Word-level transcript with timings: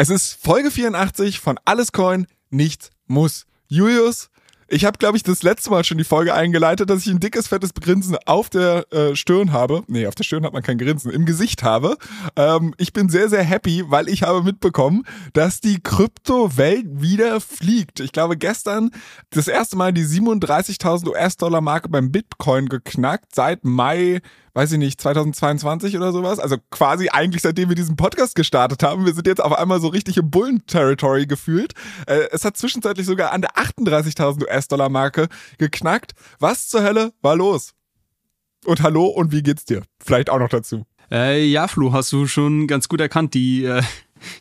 Es 0.00 0.10
ist 0.10 0.38
Folge 0.40 0.70
84 0.70 1.40
von 1.40 1.58
Alles 1.64 1.90
Coin, 1.90 2.28
nichts 2.50 2.90
muss. 3.08 3.46
Julius, 3.66 4.30
ich 4.68 4.84
habe, 4.84 4.96
glaube 4.96 5.16
ich, 5.16 5.24
das 5.24 5.42
letzte 5.42 5.70
Mal 5.70 5.82
schon 5.82 5.98
die 5.98 6.04
Folge 6.04 6.34
eingeleitet, 6.34 6.88
dass 6.88 7.04
ich 7.04 7.12
ein 7.12 7.18
dickes, 7.18 7.48
fettes 7.48 7.74
Grinsen 7.74 8.16
auf 8.24 8.48
der 8.48 8.86
äh, 8.92 9.16
Stirn 9.16 9.50
habe. 9.50 9.82
Nee, 9.88 10.06
auf 10.06 10.14
der 10.14 10.22
Stirn 10.22 10.44
hat 10.44 10.52
man 10.52 10.62
kein 10.62 10.78
Grinsen, 10.78 11.10
im 11.10 11.24
Gesicht 11.24 11.64
habe. 11.64 11.96
Ähm, 12.36 12.74
ich 12.78 12.92
bin 12.92 13.08
sehr, 13.08 13.28
sehr 13.28 13.42
happy, 13.42 13.82
weil 13.88 14.08
ich 14.08 14.22
habe 14.22 14.44
mitbekommen, 14.44 15.02
dass 15.32 15.60
die 15.60 15.80
Kryptowelt 15.82 16.86
wieder 17.00 17.40
fliegt. 17.40 17.98
Ich 17.98 18.12
glaube, 18.12 18.36
gestern 18.36 18.92
das 19.30 19.48
erste 19.48 19.76
Mal 19.76 19.92
die 19.92 20.04
37.000 20.04 21.08
US-Dollar-Marke 21.08 21.88
beim 21.88 22.12
Bitcoin 22.12 22.68
geknackt, 22.68 23.34
seit 23.34 23.64
Mai 23.64 24.20
weiß 24.58 24.72
ich 24.72 24.78
nicht, 24.78 25.00
2022 25.00 25.96
oder 25.96 26.10
sowas. 26.10 26.40
Also 26.40 26.56
quasi 26.70 27.10
eigentlich 27.10 27.42
seitdem 27.42 27.68
wir 27.68 27.76
diesen 27.76 27.94
Podcast 27.94 28.34
gestartet 28.34 28.82
haben. 28.82 29.06
Wir 29.06 29.14
sind 29.14 29.28
jetzt 29.28 29.40
auf 29.40 29.52
einmal 29.52 29.80
so 29.80 29.86
richtig 29.86 30.16
im 30.16 30.32
Bullen-Territory 30.32 31.26
gefühlt. 31.26 31.74
Äh, 32.08 32.26
es 32.32 32.44
hat 32.44 32.56
zwischenzeitlich 32.56 33.06
sogar 33.06 33.30
an 33.30 33.40
der 33.40 33.52
38.000 33.52 34.42
US-Dollar-Marke 34.42 35.28
geknackt. 35.58 36.14
Was 36.40 36.68
zur 36.68 36.82
Hölle 36.82 37.12
war 37.22 37.36
los? 37.36 37.74
Und 38.64 38.82
hallo 38.82 39.06
und 39.06 39.30
wie 39.30 39.44
geht's 39.44 39.64
dir? 39.64 39.82
Vielleicht 40.04 40.28
auch 40.28 40.40
noch 40.40 40.48
dazu. 40.48 40.84
Äh, 41.08 41.44
ja, 41.44 41.68
Flo, 41.68 41.92
hast 41.92 42.12
du 42.12 42.26
schon 42.26 42.66
ganz 42.66 42.88
gut 42.88 43.00
erkannt. 43.00 43.34
Die, 43.34 43.62
äh, 43.62 43.84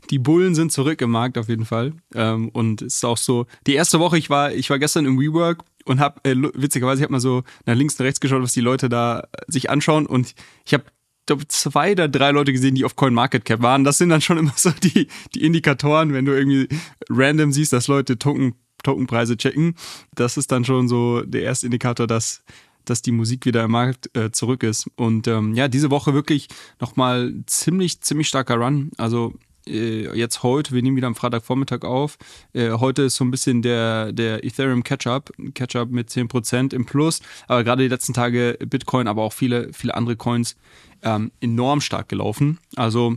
die 0.10 0.20
Bullen 0.20 0.56
sind 0.56 0.72
zurück 0.72 1.02
im 1.02 1.12
Markt 1.12 1.38
auf 1.38 1.50
jeden 1.50 1.66
Fall. 1.66 1.94
Ähm, 2.14 2.50
und 2.50 2.82
es 2.82 2.96
ist 2.96 3.06
auch 3.06 3.18
so, 3.18 3.46
die 3.66 3.74
erste 3.74 4.00
Woche, 4.00 4.18
ich 4.18 4.30
war, 4.30 4.54
ich 4.54 4.70
war 4.70 4.80
gestern 4.80 5.06
im 5.06 5.20
WeWork 5.20 5.64
und 5.86 6.00
habe 6.00 6.20
äh, 6.24 6.36
witzigerweise, 6.54 7.02
ich 7.02 7.04
habe 7.04 7.14
mal 7.14 7.20
so 7.20 7.44
nach 7.66 7.76
links 7.76 8.00
und 8.00 8.06
rechts 8.06 8.20
geschaut, 8.20 8.42
was 8.42 8.54
die 8.54 8.62
Leute 8.62 8.90
da 8.90 9.20
äh, 9.20 9.26
sich 9.48 9.70
anschauen 9.70 10.06
und 10.06 10.34
ich 10.66 10.74
habe 10.74 10.86
glaube 11.26 11.48
zwei 11.48 11.92
oder 11.92 12.08
drei 12.08 12.32
Leute 12.32 12.54
gesehen, 12.54 12.76
die 12.76 12.86
auf 12.86 12.96
CoinMarketCap 12.96 13.62
waren. 13.62 13.84
Das 13.84 13.98
sind 13.98 14.10
dann 14.10 14.22
schon 14.22 14.38
immer 14.40 14.54
so 14.56 14.72
die 14.72 15.08
die 15.36 15.44
Indikatoren, 15.44 16.14
wenn 16.14 16.26
du 16.26 16.34
irgendwie 16.34 16.68
random 17.10 17.52
siehst, 17.52 17.74
dass 17.74 17.88
Leute 17.88 18.18
Token 18.18 18.56
Tokenpreise 18.84 19.38
checken. 19.38 19.76
Das 20.16 20.38
ist 20.38 20.52
dann 20.52 20.64
schon 20.64 20.88
so 20.88 21.22
der 21.22 21.42
erste 21.44 21.66
Indikator, 21.66 22.08
dass 22.08 22.44
dass 22.86 23.02
die 23.02 23.12
Musik 23.12 23.46
wieder 23.46 23.64
im 23.64 23.72
Markt 23.72 24.16
äh, 24.16 24.32
zurück 24.32 24.64
ist. 24.64 24.90
Und 24.96 25.28
ähm, 25.28 25.54
ja, 25.56 25.68
diese 25.68 25.92
Woche 25.92 26.14
wirklich 26.14 26.48
nochmal 26.80 27.34
ziemlich, 27.46 28.02
ziemlich 28.02 28.30
starker 28.30 28.56
Run. 28.56 28.92
Also 28.98 29.34
jetzt 29.68 30.44
heute, 30.44 30.74
wir 30.74 30.82
nehmen 30.82 30.98
wieder 30.98 31.08
am 31.08 31.16
Freitagvormittag 31.16 31.84
auf. 31.84 32.18
Äh, 32.54 32.72
heute 32.72 33.04
ist 33.04 33.16
so 33.16 33.26
ein 33.26 33.32
bisschen 33.32 33.62
der, 33.62 34.12
der 34.12 34.44
Ethereum 34.44 34.84
Catch-up, 34.84 35.32
Catch-up 35.54 35.90
mit 35.90 36.10
10% 36.10 36.74
im 36.74 36.86
Plus. 36.86 37.22
Aber 37.48 37.64
gerade 37.64 37.84
die 37.84 37.90
letzten 37.90 38.14
Tage 38.14 38.58
Bitcoin, 38.66 39.08
aber 39.08 39.24
auch 39.24 39.34
viele, 39.34 39.74
viele 39.74 39.96
andere 39.96 40.16
Coins 40.16 40.56
ähm, 41.04 41.32
enorm 41.42 41.82
stark 41.82 42.10
gelaufen. 42.10 42.60
Also 42.76 43.16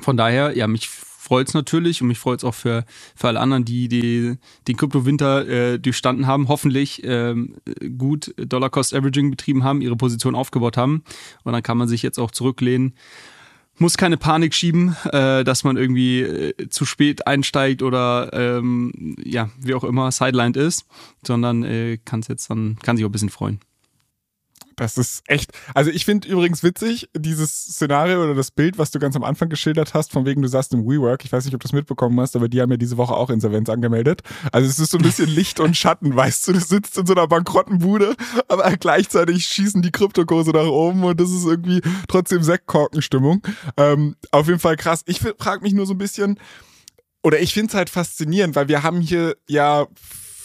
von 0.00 0.16
daher, 0.16 0.56
ja, 0.56 0.66
mich 0.66 0.88
freut 0.88 1.48
es 1.48 1.54
natürlich 1.54 2.02
und 2.02 2.08
mich 2.08 2.18
freut 2.18 2.40
es 2.40 2.44
auch 2.44 2.54
für, 2.54 2.84
für 3.14 3.28
alle 3.28 3.40
anderen, 3.40 3.64
die, 3.64 3.88
die 3.88 4.38
den 4.66 4.76
Kryptowinter 4.76 5.48
äh, 5.48 5.78
durchstanden 5.78 6.26
haben, 6.26 6.48
hoffentlich 6.48 7.02
ähm, 7.04 7.54
gut 7.96 8.34
Dollar-Cost-Averaging 8.36 9.30
betrieben 9.30 9.62
haben, 9.62 9.80
ihre 9.82 9.96
Position 9.96 10.34
aufgebaut 10.34 10.76
haben. 10.76 11.04
Und 11.44 11.52
dann 11.52 11.62
kann 11.62 11.78
man 11.78 11.88
sich 11.88 12.02
jetzt 12.02 12.18
auch 12.18 12.32
zurücklehnen 12.32 12.94
muss 13.78 13.96
keine 13.96 14.16
Panik 14.16 14.54
schieben, 14.54 14.96
äh, 15.12 15.44
dass 15.44 15.64
man 15.64 15.76
irgendwie 15.76 16.20
äh, 16.20 16.68
zu 16.68 16.84
spät 16.84 17.26
einsteigt 17.26 17.82
oder 17.82 18.30
ähm, 18.32 19.16
ja, 19.22 19.50
wie 19.58 19.74
auch 19.74 19.84
immer, 19.84 20.10
sidelined 20.10 20.56
ist, 20.56 20.86
sondern 21.26 21.64
äh, 21.64 21.98
kann 22.04 22.22
jetzt 22.28 22.50
dann, 22.50 22.78
kann 22.82 22.96
sich 22.96 23.04
auch 23.04 23.08
ein 23.08 23.12
bisschen 23.12 23.30
freuen. 23.30 23.60
Das 24.82 24.98
ist 24.98 25.22
echt. 25.26 25.52
Also 25.74 25.92
ich 25.92 26.04
finde 26.04 26.26
übrigens 26.26 26.64
witzig, 26.64 27.08
dieses 27.16 27.50
Szenario 27.52 28.24
oder 28.24 28.34
das 28.34 28.50
Bild, 28.50 28.78
was 28.78 28.90
du 28.90 28.98
ganz 28.98 29.14
am 29.14 29.22
Anfang 29.22 29.48
geschildert 29.48 29.94
hast, 29.94 30.10
von 30.10 30.26
wegen 30.26 30.42
du 30.42 30.48
saßt 30.48 30.74
im 30.74 30.84
WeWork. 30.84 31.24
Ich 31.24 31.30
weiß 31.30 31.44
nicht, 31.44 31.54
ob 31.54 31.60
du 31.60 31.68
das 31.68 31.72
mitbekommen 31.72 32.18
hast, 32.20 32.34
aber 32.34 32.48
die 32.48 32.60
haben 32.60 32.70
ja 32.72 32.76
diese 32.76 32.96
Woche 32.96 33.14
auch 33.14 33.30
Insolvenz 33.30 33.68
angemeldet. 33.68 34.22
Also 34.50 34.68
es 34.68 34.80
ist 34.80 34.90
so 34.90 34.98
ein 34.98 35.04
bisschen 35.04 35.28
Licht 35.34 35.60
und 35.60 35.76
Schatten, 35.76 36.16
weißt 36.16 36.48
du, 36.48 36.54
du 36.54 36.60
sitzt 36.60 36.98
in 36.98 37.06
so 37.06 37.14
einer 37.14 37.28
bankrotten 37.28 37.78
Bude, 37.78 38.16
aber 38.48 38.76
gleichzeitig 38.76 39.46
schießen 39.46 39.82
die 39.82 39.92
Kryptokurse 39.92 40.50
nach 40.50 40.66
oben 40.66 41.04
und 41.04 41.20
das 41.20 41.30
ist 41.30 41.44
irgendwie 41.44 41.80
trotzdem 42.08 42.42
Sektkorkenstimmung. 42.42 43.46
Ähm, 43.76 44.16
auf 44.32 44.48
jeden 44.48 44.58
Fall 44.58 44.76
krass. 44.76 45.02
Ich 45.06 45.20
frage 45.20 45.62
mich 45.62 45.74
nur 45.74 45.86
so 45.86 45.94
ein 45.94 45.98
bisschen, 45.98 46.40
oder 47.22 47.40
ich 47.40 47.54
finde 47.54 47.68
es 47.68 47.74
halt 47.74 47.88
faszinierend, 47.88 48.56
weil 48.56 48.66
wir 48.66 48.82
haben 48.82 49.00
hier 49.00 49.36
ja 49.46 49.86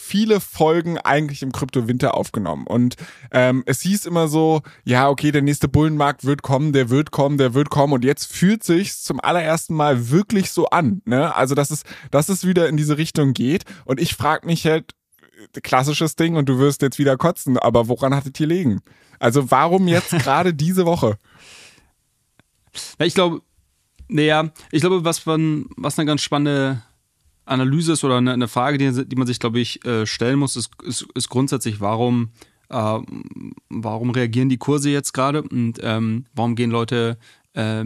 viele 0.08 0.40
Folgen 0.40 0.96
eigentlich 0.96 1.42
im 1.42 1.52
Kryptowinter 1.52 2.14
aufgenommen. 2.14 2.66
Und 2.66 2.96
ähm, 3.30 3.62
es 3.66 3.82
hieß 3.82 4.06
immer 4.06 4.26
so, 4.28 4.62
ja, 4.84 5.10
okay, 5.10 5.30
der 5.32 5.42
nächste 5.42 5.68
Bullenmarkt 5.68 6.24
wird 6.24 6.42
kommen, 6.42 6.72
der 6.72 6.88
wird 6.88 7.10
kommen, 7.10 7.36
der 7.36 7.52
wird 7.52 7.68
kommen. 7.68 7.92
Und 7.92 8.04
jetzt 8.04 8.32
fühlt 8.32 8.64
sich 8.64 8.96
zum 8.96 9.20
allerersten 9.20 9.74
Mal 9.74 10.10
wirklich 10.10 10.50
so 10.50 10.66
an. 10.70 11.02
Ne? 11.04 11.34
Also, 11.36 11.54
dass 11.54 11.70
es, 11.70 11.82
dass 12.10 12.30
es 12.30 12.46
wieder 12.46 12.68
in 12.68 12.78
diese 12.78 12.96
Richtung 12.96 13.34
geht. 13.34 13.64
Und 13.84 14.00
ich 14.00 14.14
frage 14.14 14.46
mich 14.46 14.64
halt, 14.64 14.94
äh, 15.54 15.60
klassisches 15.60 16.16
Ding 16.16 16.36
und 16.36 16.48
du 16.48 16.58
wirst 16.58 16.80
jetzt 16.80 16.98
wieder 16.98 17.18
kotzen, 17.18 17.58
aber 17.58 17.88
woran 17.88 18.14
hattet 18.14 18.40
ihr 18.40 18.46
liegen? 18.46 18.80
Also 19.18 19.50
warum 19.50 19.88
jetzt 19.88 20.10
gerade 20.18 20.54
diese 20.54 20.86
Woche? 20.86 21.18
Ja, 22.98 23.06
ich 23.06 23.14
glaube, 23.14 23.42
naja, 24.08 24.50
ich 24.72 24.80
glaube, 24.80 25.04
was, 25.04 25.26
man, 25.26 25.66
was 25.76 25.98
eine 25.98 26.06
ganz 26.06 26.22
spannende 26.22 26.82
Analyse 27.48 27.92
ist 27.92 28.04
oder 28.04 28.16
eine, 28.16 28.32
eine 28.32 28.48
Frage, 28.48 28.78
die, 28.78 29.06
die, 29.06 29.16
man 29.16 29.26
sich, 29.26 29.40
glaube 29.40 29.60
ich, 29.60 29.84
äh, 29.84 30.06
stellen 30.06 30.38
muss, 30.38 30.56
ist, 30.56 30.70
ist, 30.82 31.06
ist 31.14 31.28
grundsätzlich, 31.28 31.80
warum, 31.80 32.30
äh, 32.68 32.98
warum 33.68 34.10
reagieren 34.10 34.48
die 34.48 34.58
Kurse 34.58 34.90
jetzt 34.90 35.12
gerade 35.12 35.42
und 35.42 35.78
ähm, 35.82 36.26
warum 36.34 36.56
gehen 36.56 36.70
Leute, 36.70 37.18
äh, 37.54 37.84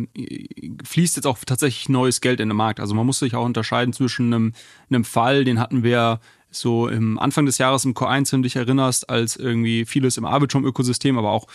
fließt 0.85 1.17
jetzt 1.17 1.27
auch 1.27 1.39
tatsächlich 1.47 1.89
neues 1.89 2.21
Geld 2.21 2.41
in 2.41 2.49
den 2.49 2.57
Markt. 2.57 2.81
Also 2.81 2.95
man 2.95 3.07
muss 3.07 3.19
sich 3.19 3.35
auch 3.35 3.45
unterscheiden 3.45 3.93
zwischen 3.93 4.33
einem, 4.33 4.53
einem 4.91 5.05
Fall, 5.05 5.45
den 5.45 5.59
hatten 5.59 5.83
wir 5.83 6.21
so 6.53 6.89
im 6.89 7.19
Anfang 7.19 7.47
des 7.47 7.59
Jahres 7.59 7.85
im 7.85 7.95
Core 7.95 8.11
1, 8.11 8.33
wenn 8.33 8.43
du 8.43 8.47
dich 8.47 8.57
erinnerst, 8.57 9.11
als 9.11 9.37
irgendwie 9.37 9.85
vieles 9.85 10.17
im 10.17 10.25
Arbitrum-Ökosystem, 10.25 11.19
aber 11.19 11.31
auch 11.31 11.47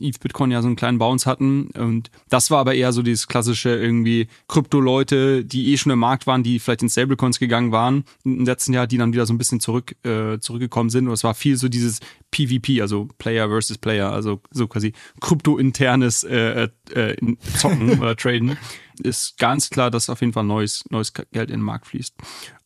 ETH 0.00 0.18
Bitcoin 0.20 0.50
ja 0.50 0.62
so 0.62 0.66
einen 0.66 0.76
kleinen 0.76 0.98
Bounce 0.98 1.26
hatten. 1.26 1.68
Und 1.68 2.10
das 2.28 2.50
war 2.50 2.58
aber 2.58 2.74
eher 2.74 2.92
so 2.92 3.02
dieses 3.02 3.28
klassische 3.28 3.70
irgendwie 3.70 4.28
Krypto-Leute, 4.48 5.44
die 5.44 5.72
eh 5.72 5.76
schon 5.76 5.92
im 5.92 5.98
Markt 5.98 6.26
waren, 6.26 6.42
die 6.42 6.58
vielleicht 6.58 6.82
in 6.82 6.88
Stablecoins 6.88 7.38
gegangen 7.38 7.72
waren 7.72 8.04
im 8.24 8.44
letzten 8.44 8.72
Jahr, 8.72 8.86
die 8.86 8.98
dann 8.98 9.12
wieder 9.12 9.26
so 9.26 9.34
ein 9.34 9.38
bisschen 9.38 9.60
zurück, 9.60 9.94
äh, 10.04 10.38
zurückgekommen 10.38 10.90
sind. 10.90 11.06
Und 11.06 11.12
es 11.12 11.24
war 11.24 11.34
viel 11.34 11.56
so 11.56 11.68
dieses 11.68 12.00
PvP, 12.30 12.80
also 12.80 13.08
Player 13.18 13.48
versus 13.48 13.78
Player, 13.78 14.10
also 14.12 14.40
so 14.50 14.66
quasi 14.66 14.92
krypto-internes 15.20 16.24
äh, 16.24 16.68
äh, 16.92 17.16
Zocken 17.58 17.98
oder 18.00 18.16
Traden. 18.16 18.56
Ist 19.02 19.38
ganz 19.38 19.70
klar, 19.70 19.90
dass 19.90 20.08
auf 20.08 20.20
jeden 20.20 20.32
Fall 20.32 20.44
neues, 20.44 20.84
neues 20.90 21.12
Geld 21.12 21.50
in 21.50 21.58
den 21.58 21.62
Markt 21.62 21.86
fließt. 21.86 22.14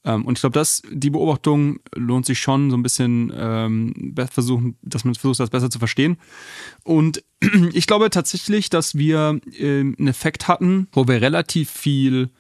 Ähm, 0.05 0.25
und 0.25 0.39
ich 0.39 0.41
glaube, 0.41 0.55
dass 0.55 0.83
die 0.91 1.11
Beobachtung 1.11 1.81
lohnt 1.95 2.27
sich 2.27 2.39
schon 2.39 2.71
so 2.71 2.77
ein 2.77 2.83
bisschen 2.83 3.33
ähm, 3.37 4.15
versuchen, 4.31 4.77
dass 4.83 5.05
man 5.05 5.15
versucht, 5.15 5.41
das 5.41 5.51
besser 5.51 5.71
zu 5.71 5.79
verstehen. 5.79 6.17
Und 6.85 7.23
ich 7.73 7.87
glaube 7.87 8.11
tatsächlich, 8.11 8.71
dass 8.71 8.97
wir 8.97 9.41
äh, 9.59 9.81
einen 9.81 10.09
Effekt 10.09 10.49
hatten, 10.49 10.89
wo 10.93 11.07
wir 11.07 11.21
relativ 11.21 11.71
viel 11.71 12.31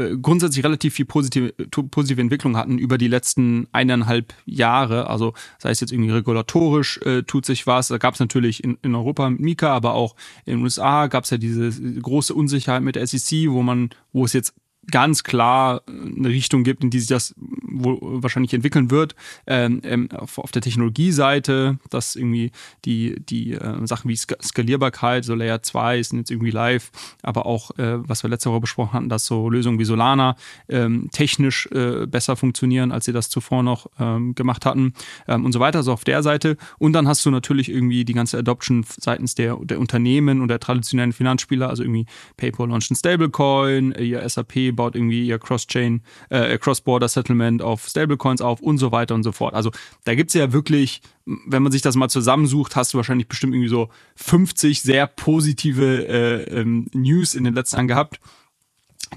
äh, 0.00 0.16
grundsätzlich 0.16 0.64
relativ 0.64 0.94
viel 0.94 1.04
positive, 1.04 1.52
positive 1.90 2.20
Entwicklung 2.20 2.56
hatten 2.56 2.78
über 2.78 2.98
die 2.98 3.08
letzten 3.08 3.66
eineinhalb 3.72 4.32
Jahre. 4.46 5.08
Also 5.08 5.34
sei 5.58 5.70
es 5.70 5.80
jetzt 5.80 5.92
irgendwie 5.92 6.10
regulatorisch 6.10 6.98
äh, 6.98 7.22
tut 7.22 7.44
sich 7.44 7.66
was. 7.66 7.88
Da 7.88 7.98
gab 7.98 8.14
es 8.14 8.20
natürlich 8.20 8.62
in, 8.64 8.78
in 8.82 8.94
Europa 8.94 9.28
mit 9.28 9.40
Mika, 9.40 9.74
aber 9.74 9.94
auch 9.94 10.14
in 10.44 10.56
den 10.56 10.62
USA 10.62 11.08
gab 11.08 11.24
es 11.24 11.30
ja 11.30 11.38
diese 11.38 11.70
große 12.00 12.32
Unsicherheit 12.32 12.82
mit 12.82 12.96
der 12.96 13.06
SEC, 13.06 13.50
wo 13.50 13.62
man, 13.62 13.90
wo 14.12 14.24
es 14.24 14.32
jetzt 14.32 14.54
ganz 14.90 15.24
klar 15.24 15.82
eine 15.88 16.28
Richtung 16.28 16.64
gibt, 16.64 16.82
in 16.84 16.90
die 16.90 16.98
sich 16.98 17.08
das 17.08 17.34
wohl 17.38 17.98
wahrscheinlich 18.00 18.54
entwickeln 18.54 18.90
wird. 18.90 19.14
Ähm, 19.46 19.80
ähm, 19.84 20.08
auf, 20.12 20.38
auf, 20.38 20.50
der 20.50 20.62
Technologieseite, 20.62 21.78
dass 21.90 22.16
irgendwie 22.16 22.50
die, 22.84 23.16
die 23.20 23.52
äh, 23.52 23.86
Sachen 23.86 24.08
wie 24.08 24.16
Skalierbarkeit, 24.16 25.24
so 25.24 25.34
Layer 25.34 25.62
2 25.62 26.02
sind 26.02 26.18
jetzt 26.18 26.30
irgendwie 26.30 26.50
live, 26.50 26.90
aber 27.22 27.46
auch, 27.46 27.70
äh, 27.78 28.08
was 28.08 28.22
wir 28.22 28.30
letzte 28.30 28.50
Woche 28.50 28.60
besprochen 28.60 28.92
hatten, 28.92 29.08
dass 29.08 29.26
so 29.26 29.48
Lösungen 29.48 29.78
wie 29.78 29.84
Solana 29.84 30.36
ähm, 30.68 31.08
technisch 31.12 31.66
äh, 31.72 32.06
besser 32.06 32.36
funktionieren, 32.36 32.92
als 32.92 33.04
sie 33.04 33.12
das 33.12 33.28
zuvor 33.28 33.62
noch 33.62 33.86
ähm, 33.98 34.34
gemacht 34.34 34.66
hatten 34.66 34.94
ähm, 35.28 35.44
und 35.44 35.52
so 35.52 35.60
weiter, 35.60 35.82
so 35.82 35.92
auf 35.92 36.04
der 36.04 36.22
Seite. 36.22 36.56
Und 36.78 36.92
dann 36.92 37.08
hast 37.08 37.24
du 37.24 37.30
natürlich 37.30 37.68
irgendwie 37.68 38.04
die 38.04 38.14
ganze 38.14 38.38
Adoption 38.38 38.84
seitens 38.88 39.34
der, 39.34 39.56
der 39.56 39.78
Unternehmen 39.78 40.40
und 40.40 40.48
der 40.48 40.60
traditionellen 40.60 41.12
Finanzspieler, 41.12 41.68
also 41.68 41.82
irgendwie 41.82 42.06
PayPal 42.36 42.68
launcht 42.68 42.90
ein 42.90 42.96
Stablecoin, 42.96 43.92
ihr 43.92 44.28
SAP 44.28 44.76
baut 44.80 44.94
irgendwie 44.94 45.26
ihr 45.26 45.38
Cross-Chain, 45.38 46.02
äh, 46.30 46.56
Cross-Border 46.56 47.06
Settlement 47.06 47.60
auf 47.60 47.86
Stablecoins 47.86 48.40
auf 48.40 48.60
und 48.62 48.78
so 48.78 48.92
weiter 48.92 49.14
und 49.14 49.24
so 49.24 49.30
fort. 49.30 49.52
Also 49.52 49.72
da 50.04 50.14
gibt 50.14 50.30
es 50.30 50.34
ja 50.34 50.54
wirklich, 50.54 51.02
wenn 51.26 51.62
man 51.62 51.70
sich 51.70 51.82
das 51.82 51.96
mal 51.96 52.08
zusammensucht, 52.08 52.76
hast 52.76 52.94
du 52.94 52.96
wahrscheinlich 52.96 53.28
bestimmt 53.28 53.52
irgendwie 53.52 53.68
so 53.68 53.90
50 54.16 54.80
sehr 54.80 55.06
positive 55.06 56.08
äh, 56.08 56.60
ähm, 56.60 56.86
News 56.94 57.34
in 57.34 57.44
den 57.44 57.52
letzten 57.52 57.76
Jahren 57.76 57.88
gehabt 57.88 58.20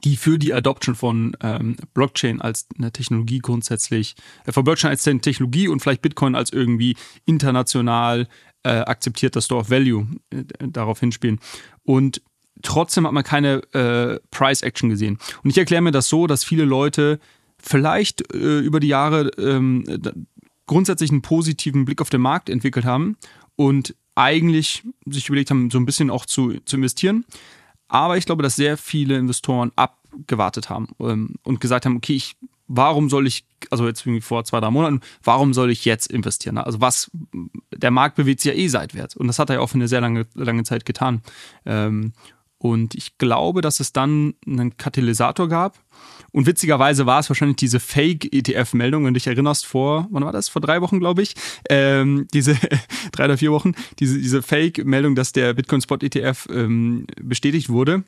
die 0.03 0.17
für 0.17 0.39
die 0.39 0.55
Adoption 0.55 0.95
von 0.95 1.37
ähm, 1.39 1.75
Blockchain 1.93 2.41
als 2.41 2.65
eine 2.75 2.91
Technologie 2.91 3.37
grundsätzlich, 3.37 4.15
äh, 4.45 4.51
von 4.51 4.63
Blockchain 4.63 4.89
als 4.89 5.03
Technologie 5.03 5.67
und 5.67 5.81
vielleicht 5.81 6.01
Bitcoin 6.01 6.33
als 6.33 6.51
irgendwie 6.51 6.97
international 7.25 8.27
äh, 8.63 8.69
akzeptierter 8.69 9.41
Store 9.41 9.61
of 9.61 9.69
Value 9.69 10.07
äh, 10.31 10.45
darauf 10.67 10.99
hinspielen. 10.99 11.39
Und 11.83 12.23
trotzdem 12.63 13.05
hat 13.05 13.13
man 13.13 13.23
keine 13.23 13.61
äh, 13.73 14.19
Price 14.31 14.63
Action 14.63 14.89
gesehen. 14.89 15.19
Und 15.43 15.51
ich 15.51 15.57
erkläre 15.57 15.81
mir 15.81 15.91
das 15.91 16.09
so, 16.09 16.25
dass 16.27 16.43
viele 16.43 16.65
Leute 16.65 17.19
vielleicht 17.59 18.33
äh, 18.33 18.59
über 18.59 18.79
die 18.79 18.87
Jahre 18.87 19.29
ähm, 19.37 19.83
grundsätzlich 20.65 21.11
einen 21.11 21.21
positiven 21.21 21.85
Blick 21.85 22.01
auf 22.01 22.09
den 22.09 22.21
Markt 22.21 22.49
entwickelt 22.49 22.85
haben 22.85 23.17
und 23.55 23.95
eigentlich 24.15 24.83
sich 25.05 25.27
überlegt 25.27 25.49
haben, 25.49 25.69
so 25.69 25.77
ein 25.77 25.85
bisschen 25.85 26.09
auch 26.09 26.25
zu, 26.25 26.59
zu 26.65 26.75
investieren. 26.77 27.25
Aber 27.87 28.17
ich 28.17 28.25
glaube, 28.25 28.43
dass 28.43 28.55
sehr 28.55 28.77
viele 28.77 29.17
Investoren 29.17 29.71
abgewartet 29.75 30.69
haben 30.69 30.87
ähm, 30.99 31.35
und 31.43 31.61
gesagt 31.61 31.85
haben, 31.85 31.97
okay, 31.97 32.15
ich, 32.15 32.35
warum 32.67 33.09
soll 33.09 33.27
ich, 33.27 33.45
also 33.69 33.87
jetzt 33.87 34.05
irgendwie 34.05 34.21
vor 34.21 34.43
zwei, 34.45 34.59
drei 34.59 34.71
Monaten, 34.71 35.01
warum 35.23 35.53
soll 35.53 35.71
ich 35.71 35.85
jetzt 35.85 36.11
investieren? 36.11 36.57
Also 36.57 36.81
was, 36.81 37.11
der 37.71 37.91
Markt 37.91 38.15
bewegt 38.15 38.41
sich 38.41 38.53
ja 38.53 38.57
eh 38.57 38.67
seitwärts. 38.67 39.15
Und 39.15 39.27
das 39.27 39.39
hat 39.39 39.49
er 39.49 39.55
ja 39.55 39.61
auch 39.61 39.69
für 39.69 39.75
eine 39.75 39.87
sehr 39.87 40.01
lange, 40.01 40.25
lange 40.33 40.63
Zeit 40.63 40.85
getan. 40.85 41.21
Ähm, 41.65 42.13
und 42.63 42.95
ich 42.95 43.17
glaube, 43.17 43.59
dass 43.59 43.81
es 43.81 43.91
dann 43.91 44.35
einen 44.47 44.77
Katalysator 44.77 45.49
gab. 45.49 45.79
Und 46.31 46.47
witzigerweise 46.47 47.05
war 47.05 47.19
es 47.19 47.29
wahrscheinlich 47.29 47.57
diese 47.57 47.81
Fake-ETF-Meldung, 47.81 49.03
wenn 49.03 49.13
du 49.13 49.17
dich 49.19 49.27
erinnerst, 49.27 49.65
vor, 49.65 50.07
wann 50.11 50.23
war 50.23 50.31
das? 50.31 50.47
Vor 50.47 50.61
drei 50.61 50.79
Wochen, 50.79 51.01
glaube 51.01 51.23
ich. 51.23 51.35
Ähm, 51.69 52.25
diese 52.33 52.57
drei 53.11 53.25
oder 53.25 53.37
vier 53.37 53.51
Wochen, 53.51 53.73
diese, 53.99 54.17
diese 54.17 54.41
Fake-Meldung, 54.41 55.13
dass 55.13 55.33
der 55.33 55.53
Bitcoin-Spot-ETF 55.53 56.47
ähm, 56.51 57.05
bestätigt 57.21 57.67
wurde 57.67 58.05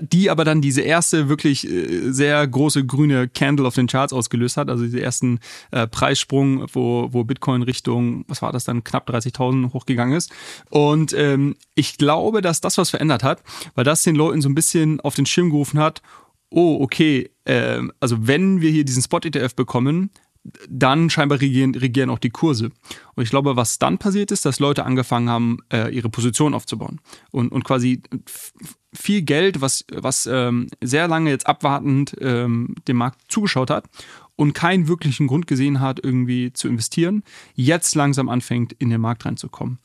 die 0.00 0.28
aber 0.28 0.44
dann 0.44 0.60
diese 0.60 0.82
erste 0.82 1.28
wirklich 1.28 1.68
äh, 1.68 2.10
sehr 2.12 2.46
große 2.46 2.84
grüne 2.84 3.28
Candle 3.28 3.66
auf 3.66 3.74
den 3.74 3.86
Charts 3.86 4.12
ausgelöst 4.12 4.56
hat, 4.56 4.68
also 4.68 4.84
diese 4.84 5.00
ersten 5.00 5.40
äh, 5.70 5.86
Preissprung, 5.86 6.66
wo, 6.72 7.08
wo 7.12 7.24
Bitcoin 7.24 7.62
Richtung, 7.62 8.24
was 8.28 8.42
war 8.42 8.52
das 8.52 8.64
dann, 8.64 8.84
knapp 8.84 9.08
30.000 9.08 9.72
hochgegangen 9.72 10.16
ist. 10.16 10.30
Und 10.68 11.14
ähm, 11.14 11.56
ich 11.74 11.96
glaube, 11.96 12.42
dass 12.42 12.60
das 12.60 12.76
was 12.76 12.90
verändert 12.90 13.22
hat, 13.22 13.42
weil 13.74 13.84
das 13.84 14.02
den 14.02 14.16
Leuten 14.16 14.42
so 14.42 14.48
ein 14.48 14.54
bisschen 14.54 15.00
auf 15.00 15.14
den 15.14 15.26
Schirm 15.26 15.50
gerufen 15.50 15.78
hat, 15.78 16.02
oh, 16.50 16.78
okay, 16.82 17.30
äh, 17.44 17.80
also 17.98 18.26
wenn 18.26 18.60
wir 18.60 18.70
hier 18.70 18.84
diesen 18.84 19.02
Spot-ETF 19.02 19.54
bekommen, 19.54 20.10
dann 20.68 21.08
scheinbar 21.08 21.40
regieren, 21.40 21.74
regieren 21.74 22.10
auch 22.10 22.18
die 22.18 22.30
Kurse. 22.30 22.70
Und 23.14 23.22
ich 23.22 23.30
glaube, 23.30 23.56
was 23.56 23.78
dann 23.78 23.98
passiert 23.98 24.32
ist, 24.32 24.44
dass 24.44 24.58
Leute 24.58 24.84
angefangen 24.84 25.30
haben, 25.30 25.58
äh, 25.72 25.94
ihre 25.94 26.10
Position 26.10 26.52
aufzubauen 26.52 27.00
und, 27.30 27.52
und 27.52 27.64
quasi 27.64 28.02
viel 28.92 29.22
Geld, 29.22 29.60
was, 29.60 29.84
was 29.92 30.26
ähm, 30.26 30.68
sehr 30.80 31.08
lange 31.08 31.30
jetzt 31.30 31.46
abwartend 31.46 32.14
ähm, 32.20 32.74
dem 32.86 32.96
Markt 32.96 33.20
zugeschaut 33.28 33.70
hat 33.70 33.84
und 34.36 34.54
keinen 34.54 34.88
wirklichen 34.88 35.26
Grund 35.26 35.46
gesehen 35.46 35.80
hat, 35.80 36.00
irgendwie 36.02 36.52
zu 36.52 36.68
investieren, 36.68 37.22
jetzt 37.54 37.94
langsam 37.94 38.28
anfängt, 38.28 38.72
in 38.74 38.90
den 38.90 39.00
Markt 39.00 39.24
reinzukommen. 39.24 39.78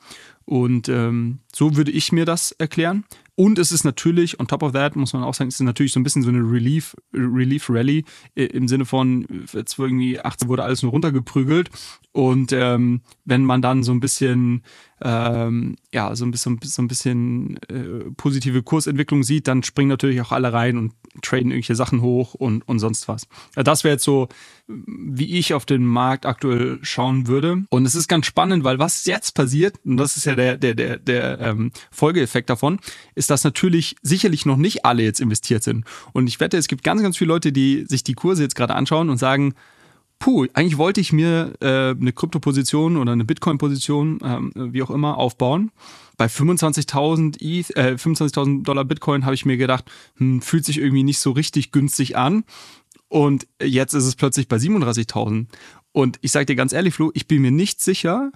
Und 0.46 0.88
ähm, 0.88 1.40
so 1.58 1.76
würde 1.76 1.90
ich 1.90 2.12
mir 2.12 2.26
das 2.26 2.52
erklären. 2.52 3.04
Und 3.34 3.58
es 3.58 3.72
ist 3.72 3.84
natürlich, 3.84 4.40
on 4.40 4.48
top 4.48 4.62
of 4.62 4.74
that, 4.74 4.96
muss 4.96 5.14
man 5.14 5.24
auch 5.24 5.34
sagen, 5.34 5.48
es 5.48 5.56
ist 5.56 5.62
natürlich 5.62 5.92
so 5.92 6.00
ein 6.00 6.04
bisschen 6.04 6.22
so 6.22 6.30
eine 6.30 6.40
Relief, 6.40 6.96
Relief 7.14 7.68
Rally 7.70 8.06
äh, 8.36 8.46
im 8.46 8.68
Sinne 8.68 8.86
von, 8.86 9.28
jetzt 9.52 9.80
irgendwie 9.80 10.20
18 10.20 10.50
wurde 10.50 10.64
alles 10.64 10.84
nur 10.84 10.92
runtergeprügelt. 10.92 11.72
Und 12.12 12.52
ähm, 12.52 13.02
wenn 13.26 13.44
man 13.44 13.62
dann 13.62 13.82
so 13.82 13.92
ein 13.92 14.00
bisschen 14.00 14.64
ähm, 15.02 15.76
ja, 15.94 16.16
so 16.16 16.26
ein 16.26 16.32
bisschen, 16.32 16.60
so 16.64 16.82
ein 16.82 16.88
bisschen 16.88 17.58
äh, 17.70 18.10
positive 18.18 18.64
Kursentwicklung 18.64 19.22
sieht, 19.22 19.48
dann 19.48 19.62
springen 19.62 19.90
natürlich 19.90 20.22
auch 20.22 20.32
alle 20.32 20.54
rein 20.54 20.78
und 20.78 20.94
traden 21.22 21.52
irgendwelche 21.52 21.76
Sachen 21.76 22.02
hoch 22.02 22.34
und, 22.34 22.68
und 22.68 22.80
sonst 22.80 23.08
was. 23.08 23.28
Das 23.56 23.84
wäre 23.84 23.94
jetzt 23.94 24.04
so, 24.04 24.28
wie 24.68 25.38
ich 25.38 25.54
auf 25.54 25.66
den 25.66 25.86
Markt 25.86 26.26
aktuell 26.26 26.80
schauen 26.82 27.28
würde. 27.28 27.64
Und 27.70 27.86
es 27.86 27.94
ist 27.94 28.08
ganz 28.08 28.26
spannend, 28.26 28.64
weil 28.64 28.80
was 28.80 29.06
jetzt 29.06 29.36
passiert, 29.36 29.76
und 29.86 29.98
das 29.98 30.18
ist 30.18 30.26
ja 30.26 30.36
der, 30.36 30.58
der, 30.58 30.74
der, 30.74 30.98
der 30.98 31.40
ähm, 31.48 31.72
Folgeeffekt 31.92 32.50
davon, 32.50 32.80
ist, 33.16 33.30
dass 33.30 33.44
natürlich 33.44 33.96
sicherlich 34.02 34.46
noch 34.46 34.58
nicht 34.58 34.86
alle 34.86 35.04
jetzt 35.04 35.22
investiert 35.22 35.64
sind. 35.64 35.86
Und 36.14 36.28
ich 36.28 36.40
wette, 36.40 36.58
es 36.58 36.68
gibt 36.68 36.84
ganz, 36.84 37.02
ganz 37.02 37.18
viele 37.18 37.30
Leute, 37.30 37.52
die 37.52 37.86
sich 37.88 38.04
die 38.04 38.14
Kurse 38.14 38.44
jetzt 38.44 38.56
gerade 38.56 38.76
anschauen 38.76 39.10
und 39.10 39.18
sagen, 39.18 39.54
puh, 40.20 40.48
eigentlich 40.54 40.78
wollte 40.78 41.02
ich 41.02 41.14
mir 41.14 41.54
äh, 41.62 41.92
eine 41.92 42.12
Kryptoposition 42.12 42.98
oder 42.98 43.12
eine 43.12 43.26
Bitcoin-Position, 43.26 44.20
ähm, 44.24 44.52
wie 44.56 44.82
auch 44.82 44.90
immer, 44.90 45.18
aufbauen. 45.18 45.72
Bei 46.18 46.26
25.000 46.26 47.76
äh, 47.76 47.94
25.000 47.94 48.64
Dollar 48.64 48.86
Bitcoin 48.86 49.26
habe 49.26 49.36
ich 49.36 49.46
mir 49.46 49.58
gedacht, 49.58 49.86
hm, 50.18 50.42
fühlt 50.42 50.66
sich 50.66 50.80
irgendwie 50.80 51.04
nicht 51.04 51.20
so 51.20 51.32
richtig 51.32 51.72
günstig 51.72 52.18
an. 52.18 52.44
Und 53.10 53.48
jetzt 53.62 53.94
ist 53.94 54.06
es 54.06 54.16
plötzlich 54.16 54.48
bei 54.48 54.58
37.000. 54.58 55.46
Und 55.92 56.20
ich 56.22 56.32
sage 56.32 56.46
dir 56.46 56.56
ganz 56.56 56.74
ehrlich, 56.74 56.94
Flo, 56.94 57.12
ich 57.14 57.28
bin 57.28 57.42
mir 57.42 57.52
nicht 57.52 57.82
sicher, 57.82 58.32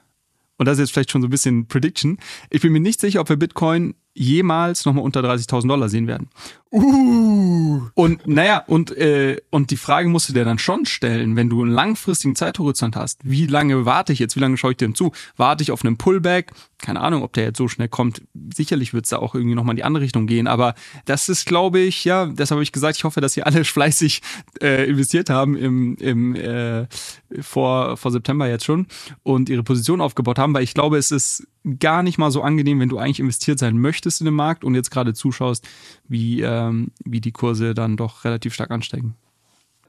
und 0.62 0.66
das 0.68 0.78
ist 0.78 0.82
jetzt 0.82 0.92
vielleicht 0.92 1.10
schon 1.10 1.24
so 1.24 1.28
ein 1.28 1.32
bisschen 1.32 1.66
Prediction, 1.66 2.20
ich 2.52 2.62
bin 2.62 2.72
mir 2.72 2.80
nicht 2.80 3.02
sicher, 3.02 3.20
ob 3.20 3.30
wir 3.30 3.36
Bitcoin 3.36 3.96
jemals 4.14 4.86
nochmal 4.86 5.04
unter 5.04 5.22
30.000 5.22 5.68
Dollar 5.68 5.90
sehen 5.90 6.08
werden. 6.08 6.30
Uh. 6.74 7.82
Und 7.96 8.28
naja, 8.28 8.64
und, 8.66 8.96
äh, 8.98 9.42
und 9.50 9.72
die 9.72 9.78
Frage 9.78 10.08
musst 10.08 10.30
du 10.30 10.34
dir 10.34 10.46
dann 10.46 10.58
schon 10.58 10.86
stellen, 10.86 11.36
wenn 11.36 11.50
du 11.50 11.62
einen 11.62 11.72
langfristigen 11.72 12.36
Zeithorizont 12.36 12.96
hast, 12.96 13.20
wie 13.24 13.46
lange 13.46 13.86
warte 13.86 14.14
ich 14.14 14.20
jetzt, 14.20 14.38
wie 14.38 14.40
lange 14.40 14.56
schaue 14.58 14.72
ich 14.72 14.78
dem 14.78 14.96
zu? 14.96 15.12
Warte 15.36 15.64
ich 15.64 15.72
auf 15.72 15.84
einen 15.84 15.98
Pullback? 15.98 16.52
Keine 16.78 17.02
Ahnung, 17.02 17.24
ob 17.24 17.34
der 17.34 17.44
jetzt 17.44 17.58
so 17.58 17.68
schnell 17.68 17.90
kommt. 17.90 18.22
Sicherlich 18.54 18.94
wird 18.94 19.04
es 19.04 19.10
da 19.10 19.18
auch 19.18 19.36
irgendwie 19.36 19.56
nochmal 19.56 19.74
in 19.74 19.78
die 19.78 19.84
andere 19.84 20.04
Richtung 20.04 20.28
gehen, 20.28 20.48
aber 20.48 20.76
das 21.06 21.28
ist, 21.28 21.46
glaube 21.46 21.80
ich, 21.80 22.06
ja, 22.06 22.28
deshalb 22.28 22.58
habe 22.58 22.64
ich 22.64 22.72
gesagt, 22.72 22.98
ich 22.98 23.04
hoffe, 23.04 23.20
dass 23.20 23.34
sie 23.34 23.44
alle 23.44 23.64
fleißig 23.66 24.22
äh, 24.62 24.90
investiert 24.90 25.30
haben 25.30 25.58
im, 25.58 25.96
im 25.98 26.36
äh, 26.36 26.88
vor, 27.42 27.98
vor 27.98 28.12
September 28.12 28.48
jetzt 28.48 28.64
schon 28.64 28.88
und 29.24 29.50
ihre 29.50 29.64
Position 29.64 30.00
aufgebaut 30.00 30.40
haben, 30.40 30.54
weil 30.54 30.64
ich 30.64 30.74
glaube, 30.74 30.98
es 30.98 31.12
ist 31.12 31.48
gar 31.80 32.04
nicht 32.04 32.18
mal 32.18 32.32
so 32.32 32.42
angenehm, 32.42 32.80
wenn 32.80 32.90
du 32.90 32.98
eigentlich 32.98 33.20
investiert 33.20 33.60
sein 33.60 33.78
möchtest 33.78 34.22
in 34.22 34.26
den 34.26 34.34
Markt 34.34 34.64
und 34.64 34.76
jetzt 34.76 34.92
gerade 34.92 35.14
zuschaust, 35.14 35.68
wie, 36.08 36.42
ähm, 36.42 36.92
wie 37.06 37.22
die 37.22 37.32
Kurse 37.32 37.74
dann 37.74 37.98
doch 37.98 38.24
relativ 38.24 38.54
stark 38.54 38.72
ansteigen 38.72 39.16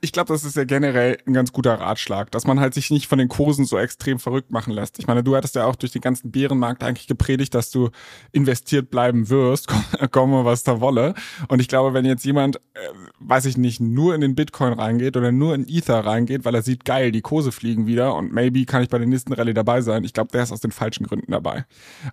ich 0.04 0.10
glaube, 0.10 0.32
das 0.32 0.42
ist 0.42 0.56
ja 0.56 0.64
generell 0.64 1.16
ein 1.26 1.32
ganz 1.32 1.52
guter 1.52 1.74
Ratschlag, 1.74 2.32
dass 2.32 2.44
man 2.44 2.58
halt 2.58 2.74
sich 2.74 2.90
nicht 2.90 3.06
von 3.06 3.20
den 3.20 3.28
Kursen 3.28 3.64
so 3.64 3.78
extrem 3.78 4.18
verrückt 4.18 4.50
machen 4.50 4.72
lässt. 4.72 4.98
Ich 4.98 5.06
meine, 5.06 5.22
du 5.22 5.36
hattest 5.36 5.54
ja 5.54 5.64
auch 5.64 5.76
durch 5.76 5.92
den 5.92 6.02
ganzen 6.02 6.32
Bärenmarkt 6.32 6.82
eigentlich 6.82 7.06
gepredigt, 7.06 7.54
dass 7.54 7.70
du 7.70 7.90
investiert 8.32 8.90
bleiben 8.90 9.28
wirst, 9.28 9.68
komme 10.10 10.44
was 10.44 10.64
da 10.64 10.80
wolle. 10.80 11.14
Und 11.46 11.60
ich 11.60 11.68
glaube, 11.68 11.94
wenn 11.94 12.04
jetzt 12.04 12.24
jemand, 12.24 12.56
äh, 12.56 12.80
weiß 13.20 13.44
ich 13.44 13.56
nicht, 13.56 13.80
nur 13.80 14.16
in 14.16 14.20
den 14.20 14.34
Bitcoin 14.34 14.72
reingeht 14.72 15.16
oder 15.16 15.30
nur 15.30 15.54
in 15.54 15.68
Ether 15.68 16.04
reingeht, 16.04 16.44
weil 16.44 16.56
er 16.56 16.62
sieht, 16.62 16.84
geil, 16.84 17.12
die 17.12 17.22
Kurse 17.22 17.52
fliegen 17.52 17.86
wieder 17.86 18.16
und 18.16 18.32
maybe 18.32 18.64
kann 18.64 18.82
ich 18.82 18.88
bei 18.88 18.98
der 18.98 19.06
nächsten 19.06 19.32
Rallye 19.32 19.54
dabei 19.54 19.82
sein, 19.82 20.02
ich 20.02 20.12
glaube, 20.12 20.32
der 20.32 20.42
ist 20.42 20.50
aus 20.50 20.60
den 20.60 20.72
falschen 20.72 21.06
Gründen 21.06 21.30
dabei. 21.30 21.64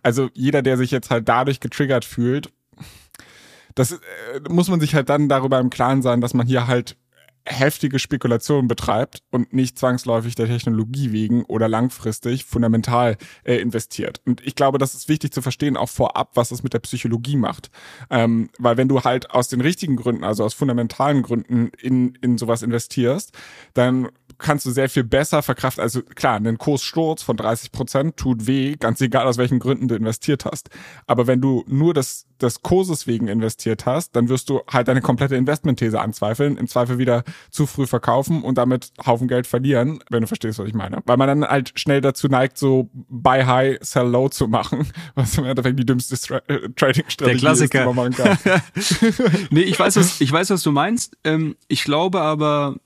Also 0.04 0.30
jeder, 0.36 0.62
der 0.62 0.78
sich 0.78 0.92
jetzt 0.92 1.10
halt 1.10 1.28
dadurch 1.28 1.60
getriggert 1.60 2.06
fühlt, 2.06 2.52
das 3.74 3.94
äh, 3.94 3.98
muss 4.48 4.70
man 4.70 4.80
sich 4.80 4.94
halt 4.94 5.10
dann 5.10 5.28
darüber 5.28 5.60
im 5.60 5.72
Klaren 5.72 6.04
sein, 6.04 6.22
dass 6.22 6.36
man 6.36 6.46
hier 6.46 6.68
halt 6.68 6.96
heftige 7.50 8.00
Spekulation 8.00 8.68
betreibt 8.68 9.24
und 9.32 9.54
nicht 9.54 9.78
zwangsläufig 9.78 10.36
der 10.36 10.46
Technologie 10.46 11.12
wegen 11.12 11.44
oder 11.46 11.68
langfristig 11.68 12.46
fundamental 12.46 13.18
äh, 13.44 13.56
investiert. 13.56 14.22
Und 14.26 14.46
ich 14.46 14.56
glaube, 14.56 14.78
das 14.78 14.94
ist 14.94 15.10
wichtig 15.10 15.34
zu 15.34 15.42
verstehen, 15.42 15.76
auch 15.76 15.90
vorab, 15.90 16.32
was 16.36 16.50
das 16.50 16.64
mit 16.64 16.74
der 16.74 16.80
Psychologie 16.80 17.38
macht. 17.38 17.72
Ähm, 18.10 18.50
weil 18.60 18.78
wenn 18.78 18.88
du 18.88 19.02
halt 19.02 19.32
aus 19.32 19.50
den 19.50 19.62
richtigen 19.62 19.96
Gründen, 19.96 20.24
also 20.24 20.44
aus 20.44 20.54
fundamentalen 20.54 21.24
Gründen 21.24 21.72
in, 21.80 22.16
in 22.22 22.38
sowas 22.38 22.62
investierst, 22.62 23.34
dann 23.74 24.10
kannst 24.40 24.66
du 24.66 24.72
sehr 24.72 24.90
viel 24.90 25.04
besser 25.04 25.44
verkraften. 25.44 25.84
Also 25.84 26.02
klar, 26.02 26.38
ein 26.38 26.58
Kurssturz 26.58 27.22
von 27.22 27.38
30 27.38 27.72
Prozent 27.72 28.18
tut 28.18 28.48
weh, 28.48 28.76
ganz 28.78 29.02
egal 29.02 29.28
aus 29.28 29.38
welchen 29.38 29.60
Gründen 29.60 29.88
du 29.88 29.96
investiert 29.96 30.46
hast. 30.46 30.70
Aber 31.06 31.28
wenn 31.28 31.42
du 31.42 31.64
nur 31.68 31.94
das, 31.94 32.26
des 32.42 32.62
Kurses 32.62 33.06
wegen 33.06 33.28
investiert 33.28 33.86
hast, 33.86 34.16
dann 34.16 34.30
wirst 34.30 34.50
du 34.50 34.62
halt 34.72 34.88
deine 34.88 35.02
komplette 35.02 35.36
Investmentthese 35.36 36.00
anzweifeln, 36.00 36.58
im 36.58 36.68
Zweifel 36.68 36.98
wieder 36.98 37.24
zu 37.52 37.66
früh 37.66 37.86
verkaufen 37.86 38.42
und 38.42 38.58
damit 38.58 38.94
Haufen 39.06 39.28
Geld 39.28 39.46
verlieren, 39.46 40.00
wenn 40.10 40.22
du 40.22 40.28
verstehst, 40.28 40.58
was 40.58 40.68
ich 40.68 40.74
meine. 40.74 41.02
Weil 41.06 41.18
man 41.18 41.28
dann 41.28 41.46
halt 41.46 41.78
schnell 41.78 42.02
dazu 42.02 42.28
neigt, 42.28 42.58
so 42.58 42.90
buy 42.94 43.44
high, 43.44 43.78
sell 43.82 44.08
low 44.08 44.30
zu 44.30 44.48
machen, 44.48 44.88
was 45.16 45.38
im 45.38 45.46
Endeffekt 45.46 45.78
die 45.78 45.86
dümmste 45.86 46.16
äh, 46.48 46.70
Trading-Strategie 46.76 47.36
ist, 47.36 47.42
Klassiker. 47.42 47.80
die 47.80 47.86
man 47.94 47.96
machen 47.96 48.14
kann. 48.14 48.38
nee, 49.52 49.62
ich 49.62 49.78
weiß, 49.78 49.98
was, 49.98 50.22
ich 50.22 50.32
weiß, 50.32 50.50
was 50.50 50.64
du 50.64 50.72
meinst. 50.72 51.18
Ähm, 51.26 51.58
ich 51.68 51.84
glaube 51.84 52.22
aber, 52.22 52.78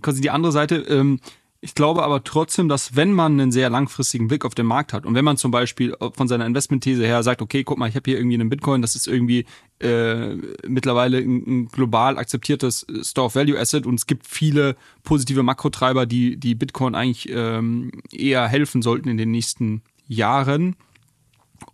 quasi 0.00 0.20
die 0.20 0.30
andere 0.30 0.52
Seite, 0.52 0.76
ähm, 0.76 1.20
ich 1.64 1.74
glaube 1.74 2.02
aber 2.02 2.22
trotzdem, 2.22 2.68
dass 2.68 2.94
wenn 2.94 3.10
man 3.12 3.40
einen 3.40 3.50
sehr 3.50 3.70
langfristigen 3.70 4.28
Blick 4.28 4.44
auf 4.44 4.54
den 4.54 4.66
Markt 4.66 4.92
hat 4.92 5.06
und 5.06 5.14
wenn 5.14 5.24
man 5.24 5.38
zum 5.38 5.50
Beispiel 5.50 5.96
von 6.12 6.28
seiner 6.28 6.44
Investmentthese 6.44 7.06
her 7.06 7.22
sagt, 7.22 7.40
okay, 7.40 7.64
guck 7.64 7.78
mal, 7.78 7.88
ich 7.88 7.96
habe 7.96 8.10
hier 8.10 8.18
irgendwie 8.18 8.34
einen 8.34 8.50
Bitcoin, 8.50 8.82
das 8.82 8.94
ist 8.94 9.08
irgendwie 9.08 9.46
äh, 9.80 10.34
mittlerweile 10.66 11.16
ein, 11.16 11.42
ein, 11.46 11.68
global 11.68 12.18
akzeptiertes 12.18 12.86
Store 13.00 13.28
of 13.28 13.34
Value 13.34 13.58
Asset 13.58 13.86
und 13.86 13.94
es 13.94 14.06
gibt 14.06 14.26
viele 14.26 14.76
positive 15.04 15.42
Makrotreiber, 15.42 16.04
die 16.04 16.36
die 16.36 16.54
Bitcoin 16.54 16.94
eigentlich 16.94 17.30
ähm, 17.30 17.92
eher 18.12 18.46
helfen 18.46 18.82
sollten 18.82 19.08
in 19.08 19.16
den 19.16 19.30
nächsten 19.30 19.80
Jahren 20.06 20.76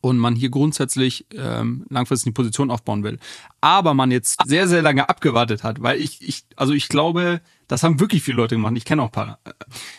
und 0.00 0.18
man 0.18 0.34
hier 0.34 0.50
grundsätzlich 0.50 1.26
ähm, 1.34 1.84
langfristig 1.88 2.28
eine 2.28 2.34
Position 2.34 2.70
aufbauen 2.70 3.02
will. 3.02 3.18
Aber 3.60 3.94
man 3.94 4.10
jetzt 4.10 4.38
sehr, 4.46 4.68
sehr 4.68 4.82
lange 4.82 5.08
abgewartet 5.08 5.64
hat, 5.64 5.82
weil 5.82 6.00
ich, 6.00 6.26
ich 6.26 6.44
also 6.56 6.72
ich 6.72 6.88
glaube, 6.88 7.40
das 7.68 7.84
haben 7.84 8.00
wirklich 8.00 8.22
viele 8.22 8.38
Leute 8.38 8.56
gemacht. 8.56 8.72
Ich 8.76 8.84
kenne 8.84 9.02
auch 9.02 9.06
ein 9.06 9.12
paar. 9.12 9.38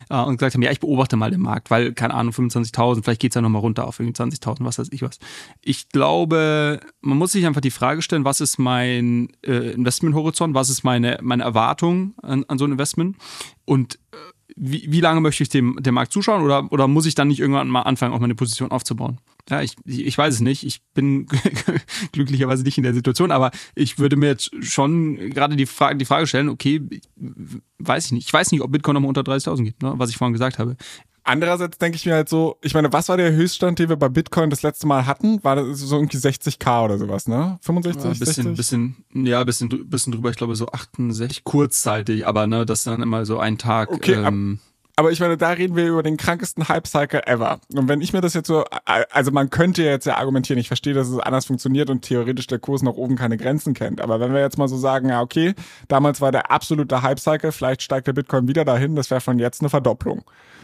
Äh, 0.09 0.21
und 0.23 0.37
gesagt 0.37 0.55
haben, 0.55 0.61
ja, 0.61 0.71
ich 0.71 0.79
beobachte 0.79 1.15
mal 1.15 1.31
den 1.31 1.41
Markt, 1.41 1.71
weil, 1.71 1.93
keine 1.93 2.13
Ahnung, 2.13 2.33
25.000, 2.33 3.03
vielleicht 3.03 3.21
geht's 3.21 3.35
ja 3.35 3.41
nochmal 3.41 3.61
runter 3.61 3.87
auf 3.87 3.99
20.000, 3.99 4.57
was 4.59 4.77
weiß 4.77 4.89
ich 4.91 5.01
was. 5.01 5.19
Ich 5.61 5.89
glaube, 5.89 6.81
man 7.01 7.17
muss 7.17 7.31
sich 7.31 7.45
einfach 7.45 7.61
die 7.61 7.71
Frage 7.71 8.01
stellen, 8.01 8.25
was 8.25 8.41
ist 8.41 8.57
mein 8.57 9.29
äh, 9.45 9.71
Investmenthorizont, 9.71 10.53
was 10.53 10.69
ist 10.69 10.83
meine, 10.83 11.19
meine 11.21 11.43
Erwartung 11.43 12.13
an, 12.21 12.43
an 12.47 12.57
so 12.57 12.65
ein 12.65 12.71
Investment 12.71 13.15
und 13.65 13.95
äh, 14.11 14.17
wie, 14.55 14.91
wie 14.91 14.99
lange 14.99 15.21
möchte 15.21 15.43
ich 15.43 15.49
dem, 15.49 15.77
dem 15.81 15.95
Markt 15.95 16.11
zuschauen 16.11 16.43
oder, 16.43 16.71
oder 16.71 16.87
muss 16.87 17.05
ich 17.05 17.15
dann 17.15 17.29
nicht 17.29 17.39
irgendwann 17.39 17.69
mal 17.69 17.83
anfangen, 17.83 18.13
auch 18.13 18.19
meine 18.19 18.35
Position 18.35 18.71
aufzubauen? 18.71 19.19
Ja, 19.49 19.61
ich, 19.61 19.75
ich 19.85 20.17
weiß 20.17 20.35
es 20.35 20.39
nicht. 20.39 20.65
Ich 20.65 20.81
bin 20.93 21.27
glücklicherweise 22.11 22.63
nicht 22.63 22.77
in 22.77 22.83
der 22.83 22.93
Situation, 22.93 23.31
aber 23.31 23.51
ich 23.75 23.99
würde 23.99 24.15
mir 24.15 24.27
jetzt 24.27 24.51
schon 24.63 25.17
gerade 25.31 25.55
die 25.55 25.65
Frage, 25.65 25.97
die 25.97 26.05
Frage 26.05 26.27
stellen, 26.27 26.49
okay, 26.49 26.81
weiß 27.79 28.07
ich 28.07 28.11
nicht. 28.11 28.27
Ich 28.27 28.33
weiß 28.33 28.51
nicht, 28.51 28.61
ob 28.61 28.71
Bitcoin 28.71 28.95
nochmal 28.95 29.09
unter 29.09 29.21
30.000 29.21 29.63
geht, 29.63 29.81
ne, 29.81 29.93
was 29.97 30.09
ich 30.09 30.17
vorhin 30.17 30.33
gesagt 30.33 30.59
habe. 30.59 30.75
Andererseits 31.23 31.77
denke 31.77 31.97
ich 31.97 32.05
mir 32.05 32.15
halt 32.15 32.29
so, 32.29 32.57
ich 32.63 32.73
meine, 32.73 32.91
was 32.93 33.07
war 33.07 33.15
der 33.15 33.31
Höchststand, 33.31 33.77
den 33.77 33.89
wir 33.89 33.95
bei 33.95 34.09
Bitcoin 34.09 34.49
das 34.49 34.63
letzte 34.63 34.87
Mal 34.87 35.05
hatten? 35.05 35.43
War 35.43 35.55
das 35.55 35.79
so 35.79 35.95
irgendwie 35.95 36.17
60k 36.17 36.83
oder 36.83 36.97
sowas, 36.97 37.27
ne? 37.27 37.59
65, 37.61 38.03
ja, 38.03 38.09
bisschen, 38.09 38.55
60? 38.55 38.57
bisschen, 38.57 38.95
ja, 39.13 39.43
bisschen, 39.43 39.89
bisschen 39.89 40.13
drüber, 40.13 40.31
ich 40.31 40.35
glaube 40.35 40.55
so 40.55 40.67
68, 40.67 41.43
kurzzeitig, 41.43 42.25
aber 42.25 42.47
ne, 42.47 42.65
das 42.65 42.83
dann 42.85 43.03
immer 43.03 43.25
so 43.25 43.37
ein 43.37 43.59
Tag. 43.59 43.91
Okay, 43.91 44.13
ähm, 44.13 44.59
aber 44.95 45.11
ich 45.11 45.19
meine, 45.19 45.37
da 45.37 45.51
reden 45.51 45.75
wir 45.75 45.87
über 45.87 46.03
den 46.03 46.17
krankesten 46.17 46.67
Hype-Cycle 46.67 47.21
ever. 47.25 47.59
Und 47.73 47.87
wenn 47.87 48.01
ich 48.01 48.13
mir 48.13 48.21
das 48.21 48.33
jetzt 48.33 48.47
so, 48.47 48.65
also 48.85 49.31
man 49.31 49.49
könnte 49.49 49.83
jetzt 49.83 50.05
ja 50.05 50.17
argumentieren, 50.17 50.59
ich 50.59 50.67
verstehe, 50.67 50.93
dass 50.93 51.09
es 51.09 51.19
anders 51.19 51.45
funktioniert 51.45 51.89
und 51.89 52.01
theoretisch 52.01 52.47
der 52.47 52.59
Kurs 52.59 52.81
nach 52.81 52.93
oben 52.93 53.15
keine 53.15 53.37
Grenzen 53.37 53.73
kennt. 53.73 54.01
Aber 54.01 54.19
wenn 54.19 54.33
wir 54.33 54.41
jetzt 54.41 54.57
mal 54.57 54.67
so 54.67 54.77
sagen, 54.77 55.09
ja, 55.09 55.21
okay, 55.21 55.53
damals 55.87 56.21
war 56.21 56.31
der 56.31 56.51
absolute 56.51 57.01
Hype-Cycle, 57.01 57.51
vielleicht 57.51 57.81
steigt 57.81 58.07
der 58.07 58.13
Bitcoin 58.13 58.47
wieder 58.47 58.65
dahin, 58.65 58.95
das 58.95 59.09
wäre 59.09 59.21
von 59.21 59.39
jetzt 59.39 59.61
eine 59.61 59.69
Verdopplung. 59.69 60.23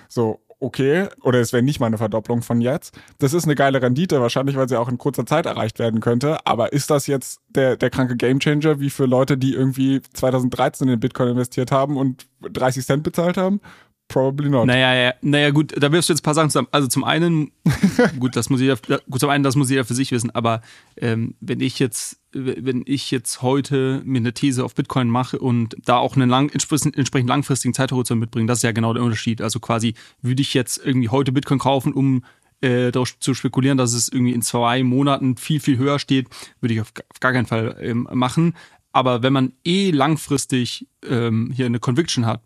So, 0.09 0.39
okay, 0.59 1.07
oder 1.21 1.39
es 1.39 1.53
wäre 1.53 1.63
nicht 1.63 1.79
mal 1.79 1.87
eine 1.87 1.97
Verdopplung 1.97 2.41
von 2.41 2.61
jetzt. 2.61 2.97
Das 3.19 3.33
ist 3.33 3.45
eine 3.45 3.55
geile 3.55 3.81
Rendite, 3.81 4.21
wahrscheinlich, 4.21 4.55
weil 4.55 4.67
sie 4.67 4.77
auch 4.77 4.89
in 4.89 4.97
kurzer 4.97 5.25
Zeit 5.25 5.45
erreicht 5.45 5.79
werden 5.79 5.99
könnte. 5.99 6.45
Aber 6.45 6.73
ist 6.73 6.89
das 6.89 7.07
jetzt 7.07 7.41
der, 7.49 7.77
der 7.77 7.89
kranke 7.89 8.15
Gamechanger 8.15 8.79
wie 8.79 8.89
für 8.89 9.05
Leute, 9.05 9.37
die 9.37 9.53
irgendwie 9.53 10.01
2013 10.01 10.87
in 10.87 10.99
Bitcoin 10.99 11.29
investiert 11.29 11.71
haben 11.71 11.97
und 11.97 12.27
30 12.41 12.85
Cent 12.85 13.03
bezahlt 13.03 13.37
haben? 13.37 13.61
Probably 14.07 14.49
not. 14.49 14.67
Naja, 14.67 14.93
ja, 14.93 15.13
naja, 15.21 15.49
gut, 15.49 15.73
da 15.75 15.91
wirfst 15.91 16.09
du 16.09 16.13
jetzt 16.13 16.21
ein 16.21 16.23
paar 16.23 16.33
Sachen 16.33 16.49
zusammen. 16.49 16.69
Also 16.71 16.87
zum 16.87 17.03
einen, 17.03 17.51
gut, 18.19 18.37
das 18.37 18.49
muss 18.49 18.61
jeder, 18.61 18.77
gut, 19.09 19.19
zum 19.19 19.29
einen, 19.29 19.43
das 19.43 19.57
muss 19.57 19.69
jeder 19.69 19.83
für 19.83 19.95
sich 19.95 20.11
wissen, 20.11 20.31
aber 20.31 20.61
ähm, 20.95 21.35
wenn 21.41 21.59
ich 21.59 21.77
jetzt, 21.79 22.19
wenn 22.31 22.83
ich 22.85 23.11
jetzt 23.11 23.41
heute 23.41 24.01
mir 24.05 24.19
eine 24.19 24.33
These 24.33 24.63
auf 24.63 24.75
Bitcoin 24.75 25.09
mache 25.09 25.39
und 25.39 25.75
da 25.83 25.97
auch 25.97 26.15
einen 26.15 26.29
lang, 26.29 26.49
entsprechend 26.49 27.27
langfristigen 27.27 27.73
Zeithorizont 27.73 28.21
mitbringe, 28.21 28.47
das 28.47 28.59
ist 28.59 28.63
ja 28.63 28.71
genau 28.71 28.93
der 28.93 29.03
Unterschied. 29.03 29.41
Also 29.41 29.59
quasi, 29.59 29.93
würde 30.21 30.41
ich 30.41 30.53
jetzt 30.53 30.77
irgendwie 30.77 31.09
heute 31.09 31.33
Bitcoin 31.33 31.59
kaufen, 31.59 31.91
um 31.91 32.23
äh, 32.61 32.91
darauf 32.91 33.19
zu 33.19 33.33
spekulieren, 33.33 33.77
dass 33.77 33.93
es 33.93 34.07
irgendwie 34.07 34.33
in 34.33 34.41
zwei 34.41 34.83
Monaten 34.83 35.35
viel, 35.35 35.59
viel 35.59 35.77
höher 35.77 35.99
steht, 35.99 36.27
würde 36.61 36.73
ich 36.73 36.81
auf, 36.81 36.93
gar 37.19 37.33
keinen 37.33 37.45
Fall 37.45 37.77
ähm, 37.81 38.07
machen. 38.13 38.55
Aber 38.93 39.21
wenn 39.21 39.33
man 39.33 39.53
eh 39.63 39.91
langfristig 39.91 40.87
ähm, 41.07 41.51
hier 41.53 41.67
eine 41.67 41.79
Conviction 41.79 42.25
hat, 42.25 42.41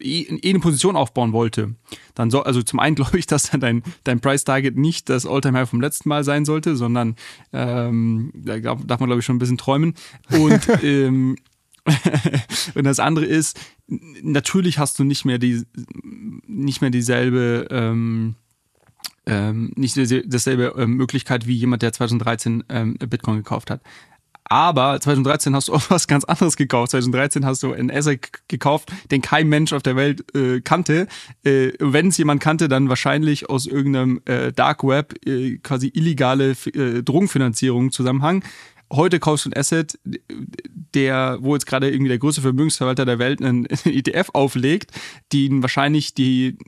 eh 0.00 0.26
eine 0.28 0.60
Position 0.60 0.96
aufbauen 0.96 1.32
wollte, 1.32 1.74
dann 2.14 2.30
soll, 2.30 2.44
also 2.44 2.62
zum 2.62 2.78
einen 2.78 2.94
glaube 2.96 3.18
ich, 3.18 3.26
dass 3.26 3.50
dann 3.50 3.60
dein, 3.60 3.82
dein 4.04 4.20
Price 4.20 4.44
Target 4.44 4.76
nicht 4.76 5.08
das 5.08 5.26
Alltime 5.26 5.58
High 5.58 5.68
vom 5.68 5.80
letzten 5.80 6.08
Mal 6.08 6.24
sein 6.24 6.44
sollte, 6.44 6.76
sondern 6.76 7.16
ähm, 7.52 8.30
da 8.34 8.58
darf 8.58 9.00
man 9.00 9.08
glaube 9.08 9.20
ich 9.20 9.24
schon 9.24 9.36
ein 9.36 9.40
bisschen 9.40 9.58
träumen. 9.58 9.94
Und, 10.30 10.60
ähm, 10.82 11.36
und 12.74 12.84
das 12.84 12.98
andere 12.98 13.26
ist, 13.26 13.60
natürlich 14.22 14.78
hast 14.78 14.98
du 14.98 15.04
nicht 15.04 15.24
mehr 15.24 15.38
die, 15.38 15.62
nicht 16.46 16.80
mehr 16.80 16.90
dieselbe, 16.90 17.68
ähm, 17.70 18.36
ähm, 19.26 19.72
nicht 19.76 19.96
dasselbe 20.26 20.74
ähm, 20.76 20.94
Möglichkeit 20.94 21.46
wie 21.46 21.54
jemand, 21.54 21.82
der 21.82 21.92
2013 21.92 22.64
ähm, 22.68 22.94
Bitcoin 22.94 23.36
gekauft 23.36 23.70
hat. 23.70 23.82
Aber 24.44 25.00
2013 25.00 25.54
hast 25.54 25.68
du 25.68 25.72
auch 25.74 25.82
was 25.88 26.06
ganz 26.06 26.24
anderes 26.24 26.56
gekauft. 26.56 26.90
2013 26.92 27.44
hast 27.44 27.62
du 27.62 27.72
einen 27.72 27.90
Asset 27.90 28.46
gekauft, 28.48 28.92
den 29.10 29.22
kein 29.22 29.48
Mensch 29.48 29.72
auf 29.72 29.82
der 29.82 29.96
Welt 29.96 30.24
äh, 30.34 30.60
kannte. 30.60 31.06
Äh, 31.44 31.72
Wenn 31.78 32.08
es 32.08 32.18
jemand 32.18 32.42
kannte, 32.42 32.68
dann 32.68 32.88
wahrscheinlich 32.88 33.48
aus 33.48 33.66
irgendeinem 33.66 34.20
äh, 34.26 34.52
Dark 34.52 34.84
Web 34.84 35.14
äh, 35.26 35.58
quasi 35.58 35.90
illegale 35.94 36.54
äh, 36.74 37.02
Drogenfinanzierung 37.02 37.90
Zusammenhang. 37.90 38.44
Heute 38.92 39.18
kaufst 39.18 39.46
du 39.46 39.50
ein 39.50 39.56
Asset, 39.56 39.98
der, 40.94 41.38
wo 41.40 41.54
jetzt 41.54 41.66
gerade 41.66 41.90
irgendwie 41.90 42.10
der 42.10 42.18
größte 42.18 42.42
Vermögensverwalter 42.42 43.04
der 43.04 43.18
Welt 43.18 43.42
einen 43.42 43.66
ETF 43.84 44.30
auflegt, 44.34 44.92
den 45.32 45.62
wahrscheinlich 45.62 46.14
die 46.14 46.58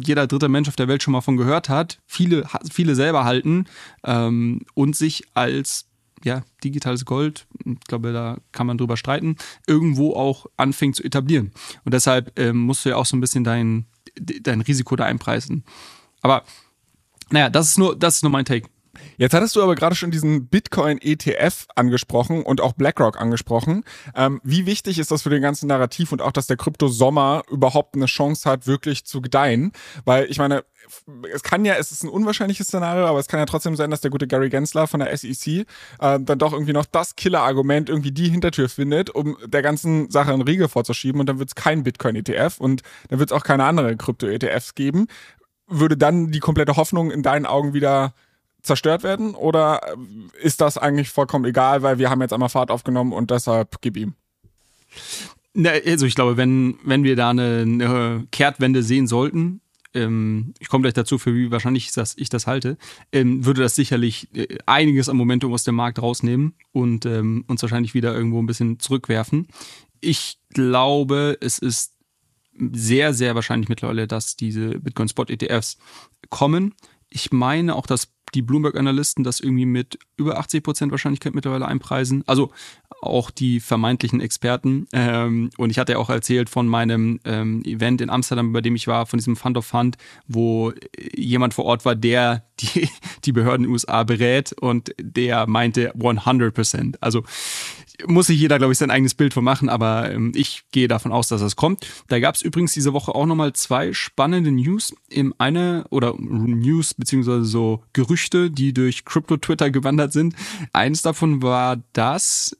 jeder 0.00 0.26
dritte 0.26 0.48
Mensch 0.48 0.68
auf 0.68 0.76
der 0.76 0.88
Welt 0.88 1.02
schon 1.02 1.12
mal 1.12 1.20
von 1.20 1.36
gehört 1.36 1.68
hat, 1.68 1.98
viele, 2.06 2.46
viele 2.72 2.94
selber 2.94 3.24
halten 3.24 3.66
ähm, 4.04 4.62
und 4.74 4.96
sich 4.96 5.24
als 5.34 5.87
ja, 6.24 6.42
digitales 6.64 7.04
Gold, 7.04 7.46
ich 7.64 7.80
glaube, 7.80 8.12
da 8.12 8.38
kann 8.52 8.66
man 8.66 8.78
drüber 8.78 8.96
streiten, 8.96 9.36
irgendwo 9.66 10.14
auch 10.14 10.46
anfängt 10.56 10.96
zu 10.96 11.04
etablieren. 11.04 11.52
Und 11.84 11.94
deshalb 11.94 12.38
ähm, 12.38 12.58
musst 12.58 12.84
du 12.84 12.90
ja 12.90 12.96
auch 12.96 13.06
so 13.06 13.16
ein 13.16 13.20
bisschen 13.20 13.44
dein, 13.44 13.86
dein 14.16 14.60
Risiko 14.60 14.96
da 14.96 15.04
einpreisen. 15.04 15.64
Aber 16.20 16.44
naja, 17.30 17.50
das 17.50 17.68
ist 17.68 17.78
nur, 17.78 17.96
das 17.96 18.16
ist 18.16 18.22
nur 18.22 18.32
mein 18.32 18.44
Take. 18.44 18.68
Jetzt 19.16 19.34
hattest 19.34 19.56
du 19.56 19.62
aber 19.62 19.74
gerade 19.74 19.94
schon 19.94 20.10
diesen 20.10 20.48
Bitcoin-ETF 20.48 21.66
angesprochen 21.74 22.42
und 22.42 22.60
auch 22.60 22.72
BlackRock 22.72 23.20
angesprochen. 23.20 23.84
Ähm, 24.14 24.40
wie 24.44 24.66
wichtig 24.66 24.98
ist 24.98 25.10
das 25.10 25.22
für 25.22 25.30
den 25.30 25.42
ganzen 25.42 25.66
Narrativ 25.66 26.12
und 26.12 26.22
auch, 26.22 26.32
dass 26.32 26.46
der 26.46 26.56
Kryptosommer 26.56 27.42
überhaupt 27.50 27.96
eine 27.96 28.06
Chance 28.06 28.48
hat, 28.48 28.66
wirklich 28.66 29.04
zu 29.04 29.20
gedeihen? 29.20 29.72
Weil 30.04 30.26
ich 30.30 30.38
meine, 30.38 30.64
es 31.32 31.42
kann 31.42 31.64
ja, 31.64 31.74
es 31.74 31.92
ist 31.92 32.04
ein 32.04 32.08
unwahrscheinliches 32.08 32.68
Szenario, 32.68 33.06
aber 33.06 33.18
es 33.18 33.28
kann 33.28 33.40
ja 33.40 33.46
trotzdem 33.46 33.76
sein, 33.76 33.90
dass 33.90 34.00
der 34.00 34.10
gute 34.10 34.26
Gary 34.26 34.48
Gensler 34.48 34.86
von 34.86 35.00
der 35.00 35.16
SEC 35.16 35.46
äh, 35.46 35.64
dann 35.98 36.38
doch 36.38 36.52
irgendwie 36.52 36.72
noch 36.72 36.86
das 36.86 37.16
Killer-Argument 37.16 37.88
irgendwie 37.88 38.12
die 38.12 38.28
Hintertür 38.28 38.68
findet, 38.68 39.10
um 39.10 39.36
der 39.44 39.62
ganzen 39.62 40.10
Sache 40.10 40.32
einen 40.32 40.42
Riegel 40.42 40.68
vorzuschieben 40.68 41.20
und 41.20 41.28
dann 41.28 41.38
wird 41.38 41.50
es 41.50 41.54
kein 41.54 41.82
Bitcoin-ETF 41.82 42.58
und 42.58 42.82
dann 43.08 43.18
wird 43.18 43.30
es 43.30 43.36
auch 43.36 43.44
keine 43.44 43.64
anderen 43.64 43.98
Krypto-ETFs 43.98 44.74
geben. 44.74 45.08
Würde 45.66 45.96
dann 45.96 46.30
die 46.30 46.40
komplette 46.40 46.76
Hoffnung 46.76 47.10
in 47.10 47.22
deinen 47.22 47.44
Augen 47.44 47.74
wieder 47.74 48.14
zerstört 48.62 49.02
werden? 49.02 49.34
Oder 49.34 49.80
ist 50.40 50.60
das 50.60 50.78
eigentlich 50.78 51.10
vollkommen 51.10 51.44
egal, 51.44 51.82
weil 51.82 51.98
wir 51.98 52.10
haben 52.10 52.20
jetzt 52.20 52.32
einmal 52.32 52.48
Fahrt 52.48 52.70
aufgenommen 52.70 53.12
und 53.12 53.30
deshalb 53.30 53.80
gib 53.80 53.96
ihm? 53.96 54.14
Also 55.64 56.06
ich 56.06 56.14
glaube, 56.14 56.36
wenn, 56.36 56.78
wenn 56.84 57.04
wir 57.04 57.16
da 57.16 57.30
eine, 57.30 57.62
eine 57.62 58.26
Kehrtwende 58.30 58.82
sehen 58.82 59.06
sollten, 59.06 59.60
ähm, 59.94 60.54
ich 60.58 60.68
komme 60.68 60.82
gleich 60.82 60.94
dazu, 60.94 61.18
für 61.18 61.34
wie 61.34 61.50
wahrscheinlich 61.50 61.86
ich 61.86 61.92
das, 61.92 62.16
ich 62.16 62.28
das 62.28 62.46
halte, 62.46 62.76
ähm, 63.12 63.44
würde 63.44 63.62
das 63.62 63.74
sicherlich 63.74 64.34
äh, 64.34 64.58
einiges 64.66 65.08
am 65.08 65.16
Momentum 65.16 65.52
aus 65.52 65.64
dem 65.64 65.74
Markt 65.74 66.00
rausnehmen 66.00 66.54
und 66.72 67.06
ähm, 67.06 67.44
uns 67.48 67.62
wahrscheinlich 67.62 67.94
wieder 67.94 68.14
irgendwo 68.14 68.40
ein 68.40 68.46
bisschen 68.46 68.78
zurückwerfen. 68.78 69.48
Ich 70.00 70.38
glaube, 70.50 71.38
es 71.40 71.58
ist 71.58 71.94
sehr, 72.52 73.14
sehr 73.14 73.34
wahrscheinlich 73.34 73.68
mittlerweile, 73.68 74.06
dass 74.06 74.36
diese 74.36 74.78
Bitcoin 74.80 75.08
Spot 75.08 75.24
ETFs 75.24 75.78
kommen. 76.28 76.74
Ich 77.08 77.32
meine 77.32 77.74
auch, 77.74 77.86
dass 77.86 78.08
die 78.34 78.42
Bloomberg-Analysten 78.42 79.24
das 79.24 79.40
irgendwie 79.40 79.66
mit 79.66 79.98
über 80.16 80.38
80 80.38 80.62
Prozent 80.62 80.90
Wahrscheinlichkeit 80.92 81.34
mittlerweile 81.34 81.66
einpreisen. 81.66 82.24
Also 82.26 82.50
auch 83.00 83.30
die 83.30 83.60
vermeintlichen 83.60 84.20
Experten. 84.20 84.86
Ähm, 84.92 85.50
und 85.56 85.70
ich 85.70 85.78
hatte 85.78 85.92
ja 85.92 85.98
auch 85.98 86.10
erzählt 86.10 86.50
von 86.50 86.66
meinem 86.66 87.20
ähm, 87.24 87.62
Event 87.64 88.00
in 88.00 88.10
Amsterdam, 88.10 88.52
bei 88.52 88.60
dem 88.60 88.74
ich 88.74 88.86
war, 88.86 89.06
von 89.06 89.18
diesem 89.18 89.36
Fund 89.36 89.56
of 89.56 89.66
Fund, 89.66 89.96
wo 90.26 90.72
jemand 91.14 91.54
vor 91.54 91.64
Ort 91.64 91.84
war, 91.84 91.94
der 91.94 92.44
die, 92.60 92.88
die 93.24 93.32
Behörden 93.32 93.64
in 93.64 93.68
den 93.68 93.72
USA 93.72 94.02
berät 94.02 94.52
und 94.52 94.92
der 95.00 95.46
meinte 95.46 95.92
100 95.94 96.52
Prozent. 96.52 97.02
Also 97.02 97.22
muss 98.06 98.28
sich 98.28 98.38
jeder, 98.38 98.58
glaube 98.58 98.72
ich, 98.72 98.78
sein 98.78 98.90
eigenes 98.90 99.14
Bild 99.14 99.34
von 99.34 99.44
machen, 99.44 99.68
aber 99.68 100.10
ähm, 100.12 100.32
ich 100.34 100.64
gehe 100.70 100.88
davon 100.88 101.12
aus, 101.12 101.28
dass 101.28 101.40
das 101.40 101.56
kommt. 101.56 101.86
Da 102.08 102.20
gab 102.20 102.34
es 102.34 102.42
übrigens 102.42 102.72
diese 102.72 102.92
Woche 102.92 103.14
auch 103.14 103.26
nochmal 103.26 103.52
zwei 103.54 103.92
spannende 103.92 104.52
News. 104.52 104.94
Im 105.08 105.34
eine 105.38 105.84
oder 105.90 106.14
News 106.18 106.94
beziehungsweise 106.94 107.44
so 107.44 107.82
Gerüchte, 107.92 108.50
die 108.50 108.72
durch 108.72 109.04
Crypto-Twitter 109.04 109.70
gewandert 109.70 110.12
sind. 110.12 110.34
Eins 110.72 111.02
davon 111.02 111.42
war 111.42 111.82
das, 111.92 112.56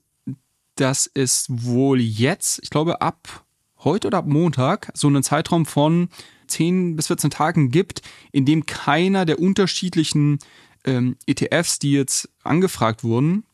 dass 0.74 1.10
es 1.12 1.46
wohl 1.48 2.00
jetzt, 2.00 2.60
ich 2.62 2.70
glaube 2.70 3.00
ab 3.00 3.44
heute 3.78 4.08
oder 4.08 4.18
ab 4.18 4.26
Montag, 4.26 4.90
so 4.94 5.06
einen 5.06 5.22
Zeitraum 5.22 5.66
von 5.66 6.08
10 6.48 6.96
bis 6.96 7.08
14 7.08 7.30
Tagen 7.30 7.70
gibt, 7.70 8.02
in 8.32 8.44
dem 8.44 8.66
keiner 8.66 9.24
der 9.24 9.38
unterschiedlichen 9.38 10.38
ähm, 10.84 11.16
ETFs, 11.26 11.78
die 11.78 11.92
jetzt 11.92 12.30
angefragt 12.42 13.04
wurden, 13.04 13.44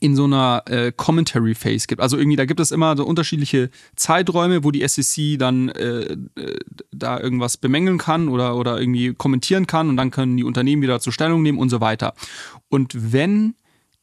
in 0.00 0.16
so 0.16 0.24
einer 0.24 0.62
äh, 0.66 0.92
Commentary 0.96 1.54
Phase 1.54 1.86
gibt. 1.86 2.00
Also 2.00 2.16
irgendwie, 2.16 2.36
da 2.36 2.46
gibt 2.46 2.58
es 2.58 2.72
immer 2.72 2.96
so 2.96 3.04
unterschiedliche 3.04 3.70
Zeiträume, 3.96 4.64
wo 4.64 4.70
die 4.70 4.86
SEC 4.86 5.38
dann 5.38 5.68
äh, 5.68 6.16
da 6.90 7.20
irgendwas 7.20 7.58
bemängeln 7.58 7.98
kann 7.98 8.28
oder, 8.28 8.56
oder 8.56 8.80
irgendwie 8.80 9.12
kommentieren 9.12 9.66
kann 9.66 9.90
und 9.90 9.96
dann 9.98 10.10
können 10.10 10.36
die 10.36 10.44
Unternehmen 10.44 10.82
wieder 10.82 11.00
zur 11.00 11.12
Stellung 11.12 11.42
nehmen 11.42 11.58
und 11.58 11.68
so 11.68 11.80
weiter. 11.80 12.14
Und 12.68 13.12
wenn 13.12 13.54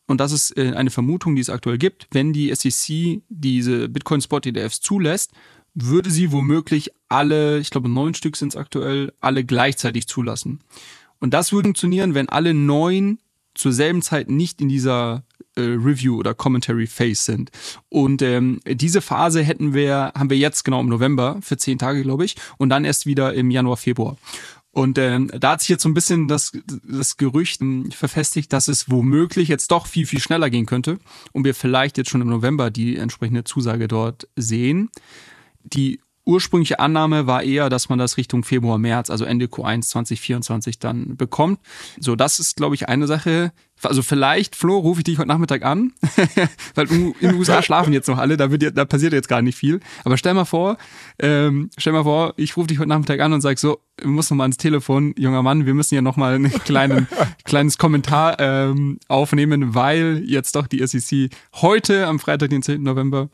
und 0.10 0.22
das 0.22 0.32
ist 0.32 0.58
äh, 0.58 0.72
eine 0.74 0.89
Vermutung, 0.89 1.36
die 1.36 1.42
es 1.42 1.50
aktuell 1.50 1.77
gibt, 1.77 2.08
wenn 2.12 2.32
die 2.32 2.54
SEC 2.56 3.22
diese 3.27 3.89
Bitcoin 3.89 4.22
Spot 4.22 4.39
ETFs 4.39 4.80
zulässt, 4.80 5.32
würde 5.74 6.10
sie 6.10 6.32
womöglich 6.32 6.92
alle, 7.10 7.60
ich 7.60 7.70
glaube 7.70 7.89
neun 7.89 8.13
Stück 8.13 8.38
sind 8.38 8.50
es 8.50 8.56
aktuell, 8.56 9.13
alle 9.20 9.44
gleichzeitig 9.44 10.08
zulassen. 10.08 10.62
Und 11.20 11.34
das 11.34 11.51
würde 11.51 11.68
funktionieren, 11.68 12.13
wenn 12.13 12.30
alle 12.30 12.54
neun 12.54 13.20
zur 13.58 13.74
selben 13.74 14.02
Zeit 14.02 14.30
nicht 14.30 14.62
in 14.62 14.70
dieser 14.70 15.24
äh, 15.56 15.62
Review 15.62 16.18
oder 16.18 16.34
Commentary 16.34 16.88
Phase 16.88 17.24
sind. 17.24 17.52
Und 17.90 18.22
ähm, 18.22 18.60
diese 18.66 19.02
Phase 19.02 19.42
hätten 19.42 19.74
wir, 19.74 20.12
haben 20.16 20.30
wir 20.30 20.38
jetzt 20.38 20.64
genau 20.64 20.80
im 20.82 20.88
November 20.88 21.40
für 21.42 21.58
zehn 21.58 21.78
Tage, 21.78 22.04
glaube 22.04 22.26
ich, 22.26 22.36
und 22.58 22.70
dann 22.70 22.86
erst 22.86 23.06
wieder 23.06 23.34
im 23.34 23.52
Januar, 23.52 23.78
Februar. 23.78 24.18
Und 24.72 25.00
ähm, 25.00 25.32
da 25.34 25.54
hat 25.54 25.62
sich 25.62 25.70
jetzt 25.70 25.82
so 25.82 25.90
ein 25.90 25.96
bisschen 25.96 26.28
das, 26.28 26.52
das 26.88 27.18
Gerücht 27.18 27.62
ähm, 27.62 27.90
verfestigt, 27.92 28.54
dass 28.54 28.68
es 28.68 28.92
womöglich 28.92 29.48
jetzt 29.48 29.72
doch 29.72 29.88
viel, 29.88 30.06
viel 30.06 30.20
schneller 30.20 30.52
gehen 30.52 30.68
könnte 30.68 31.00
und 31.32 31.46
wir 31.46 31.56
vielleicht 31.56 31.98
jetzt 31.98 32.12
schon 32.12 32.22
im 32.22 32.30
November 32.30 32.70
die 32.70 32.96
entsprechende 32.96 33.44
Zusage 33.44 33.88
dort 33.88 34.28
sehen. 34.36 34.92
Die 35.64 36.00
ursprüngliche 36.27 36.79
Annahme 36.79 37.25
war 37.25 37.41
eher, 37.41 37.69
dass 37.69 37.89
man 37.89 37.98
das 37.98 38.17
Richtung 38.17 38.43
Februar, 38.43 38.77
März, 38.77 39.10
also 39.10 39.25
Ende 39.25 39.46
Q1 39.46 39.88
2024 39.88 40.77
dann 40.77 41.15
bekommt. 41.15 41.60
So, 42.00 42.15
das 42.15 42.39
ist, 42.39 42.57
glaube 42.57 42.75
ich, 42.75 42.88
eine 42.88 43.07
Sache. 43.07 43.51
Also 43.84 44.01
vielleicht, 44.01 44.55
Flo, 44.55 44.77
rufe 44.79 45.01
ich 45.01 45.03
dich 45.03 45.19
heute 45.19 45.27
Nachmittag 45.27 45.63
an, 45.63 45.93
weil 46.75 46.91
in 46.91 47.13
den 47.22 47.36
USA 47.36 47.62
schlafen 47.62 47.93
jetzt 47.93 48.07
noch 48.07 48.17
alle, 48.17 48.36
da, 48.36 48.50
wird, 48.50 48.75
da 48.75 48.86
passiert 48.86 49.13
jetzt 49.13 49.29
gar 49.29 49.43
nicht 49.43 49.55
viel. 49.55 49.79
Aber 50.03 50.17
stell 50.17 50.34
mal 50.34 50.46
vor, 50.46 50.77
ähm, 51.19 51.69
stell 51.77 51.93
mal 51.93 52.03
vor, 52.03 52.34
ich 52.38 52.57
rufe 52.57 52.67
dich 52.67 52.79
heute 52.79 52.89
Nachmittag 52.89 53.19
an 53.19 53.34
und 53.34 53.41
sag 53.41 53.60
so, 53.60 53.79
wir 54.00 54.07
müssen 54.07 54.34
noch 54.34 54.38
mal 54.39 54.43
ans 54.46 54.57
Telefon, 54.57 55.13
junger 55.15 55.43
Mann, 55.43 55.67
wir 55.67 55.75
müssen 55.75 55.93
ja 55.93 56.01
noch 56.01 56.17
mal 56.17 56.36
ein 56.36 56.51
kleinen, 56.65 57.07
kleines 57.46 57.77
Kommentar 57.77 58.39
ähm, 58.39 59.00
aufnehmen, 59.07 59.75
weil 59.75 60.24
jetzt 60.25 60.55
doch 60.55 60.65
die 60.65 60.86
SEC 60.86 61.29
heute 61.55 62.07
am 62.07 62.19
Freitag, 62.19 62.50
den 62.50 62.63
10. 62.63 62.81
November, 62.81 63.29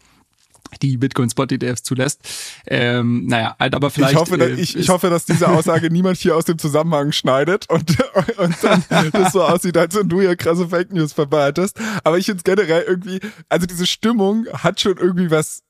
die 0.81 0.97
Bitcoin 0.97 1.29
Spot 1.29 1.45
ETFs 1.45 1.83
zulässt. 1.83 2.21
Ähm, 2.67 3.25
naja, 3.27 3.55
halt 3.59 3.75
aber 3.75 3.89
vielleicht. 3.89 4.13
Ich 4.13 4.19
hoffe, 4.19 4.35
äh, 4.39 4.53
ich, 4.53 4.77
ich 4.77 4.89
hoffe, 4.89 5.09
dass 5.09 5.25
diese 5.25 5.47
Aussage 5.49 5.89
niemand 5.89 6.17
hier 6.17 6.35
aus 6.35 6.45
dem 6.45 6.57
Zusammenhang 6.57 7.11
schneidet 7.11 7.69
und, 7.69 7.97
und 8.37 8.55
dann 8.63 8.83
das 9.11 9.33
so 9.33 9.43
aussieht, 9.43 9.77
als 9.77 9.95
wenn 9.95 10.09
du 10.09 10.21
hier 10.21 10.35
krasse 10.35 10.67
Fake 10.67 10.91
News 10.91 11.13
verbreitest. 11.13 11.77
Aber 12.03 12.17
ich 12.17 12.25
finde 12.25 12.37
es 12.37 12.43
generell 12.43 12.83
irgendwie, 12.83 13.19
also 13.49 13.65
diese 13.65 13.85
Stimmung 13.85 14.47
hat 14.53 14.79
schon 14.79 14.97
irgendwie 14.97 15.31
was 15.31 15.63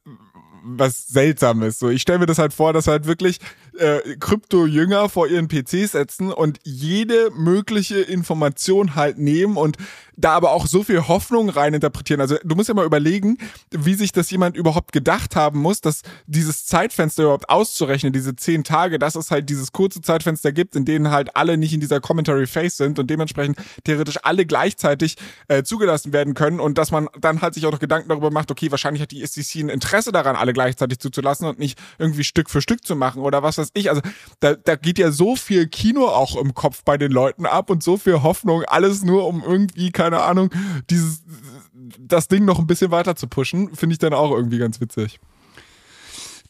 was 0.63 1.07
Seltsames. 1.07 1.77
So, 1.77 1.89
ich 1.89 2.01
stelle 2.01 2.19
mir 2.19 2.25
das 2.25 2.39
halt 2.39 2.53
vor, 2.53 2.73
dass 2.73 2.87
halt 2.87 3.05
wirklich 3.05 3.39
äh, 3.77 4.17
Krypto-Jünger 4.19 5.09
vor 5.09 5.27
ihren 5.27 5.47
PC 5.47 5.87
setzen 5.87 6.31
und 6.31 6.59
jede 6.63 7.31
mögliche 7.31 7.99
Information 7.99 8.95
halt 8.95 9.17
nehmen 9.17 9.57
und 9.57 9.77
da 10.15 10.33
aber 10.33 10.51
auch 10.51 10.67
so 10.67 10.83
viel 10.83 11.07
Hoffnung 11.07 11.49
reininterpretieren. 11.49 12.21
Also 12.21 12.37
du 12.43 12.55
musst 12.55 12.69
ja 12.69 12.75
mal 12.75 12.85
überlegen, 12.85 13.37
wie 13.71 13.95
sich 13.95 14.11
das 14.11 14.29
jemand 14.29 14.55
überhaupt 14.55 14.91
gedacht 14.91 15.35
haben 15.35 15.59
muss, 15.59 15.81
dass 15.81 16.01
dieses 16.27 16.65
Zeitfenster 16.65 17.23
überhaupt 17.23 17.49
auszurechnen, 17.49 18.13
diese 18.13 18.35
zehn 18.35 18.63
Tage, 18.63 18.99
dass 18.99 19.15
es 19.15 19.31
halt 19.31 19.49
dieses 19.49 19.71
kurze 19.71 20.01
Zeitfenster 20.01 20.51
gibt, 20.51 20.75
in 20.75 20.85
denen 20.85 21.09
halt 21.09 21.35
alle 21.35 21.57
nicht 21.57 21.73
in 21.73 21.79
dieser 21.79 21.99
Commentary 21.99 22.45
Phase 22.45 22.75
sind 22.75 22.99
und 22.99 23.09
dementsprechend 23.09 23.57
theoretisch 23.83 24.19
alle 24.23 24.45
gleichzeitig 24.45 25.15
äh, 25.47 25.63
zugelassen 25.63 26.13
werden 26.13 26.33
können 26.35 26.59
und 26.59 26.77
dass 26.77 26.91
man 26.91 27.09
dann 27.19 27.41
halt 27.41 27.55
sich 27.55 27.65
auch 27.65 27.71
noch 27.71 27.79
Gedanken 27.79 28.09
darüber 28.09 28.31
macht, 28.31 28.51
okay, 28.51 28.69
wahrscheinlich 28.69 29.01
hat 29.01 29.11
die 29.11 29.25
SEC 29.25 29.63
ein 29.63 29.69
Interesse 29.69 30.11
daran, 30.11 30.35
alle 30.35 30.53
gleichzeitig 30.53 30.99
zuzulassen 30.99 31.47
und 31.47 31.59
nicht 31.59 31.79
irgendwie 31.97 32.23
Stück 32.23 32.49
für 32.49 32.61
Stück 32.61 32.85
zu 32.85 32.95
machen 32.95 33.21
oder 33.21 33.41
was 33.41 33.57
weiß 33.57 33.62
ich. 33.73 33.89
Also 33.89 34.01
da, 34.39 34.55
da 34.55 34.75
geht 34.75 34.99
ja 34.99 35.11
so 35.11 35.35
viel 35.35 35.67
Kino 35.67 36.07
auch 36.07 36.35
im 36.35 36.53
Kopf 36.53 36.83
bei 36.83 36.97
den 36.97 37.11
Leuten 37.11 37.45
ab 37.45 37.69
und 37.69 37.83
so 37.83 37.97
viel 37.97 38.23
Hoffnung, 38.23 38.63
alles 38.63 39.03
nur 39.03 39.27
um 39.27 39.43
irgendwie, 39.43 39.91
keine 39.91 40.21
Ahnung, 40.21 40.49
dieses, 40.89 41.23
das 41.99 42.27
Ding 42.27 42.45
noch 42.45 42.59
ein 42.59 42.67
bisschen 42.67 42.91
weiter 42.91 43.15
zu 43.15 43.27
pushen, 43.27 43.73
finde 43.75 43.93
ich 43.93 43.99
dann 43.99 44.13
auch 44.13 44.31
irgendwie 44.31 44.57
ganz 44.57 44.79
witzig. 44.81 45.19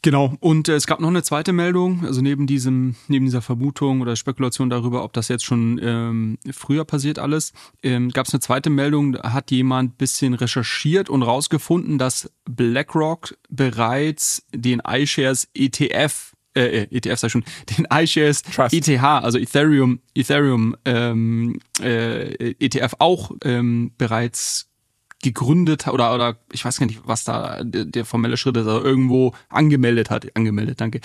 Genau, 0.04 0.34
und 0.40 0.68
äh, 0.68 0.74
es 0.74 0.86
gab 0.86 1.00
noch 1.00 1.08
eine 1.08 1.22
zweite 1.22 1.54
Meldung, 1.54 2.04
also 2.04 2.20
neben 2.20 2.46
diesem, 2.46 2.94
neben 3.08 3.24
dieser 3.24 3.40
Vermutung 3.40 4.02
oder 4.02 4.16
Spekulation 4.16 4.68
darüber, 4.68 5.02
ob 5.02 5.14
das 5.14 5.28
jetzt 5.28 5.46
schon 5.46 5.80
ähm, 5.82 6.36
früher 6.52 6.84
passiert 6.84 7.18
alles, 7.18 7.54
ähm, 7.82 8.10
gab 8.10 8.26
es 8.26 8.34
eine 8.34 8.40
zweite 8.40 8.68
Meldung, 8.68 9.12
da 9.14 9.32
hat 9.32 9.50
jemand 9.50 9.96
bisschen 9.96 10.34
recherchiert 10.34 11.08
und 11.08 11.22
rausgefunden, 11.22 11.96
dass 11.96 12.30
BlackRock 12.44 13.34
bereits 13.48 14.44
den 14.54 14.82
iShares 14.86 15.48
ETF 15.54 16.33
äh, 16.54 16.82
äh 16.82 16.86
ETF 16.90 17.18
sei 17.18 17.28
schon, 17.28 17.44
den 17.78 17.86
iShares 17.92 18.42
Trust. 18.42 18.74
ETH, 18.74 19.02
also 19.02 19.38
Ethereum, 19.38 20.00
Ethereum 20.14 20.76
ähm, 20.84 21.58
äh, 21.80 22.54
ETF 22.58 22.94
auch 22.98 23.32
ähm, 23.44 23.92
bereits 23.98 24.70
gegründet 25.24 25.88
oder 25.88 26.14
oder 26.14 26.36
ich 26.52 26.64
weiß 26.64 26.78
gar 26.78 26.86
nicht, 26.86 27.00
was 27.06 27.24
da 27.24 27.64
der, 27.64 27.86
der 27.86 28.04
formelle 28.04 28.36
Schritt 28.36 28.56
ist, 28.58 28.66
also 28.66 28.84
irgendwo 28.84 29.32
angemeldet 29.48 30.10
hat, 30.10 30.26
angemeldet, 30.36 30.80
danke. 30.80 31.00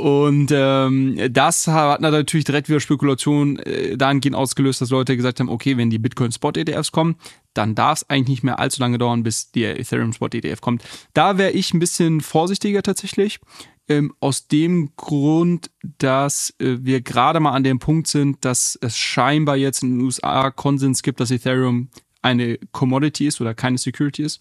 Und 0.00 0.50
ähm, 0.52 1.18
das 1.30 1.66
hat 1.66 2.00
natürlich 2.00 2.44
direkt 2.44 2.68
wieder 2.68 2.78
Spekulation 2.78 3.58
äh, 3.58 3.96
dahingehend 3.96 4.36
ausgelöst, 4.36 4.80
dass 4.80 4.90
Leute 4.90 5.16
gesagt 5.16 5.40
haben, 5.40 5.48
okay, 5.48 5.76
wenn 5.76 5.90
die 5.90 5.98
Bitcoin 5.98 6.30
Spot 6.30 6.52
ETFs 6.54 6.92
kommen, 6.92 7.16
dann 7.52 7.74
darf 7.74 7.98
es 7.98 8.10
eigentlich 8.10 8.28
nicht 8.28 8.44
mehr 8.44 8.60
allzu 8.60 8.80
lange 8.80 8.98
dauern, 8.98 9.24
bis 9.24 9.50
der 9.50 9.78
Ethereum 9.78 10.12
Spot 10.12 10.28
ETF 10.28 10.60
kommt. 10.60 10.84
Da 11.12 11.36
wäre 11.36 11.50
ich 11.50 11.74
ein 11.74 11.80
bisschen 11.80 12.20
vorsichtiger 12.20 12.82
tatsächlich. 12.82 13.40
Ähm, 13.92 14.14
aus 14.20 14.48
dem 14.48 14.92
Grund, 14.96 15.70
dass 15.98 16.54
äh, 16.58 16.78
wir 16.80 17.02
gerade 17.02 17.40
mal 17.40 17.52
an 17.52 17.62
dem 17.62 17.78
Punkt 17.78 18.06
sind, 18.06 18.42
dass 18.42 18.78
es 18.80 18.96
scheinbar 18.96 19.56
jetzt 19.56 19.82
in 19.82 19.98
den 19.98 20.00
USA 20.00 20.50
Konsens 20.50 21.02
gibt, 21.02 21.20
dass 21.20 21.30
Ethereum 21.30 21.88
eine 22.22 22.58
Commodity 22.70 23.26
ist 23.26 23.40
oder 23.42 23.52
keine 23.52 23.76
Security 23.76 24.22
ist. 24.22 24.40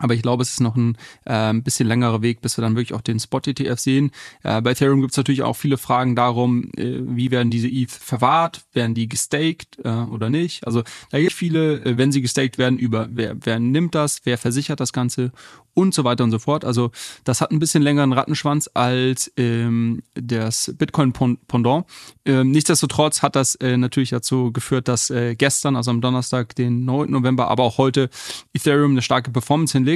Aber 0.00 0.14
ich 0.14 0.22
glaube, 0.22 0.42
es 0.42 0.50
ist 0.50 0.60
noch 0.60 0.76
ein 0.76 0.96
äh, 1.24 1.52
bisschen 1.54 1.86
längerer 1.86 2.22
Weg, 2.22 2.40
bis 2.40 2.58
wir 2.58 2.62
dann 2.62 2.74
wirklich 2.74 2.94
auch 2.94 3.02
den 3.02 3.20
Spot-ETF 3.20 3.78
sehen. 3.78 4.10
Äh, 4.42 4.60
bei 4.62 4.72
Ethereum 4.72 5.00
gibt 5.00 5.12
es 5.12 5.16
natürlich 5.16 5.42
auch 5.42 5.54
viele 5.54 5.78
Fragen 5.78 6.16
darum, 6.16 6.70
äh, 6.76 7.00
wie 7.02 7.30
werden 7.30 7.50
diese 7.50 7.68
ETH 7.68 7.92
verwahrt? 7.92 8.62
Werden 8.72 8.94
die 8.94 9.08
gestaked 9.08 9.78
äh, 9.84 9.88
oder 9.88 10.30
nicht? 10.30 10.66
Also 10.66 10.82
da 11.10 11.18
gibt 11.18 11.32
es 11.32 11.38
viele, 11.38 11.84
äh, 11.84 11.98
wenn 11.98 12.12
sie 12.12 12.22
gestaked 12.22 12.58
werden, 12.58 12.78
über 12.78 13.08
wer, 13.10 13.36
wer 13.40 13.60
nimmt 13.60 13.94
das, 13.94 14.20
wer 14.24 14.38
versichert 14.38 14.80
das 14.80 14.92
Ganze 14.92 15.32
und 15.74 15.94
so 15.94 16.04
weiter 16.04 16.24
und 16.24 16.30
so 16.30 16.38
fort. 16.38 16.64
Also 16.64 16.90
das 17.24 17.40
hat 17.40 17.50
ein 17.50 17.58
bisschen 17.58 17.82
längeren 17.82 18.12
Rattenschwanz 18.12 18.68
als 18.74 19.32
ähm, 19.36 20.02
das 20.14 20.74
Bitcoin-Pendant. 20.76 21.86
Ähm, 22.24 22.50
nichtsdestotrotz 22.50 23.22
hat 23.22 23.36
das 23.36 23.54
äh, 23.56 23.76
natürlich 23.76 24.10
dazu 24.10 24.52
geführt, 24.52 24.88
dass 24.88 25.10
äh, 25.10 25.34
gestern, 25.36 25.76
also 25.76 25.90
am 25.90 26.00
Donnerstag, 26.00 26.54
den 26.54 26.84
9. 26.84 27.10
November, 27.10 27.48
aber 27.48 27.64
auch 27.64 27.78
heute 27.78 28.10
Ethereum 28.52 28.92
eine 28.92 29.02
starke 29.02 29.30
Performance 29.30 29.72
hinlegt. 29.72 29.89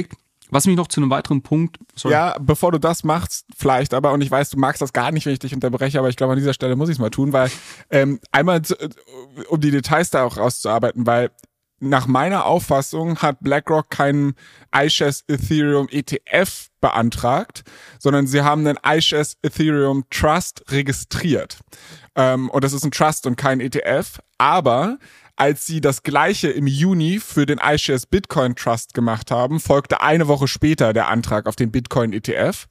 Was 0.51 0.67
mich 0.67 0.75
noch 0.75 0.87
zu 0.87 1.01
einem 1.01 1.09
weiteren 1.09 1.41
Punkt. 1.41 1.79
Sorry. 1.95 2.13
Ja, 2.13 2.37
bevor 2.39 2.71
du 2.71 2.77
das 2.77 3.03
machst, 3.03 3.45
vielleicht 3.57 3.93
aber, 3.93 4.13
und 4.13 4.21
ich 4.21 4.29
weiß, 4.29 4.51
du 4.51 4.59
magst 4.59 4.81
das 4.81 4.93
gar 4.93 5.11
nicht, 5.11 5.25
wenn 5.25 5.33
ich 5.33 5.39
dich 5.39 5.55
unterbreche, 5.55 5.97
aber 5.97 6.09
ich 6.09 6.15
glaube, 6.15 6.33
an 6.33 6.39
dieser 6.39 6.53
Stelle 6.53 6.75
muss 6.75 6.89
ich 6.89 6.95
es 6.95 6.99
mal 6.99 7.09
tun, 7.09 7.33
weil 7.33 7.49
ähm, 7.89 8.19
einmal, 8.31 8.61
um 9.49 9.59
die 9.59 9.71
Details 9.71 10.11
da 10.11 10.23
auch 10.23 10.37
rauszuarbeiten, 10.37 11.07
weil 11.07 11.31
nach 11.79 12.07
meiner 12.07 12.45
Auffassung 12.45 13.17
hat 13.17 13.39
BlackRock 13.41 13.89
keinen 13.89 14.35
iShares 14.73 15.23
Ethereum 15.27 15.87
ETF 15.89 16.69
beantragt, 16.79 17.63
sondern 17.99 18.27
sie 18.27 18.41
haben 18.41 18.65
einen 18.65 18.79
iShares 18.85 19.37
Ethereum 19.41 20.05
Trust 20.09 20.63
registriert. 20.69 21.59
Ähm, 22.15 22.49
und 22.49 22.63
das 22.63 22.73
ist 22.73 22.85
ein 22.85 22.91
Trust 22.91 23.27
und 23.27 23.35
kein 23.35 23.59
ETF. 23.59 24.19
Aber 24.37 24.97
als 25.35 25.65
sie 25.65 25.81
das 25.81 26.03
gleiche 26.03 26.49
im 26.49 26.67
Juni 26.67 27.19
für 27.19 27.45
den 27.45 27.59
iShares 27.59 28.05
Bitcoin 28.05 28.55
Trust 28.55 28.93
gemacht 28.93 29.31
haben, 29.31 29.59
folgte 29.59 30.01
eine 30.01 30.27
Woche 30.27 30.47
später 30.47 30.93
der 30.93 31.07
Antrag 31.07 31.47
auf 31.47 31.55
den 31.55 31.71
Bitcoin 31.71 32.13
ETF. 32.13 32.67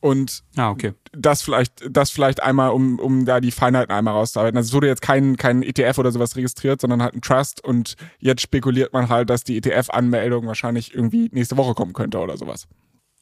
Und 0.00 0.44
ah, 0.56 0.70
okay. 0.70 0.94
das 1.12 1.42
vielleicht, 1.42 1.84
das 1.90 2.10
vielleicht 2.10 2.40
einmal, 2.42 2.70
um, 2.70 3.00
um 3.00 3.24
da 3.24 3.40
die 3.40 3.50
Feinheiten 3.50 3.92
einmal 3.92 4.14
rauszuarbeiten. 4.14 4.56
Also 4.56 4.68
es 4.68 4.72
wurde 4.72 4.86
jetzt 4.86 5.02
kein, 5.02 5.36
kein 5.36 5.62
ETF 5.62 5.98
oder 5.98 6.12
sowas 6.12 6.36
registriert, 6.36 6.80
sondern 6.80 7.02
halt 7.02 7.14
ein 7.14 7.20
Trust 7.20 7.64
und 7.64 7.96
jetzt 8.20 8.42
spekuliert 8.42 8.92
man 8.92 9.08
halt, 9.08 9.28
dass 9.28 9.42
die 9.42 9.56
ETF-Anmeldung 9.56 10.46
wahrscheinlich 10.46 10.94
irgendwie 10.94 11.28
nächste 11.32 11.56
Woche 11.56 11.74
kommen 11.74 11.94
könnte 11.94 12.18
oder 12.18 12.36
sowas. 12.36 12.68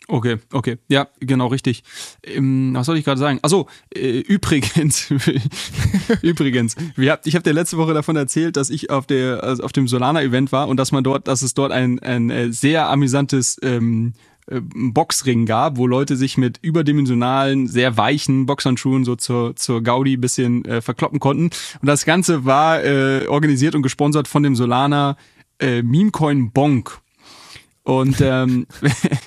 Okay, 0.09 0.37
okay. 0.53 0.79
Ja, 0.89 1.09
genau, 1.19 1.49
richtig. 1.49 1.83
Ähm, 2.23 2.73
was 2.75 2.87
soll 2.87 2.97
ich 2.97 3.05
gerade 3.05 3.19
sagen? 3.19 3.41
Achso, 3.43 3.69
äh, 3.93 4.21
übrigens, 4.21 5.11
übrigens, 6.23 6.77
hab, 6.77 7.27
ich 7.27 7.35
habe 7.35 7.43
dir 7.43 7.53
letzte 7.53 7.77
Woche 7.77 7.93
davon 7.93 8.15
erzählt, 8.15 8.57
dass 8.57 8.71
ich 8.71 8.91
auf 8.91 9.07
der 9.07 9.43
also 9.43 9.65
auf 9.65 9.73
dem 9.73 9.89
Solana-Event 9.89 10.53
war 10.53 10.69
und 10.69 10.77
dass 10.77 10.93
man 10.93 11.03
dort, 11.03 11.27
dass 11.27 11.43
es 11.43 11.55
dort 11.55 11.73
ein, 11.73 11.99
ein 11.99 12.31
äh, 12.31 12.53
sehr 12.53 12.89
amüsantes 12.89 13.59
ähm, 13.63 14.13
äh, 14.49 14.61
Boxring 14.63 15.45
gab, 15.45 15.77
wo 15.77 15.89
Leute 15.89 16.17
sich 16.17 16.39
mit 16.39 16.59
überdimensionalen, 16.63 17.67
sehr 17.67 17.97
weichen 17.97 18.47
Boxhandschuhen 18.47 19.05
so 19.05 19.17
zur, 19.17 19.57
zur 19.57 19.83
Gaudi 19.83 20.17
bisschen 20.17 20.65
äh, 20.67 20.83
verkloppen 20.83 21.19
konnten. 21.19 21.51
Und 21.81 21.87
das 21.87 22.05
Ganze 22.05 22.45
war 22.45 22.85
äh, 22.85 23.27
organisiert 23.27 23.75
und 23.75 23.83
gesponsert 23.83 24.29
von 24.29 24.45
dem 24.45 24.55
Solana 24.55 25.17
äh, 25.59 25.83
Memecoin 25.83 26.53
Bonk. 26.53 27.01
Und 27.83 28.21
ähm, 28.21 28.67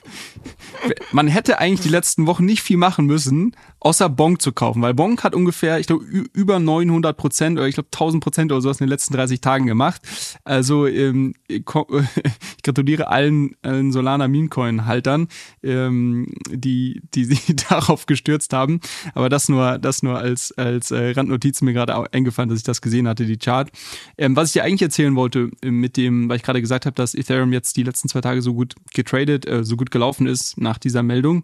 man 1.12 1.28
hätte 1.28 1.60
eigentlich 1.60 1.82
die 1.82 1.89
letzten 1.89 2.28
Wochen 2.28 2.46
nicht 2.46 2.62
viel 2.62 2.78
machen 2.78 3.06
müssen, 3.06 3.56
außer 3.80 4.10
Bonk 4.10 4.42
zu 4.42 4.52
kaufen, 4.52 4.82
weil 4.82 4.94
Bonk 4.94 5.24
hat 5.24 5.34
ungefähr, 5.34 5.80
ich 5.80 5.88
glaube, 5.88 6.04
über 6.06 6.60
900 6.60 7.15
Prozent 7.15 7.58
oder 7.58 7.68
ich 7.68 7.76
glaube 7.76 7.89
1000 7.92 8.24
Prozent 8.24 8.52
oder 8.52 8.62
sowas 8.62 8.80
in 8.80 8.86
den 8.86 8.89
letzten 8.89 9.13
30 9.13 9.42
Tagen 9.42 9.68
gemacht. 9.68 10.02
Also 10.44 10.88
ähm, 10.88 11.34
ich 11.48 11.63
gratuliere 12.63 13.08
allen, 13.08 13.56
allen 13.62 13.92
Solana 13.92 14.28
Memecoin 14.28 14.86
Haltern, 14.86 15.28
ähm, 15.63 16.28
die, 16.50 17.02
die 17.13 17.26
sich 17.26 17.56
darauf 17.70 18.06
gestürzt 18.06 18.54
haben. 18.54 18.82
Aber 19.13 19.30
das 19.30 19.50
nur, 19.50 19.78
das 19.78 20.04
nur 20.04 20.18
als, 20.18 20.52
als 20.58 20.92
äh, 20.92 21.12
Randnotiz 21.12 21.62
mir 21.62 21.74
gerade 21.74 22.13
eingefallen, 22.13 22.50
dass 22.50 22.60
ich 22.60 22.65
das 22.65 22.82
gesehen 22.82 23.08
hatte, 23.08 23.26
die 23.26 23.38
Chart. 23.38 23.70
Ähm, 24.18 24.36
was 24.36 24.50
ich 24.50 24.54
dir 24.54 24.63
eigentlich 24.63 24.82
erzählen 24.82 25.15
wollte, 25.15 25.52
äh, 25.62 25.72
mit 25.72 25.96
dem, 25.96 26.28
weil 26.28 26.38
ich 26.38 26.44
gerade 26.44 26.62
gesagt 26.62 26.86
habe, 26.86 26.96
dass 26.96 27.15
Ethereum 27.15 27.54
jetzt 27.54 27.78
die 27.78 27.84
letzten 27.84 28.10
zwei 28.10 28.22
Tage 28.22 28.42
so 28.42 28.54
gut 28.54 28.76
getradet, 28.94 29.48
äh, 29.48 29.63
so 29.63 29.78
gut 29.78 29.92
gelaufen 29.92 30.28
ist 30.28 30.58
nach 30.58 30.78
dieser 30.78 31.04
Meldung. 31.04 31.44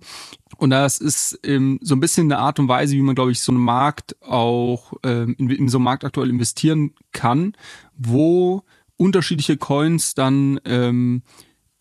Und 0.58 0.70
das 0.70 1.00
ist 1.00 1.40
ähm, 1.44 1.80
so 1.82 1.96
ein 1.96 2.00
bisschen 2.00 2.32
eine 2.32 2.40
Art 2.40 2.60
und 2.60 2.68
Weise, 2.68 2.94
wie 2.96 3.02
man, 3.02 3.16
glaube 3.16 3.32
ich, 3.32 3.42
so 3.42 3.52
einen 3.52 3.62
Markt 3.62 4.16
auch 4.22 4.94
ähm, 5.04 5.36
in, 5.38 5.50
in 5.50 5.70
so 5.70 5.78
einen 5.78 5.86
Markt 5.86 6.06
aktuell 6.06 6.30
investieren 6.30 6.94
kann, 7.12 7.54
wo 7.98 8.64
unterschiedliche 8.98 9.58
Coins 9.58 10.14
dann 10.14 10.60
ähm, 10.66 11.24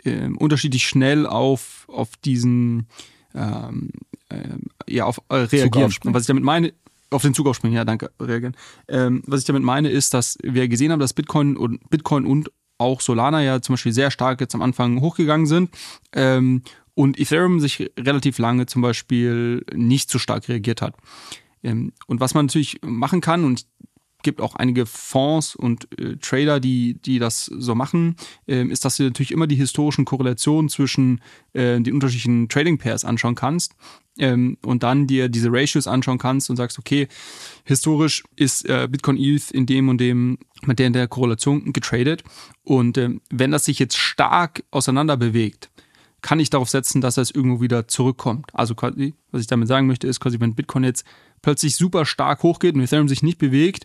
äh, 0.03 0.29
unterschiedlich 0.29 0.87
schnell 0.87 1.27
auf, 1.27 1.87
auf 1.89 2.17
diesen 2.17 2.89
ähm, 3.35 3.91
äh, 4.29 4.59
ja, 4.89 5.05
auf 5.05 5.21
äh, 5.29 5.37
reagieren. 5.37 5.93
Und 6.05 6.15
was 6.15 6.23
ich 6.23 6.29
damit 6.29 6.45
meine, 6.45 6.73
auf 7.11 7.23
den 7.23 7.35
Zug 7.35 7.47
aufspringen, 7.47 7.77
ja, 7.77 7.85
danke, 7.85 8.11
reagieren. 8.21 8.57
Ähm, 8.89 9.23
was 9.27 9.41
ich 9.41 9.47
damit 9.47 9.63
meine, 9.63 9.91
ist, 9.91 10.15
dass 10.15 10.39
wir 10.43 10.69
gesehen 10.69 10.91
haben, 10.93 11.01
dass 11.01 11.13
Bitcoin 11.13 11.57
und 11.57 11.89
Bitcoin 11.91 12.27
und 12.27 12.51
auch 12.79 13.01
Solana 13.01 13.43
ja 13.43 13.61
zum 13.61 13.75
Beispiel 13.75 13.93
sehr 13.93 14.11
stark 14.11 14.41
jetzt 14.41 14.55
am 14.55 14.63
Anfang 14.63 15.01
hochgegangen 15.01 15.47
sind. 15.47 15.71
Ähm, 16.13 16.63
und 16.95 17.19
Ethereum 17.19 17.61
sich 17.61 17.91
relativ 17.99 18.39
lange 18.39 18.67
zum 18.67 18.83
Beispiel 18.83 19.65
nicht 19.75 20.11
so 20.11 20.19
stark 20.19 20.49
reagiert 20.49 20.83
hat. 20.83 20.97
Ähm, 21.63 21.93
und 22.07 22.21
was 22.21 22.35
man 22.35 22.47
natürlich 22.47 22.81
machen 22.83 23.21
kann, 23.21 23.45
und 23.45 23.67
gibt 24.25 24.41
auch 24.41 24.57
einige 24.57 24.87
Fonds 24.87 25.55
und 25.55 25.87
äh, 26.01 26.17
Trader, 26.17 26.59
die, 26.59 26.95
die 26.95 27.21
das 27.21 27.45
so 27.45 27.77
machen, 27.77 28.17
äh, 28.49 28.65
ist, 28.65 28.85
dass 28.85 28.97
du 28.97 29.05
natürlich 29.05 29.31
immer 29.31 29.47
die 29.47 29.55
historischen 29.55 30.05
Korrelationen 30.05 30.69
zwischen 30.69 31.21
äh, 31.53 31.81
den 31.81 31.95
unterschiedlichen 31.95 32.49
Trading 32.49 32.79
Pairs 32.79 33.05
anschauen 33.05 33.37
kannst 33.37 33.77
ähm, 34.19 34.57
und 34.65 34.83
dann 34.83 35.07
dir 35.07 35.29
diese 35.29 35.53
Ratios 35.53 35.87
anschauen 35.87 36.19
kannst 36.19 36.51
und 36.51 36.57
sagst, 36.57 36.79
okay, 36.79 37.07
historisch 37.65 38.25
ist 38.35 38.69
äh, 38.69 38.89
Bitcoin 38.91 39.19
ETH 39.19 39.53
in 39.53 39.67
dem 39.67 39.89
und 39.89 39.99
dem 39.99 40.39
mit 40.63 40.79
der 40.79 40.89
in 40.89 40.93
der 40.95 41.07
Korrelation 41.07 41.73
getradet 41.73 42.25
und 42.65 42.99
ähm, 42.99 43.21
wenn 43.31 43.53
das 43.53 43.67
sich 43.67 43.79
jetzt 43.79 43.97
stark 43.97 44.65
auseinander 44.71 45.17
bewegt, 45.17 45.71
kann 46.25 46.41
ich 46.41 46.49
darauf 46.49 46.71
setzen, 46.71 47.03
dass 47.03 47.19
es 47.19 47.31
irgendwo 47.31 47.61
wieder 47.61 47.87
zurückkommt. 47.87 48.47
Also 48.55 48.75
quasi, 48.75 49.13
was 49.31 49.43
ich 49.43 49.47
damit 49.47 49.69
sagen 49.69 49.87
möchte, 49.87 50.07
ist 50.07 50.21
quasi, 50.21 50.41
wenn 50.41 50.55
Bitcoin 50.55 50.83
jetzt 50.83 51.05
plötzlich 51.43 51.77
super 51.77 52.07
stark 52.07 52.43
hochgeht 52.43 52.75
und 52.75 52.81
Ethereum 52.81 53.09
sich 53.09 53.23
nicht 53.23 53.37
bewegt, 53.37 53.85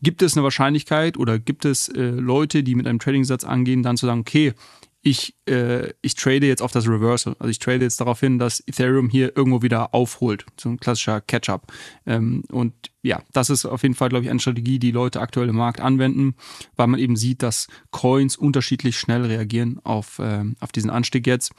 gibt 0.00 0.22
es 0.22 0.36
eine 0.36 0.44
Wahrscheinlichkeit 0.44 1.16
oder 1.16 1.40
gibt 1.40 1.64
es 1.64 1.88
äh, 1.88 2.10
Leute, 2.10 2.62
die 2.62 2.76
mit 2.76 2.86
einem 2.86 3.00
Trading-Satz 3.00 3.42
angehen, 3.42 3.82
dann 3.82 3.96
zu 3.96 4.06
sagen, 4.06 4.20
okay, 4.20 4.54
ich, 5.02 5.34
äh, 5.48 5.92
ich 6.00 6.14
trade 6.14 6.46
jetzt 6.46 6.62
auf 6.62 6.70
das 6.70 6.86
Reversal. 6.86 7.34
Also 7.40 7.50
ich 7.50 7.58
trade 7.58 7.82
jetzt 7.82 8.00
darauf 8.00 8.20
hin, 8.20 8.38
dass 8.38 8.62
Ethereum 8.66 9.08
hier 9.08 9.36
irgendwo 9.36 9.60
wieder 9.60 9.94
aufholt. 9.94 10.46
So 10.58 10.68
ein 10.68 10.78
klassischer 10.78 11.20
Catch-up. 11.20 11.72
Ähm, 12.06 12.44
und 12.52 12.72
ja, 13.02 13.20
das 13.32 13.50
ist 13.50 13.66
auf 13.66 13.82
jeden 13.82 13.96
Fall, 13.96 14.10
glaube 14.10 14.24
ich, 14.24 14.30
eine 14.30 14.38
Strategie, 14.38 14.78
die 14.78 14.92
Leute 14.92 15.20
aktuell 15.20 15.48
im 15.48 15.56
Markt 15.56 15.80
anwenden, 15.80 16.36
weil 16.76 16.86
man 16.86 17.00
eben 17.00 17.16
sieht, 17.16 17.42
dass 17.42 17.66
Coins 17.90 18.36
unterschiedlich 18.36 18.96
schnell 18.96 19.26
reagieren 19.26 19.80
auf, 19.82 20.20
äh, 20.20 20.44
auf 20.60 20.70
diesen 20.70 20.90
Anstieg 20.90 21.26
jetzt. 21.26 21.52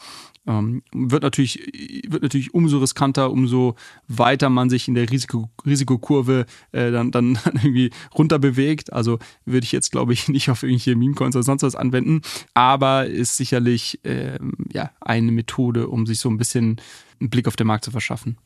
Ähm, 0.46 0.84
wird 0.92 1.24
natürlich, 1.24 2.04
wird 2.08 2.22
natürlich 2.22 2.54
umso 2.54 2.80
riskanter, 2.80 3.32
umso 3.32 3.76
weiter 4.08 4.50
man 4.50 4.70
sich 4.70 4.90
in 4.90 4.94
der 4.94 5.10
Risiko, 5.10 5.50
Risikokurve 5.66 6.46
äh, 6.74 6.92
dann, 6.92 7.12
dann 7.12 7.40
irgendwie 7.54 7.92
runter 8.18 8.40
bewegt. 8.40 8.92
Also 8.92 9.20
würde 9.46 9.64
ich 9.64 9.72
jetzt, 9.72 9.92
glaube 9.92 10.14
ich, 10.14 10.28
nicht 10.30 10.50
auf 10.50 10.64
irgendwelche 10.64 10.96
Meme-Coins 10.96 11.36
oder 11.36 11.44
sonst 11.44 11.64
was 11.64 11.76
anwenden, 11.76 12.22
aber 12.54 13.08
ist 13.08 13.38
sicherlich 13.38 14.00
ähm, 14.04 14.54
ja, 14.72 14.92
eine 15.00 15.32
Methode, 15.32 15.88
um 15.88 16.06
sich 16.06 16.20
so 16.20 16.30
ein 16.30 16.38
bisschen 16.38 16.82
einen 17.20 17.30
Blick 17.30 17.48
auf 17.48 17.56
den 17.56 17.68
Markt 17.68 17.86
zu 17.86 17.92
verschaffen. 17.92 18.38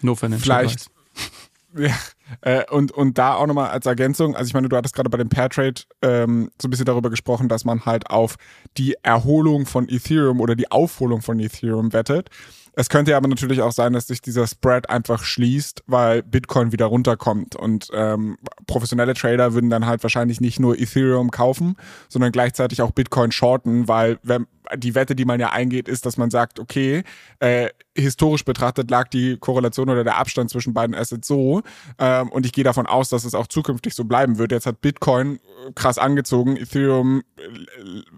No 0.00 0.14
financial 0.14 0.42
Vielleicht. 0.42 0.90
Ja, 1.76 1.94
äh, 2.42 2.70
und, 2.70 2.92
und 2.92 3.16
da 3.18 3.34
auch 3.34 3.46
nochmal 3.46 3.70
als 3.70 3.86
Ergänzung, 3.86 4.36
also 4.36 4.48
ich 4.48 4.54
meine, 4.54 4.68
du 4.68 4.76
hattest 4.76 4.94
gerade 4.94 5.08
bei 5.08 5.16
dem 5.18 5.28
Pairtrade 5.28 5.82
ähm, 6.02 6.50
so 6.60 6.68
ein 6.68 6.70
bisschen 6.70 6.84
darüber 6.86 7.08
gesprochen, 7.08 7.48
dass 7.48 7.64
man 7.64 7.86
halt 7.86 8.10
auf 8.10 8.36
die 8.76 8.96
Erholung 9.02 9.64
von 9.66 9.88
Ethereum 9.88 10.40
oder 10.40 10.54
die 10.54 10.70
Aufholung 10.70 11.22
von 11.22 11.40
Ethereum 11.40 11.92
wettet. 11.92 12.28
Es 12.74 12.88
könnte 12.88 13.16
aber 13.16 13.28
natürlich 13.28 13.60
auch 13.60 13.72
sein, 13.72 13.92
dass 13.92 14.06
sich 14.06 14.22
dieser 14.22 14.46
Spread 14.46 14.88
einfach 14.88 15.24
schließt, 15.24 15.84
weil 15.86 16.22
Bitcoin 16.22 16.72
wieder 16.72 16.86
runterkommt. 16.86 17.54
Und 17.54 17.88
ähm, 17.92 18.38
professionelle 18.66 19.14
Trader 19.14 19.52
würden 19.52 19.68
dann 19.68 19.86
halt 19.86 20.02
wahrscheinlich 20.02 20.40
nicht 20.40 20.58
nur 20.58 20.78
Ethereum 20.78 21.30
kaufen, 21.30 21.76
sondern 22.08 22.32
gleichzeitig 22.32 22.80
auch 22.80 22.92
Bitcoin 22.92 23.30
shorten, 23.30 23.88
weil 23.88 24.18
wenn, 24.22 24.46
die 24.76 24.94
Wette, 24.94 25.14
die 25.14 25.24
man 25.24 25.40
ja 25.40 25.50
eingeht, 25.50 25.88
ist, 25.88 26.06
dass 26.06 26.16
man 26.16 26.30
sagt, 26.30 26.58
okay, 26.58 27.02
äh, 27.40 27.68
historisch 27.94 28.44
betrachtet 28.44 28.90
lag 28.90 29.08
die 29.08 29.36
Korrelation 29.36 29.90
oder 29.90 30.04
der 30.04 30.16
Abstand 30.16 30.50
zwischen 30.50 30.72
beiden 30.72 30.94
Assets 30.94 31.28
so. 31.28 31.62
Ähm, 31.98 32.30
und 32.30 32.46
ich 32.46 32.52
gehe 32.52 32.64
davon 32.64 32.86
aus, 32.86 33.08
dass 33.10 33.24
es 33.24 33.34
auch 33.34 33.48
zukünftig 33.48 33.94
so 33.94 34.04
bleiben 34.04 34.38
wird. 34.38 34.52
Jetzt 34.52 34.66
hat 34.66 34.80
Bitcoin 34.80 35.40
krass 35.74 35.98
angezogen, 35.98 36.56
Ethereum 36.56 37.22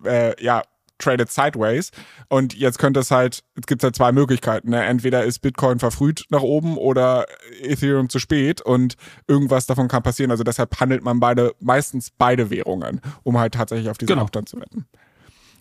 äh, 0.05 0.29
äh, 0.31 0.45
ja 0.45 0.63
traded 0.99 1.31
sideways. 1.31 1.91
Und 2.29 2.55
jetzt 2.55 2.79
könnte 2.79 3.01
es 3.01 3.11
halt, 3.11 3.43
es 3.57 3.67
gibt 3.67 3.83
halt 3.83 3.97
zwei 3.97 4.13
Möglichkeiten. 4.13 4.71
Ne? 4.71 4.83
Entweder 4.85 5.25
ist 5.25 5.41
Bitcoin 5.41 5.79
verfrüht 5.79 6.25
nach 6.31 6.43
oben 6.43 6.77
oder 6.77 7.27
Ethereum 7.61 8.09
zu 8.09 8.19
spät 8.19 8.61
und 8.61 8.97
irgendwas 9.27 9.67
davon 9.67 9.89
kann 9.89 10.03
passieren. 10.03 10.31
Also 10.31 10.45
deshalb 10.45 10.79
handelt 10.81 11.03
man 11.03 11.21
beide, 11.21 11.55
meistens 11.61 12.11
beide 12.11 12.51
Währungen, 12.51 13.01
um 13.23 13.39
halt 13.39 13.55
tatsächlich 13.55 13.89
auf 13.89 13.99
diesen 13.99 14.15
genau. 14.15 14.23
Abstand 14.23 14.49
zu 14.49 14.61
wetten. 14.61 14.87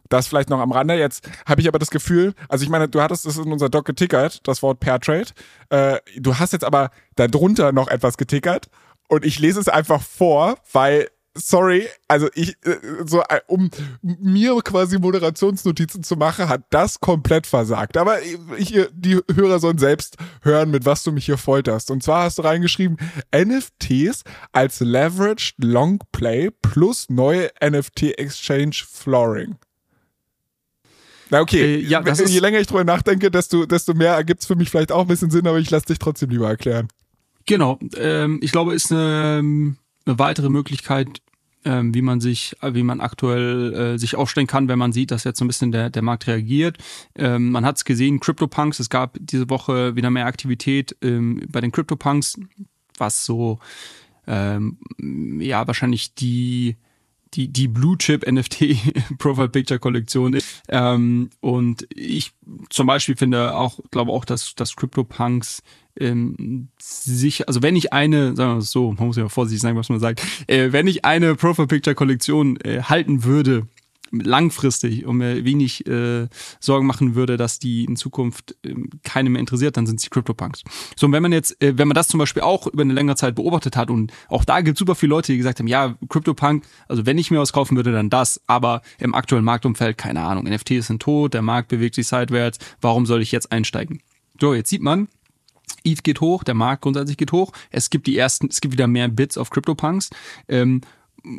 Das 0.09 0.27
vielleicht 0.27 0.49
noch 0.49 0.59
am 0.59 0.71
Rande. 0.71 0.95
Jetzt 0.95 1.27
habe 1.47 1.61
ich 1.61 1.67
aber 1.67 1.79
das 1.79 1.89
Gefühl, 1.89 2.33
also 2.49 2.63
ich 2.63 2.69
meine, 2.69 2.87
du 2.87 3.01
hattest 3.01 3.25
es 3.25 3.37
in 3.37 3.51
unser 3.51 3.69
Doc 3.69 3.85
getickert, 3.85 4.47
das 4.47 4.61
Wort 4.61 4.79
Pairtrade. 4.79 5.31
Äh, 5.69 5.99
du 6.17 6.37
hast 6.37 6.53
jetzt 6.53 6.65
aber 6.65 6.91
darunter 7.15 7.71
noch 7.71 7.87
etwas 7.87 8.17
getickert 8.17 8.67
und 9.07 9.25
ich 9.25 9.39
lese 9.39 9.59
es 9.59 9.69
einfach 9.69 10.01
vor, 10.01 10.55
weil 10.71 11.09
sorry, 11.35 11.87
also 12.07 12.29
ich, 12.35 12.55
äh, 12.65 12.77
so, 13.05 13.21
äh, 13.21 13.41
um 13.47 13.69
mir 14.01 14.55
quasi 14.63 14.99
Moderationsnotizen 14.99 16.03
zu 16.03 16.15
machen, 16.15 16.47
hat 16.47 16.63
das 16.69 16.99
komplett 16.99 17.47
versagt. 17.47 17.97
Aber 17.97 18.21
ich, 18.57 18.79
die 18.93 19.19
Hörer 19.33 19.59
sollen 19.59 19.77
selbst 19.77 20.17
hören, 20.41 20.71
mit 20.71 20.85
was 20.85 21.03
du 21.03 21.11
mich 21.11 21.25
hier 21.25 21.37
folterst. 21.37 21.91
Und 21.91 22.03
zwar 22.03 22.23
hast 22.23 22.37
du 22.37 22.43
reingeschrieben, 22.43 22.97
NFTs 23.35 24.23
als 24.51 24.79
Leveraged 24.79 25.55
Long 25.57 25.99
Play 26.11 26.51
plus 26.61 27.09
neue 27.09 27.49
NFT 27.61 28.17
Exchange 28.17 28.83
Flooring. 28.89 29.55
Na 31.29 31.41
okay, 31.41 31.77
äh, 31.77 31.79
ja, 31.79 32.03
je 32.03 32.39
länger 32.39 32.59
ich 32.59 32.67
drüber 32.67 32.83
nachdenke, 32.83 33.31
desto, 33.31 33.65
desto 33.65 33.95
mehr 33.95 34.13
ergibt 34.13 34.41
es 34.41 34.45
für 34.45 34.55
mich 34.55 34.69
vielleicht 34.69 34.91
auch 34.91 35.01
ein 35.01 35.07
bisschen 35.07 35.31
Sinn, 35.31 35.47
aber 35.47 35.57
ich 35.57 35.71
lasse 35.71 35.87
dich 35.87 35.97
trotzdem 35.97 36.29
lieber 36.29 36.47
erklären. 36.47 36.89
Genau, 37.47 37.79
ähm, 37.97 38.39
ich 38.43 38.51
glaube, 38.51 38.75
ist 38.75 38.91
eine, 38.91 39.75
eine 40.05 40.19
weitere 40.19 40.49
Möglichkeit, 40.49 41.22
wie 41.65 42.01
man 42.01 42.19
sich, 42.19 42.55
wie 42.61 42.83
man 42.83 43.01
aktuell 43.01 43.73
äh, 43.73 43.97
sich 43.97 44.15
aufstellen 44.15 44.47
kann, 44.47 44.67
wenn 44.67 44.79
man 44.79 44.91
sieht, 44.91 45.11
dass 45.11 45.23
jetzt 45.23 45.39
so 45.39 45.45
ein 45.45 45.47
bisschen 45.47 45.71
der, 45.71 45.89
der 45.89 46.01
Markt 46.01 46.27
reagiert. 46.27 46.77
Ähm, 47.15 47.51
man 47.51 47.65
hat 47.65 47.77
es 47.77 47.85
gesehen, 47.85 48.19
CryptoPunks, 48.19 48.79
es 48.79 48.89
gab 48.89 49.17
diese 49.19 49.49
Woche 49.49 49.95
wieder 49.95 50.09
mehr 50.09 50.25
Aktivität 50.25 50.95
ähm, 51.01 51.41
bei 51.49 51.61
den 51.61 51.71
CryptoPunks, 51.71 52.39
was 52.97 53.25
so 53.25 53.59
ähm, 54.27 54.77
ja 55.41 55.65
wahrscheinlich 55.67 56.15
die 56.15 56.77
die, 57.33 57.47
die 57.47 57.67
Blue 57.67 57.97
Chip 57.97 58.29
NFT 58.29 59.17
Profile 59.17 59.49
Picture 59.49 59.79
Kollektion 59.79 60.33
ist. 60.33 60.61
Ähm, 60.69 61.29
und 61.41 61.87
ich 61.93 62.31
zum 62.69 62.87
Beispiel 62.87 63.15
finde 63.15 63.55
auch, 63.55 63.79
glaube 63.91 64.11
auch, 64.11 64.25
dass, 64.25 64.55
dass 64.55 64.75
CryptoPunks 64.75 65.63
ähm, 65.99 66.69
sich, 66.79 67.47
also 67.47 67.61
wenn 67.61 67.75
ich 67.75 67.93
eine, 67.93 68.35
sagen 68.35 68.53
wir 68.53 68.57
es 68.59 68.71
so, 68.71 68.91
man 68.93 69.07
muss 69.07 69.17
ja 69.17 69.29
vorsichtig 69.29 69.61
sagen, 69.61 69.77
was 69.77 69.89
man 69.89 69.99
sagt, 69.99 70.21
äh, 70.47 70.71
wenn 70.71 70.87
ich 70.87 71.05
eine 71.05 71.35
Profile 71.35 71.67
Picture 71.67 71.95
Kollektion 71.95 72.57
äh, 72.61 72.81
halten 72.81 73.23
würde, 73.23 73.67
langfristig 74.13 75.05
und 75.05 75.17
mir 75.17 75.43
wenig 75.43 75.87
äh, 75.87 76.27
Sorgen 76.59 76.85
machen 76.85 77.15
würde, 77.15 77.37
dass 77.37 77.59
die 77.59 77.83
in 77.85 77.95
Zukunft 77.95 78.55
äh, 78.63 78.75
keine 79.03 79.29
mehr 79.29 79.39
interessiert, 79.39 79.75
dann 79.75 79.87
sind 79.87 79.97
es 79.97 80.03
die 80.03 80.09
CryptoPunks. 80.09 80.63
So, 80.95 81.07
und 81.07 81.13
wenn 81.13 81.23
man 81.23 81.31
jetzt, 81.31 81.61
äh, 81.61 81.77
wenn 81.77 81.87
man 81.87 81.95
das 81.95 82.07
zum 82.07 82.19
Beispiel 82.19 82.43
auch 82.43 82.67
über 82.67 82.83
eine 82.83 82.93
längere 82.93 83.15
Zeit 83.15 83.35
beobachtet 83.35 83.75
hat 83.75 83.89
und 83.89 84.13
auch 84.29 84.45
da 84.45 84.61
gibt 84.61 84.77
es 84.77 84.79
super 84.79 84.95
viele 84.95 85.09
Leute, 85.11 85.31
die 85.31 85.37
gesagt 85.37 85.59
haben, 85.59 85.67
ja, 85.67 85.95
CryptoPunk, 86.09 86.63
also 86.87 87.05
wenn 87.05 87.17
ich 87.17 87.31
mir 87.31 87.39
was 87.39 87.53
kaufen 87.53 87.75
würde, 87.75 87.91
dann 87.91 88.09
das, 88.09 88.41
aber 88.47 88.81
im 88.99 89.15
aktuellen 89.15 89.45
Marktumfeld, 89.45 89.97
keine 89.97 90.21
Ahnung, 90.21 90.45
NFTs 90.45 90.87
sind 90.87 91.01
tot, 91.01 91.33
der 91.33 91.41
Markt 91.41 91.69
bewegt 91.69 91.95
sich 91.95 92.07
seitwärts, 92.07 92.59
warum 92.81 93.05
soll 93.05 93.21
ich 93.21 93.31
jetzt 93.31 93.51
einsteigen? 93.51 94.01
So, 94.39 94.53
jetzt 94.53 94.69
sieht 94.69 94.81
man, 94.81 95.07
ETH 95.83 96.03
geht 96.03 96.21
hoch, 96.21 96.43
der 96.43 96.55
Markt 96.55 96.83
grundsätzlich 96.83 97.17
geht 97.17 97.31
hoch. 97.31 97.51
Es 97.69 97.89
gibt 97.89 98.07
die 98.07 98.17
ersten, 98.17 98.47
es 98.49 98.61
gibt 98.61 98.73
wieder 98.73 98.87
mehr 98.87 99.07
Bits 99.07 99.37
auf 99.37 99.49
CryptoPunks. 99.49 100.09
Ähm, 100.47 100.81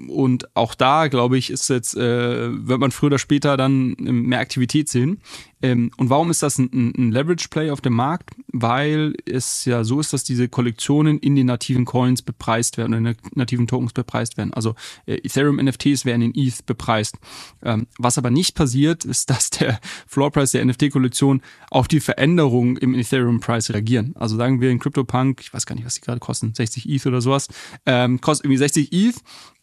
und 0.08 0.56
auch 0.56 0.74
da, 0.74 1.08
glaube 1.08 1.36
ich, 1.36 1.50
ist 1.50 1.68
jetzt, 1.68 1.94
äh, 1.96 2.66
wird 2.66 2.80
man 2.80 2.90
früher 2.90 3.08
oder 3.08 3.18
später 3.18 3.56
dann 3.56 3.94
mehr 3.98 4.40
Aktivität 4.40 4.88
sehen. 4.88 5.20
Ähm, 5.64 5.90
und 5.96 6.10
warum 6.10 6.30
ist 6.30 6.42
das 6.42 6.58
ein, 6.58 6.92
ein 6.96 7.10
Leverage-Play 7.10 7.70
auf 7.70 7.80
dem 7.80 7.94
Markt? 7.94 8.30
Weil 8.48 9.14
es 9.26 9.64
ja 9.64 9.84
so 9.84 10.00
ist, 10.00 10.12
dass 10.12 10.24
diese 10.24 10.48
Kollektionen 10.48 11.18
in 11.18 11.36
den 11.36 11.46
nativen 11.46 11.84
Coins 11.84 12.22
bepreist 12.22 12.78
werden, 12.78 12.92
in 12.94 13.04
den 13.04 13.16
nativen 13.34 13.66
Tokens 13.66 13.92
bepreist 13.92 14.36
werden. 14.38 14.54
Also 14.54 14.74
äh, 15.06 15.16
Ethereum-NFTs 15.16 16.04
werden 16.04 16.22
in 16.22 16.34
ETH 16.34 16.64
bepreist. 16.66 17.16
Ähm, 17.62 17.86
was 17.98 18.16
aber 18.16 18.30
nicht 18.30 18.54
passiert, 18.54 19.04
ist, 19.04 19.28
dass 19.28 19.50
der 19.50 19.80
Floor-Price 20.06 20.52
der 20.52 20.64
NFT-Kollektion 20.64 21.42
auf 21.70 21.88
die 21.88 22.00
Veränderung 22.00 22.78
im 22.78 22.94
Ethereum-Preis 22.94 23.70
reagieren. 23.70 24.14
Also 24.16 24.36
sagen 24.36 24.60
wir 24.62 24.70
in 24.70 24.78
CryptoPunk, 24.78 25.40
ich 25.40 25.52
weiß 25.52 25.66
gar 25.66 25.74
nicht, 25.74 25.84
was 25.84 25.94
die 25.94 26.00
gerade 26.00 26.20
kosten, 26.20 26.54
60 26.54 26.88
ETH 26.88 27.06
oder 27.06 27.20
sowas, 27.20 27.48
ähm, 27.84 28.20
kostet 28.20 28.46
irgendwie 28.46 28.58
60 28.58 28.92
ETH 28.92 29.16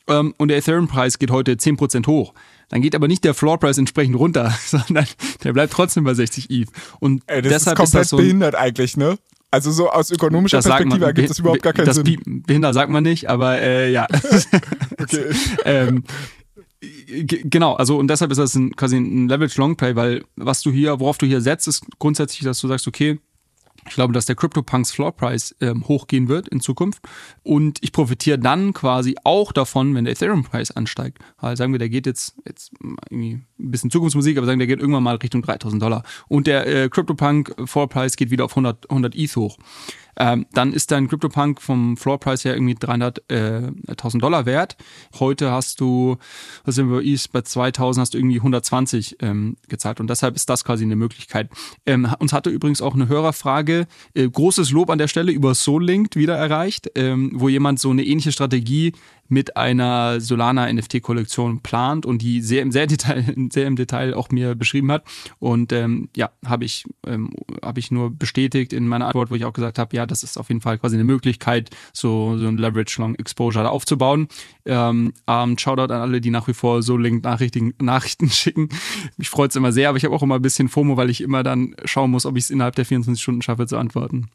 ähm, 0.08 0.34
und 0.38 0.48
der 0.50 0.58
Ethereum-Preis 0.58 1.20
geht 1.20 1.32
heute 1.32 1.54
10% 1.54 2.08
hoch. 2.08 2.34
Dann 2.70 2.82
geht 2.82 2.96
aber 2.96 3.08
nicht 3.08 3.24
der 3.24 3.34
Floor-Preis 3.34 3.78
entsprechend 3.78 4.16
runter, 4.18 4.54
sondern 4.66 5.06
der 5.44 5.54
bleibt 5.54 5.74
trotzdem 5.74 6.04
bei 6.04 6.14
60 6.14 6.50
ETH. 6.50 6.70
Und 7.00 7.24
Ey, 7.28 7.42
das 7.42 7.52
deshalb 7.52 7.78
ist 7.78 7.84
komplett 7.84 7.86
ist 7.86 7.94
das 7.94 8.10
so 8.10 8.18
behindert 8.18 8.56
eigentlich, 8.56 8.98
ne? 8.98 9.18
Also 9.54 9.72
so 9.72 9.90
aus 9.90 10.10
ökonomischer 10.10 10.60
das 10.60 10.66
Perspektive 10.66 11.06
ergibt 11.06 11.30
das 11.30 11.40
überhaupt 11.40 11.62
gar 11.62 11.74
keinen 11.74 11.86
das 11.86 11.98
Sinn. 11.98 12.44
Behindert 12.48 12.74
sagt 12.74 12.90
man 12.90 13.04
nicht, 13.04 13.30
aber 13.30 13.60
äh, 13.60 13.92
ja. 13.92 14.08
Okay. 14.98 15.26
ähm, 15.66 16.06
genau, 17.26 17.74
also 17.74 17.98
und 17.98 18.08
deshalb 18.08 18.32
ist 18.32 18.38
das 18.38 18.56
ein, 18.56 18.74
quasi 18.78 18.96
ein 18.96 19.28
Leverage 19.28 19.60
Long 19.60 19.76
Play, 19.76 19.96
weil 19.98 20.24
was 20.38 20.62
du 20.62 20.72
hier, 20.72 21.00
worauf 21.02 21.18
du 21.18 21.26
hier 21.26 21.42
setzt, 21.42 21.68
ist 21.68 21.84
grundsätzlich, 22.00 22.44
dass 22.44 22.62
du 22.62 22.70
sagst, 22.70 22.88
okay, 22.88 23.20
ich 23.88 23.96
glaube, 23.96 24.14
dass 24.14 24.26
der 24.26 24.36
CryptoPunks 24.36 24.92
Floor 24.92 25.12
Price 25.12 25.56
ähm, 25.62 25.88
hochgehen 25.88 26.28
wird 26.28 26.48
in 26.48 26.60
Zukunft. 26.60 27.04
Und 27.44 27.80
ich 27.82 27.92
profitiere 27.92 28.38
dann 28.38 28.74
quasi 28.74 29.16
auch 29.24 29.52
davon, 29.52 29.96
wenn 29.96 30.06
der 30.06 30.14
Ethereum 30.14 30.44
Preis 30.44 30.72
ansteigt. 30.72 31.20
Also 31.38 31.56
sagen 31.56 31.72
wir, 31.74 31.80
der 31.80 31.90
geht 31.90 32.06
jetzt, 32.06 32.36
jetzt 32.46 32.72
irgendwie 32.82 33.42
ein 33.62 33.72
bisschen 33.72 33.92
Zukunftsmusik, 33.92 34.38
aber 34.38 34.48
sagen 34.48 34.60
der 34.60 34.68
geht 34.68 34.80
irgendwann 34.80 35.04
mal 35.04 35.16
Richtung 35.16 35.42
3000 35.42 35.82
Dollar. 35.82 36.04
Und 36.28 36.48
der 36.48 36.68
äh, 36.68 36.90
CryptoPunk 36.90 37.56
Floor 37.66 37.88
Price 37.88 38.16
geht 38.16 38.32
wieder 38.32 38.46
auf 38.46 38.52
100, 38.52 38.90
100 38.90 39.16
ETH 39.16 39.36
hoch. 39.36 39.58
Ähm, 40.18 40.46
dann 40.54 40.74
ist 40.74 40.92
dein 40.92 41.08
CryptoPunk 41.08 41.62
vom 41.62 41.98
Floor 41.98 42.20
Price 42.20 42.46
her 42.46 42.54
irgendwie 42.54 42.76
300.000 42.76 44.16
äh, 44.16 44.20
Dollar 44.20 44.46
wert. 44.46 44.78
Heute 45.20 45.52
hast 45.52 45.80
du, 45.80 46.18
was 46.64 46.76
sind 46.76 46.92
wir, 46.92 47.02
bei 47.32 47.42
2000 47.42 48.02
hast 48.02 48.14
du 48.14 48.18
irgendwie 48.18 48.38
120 48.38 49.18
ähm, 49.22 49.58
gezahlt 49.68 50.00
und 50.00 50.10
deshalb 50.10 50.36
ist 50.36 50.50
das 50.50 50.64
quasi 50.64 50.84
eine 50.84 50.96
Möglichkeit. 50.96 51.50
Ähm, 51.86 52.08
uns 52.20 52.34
hatte 52.34 52.50
übrigens 52.50 52.82
auch 52.82 52.94
eine 52.94 53.08
Hörerfrage, 53.08 53.88
äh, 54.14 54.30
großes 54.30 54.72
Lob 54.72 54.90
an 54.90 54.98
der 54.98 55.08
Stelle 55.08 55.32
über 55.32 55.56
SoulLinked 55.56 56.16
wieder 56.16 56.36
erreicht, 56.36 56.92
ähm, 56.96 57.32
wo 57.34 57.50
jemand 57.50 57.80
so 57.80 57.90
eine 57.90 58.04
ähnliche 58.04 58.32
Strategie 58.32 58.94
mit 59.32 59.56
einer 59.56 60.20
Solana 60.20 60.72
NFT-Kollektion 60.72 61.62
plant 61.62 62.06
und 62.06 62.22
die 62.22 62.42
sehr 62.42 62.62
im, 62.62 62.72
sehr, 62.74 62.86
Detail, 62.86 63.34
sehr 63.52 63.66
im 63.66 63.78
Detail 63.78 64.14
auch 64.14 64.30
mir 64.30 64.56
beschrieben 64.56 64.92
hat. 64.92 65.06
Und 65.40 65.72
ähm, 65.72 66.10
ja, 66.18 66.32
habe 66.46 66.66
ich, 66.66 66.84
ähm, 67.08 67.32
hab 67.62 67.78
ich 67.78 67.92
nur 67.92 68.12
bestätigt 68.12 68.74
in 68.74 68.88
meiner 68.88 69.06
Antwort, 69.06 69.32
wo 69.32 69.36
ich 69.36 69.46
auch 69.46 69.54
gesagt 69.54 69.80
habe, 69.80 69.96
ja, 69.96 70.06
das 70.06 70.24
ist 70.24 70.38
auf 70.38 70.50
jeden 70.50 70.60
Fall 70.60 70.78
quasi 70.78 70.98
eine 70.98 71.06
Möglichkeit, 71.06 71.70
so, 71.94 72.38
so 72.38 72.48
ein 72.48 72.58
Leverage 72.58 73.02
Long 73.02 73.16
Exposure 73.16 73.64
da 73.64 73.70
aufzubauen. 73.70 74.28
Ähm, 74.66 75.14
ähm, 75.28 75.58
Shoutout 75.58 75.94
an 75.94 76.02
alle, 76.02 76.20
die 76.20 76.30
nach 76.30 76.50
wie 76.50 76.54
vor 76.54 76.84
so 76.84 76.98
Link-Nachrichten 76.98 77.74
Nachrichten 77.82 78.30
schicken. 78.30 78.68
Mich 79.16 79.30
freut 79.30 79.52
es 79.52 79.56
immer 79.56 79.72
sehr, 79.72 79.88
aber 79.88 79.98
ich 79.98 80.04
habe 80.04 80.14
auch 80.14 80.24
immer 80.24 80.36
ein 80.36 80.42
bisschen 80.42 80.68
FOMO, 80.68 80.98
weil 80.98 81.10
ich 81.10 81.22
immer 81.22 81.44
dann 81.44 81.74
schauen 81.86 82.12
muss, 82.12 82.26
ob 82.26 82.36
ich 82.36 82.44
es 82.44 82.50
innerhalb 82.50 82.76
der 82.76 82.86
24 82.86 83.22
Stunden 83.22 83.42
schaffe 83.42 83.66
zu 83.66 83.78
antworten. 83.78 84.30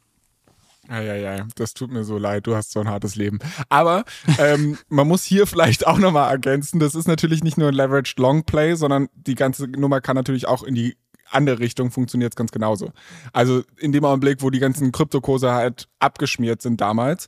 Ja, 0.89 1.03
ja, 1.03 1.15
ja, 1.15 1.47
das 1.57 1.75
tut 1.75 1.91
mir 1.91 2.05
so 2.05 2.19
leid, 2.19 2.47
du 2.47 2.55
hast 2.55 2.73
so 2.73 2.81
ein 2.81 2.89
hartes 2.89 3.17
Leben. 3.17 3.39
Aber 3.69 4.05
ähm, 4.39 4.79
man 4.89 5.09
muss 5.09 5.25
hier 5.25 5.47
vielleicht 5.47 5.87
auch 5.87 5.99
nochmal 5.99 6.31
ergänzen, 6.31 6.79
das 6.79 6.95
ist 6.95 7.09
natürlich 7.09 7.43
nicht 7.43 7.59
nur 7.59 7.69
ein 7.69 7.75
Leveraged 7.75 8.19
Long 8.19 8.45
Play, 8.45 8.75
sondern 8.75 9.09
die 9.15 9.35
ganze 9.35 9.67
Nummer 9.67 10.01
kann 10.01 10.17
natürlich 10.17 10.47
auch 10.47 10.63
in 10.63 10.75
die 10.75 10.97
andere 11.31 11.59
Richtung 11.59 11.91
funktioniert 11.91 12.33
es 12.33 12.37
ganz 12.37 12.51
genauso. 12.51 12.93
Also 13.33 13.63
in 13.79 13.93
dem 13.93 14.05
Augenblick, 14.05 14.43
wo 14.43 14.51
die 14.51 14.59
ganzen 14.59 14.93
Kryptokurse 14.93 15.53
halt 15.53 15.89
abgeschmiert 15.99 16.63
sind 16.63 16.81
damals, 16.81 17.27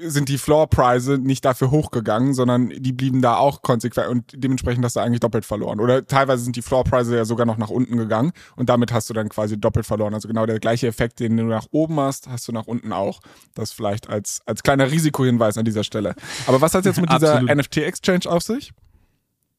sind 0.00 0.28
die 0.28 0.38
Floorpreise 0.38 1.18
nicht 1.18 1.44
dafür 1.44 1.70
hochgegangen, 1.70 2.34
sondern 2.34 2.70
die 2.70 2.92
blieben 2.92 3.22
da 3.22 3.36
auch 3.36 3.62
konsequent 3.62 4.08
und 4.08 4.32
dementsprechend 4.34 4.84
hast 4.84 4.96
du 4.96 5.00
eigentlich 5.00 5.20
doppelt 5.20 5.44
verloren. 5.44 5.80
Oder 5.80 6.06
teilweise 6.06 6.44
sind 6.44 6.56
die 6.56 6.62
Floorpreise 6.62 7.16
ja 7.16 7.24
sogar 7.24 7.46
noch 7.46 7.56
nach 7.56 7.70
unten 7.70 7.96
gegangen 7.96 8.32
und 8.56 8.68
damit 8.68 8.92
hast 8.92 9.08
du 9.10 9.14
dann 9.14 9.28
quasi 9.28 9.58
doppelt 9.58 9.86
verloren. 9.86 10.14
Also 10.14 10.28
genau 10.28 10.46
der 10.46 10.58
gleiche 10.58 10.86
Effekt, 10.86 11.20
den 11.20 11.36
du 11.36 11.44
nach 11.44 11.66
oben 11.70 12.00
hast, 12.00 12.28
hast 12.28 12.48
du 12.48 12.52
nach 12.52 12.66
unten 12.66 12.92
auch. 12.92 13.20
Das 13.54 13.72
vielleicht 13.72 14.08
als, 14.08 14.40
als 14.46 14.62
kleiner 14.62 14.90
Risikohinweis 14.90 15.58
an 15.58 15.64
dieser 15.64 15.84
Stelle. 15.84 16.14
Aber 16.46 16.60
was 16.60 16.74
hat 16.74 16.84
jetzt 16.84 17.00
mit 17.00 17.12
dieser 17.12 17.42
NFT-Exchange 17.42 18.26
auf 18.26 18.42
sich? 18.42 18.72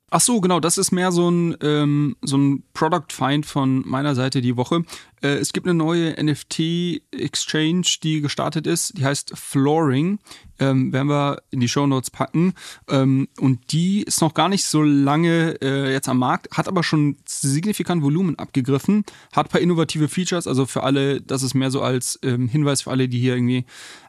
Ach 0.10 0.22
so, 0.22 0.40
genau, 0.40 0.62
das 0.62 0.78
ist 0.78 0.94
mehr 0.94 1.12
so 1.12 1.30
ein, 1.30 1.58
ähm, 1.62 2.16
so 2.22 2.38
ein 2.38 2.64
Product 2.74 3.08
Find 3.12 3.46
von 3.46 3.84
meiner 3.86 4.16
Seite 4.16 4.40
die 4.40 4.56
Woche. 4.56 4.86
Äh, 5.22 5.36
es 5.40 5.52
gibt 5.52 5.68
eine 5.68 5.74
neue 5.74 6.16
NFT-Exchange, 6.24 7.98
die 8.02 8.22
gestartet 8.22 8.68
ist, 8.68 8.98
die 8.98 9.04
heißt 9.04 9.38
Flooring. 9.38 10.20
Ähm, 10.60 10.94
werden 10.94 11.10
wir 11.10 11.42
in 11.52 11.60
die 11.60 11.68
Show 11.68 11.86
Notes 11.88 12.10
packen. 12.10 12.54
Ähm, 12.88 13.28
und 13.38 13.74
die 13.74 14.04
ist 14.04 14.22
noch 14.22 14.34
gar 14.34 14.48
nicht 14.48 14.64
so 14.64 14.82
lange 14.82 15.58
äh, 15.62 15.92
jetzt 15.92 16.08
am 16.08 16.20
Markt, 16.20 16.58
hat 16.58 16.70
aber 16.70 16.84
schon 16.84 17.18
signifikant 17.26 18.02
Volumen 18.02 18.40
abgegriffen, 18.40 19.04
hat 19.34 19.50
paar 19.50 19.60
innovative 19.60 20.08
Features, 20.08 20.48
also 20.48 20.66
für 20.66 20.84
alle, 20.84 21.20
das 21.20 21.44
ist 21.44 21.54
mehr 21.54 21.70
so 21.70 21.82
als 21.82 22.18
ähm, 22.24 22.48
Hinweis 22.48 22.84
für 22.84 22.92
alle, 22.92 23.10
die 23.10 23.20
hier 23.20 23.36
irgendwie 23.36 23.66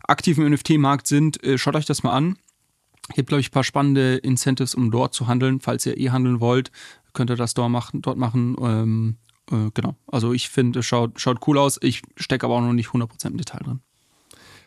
aktiv 0.07 0.39
im 0.39 0.49
NFT-Markt 0.49 1.09
sind, 1.09 1.43
äh, 1.43 1.59
schaut 1.59 1.75
euch 1.75 1.87
das 1.87 2.05
mal 2.05 2.13
an. 2.13 2.37
Gibt, 3.15 3.29
glaube 3.29 3.41
ich, 3.41 3.49
ein 3.49 3.53
paar 3.53 3.65
spannende 3.65 4.17
Incentives, 4.17 4.75
um 4.75 4.91
dort 4.91 5.15
zu 5.15 5.27
handeln. 5.27 5.61
Falls 5.61 5.87
ihr 5.87 5.99
eh 5.99 6.11
handeln 6.11 6.41
wollt, 6.41 6.71
könnt 7.15 7.31
ihr 7.31 7.37
das 7.37 7.55
dort 7.55 7.71
machen. 7.71 8.03
Dort 8.03 8.19
machen. 8.19 8.57
Ähm, 8.61 9.17
äh, 9.51 9.71
genau. 9.75 9.97
Also 10.07 10.33
ich 10.33 10.49
finde, 10.49 10.81
es 10.81 10.87
schaut, 10.87 11.21
schaut 11.21 11.47
cool 11.47 11.59
aus. 11.59 11.79
Ich 11.81 12.03
stecke 12.17 12.47
aber 12.47 12.57
auch 12.57 12.61
noch 12.61 12.73
nicht 12.73 12.89
100% 12.89 13.27
im 13.27 13.37
Detail 13.37 13.61
drin. 13.61 13.81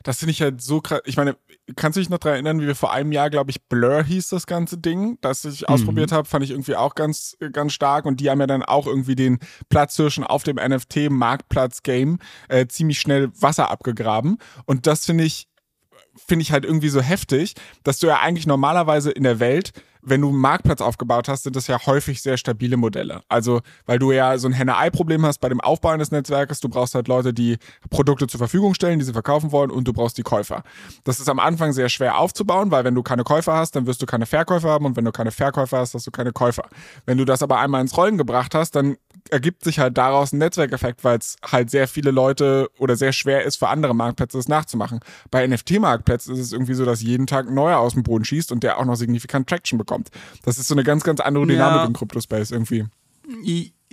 Das 0.03 0.17
finde 0.17 0.31
ich 0.31 0.41
halt 0.41 0.61
so 0.61 0.81
krass. 0.81 1.01
Ich 1.05 1.17
meine, 1.17 1.37
kannst 1.75 1.95
du 1.95 1.99
dich 1.99 2.09
noch 2.09 2.17
daran 2.17 2.35
erinnern, 2.35 2.61
wie 2.61 2.67
wir 2.67 2.75
vor 2.75 2.91
einem 2.91 3.11
Jahr, 3.11 3.29
glaube 3.29 3.51
ich, 3.51 3.61
Blur 3.63 4.03
hieß 4.03 4.29
das 4.29 4.47
ganze 4.47 4.77
Ding, 4.77 5.17
das 5.21 5.45
ich 5.45 5.61
mhm. 5.61 5.67
ausprobiert 5.67 6.11
habe, 6.11 6.27
fand 6.27 6.43
ich 6.43 6.51
irgendwie 6.51 6.75
auch 6.75 6.95
ganz, 6.95 7.37
ganz 7.51 7.73
stark. 7.73 8.05
Und 8.05 8.19
die 8.19 8.29
haben 8.29 8.39
ja 8.39 8.47
dann 8.47 8.63
auch 8.63 8.87
irgendwie 8.87 9.15
den 9.15 9.39
Platzhirschen 9.69 10.23
auf 10.23 10.43
dem 10.43 10.55
NFT-Marktplatz-Game 10.55 12.19
äh, 12.49 12.67
ziemlich 12.67 12.99
schnell 12.99 13.31
Wasser 13.39 13.69
abgegraben. 13.69 14.37
Und 14.65 14.87
das 14.87 15.05
finde 15.05 15.23
ich 15.23 15.47
finde 16.15 16.43
ich 16.43 16.51
halt 16.51 16.65
irgendwie 16.65 16.89
so 16.89 17.01
heftig, 17.01 17.55
dass 17.83 17.99
du 17.99 18.07
ja 18.07 18.19
eigentlich 18.19 18.47
normalerweise 18.47 19.11
in 19.11 19.23
der 19.23 19.39
Welt, 19.39 19.71
wenn 20.01 20.21
du 20.21 20.29
einen 20.29 20.39
Marktplatz 20.39 20.81
aufgebaut 20.81 21.27
hast, 21.27 21.43
sind 21.43 21.55
das 21.55 21.67
ja 21.67 21.85
häufig 21.85 22.21
sehr 22.21 22.37
stabile 22.37 22.75
Modelle. 22.75 23.21
Also, 23.29 23.61
weil 23.85 23.99
du 23.99 24.11
ja 24.11 24.37
so 24.37 24.47
ein 24.47 24.53
Henne-Ei-Problem 24.53 25.25
hast 25.25 25.39
bei 25.39 25.49
dem 25.49 25.61
Aufbau 25.61 25.89
eines 25.89 26.11
Netzwerkes. 26.11 26.59
Du 26.59 26.69
brauchst 26.69 26.95
halt 26.95 27.07
Leute, 27.07 27.33
die 27.33 27.57
Produkte 27.89 28.27
zur 28.27 28.39
Verfügung 28.39 28.73
stellen, 28.73 28.99
die 28.99 29.05
sie 29.05 29.13
verkaufen 29.13 29.51
wollen 29.51 29.69
und 29.69 29.87
du 29.87 29.93
brauchst 29.93 30.17
die 30.17 30.23
Käufer. 30.23 30.63
Das 31.03 31.19
ist 31.19 31.29
am 31.29 31.39
Anfang 31.39 31.71
sehr 31.71 31.89
schwer 31.89 32.17
aufzubauen, 32.17 32.71
weil 32.71 32.83
wenn 32.83 32.95
du 32.95 33.03
keine 33.03 33.23
Käufer 33.23 33.53
hast, 33.53 33.75
dann 33.75 33.85
wirst 33.85 34.01
du 34.01 34.05
keine 34.05 34.25
Verkäufer 34.25 34.69
haben 34.69 34.85
und 34.85 34.95
wenn 34.95 35.05
du 35.05 35.11
keine 35.11 35.31
Verkäufer 35.31 35.77
hast, 35.77 35.93
hast 35.93 36.07
du 36.07 36.11
keine 36.11 36.31
Käufer. 36.31 36.67
Wenn 37.05 37.17
du 37.17 37.25
das 37.25 37.43
aber 37.43 37.59
einmal 37.59 37.81
ins 37.81 37.95
Rollen 37.95 38.17
gebracht 38.17 38.55
hast, 38.55 38.75
dann 38.75 38.97
ergibt 39.29 39.63
sich 39.63 39.79
halt 39.79 39.97
daraus 39.97 40.33
ein 40.33 40.39
Netzwerkeffekt, 40.39 41.03
weil 41.03 41.17
es 41.17 41.37
halt 41.43 41.69
sehr 41.69 41.87
viele 41.87 42.11
Leute 42.11 42.69
oder 42.77 42.95
sehr 42.95 43.13
schwer 43.13 43.43
ist 43.43 43.57
für 43.57 43.69
andere 43.69 43.93
Marktplätze 43.93 44.37
das 44.37 44.47
nachzumachen. 44.47 44.99
Bei 45.29 45.45
NFT-Marktplätzen 45.45 46.33
ist 46.33 46.39
es 46.39 46.53
irgendwie 46.53 46.73
so, 46.73 46.85
dass 46.85 47.01
jeden 47.01 47.27
Tag 47.27 47.47
ein 47.47 47.53
neuer 47.53 47.77
aus 47.77 47.93
dem 47.93 48.03
Boden 48.03 48.25
schießt 48.25 48.51
und 48.51 48.63
der 48.63 48.79
auch 48.79 48.85
noch 48.85 48.95
signifikant 48.95 49.47
Traction 49.47 49.77
bekommt. 49.77 50.09
Das 50.43 50.57
ist 50.57 50.67
so 50.67 50.75
eine 50.75 50.83
ganz, 50.83 51.03
ganz 51.03 51.19
andere 51.19 51.45
Dynamik 51.45 51.81
ja. 51.81 51.85
im 51.85 51.93
Kryptospace 51.93 52.51
irgendwie. 52.51 52.85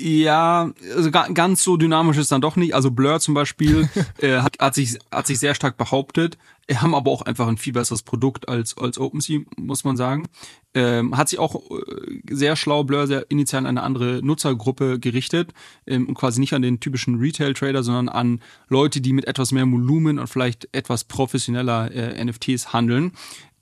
Ja, 0.00 0.70
also 0.94 1.10
ganz 1.10 1.64
so 1.64 1.76
dynamisch 1.76 2.18
ist 2.18 2.30
dann 2.30 2.40
doch 2.40 2.54
nicht. 2.54 2.72
Also 2.72 2.92
Blur 2.92 3.18
zum 3.18 3.34
Beispiel 3.34 3.88
äh, 4.20 4.38
hat, 4.38 4.56
hat, 4.60 4.74
sich, 4.76 4.96
hat 5.10 5.26
sich 5.26 5.40
sehr 5.40 5.56
stark 5.56 5.76
behauptet, 5.76 6.38
haben 6.72 6.94
aber 6.94 7.10
auch 7.10 7.22
einfach 7.22 7.48
ein 7.48 7.56
viel 7.56 7.72
besseres 7.72 8.04
Produkt 8.04 8.48
als, 8.48 8.78
als 8.78 8.98
OpenSea, 8.98 9.40
muss 9.56 9.82
man 9.82 9.96
sagen. 9.96 10.28
Ähm, 10.74 11.16
hat 11.16 11.30
sich 11.30 11.40
auch 11.40 11.68
äh, 11.72 12.20
sehr 12.30 12.54
schlau 12.54 12.84
Blur 12.84 13.08
sehr 13.08 13.28
initial 13.28 13.62
an 13.62 13.66
eine 13.66 13.82
andere 13.82 14.20
Nutzergruppe 14.22 15.00
gerichtet 15.00 15.52
ähm, 15.84 16.06
und 16.06 16.14
quasi 16.14 16.38
nicht 16.38 16.52
an 16.52 16.62
den 16.62 16.78
typischen 16.78 17.18
Retail-Trader, 17.18 17.82
sondern 17.82 18.08
an 18.08 18.40
Leute, 18.68 19.00
die 19.00 19.12
mit 19.12 19.26
etwas 19.26 19.50
mehr 19.50 19.68
Volumen 19.68 20.20
und 20.20 20.28
vielleicht 20.28 20.68
etwas 20.70 21.02
professioneller 21.02 21.90
äh, 21.90 22.24
NFTs 22.24 22.72
handeln. 22.72 23.12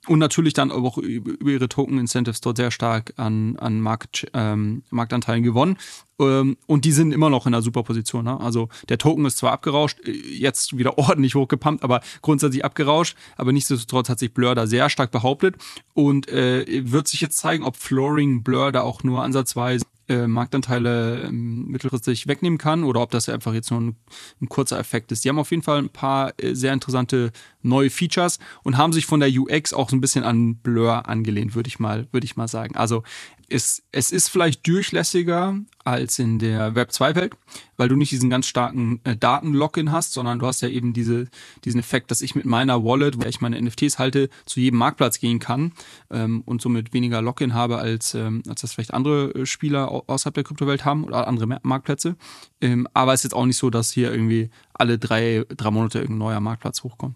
Und 0.07 0.19
natürlich 0.19 0.53
dann 0.53 0.71
auch 0.71 0.97
über 0.97 1.51
ihre 1.51 1.67
Token-Incentives 1.67 2.41
dort 2.41 2.57
sehr 2.57 2.71
stark 2.71 3.13
an, 3.17 3.57
an 3.57 3.81
Markt, 3.81 4.27
ähm, 4.33 4.83
Marktanteilen 4.89 5.43
gewonnen. 5.43 5.77
Ähm, 6.19 6.57
und 6.65 6.85
die 6.85 6.93
sind 6.93 7.11
immer 7.11 7.29
noch 7.29 7.45
in 7.45 7.53
einer 7.53 7.61
super 7.61 7.83
Position. 7.83 8.25
Ne? 8.25 8.39
Also 8.39 8.69
der 8.89 8.97
Token 8.97 9.25
ist 9.25 9.37
zwar 9.37 9.51
abgerauscht, 9.51 9.99
äh, 10.05 10.11
jetzt 10.11 10.77
wieder 10.77 10.97
ordentlich 10.97 11.35
hochgepumpt, 11.35 11.83
aber 11.83 12.01
grundsätzlich 12.21 12.63
abgerauscht. 12.63 13.17
Aber 13.35 13.51
nichtsdestotrotz 13.51 14.09
hat 14.09 14.19
sich 14.19 14.33
Blur 14.33 14.55
da 14.55 14.65
sehr 14.65 14.89
stark 14.89 15.11
behauptet. 15.11 15.55
Und 15.93 16.29
äh, 16.29 16.65
wird 16.91 17.07
sich 17.07 17.21
jetzt 17.21 17.37
zeigen, 17.37 17.63
ob 17.63 17.75
Flooring 17.75 18.43
Blur 18.43 18.71
da 18.71 18.81
auch 18.81 19.03
nur 19.03 19.23
ansatzweise 19.23 19.85
äh, 20.09 20.27
Marktanteile 20.27 21.23
ähm, 21.23 21.67
mittelfristig 21.67 22.27
wegnehmen 22.27 22.57
kann 22.57 22.83
oder 22.83 23.01
ob 23.01 23.11
das 23.11 23.29
einfach 23.29 23.53
jetzt 23.53 23.71
nur 23.71 23.81
ein, 23.81 23.95
ein, 24.41 24.49
kurzer 24.49 24.79
Effekt 24.79 25.11
ist. 25.11 25.25
Die 25.25 25.29
haben 25.29 25.39
auf 25.39 25.51
jeden 25.51 25.63
Fall 25.63 25.79
ein 25.79 25.89
paar 25.89 26.33
äh, 26.37 26.53
sehr 26.53 26.73
interessante 26.73 27.31
neue 27.61 27.89
Features 27.89 28.39
und 28.63 28.77
haben 28.77 28.93
sich 28.93 29.05
von 29.05 29.19
der 29.19 29.29
UX 29.29 29.73
auch 29.73 29.89
so 29.89 29.95
ein 29.95 30.01
bisschen 30.01 30.23
an 30.23 30.55
Blur 30.55 31.07
angelehnt, 31.07 31.55
würde 31.55 31.67
ich 31.67 31.79
mal, 31.79 32.07
würde 32.11 32.25
ich 32.25 32.37
mal 32.37 32.47
sagen. 32.47 32.75
Also 32.75 33.03
es, 33.49 33.83
es 33.91 34.11
ist 34.11 34.29
vielleicht 34.29 34.67
durchlässiger 34.67 35.57
als 35.83 36.19
in 36.19 36.37
der 36.37 36.75
Web 36.75 36.89
2-Welt, 36.89 37.33
weil 37.77 37.87
du 37.87 37.95
nicht 37.95 38.11
diesen 38.11 38.29
ganz 38.29 38.47
starken 38.47 38.99
äh, 39.05 39.15
Daten-Login 39.15 39.91
hast, 39.91 40.13
sondern 40.13 40.39
du 40.39 40.47
hast 40.47 40.61
ja 40.61 40.67
eben 40.67 40.91
diese, 40.91 41.27
diesen 41.63 41.79
Effekt, 41.79 42.11
dass 42.11 42.21
ich 42.21 42.35
mit 42.35 42.45
meiner 42.45 42.83
Wallet, 42.83 43.17
wo 43.17 43.25
ich 43.25 43.39
meine 43.39 43.61
NFTs 43.61 43.99
halte, 43.99 44.29
zu 44.45 44.59
jedem 44.59 44.79
Marktplatz 44.79 45.19
gehen 45.19 45.39
kann 45.39 45.71
ähm, 46.11 46.41
und 46.45 46.61
somit 46.61 46.93
weniger 46.93 47.21
Login 47.21 47.53
habe, 47.53 47.77
als, 47.77 48.13
ähm, 48.15 48.43
als 48.47 48.61
das 48.61 48.73
vielleicht 48.73 48.93
andere 48.93 49.31
äh, 49.33 49.45
Spieler 49.45 49.91
außerhalb 50.09 50.35
der 50.35 50.43
Kryptowelt 50.43 50.83
haben 50.83 51.05
oder 51.05 51.27
andere 51.27 51.59
Marktplätze. 51.63 52.17
Ähm, 52.59 52.87
aber 52.93 53.13
es 53.13 53.21
ist 53.21 53.25
jetzt 53.25 53.35
auch 53.35 53.45
nicht 53.45 53.57
so, 53.57 53.69
dass 53.69 53.91
hier 53.91 54.11
irgendwie 54.11 54.49
alle 54.73 54.99
drei, 54.99 55.45
drei 55.49 55.71
Monate 55.71 55.99
irgendein 55.99 56.19
neuer 56.19 56.39
Marktplatz 56.41 56.83
hochkommt. 56.83 57.15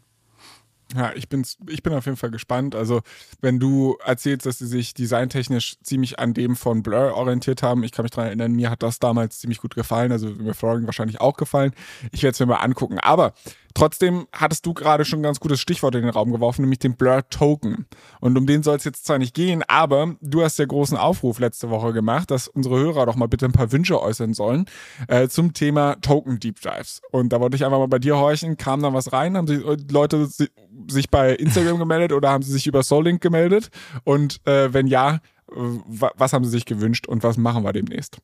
Ja, 0.95 1.12
ich, 1.15 1.30
bin's, 1.30 1.58
ich 1.67 1.84
bin 1.84 1.93
auf 1.93 2.06
jeden 2.06 2.17
Fall 2.17 2.32
gespannt. 2.32 2.75
Also, 2.75 3.01
wenn 3.39 3.60
du 3.60 3.97
erzählst, 4.06 4.45
dass 4.45 4.60
sie 4.60 4.67
sich 4.67 4.93
designtechnisch 4.93 5.77
ziemlich 5.84 6.19
an 6.19 6.34
dem 6.34 6.56
von 6.56 6.84
Blur 6.84 7.15
orientiert 7.15 7.63
haben, 7.63 7.84
ich 7.84 7.91
kann 7.91 8.04
mich 8.04 8.12
daran 8.12 8.27
erinnern, 8.27 8.51
mir 8.51 8.69
hat 8.69 8.84
das 8.84 8.99
damals 8.99 9.39
ziemlich 9.39 9.60
gut 9.60 9.75
gefallen, 9.75 10.12
also 10.12 10.27
mir 10.30 10.54
Flooring 10.54 10.86
wahrscheinlich 10.86 11.21
auch 11.21 11.38
gefallen. 11.38 11.73
Ich 12.12 12.23
werde 12.23 12.34
es 12.34 12.39
mir 12.39 12.45
mal 12.47 12.58
angucken. 12.58 12.99
Aber 12.99 13.34
Trotzdem 13.73 14.27
hattest 14.31 14.65
du 14.65 14.73
gerade 14.73 15.05
schon 15.05 15.19
ein 15.19 15.23
ganz 15.23 15.39
gutes 15.39 15.60
Stichwort 15.60 15.95
in 15.95 16.01
den 16.01 16.10
Raum 16.10 16.31
geworfen, 16.31 16.62
nämlich 16.62 16.79
den 16.79 16.95
Blur 16.95 17.27
Token. 17.29 17.86
Und 18.19 18.38
um 18.38 18.45
den 18.45 18.63
soll 18.63 18.77
es 18.77 18.84
jetzt 18.84 19.05
zwar 19.05 19.17
nicht 19.17 19.34
gehen, 19.34 19.63
aber 19.67 20.15
du 20.21 20.43
hast 20.43 20.60
ja 20.60 20.65
großen 20.65 20.97
Aufruf 20.97 21.39
letzte 21.39 21.69
Woche 21.69 21.93
gemacht, 21.93 22.31
dass 22.31 22.47
unsere 22.47 22.79
Hörer 22.79 23.05
doch 23.05 23.15
mal 23.15 23.27
bitte 23.27 23.45
ein 23.45 23.51
paar 23.51 23.71
Wünsche 23.71 24.01
äußern 24.01 24.34
sollen 24.34 24.65
äh, 25.07 25.27
zum 25.27 25.53
Thema 25.53 25.95
Token 26.01 26.39
Deep 26.39 26.62
Dives. 26.62 27.01
Und 27.12 27.29
da 27.34 27.39
wollte 27.39 27.55
ich 27.55 27.65
einfach 27.65 27.79
mal 27.79 27.88
bei 27.88 27.99
dir 27.99 28.17
horchen, 28.17 28.57
kam 28.57 28.81
da 28.81 28.93
was 28.93 29.13
rein? 29.13 29.38
Haben 29.38 29.47
die 29.47 29.62
Leute 29.91 30.27
sich 30.27 31.10
bei 31.10 31.36
Instagram 31.36 31.79
gemeldet 31.79 32.13
oder 32.13 32.29
haben 32.29 32.43
sie 32.43 32.51
sich 32.51 32.67
über 32.67 32.84
Soulink 32.84 33.21
gemeldet? 33.21 33.69
Und 34.03 34.45
äh, 34.47 34.73
wenn 34.73 34.88
ja, 34.88 35.19
was 35.47 36.34
haben 36.34 36.45
sie 36.45 36.51
sich 36.51 36.65
gewünscht 36.65 37.07
und 37.07 37.23
was 37.23 37.38
machen 37.38 37.63
wir 37.63 37.73
demnächst? 37.73 38.17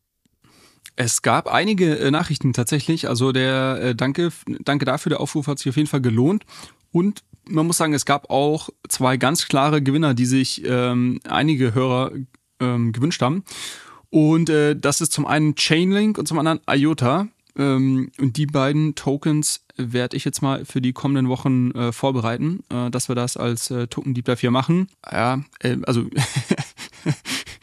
Es 0.99 1.21
gab 1.21 1.47
einige 1.47 1.99
äh, 1.99 2.10
Nachrichten 2.10 2.53
tatsächlich. 2.53 3.07
Also 3.07 3.31
der 3.31 3.79
äh, 3.81 3.95
Danke, 3.95 4.31
danke 4.65 4.83
dafür, 4.83 5.12
der 5.12 5.21
Aufruf 5.21 5.47
hat 5.47 5.60
sich 5.60 5.69
auf 5.69 5.77
jeden 5.77 5.88
Fall 5.88 6.01
gelohnt. 6.01 6.43
Und 6.91 7.23
man 7.47 7.67
muss 7.67 7.77
sagen, 7.77 7.93
es 7.93 8.05
gab 8.05 8.31
auch 8.31 8.69
zwei 8.89 9.15
ganz 9.17 9.47
klare 9.47 9.81
Gewinner, 9.81 10.15
die 10.15 10.25
sich 10.25 10.63
ähm, 10.65 11.19
einige 11.29 11.75
Hörer 11.75 12.12
ähm, 12.60 12.91
gewünscht 12.93 13.21
haben. 13.21 13.43
Und 14.10 14.49
äh, 14.49 14.75
das 14.75 14.99
ist 14.99 15.13
zum 15.13 15.27
einen 15.27 15.55
Chainlink 15.55 16.17
und 16.17 16.27
zum 16.27 16.39
anderen 16.39 16.62
IOTA. 16.67 17.27
Ähm, 17.55 18.12
und 18.19 18.38
die 18.38 18.47
beiden 18.47 18.95
Tokens 18.95 19.65
werde 19.75 20.17
ich 20.17 20.25
jetzt 20.25 20.41
mal 20.41 20.65
für 20.65 20.81
die 20.81 20.93
kommenden 20.93 21.29
Wochen 21.29 21.71
äh, 21.71 21.91
vorbereiten, 21.91 22.63
äh, 22.71 22.89
dass 22.89 23.07
wir 23.07 23.15
das 23.15 23.38
als 23.38 23.69
äh, 23.69 23.86
Token 23.88 24.15
Deep 24.15 24.25
Dive 24.25 24.39
hier 24.39 24.51
machen. 24.51 24.88
Ja, 25.12 25.43
äh, 25.60 25.77
also 25.83 26.05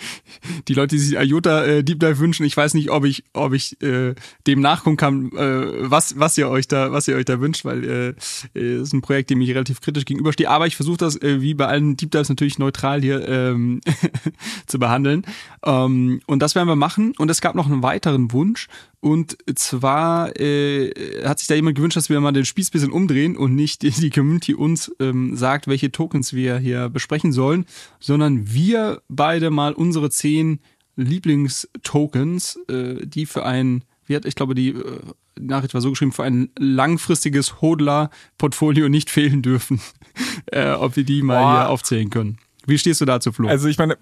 die 0.68 0.74
Leute, 0.74 0.96
die 0.96 1.00
sich 1.00 1.18
IOTA 1.18 1.64
äh, 1.64 1.84
Deep 1.84 2.00
Dive 2.00 2.18
wünschen, 2.18 2.44
ich 2.44 2.56
weiß 2.56 2.74
nicht, 2.74 2.90
ob 2.90 3.04
ich, 3.04 3.24
ob 3.32 3.52
ich 3.52 3.80
äh, 3.82 4.14
dem 4.46 4.60
nachgucken 4.60 4.96
kann, 4.96 5.32
äh, 5.32 5.90
was, 5.90 6.18
was 6.18 6.36
ihr 6.38 6.48
euch 6.48 6.68
da, 6.68 6.92
was 6.92 7.08
ihr 7.08 7.16
euch 7.16 7.24
da 7.24 7.40
wünscht, 7.40 7.64
weil 7.64 7.84
äh, 7.84 8.58
äh, 8.58 8.82
ist 8.82 8.92
ein 8.92 9.02
Projekt, 9.02 9.30
dem 9.30 9.40
ich 9.40 9.50
relativ 9.50 9.80
kritisch 9.80 10.04
gegenüberstehe. 10.04 10.48
Aber 10.48 10.66
ich 10.66 10.76
versuche 10.76 10.98
das 10.98 11.20
äh, 11.20 11.40
wie 11.40 11.54
bei 11.54 11.66
allen 11.66 11.96
Deep 11.96 12.10
Dives 12.10 12.28
natürlich 12.28 12.58
neutral 12.58 13.00
hier 13.00 13.28
ähm, 13.28 13.80
zu 14.66 14.78
behandeln. 14.78 15.24
Ähm, 15.64 16.20
und 16.26 16.40
das 16.40 16.54
werden 16.54 16.68
wir 16.68 16.76
machen. 16.76 17.14
Und 17.18 17.30
es 17.30 17.40
gab 17.40 17.54
noch 17.54 17.66
einen 17.66 17.82
weiteren 17.82 18.32
Wunsch. 18.32 18.68
Und 19.04 19.36
zwar 19.54 20.34
äh, 20.40 20.90
hat 21.26 21.38
sich 21.38 21.46
da 21.46 21.54
jemand 21.54 21.76
gewünscht, 21.76 21.98
dass 21.98 22.08
wir 22.08 22.18
mal 22.20 22.32
den 22.32 22.46
Spieß 22.46 22.70
bisschen 22.70 22.90
umdrehen 22.90 23.36
und 23.36 23.54
nicht 23.54 23.82
die, 24.00 24.08
Community 24.08 24.54
uns 24.54 24.96
ähm, 24.98 25.36
sagt, 25.36 25.66
welche 25.66 25.92
Tokens 25.92 26.32
wir 26.32 26.56
hier 26.56 26.88
besprechen 26.88 27.30
sollen, 27.30 27.66
sondern 28.00 28.50
wir 28.50 29.02
beide 29.10 29.50
mal 29.50 29.74
unsere 29.74 30.08
zehn 30.08 30.60
Lieblingstokens, 30.96 32.58
äh, 32.68 33.06
die 33.06 33.26
für 33.26 33.44
ein, 33.44 33.84
wie 34.06 34.16
hat, 34.16 34.24
ich 34.24 34.36
glaube, 34.36 34.54
die 34.54 34.70
äh, 34.70 35.00
Nachricht 35.38 35.74
war 35.74 35.82
so 35.82 35.90
geschrieben, 35.90 36.12
für 36.12 36.24
ein 36.24 36.48
langfristiges 36.58 37.60
Hodler-Portfolio 37.60 38.88
nicht 38.88 39.10
fehlen 39.10 39.42
dürfen, 39.42 39.82
äh, 40.46 40.70
ob 40.70 40.96
wir 40.96 41.04
die 41.04 41.20
mal 41.20 41.42
Boah. 41.42 41.52
hier 41.52 41.68
aufzählen 41.68 42.08
können. 42.08 42.38
Wie 42.64 42.78
stehst 42.78 43.02
du 43.02 43.04
dazu, 43.04 43.32
Flo? 43.32 43.48
Also 43.48 43.68
ich 43.68 43.76
meine, 43.76 43.98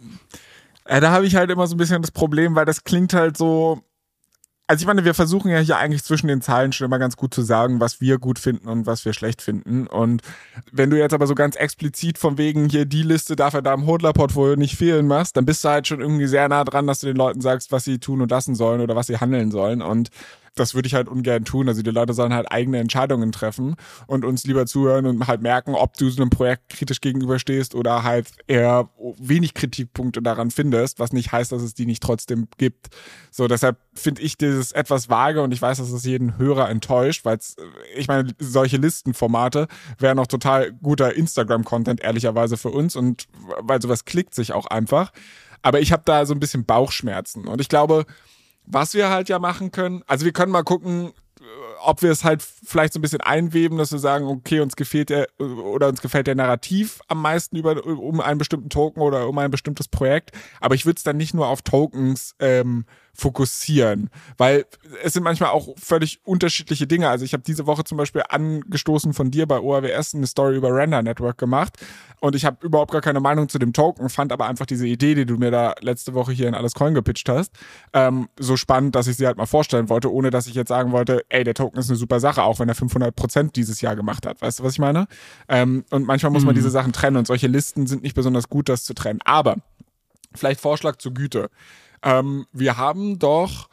äh, 0.84 1.00
da 1.00 1.10
habe 1.10 1.26
ich 1.26 1.34
halt 1.34 1.50
immer 1.50 1.66
so 1.66 1.74
ein 1.74 1.78
bisschen 1.78 2.02
das 2.02 2.12
Problem, 2.12 2.54
weil 2.54 2.66
das 2.66 2.84
klingt 2.84 3.14
halt 3.14 3.36
so, 3.36 3.82
also 4.72 4.84
ich 4.84 4.86
meine, 4.86 5.04
wir 5.04 5.12
versuchen 5.12 5.50
ja 5.50 5.58
hier 5.58 5.76
eigentlich 5.76 6.02
zwischen 6.02 6.28
den 6.28 6.40
Zeilen 6.40 6.72
schon 6.72 6.86
immer 6.86 6.98
ganz 6.98 7.18
gut 7.18 7.34
zu 7.34 7.42
sagen, 7.42 7.78
was 7.78 8.00
wir 8.00 8.16
gut 8.16 8.38
finden 8.38 8.68
und 8.68 8.86
was 8.86 9.04
wir 9.04 9.12
schlecht 9.12 9.42
finden. 9.42 9.86
Und 9.86 10.22
wenn 10.70 10.88
du 10.88 10.98
jetzt 10.98 11.12
aber 11.12 11.26
so 11.26 11.34
ganz 11.34 11.56
explizit 11.56 12.16
von 12.16 12.38
wegen 12.38 12.70
hier 12.70 12.86
die 12.86 13.02
Liste 13.02 13.36
darf 13.36 13.52
er 13.52 13.60
da 13.60 13.74
im 13.74 13.84
Hodler-Portfolio 13.84 14.56
nicht 14.56 14.76
fehlen 14.76 15.06
machst, 15.06 15.36
dann 15.36 15.44
bist 15.44 15.62
du 15.62 15.68
halt 15.68 15.88
schon 15.88 16.00
irgendwie 16.00 16.26
sehr 16.26 16.48
nah 16.48 16.64
dran, 16.64 16.86
dass 16.86 17.00
du 17.00 17.06
den 17.06 17.18
Leuten 17.18 17.42
sagst, 17.42 17.70
was 17.70 17.84
sie 17.84 17.98
tun 17.98 18.22
und 18.22 18.30
lassen 18.30 18.54
sollen 18.54 18.80
oder 18.80 18.96
was 18.96 19.08
sie 19.08 19.18
handeln 19.18 19.50
sollen. 19.50 19.82
Und 19.82 20.08
das 20.54 20.74
würde 20.74 20.86
ich 20.86 20.94
halt 20.94 21.08
ungern 21.08 21.44
tun. 21.44 21.68
Also 21.68 21.82
die 21.82 21.90
Leute 21.90 22.12
sollen 22.12 22.34
halt 22.34 22.50
eigene 22.50 22.78
Entscheidungen 22.78 23.32
treffen 23.32 23.76
und 24.06 24.24
uns 24.24 24.44
lieber 24.44 24.66
zuhören 24.66 25.06
und 25.06 25.26
halt 25.26 25.40
merken, 25.40 25.74
ob 25.74 25.96
du 25.96 26.10
so 26.10 26.20
einem 26.20 26.30
Projekt 26.30 26.68
kritisch 26.68 27.00
gegenüberstehst 27.00 27.74
oder 27.74 28.02
halt 28.02 28.28
eher 28.46 28.90
wenig 29.18 29.54
Kritikpunkte 29.54 30.22
daran 30.22 30.50
findest, 30.50 30.98
was 30.98 31.12
nicht 31.12 31.32
heißt, 31.32 31.52
dass 31.52 31.62
es 31.62 31.74
die 31.74 31.86
nicht 31.86 32.02
trotzdem 32.02 32.48
gibt. 32.58 32.88
So, 33.30 33.48
deshalb 33.48 33.78
finde 33.94 34.22
ich 34.22 34.36
dieses 34.36 34.72
etwas 34.72 35.08
vage 35.08 35.42
und 35.42 35.52
ich 35.52 35.62
weiß, 35.62 35.78
dass 35.78 35.90
es 35.90 36.04
jeden 36.04 36.36
Hörer 36.38 36.68
enttäuscht, 36.68 37.24
weil 37.24 37.38
ich 37.96 38.08
meine, 38.08 38.32
solche 38.38 38.76
Listenformate 38.76 39.68
wären 39.98 40.16
noch 40.16 40.26
total 40.26 40.72
guter 40.72 41.14
Instagram-Content, 41.14 42.00
ehrlicherweise 42.02 42.56
für 42.56 42.70
uns 42.70 42.94
und 42.94 43.26
weil 43.60 43.80
sowas 43.80 44.04
klickt 44.04 44.34
sich 44.34 44.52
auch 44.52 44.66
einfach. 44.66 45.12
Aber 45.62 45.80
ich 45.80 45.92
habe 45.92 46.02
da 46.04 46.26
so 46.26 46.34
ein 46.34 46.40
bisschen 46.40 46.64
Bauchschmerzen 46.64 47.46
und 47.46 47.60
ich 47.60 47.68
glaube, 47.68 48.04
was 48.64 48.94
wir 48.94 49.10
halt 49.10 49.28
ja 49.28 49.38
machen 49.38 49.70
können, 49.70 50.02
also 50.06 50.24
wir 50.24 50.32
können 50.32 50.52
mal 50.52 50.62
gucken, 50.62 51.12
äh, 51.40 51.44
ob 51.84 52.02
wir 52.02 52.10
es 52.10 52.24
halt 52.24 52.42
vielleicht 52.42 52.92
so 52.92 52.98
ein 52.98 53.02
bisschen 53.02 53.20
einweben, 53.20 53.78
dass 53.78 53.92
wir 53.92 53.98
sagen, 53.98 54.26
okay, 54.26 54.60
uns 54.60 54.76
gefällt 54.76 55.10
der 55.10 55.28
oder 55.38 55.88
uns 55.88 56.00
gefällt 56.00 56.26
der 56.26 56.34
Narrativ 56.34 57.00
am 57.08 57.20
meisten 57.20 57.56
über 57.56 57.84
um 57.84 58.20
einen 58.20 58.38
bestimmten 58.38 58.70
Token 58.70 59.00
oder 59.00 59.28
um 59.28 59.38
ein 59.38 59.50
bestimmtes 59.50 59.88
Projekt. 59.88 60.30
Aber 60.60 60.74
ich 60.74 60.86
würde 60.86 60.98
es 60.98 61.02
dann 61.02 61.16
nicht 61.16 61.34
nur 61.34 61.48
auf 61.48 61.62
Tokens 61.62 62.34
ähm, 62.38 62.84
fokussieren, 63.14 64.10
weil 64.38 64.64
es 65.02 65.12
sind 65.12 65.22
manchmal 65.22 65.50
auch 65.50 65.68
völlig 65.76 66.20
unterschiedliche 66.24 66.86
Dinge. 66.86 67.08
Also 67.08 67.24
ich 67.24 67.34
habe 67.34 67.42
diese 67.42 67.66
Woche 67.66 67.84
zum 67.84 67.98
Beispiel 67.98 68.22
angestoßen 68.26 69.12
von 69.12 69.30
dir 69.30 69.46
bei 69.46 69.60
OAWS 69.60 70.14
eine 70.14 70.26
Story 70.26 70.56
über 70.56 70.74
Render 70.74 71.02
Network 71.02 71.36
gemacht 71.36 71.76
und 72.20 72.34
ich 72.34 72.44
habe 72.46 72.64
überhaupt 72.64 72.90
gar 72.90 73.02
keine 73.02 73.20
Meinung 73.20 73.48
zu 73.48 73.58
dem 73.58 73.72
Token, 73.72 74.08
fand 74.08 74.32
aber 74.32 74.46
einfach 74.46 74.64
diese 74.64 74.86
Idee, 74.86 75.14
die 75.14 75.26
du 75.26 75.36
mir 75.36 75.50
da 75.50 75.74
letzte 75.80 76.14
Woche 76.14 76.32
hier 76.32 76.48
in 76.48 76.54
alles 76.54 76.72
Coin 76.74 76.94
gepitcht 76.94 77.28
hast, 77.28 77.52
ähm, 77.92 78.28
so 78.38 78.56
spannend, 78.56 78.94
dass 78.94 79.06
ich 79.08 79.16
sie 79.16 79.26
halt 79.26 79.36
mal 79.36 79.46
vorstellen 79.46 79.90
wollte, 79.90 80.10
ohne 80.10 80.30
dass 80.30 80.46
ich 80.46 80.54
jetzt 80.54 80.68
sagen 80.68 80.92
wollte, 80.92 81.24
ey, 81.28 81.44
der 81.44 81.54
Token 81.54 81.78
ist 81.78 81.90
eine 81.90 81.96
super 81.96 82.18
Sache, 82.18 82.42
auch 82.44 82.60
wenn 82.60 82.68
er 82.68 82.74
500 82.74 83.14
Prozent 83.14 83.56
dieses 83.56 83.82
Jahr 83.82 83.94
gemacht 83.94 84.26
hat. 84.26 84.40
Weißt 84.40 84.60
du, 84.60 84.64
was 84.64 84.72
ich 84.72 84.78
meine? 84.78 85.06
Ähm, 85.48 85.84
und 85.90 86.06
manchmal 86.06 86.32
muss 86.32 86.44
man 86.44 86.54
mhm. 86.54 86.58
diese 86.58 86.70
Sachen 86.70 86.92
trennen 86.92 87.18
und 87.18 87.26
solche 87.26 87.46
Listen 87.46 87.86
sind 87.86 88.02
nicht 88.02 88.14
besonders 88.14 88.48
gut, 88.48 88.68
das 88.68 88.84
zu 88.84 88.94
trennen. 88.94 89.20
Aber 89.24 89.56
vielleicht 90.34 90.60
Vorschlag 90.60 90.96
zur 90.96 91.12
Güte. 91.12 91.50
Ähm, 92.02 92.46
wir 92.52 92.76
haben 92.76 93.18
doch 93.18 93.68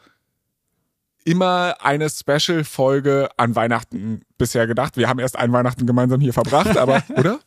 immer 1.24 1.76
eine 1.80 2.08
Special-Folge 2.08 3.28
an 3.36 3.54
Weihnachten 3.54 4.22
bisher 4.38 4.66
gedacht. 4.66 4.96
Wir 4.96 5.08
haben 5.08 5.18
erst 5.18 5.36
ein 5.36 5.52
Weihnachten 5.52 5.86
gemeinsam 5.86 6.20
hier 6.20 6.32
verbracht, 6.32 6.76
aber, 6.76 7.02
oder? 7.16 7.40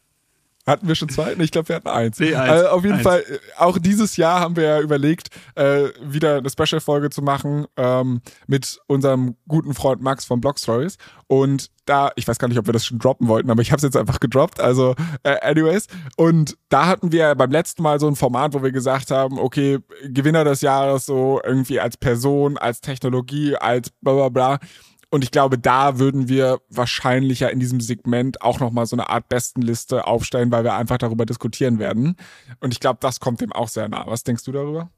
Hatten 0.65 0.87
wir 0.87 0.95
schon 0.95 1.09
zwei? 1.09 1.33
Ich 1.39 1.51
glaube, 1.51 1.67
wir 1.69 1.75
hatten 1.75 1.89
eins. 1.89 2.19
Nee, 2.19 2.35
eins. 2.35 2.49
Also 2.49 2.67
auf 2.69 2.83
jeden 2.83 2.95
Eins. 2.95 3.03
Fall, 3.03 3.19
äh, 3.19 3.39
auch 3.57 3.77
dieses 3.77 4.15
Jahr 4.15 4.39
haben 4.39 4.55
wir 4.55 4.63
ja 4.63 4.79
überlegt, 4.79 5.27
äh, 5.55 5.89
wieder 6.01 6.37
eine 6.37 6.49
Special-Folge 6.49 7.09
zu 7.09 7.21
machen 7.21 7.65
ähm, 7.75 8.21
mit 8.47 8.79
unserem 8.87 9.35
guten 9.47 9.73
Freund 9.73 10.01
Max 10.01 10.23
von 10.23 10.39
Blog 10.39 10.57
Stories. 10.57 10.97
Und 11.27 11.69
da, 11.85 12.11
ich 12.15 12.27
weiß 12.27 12.39
gar 12.39 12.47
nicht, 12.47 12.57
ob 12.57 12.65
wir 12.65 12.71
das 12.71 12.85
schon 12.85 12.99
droppen 12.99 13.27
wollten, 13.27 13.51
aber 13.51 13.61
ich 13.61 13.71
habe 13.71 13.77
es 13.77 13.83
jetzt 13.83 13.97
einfach 13.97 14.21
gedroppt. 14.21 14.61
Also, 14.61 14.95
äh, 15.23 15.37
anyways. 15.41 15.87
Und 16.15 16.57
da 16.69 16.85
hatten 16.85 17.11
wir 17.11 17.35
beim 17.35 17.51
letzten 17.51 17.83
Mal 17.83 17.99
so 17.99 18.07
ein 18.07 18.15
Format, 18.15 18.53
wo 18.53 18.63
wir 18.63 18.71
gesagt 18.71 19.11
haben, 19.11 19.39
okay, 19.39 19.79
Gewinner 20.05 20.45
des 20.45 20.61
Jahres 20.61 21.05
so 21.05 21.41
irgendwie 21.43 21.81
als 21.81 21.97
Person, 21.97 22.57
als 22.57 22.79
Technologie, 22.79 23.57
als 23.57 23.89
bla 24.01 24.13
bla 24.13 24.29
bla. 24.29 24.59
Und 25.13 25.23
ich 25.23 25.29
glaube, 25.29 25.59
da 25.59 25.99
würden 25.99 26.27
wir 26.27 26.59
wahrscheinlich 26.69 27.41
ja 27.41 27.49
in 27.49 27.59
diesem 27.59 27.79
Segment 27.79 28.41
auch 28.41 28.59
nochmal 28.59 28.87
so 28.87 28.95
eine 28.95 29.11
Art 29.11 29.29
Bestenliste 29.29 30.07
aufstellen, 30.07 30.49
weil 30.49 30.63
wir 30.63 30.73
einfach 30.73 30.97
darüber 30.97 31.27
diskutieren 31.27 31.77
werden. 31.77 32.15
Und 32.61 32.73
ich 32.73 32.79
glaube, 32.79 32.97
das 32.99 33.19
kommt 33.19 33.39
dem 33.39 33.53
auch 33.53 33.67
sehr 33.67 33.87
nah. 33.87 34.07
Was 34.07 34.23
denkst 34.23 34.43
du 34.43 34.51
darüber? 34.51 34.89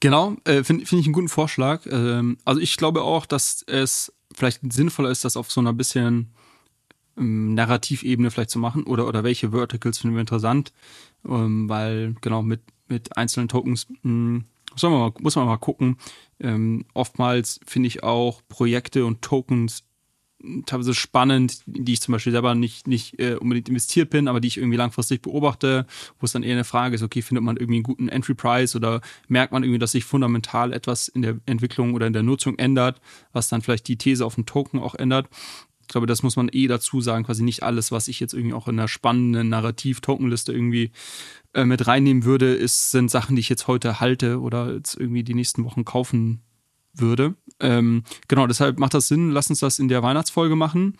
Genau, 0.00 0.36
äh, 0.44 0.64
finde 0.64 0.84
find 0.84 1.00
ich 1.00 1.06
einen 1.06 1.14
guten 1.14 1.30
Vorschlag. 1.30 1.86
Ähm, 1.86 2.36
also 2.44 2.60
ich 2.60 2.76
glaube 2.76 3.04
auch, 3.04 3.24
dass 3.24 3.64
es 3.66 4.12
vielleicht 4.34 4.60
sinnvoller 4.70 5.10
ist, 5.10 5.24
das 5.24 5.38
auf 5.38 5.50
so 5.50 5.62
einer 5.62 5.72
bisschen 5.72 6.34
ähm, 7.16 7.54
Narrativebene 7.54 8.30
vielleicht 8.30 8.50
zu 8.50 8.58
machen 8.58 8.84
oder, 8.84 9.08
oder 9.08 9.24
welche 9.24 9.52
Verticals 9.52 9.96
finden 9.96 10.16
wir 10.16 10.20
interessant, 10.20 10.74
ähm, 11.26 11.70
weil 11.70 12.16
genau 12.20 12.42
mit, 12.42 12.60
mit 12.88 13.16
einzelnen 13.16 13.48
Tokens 13.48 13.86
mh, 14.02 14.42
soll 14.76 14.90
man 14.90 15.00
mal, 15.00 15.12
muss 15.20 15.36
man 15.36 15.46
mal 15.46 15.56
gucken. 15.56 15.96
Ähm, 16.40 16.84
oftmals 16.94 17.60
finde 17.66 17.88
ich 17.88 18.02
auch 18.02 18.42
Projekte 18.48 19.04
und 19.04 19.22
Tokens 19.22 19.84
teilweise 20.66 20.94
spannend, 20.94 21.62
die 21.66 21.94
ich 21.94 22.00
zum 22.00 22.12
Beispiel 22.12 22.32
selber 22.32 22.54
nicht, 22.54 22.86
nicht 22.86 23.18
äh, 23.18 23.34
unbedingt 23.34 23.68
investiert 23.68 24.10
bin, 24.10 24.28
aber 24.28 24.40
die 24.40 24.48
ich 24.48 24.58
irgendwie 24.58 24.76
langfristig 24.76 25.22
beobachte, 25.22 25.86
wo 26.18 26.26
es 26.26 26.32
dann 26.32 26.42
eher 26.42 26.54
eine 26.54 26.64
Frage 26.64 26.94
ist, 26.94 27.02
okay, 27.02 27.22
findet 27.22 27.44
man 27.44 27.56
irgendwie 27.56 27.76
einen 27.76 27.84
guten 27.84 28.08
Entry 28.08 28.34
Price 28.34 28.76
oder 28.76 29.00
merkt 29.28 29.52
man 29.52 29.62
irgendwie, 29.62 29.78
dass 29.78 29.92
sich 29.92 30.04
fundamental 30.04 30.72
etwas 30.72 31.08
in 31.08 31.22
der 31.22 31.38
Entwicklung 31.46 31.94
oder 31.94 32.06
in 32.06 32.12
der 32.12 32.22
Nutzung 32.22 32.58
ändert, 32.58 33.00
was 33.32 33.48
dann 33.48 33.62
vielleicht 33.62 33.88
die 33.88 33.96
These 33.96 34.24
auf 34.24 34.34
dem 34.34 34.46
Token 34.46 34.80
auch 34.80 34.94
ändert. 34.94 35.28
Ich 35.84 35.88
glaube, 35.88 36.06
das 36.06 36.22
muss 36.22 36.36
man 36.36 36.48
eh 36.50 36.66
dazu 36.66 37.00
sagen, 37.00 37.24
quasi 37.24 37.42
nicht 37.42 37.62
alles, 37.62 37.92
was 37.92 38.08
ich 38.08 38.18
jetzt 38.18 38.32
irgendwie 38.32 38.54
auch 38.54 38.68
in 38.68 38.78
einer 38.78 38.88
spannenden 38.88 39.50
Narrativ-Tokenliste 39.50 40.52
irgendwie 40.52 40.90
äh, 41.52 41.66
mit 41.66 41.86
reinnehmen 41.86 42.24
würde, 42.24 42.54
ist, 42.54 42.90
sind 42.90 43.10
Sachen, 43.10 43.36
die 43.36 43.40
ich 43.40 43.50
jetzt 43.50 43.68
heute 43.68 44.00
halte 44.00 44.40
oder 44.40 44.72
jetzt 44.74 44.96
irgendwie 44.98 45.22
die 45.22 45.34
nächsten 45.34 45.64
Wochen 45.64 45.84
kaufen 45.84 46.40
würde. 46.94 47.34
Ähm, 47.60 48.02
genau, 48.28 48.46
deshalb 48.46 48.78
macht 48.78 48.94
das 48.94 49.08
Sinn. 49.08 49.30
Lass 49.30 49.50
uns 49.50 49.60
das 49.60 49.78
in 49.78 49.88
der 49.88 50.02
Weihnachtsfolge 50.02 50.56
machen. 50.56 50.96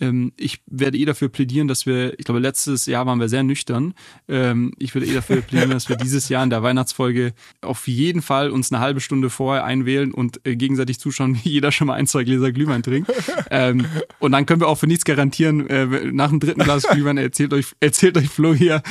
Ähm, 0.00 0.32
ich 0.36 0.62
werde 0.66 0.98
eh 0.98 1.04
dafür 1.04 1.28
plädieren, 1.28 1.68
dass 1.68 1.86
wir, 1.86 2.18
ich 2.18 2.24
glaube, 2.24 2.40
letztes 2.40 2.86
Jahr 2.86 3.06
waren 3.06 3.18
wir 3.18 3.28
sehr 3.28 3.42
nüchtern. 3.42 3.94
Ähm, 4.28 4.72
ich 4.78 4.94
würde 4.94 5.06
eh 5.06 5.14
dafür 5.14 5.40
plädieren, 5.40 5.70
dass 5.70 5.88
wir 5.88 5.96
dieses 5.96 6.28
Jahr 6.28 6.44
in 6.44 6.50
der 6.50 6.62
Weihnachtsfolge 6.62 7.32
auf 7.62 7.88
jeden 7.88 8.22
Fall 8.22 8.50
uns 8.50 8.72
eine 8.72 8.80
halbe 8.80 9.00
Stunde 9.00 9.30
vorher 9.30 9.64
einwählen 9.64 10.12
und 10.12 10.40
äh, 10.44 10.56
gegenseitig 10.56 11.00
zuschauen, 11.00 11.38
wie 11.42 11.48
jeder 11.48 11.72
schon 11.72 11.86
mal 11.86 11.94
ein, 11.94 12.06
zwei 12.06 12.24
Gläser 12.24 12.52
Glühwein 12.52 12.82
trinkt. 12.82 13.12
Ähm, 13.50 13.86
und 14.18 14.32
dann 14.32 14.46
können 14.46 14.60
wir 14.60 14.68
auch 14.68 14.78
für 14.78 14.86
nichts 14.86 15.04
garantieren. 15.04 15.68
Äh, 15.68 16.12
nach 16.12 16.30
dem 16.30 16.40
dritten 16.40 16.62
Glas 16.62 16.84
Glühwein 16.84 17.16
erzählt 17.16 17.52
euch, 17.52 17.66
erzählt 17.80 18.16
euch 18.16 18.28
Flo 18.28 18.54
hier 18.54 18.82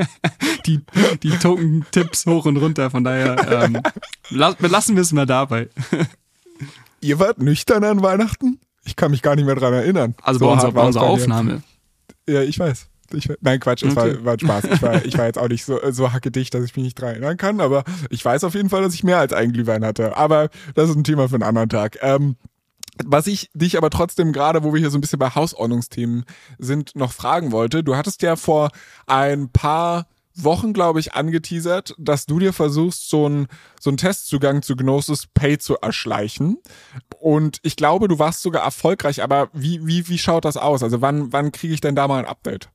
die, 0.66 0.80
die 1.22 1.30
Token-Tipps 1.30 2.26
hoch 2.26 2.46
und 2.46 2.56
runter. 2.56 2.90
Von 2.90 3.04
daher 3.04 3.64
ähm, 3.64 3.80
la 4.30 4.52
belassen 4.52 4.94
wir 4.94 5.02
es 5.02 5.12
mal 5.12 5.26
dabei. 5.26 5.68
Ihr 7.00 7.18
wart 7.18 7.38
nüchtern 7.38 7.84
an 7.84 8.02
Weihnachten? 8.02 8.60
Ich 8.84 8.96
kann 8.96 9.10
mich 9.10 9.22
gar 9.22 9.34
nicht 9.36 9.44
mehr 9.46 9.54
dran 9.54 9.72
erinnern. 9.72 10.14
Also 10.22 10.38
So 10.40 10.46
bei 10.46 10.62
war 10.62 10.72
bei 10.72 10.86
unserer. 10.86 11.04
Aufnahme. 11.04 11.62
Ja, 12.28 12.42
ich 12.42 12.58
weiß. 12.58 12.86
Ich, 13.12 13.28
nein, 13.42 13.60
Quatsch, 13.60 13.82
es 13.82 13.96
Okay. 13.96 14.16
war, 14.22 14.24
war 14.24 14.38
Spaß. 14.40 14.64
Ich 14.72 14.82
war, 14.82 15.04
ich 15.04 15.16
war 15.18 15.26
jetzt 15.26 15.38
auch 15.38 15.48
nicht 15.48 15.64
so, 15.64 15.78
so 15.90 16.12
hackedicht, 16.12 16.54
dass 16.54 16.64
ich 16.64 16.74
mich 16.76 16.84
nicht 16.84 17.00
dran 17.00 17.10
erinnern 17.10 17.36
kann, 17.36 17.60
aber 17.60 17.84
ich 18.10 18.24
weiß 18.24 18.44
auf 18.44 18.54
jeden 18.54 18.70
Fall, 18.70 18.82
dass 18.82 18.94
ich 18.94 19.04
mehr 19.04 19.18
als 19.18 19.32
einen 19.32 19.52
Glühwein 19.52 19.84
hatte. 19.84 20.16
Aber 20.16 20.48
das 20.74 20.90
ist 20.90 20.96
ein 20.96 21.04
Thema 21.04 21.28
für 21.28 21.34
einen 21.34 21.42
anderen 21.44 21.68
Tag. 21.68 21.98
Ähm, 22.00 22.36
was 23.04 23.26
ich 23.26 23.50
dich 23.54 23.76
aber 23.76 23.90
trotzdem 23.90 24.32
gerade, 24.32 24.62
wo 24.64 24.72
wir 24.72 24.80
hier 24.80 24.90
so 24.90 24.98
ein 24.98 25.00
bisschen 25.00 25.18
bei 25.18 25.30
Hausordnungsthemen 25.30 26.24
sind, 26.58 26.94
noch 26.96 27.12
fragen 27.12 27.52
wollte. 27.52 27.82
Du 27.84 27.96
hattest 27.96 28.22
ja 28.22 28.36
vor 28.36 28.70
ein 29.06 29.48
paar 29.50 30.06
Wochen, 30.34 30.72
glaube 30.72 31.00
ich, 31.00 31.14
angeteasert, 31.14 31.94
dass 31.98 32.26
du 32.26 32.38
dir 32.38 32.52
versuchst, 32.52 33.08
so 33.08 33.26
einen 33.26 33.46
so 33.80 33.90
einen 33.90 33.96
Testzugang 33.96 34.62
zu 34.62 34.76
Gnosis 34.76 35.26
Pay 35.32 35.58
zu 35.58 35.76
erschleichen. 35.76 36.58
Und 37.20 37.58
ich 37.62 37.76
glaube, 37.76 38.08
du 38.08 38.18
warst 38.18 38.42
sogar 38.42 38.64
erfolgreich, 38.64 39.22
aber 39.22 39.48
wie, 39.52 39.86
wie, 39.86 40.08
wie 40.08 40.18
schaut 40.18 40.44
das 40.44 40.56
aus? 40.56 40.82
Also 40.82 41.00
wann, 41.00 41.32
wann 41.32 41.52
kriege 41.52 41.74
ich 41.74 41.80
denn 41.80 41.94
da 41.94 42.08
mal 42.08 42.18
ein 42.18 42.28
Update? 42.28 42.70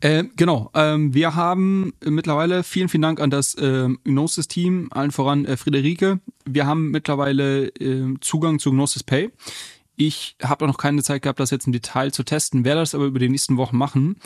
Äh, 0.00 0.24
genau, 0.36 0.70
ähm, 0.74 1.14
wir 1.14 1.34
haben 1.36 1.94
mittlerweile, 2.04 2.62
vielen, 2.62 2.90
vielen 2.90 3.02
Dank 3.02 3.18
an 3.18 3.30
das 3.30 3.56
ähm, 3.58 3.98
Gnosis-Team, 4.04 4.88
allen 4.90 5.10
voran 5.10 5.46
äh, 5.46 5.56
Friederike. 5.56 6.20
Wir 6.44 6.66
haben 6.66 6.90
mittlerweile 6.90 7.68
ähm, 7.68 8.18
Zugang 8.20 8.58
zu 8.58 8.72
Gnosis 8.72 9.02
Pay. 9.02 9.30
Ich 9.96 10.36
habe 10.42 10.66
noch 10.66 10.76
keine 10.76 11.02
Zeit 11.02 11.22
gehabt, 11.22 11.40
das 11.40 11.50
jetzt 11.50 11.66
im 11.66 11.72
Detail 11.72 12.12
zu 12.12 12.22
testen, 12.22 12.64
werde 12.64 12.80
das 12.80 12.94
aber 12.94 13.04
über 13.04 13.18
die 13.18 13.30
nächsten 13.30 13.56
Wochen 13.56 13.78
machen. 13.78 14.16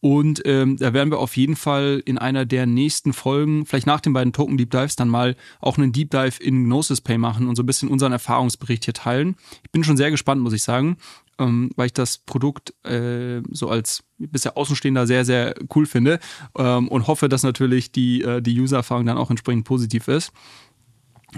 Und 0.00 0.42
ähm, 0.44 0.76
da 0.76 0.92
werden 0.92 1.10
wir 1.10 1.18
auf 1.18 1.36
jeden 1.36 1.56
Fall 1.56 2.02
in 2.04 2.18
einer 2.18 2.46
der 2.46 2.66
nächsten 2.66 3.12
Folgen, 3.12 3.64
vielleicht 3.64 3.86
nach 3.86 4.00
den 4.00 4.12
beiden 4.12 4.32
Token 4.32 4.56
Deep 4.56 4.70
Dives, 4.70 4.96
dann 4.96 5.08
mal 5.08 5.36
auch 5.60 5.78
einen 5.78 5.92
Deep 5.92 6.10
Dive 6.10 6.42
in 6.42 6.64
Gnosis 6.64 7.00
Pay 7.00 7.18
machen 7.18 7.48
und 7.48 7.54
so 7.54 7.62
ein 7.62 7.66
bisschen 7.66 7.90
unseren 7.90 8.12
Erfahrungsbericht 8.12 8.84
hier 8.84 8.94
teilen. 8.94 9.36
Ich 9.62 9.70
bin 9.70 9.84
schon 9.84 9.96
sehr 9.96 10.10
gespannt, 10.10 10.40
muss 10.40 10.54
ich 10.54 10.64
sagen, 10.64 10.96
ähm, 11.38 11.70
weil 11.76 11.86
ich 11.86 11.92
das 11.92 12.18
Produkt 12.18 12.74
äh, 12.84 13.42
so 13.50 13.68
als 13.68 14.02
bisher 14.18 14.56
Außenstehender 14.56 15.06
sehr, 15.06 15.24
sehr 15.24 15.54
cool 15.74 15.86
finde 15.86 16.18
ähm, 16.56 16.88
und 16.88 17.06
hoffe, 17.06 17.28
dass 17.28 17.42
natürlich 17.42 17.92
die, 17.92 18.22
äh, 18.22 18.40
die 18.42 18.58
User-Erfahrung 18.58 19.06
dann 19.06 19.18
auch 19.18 19.30
entsprechend 19.30 19.64
positiv 19.64 20.08
ist. 20.08 20.32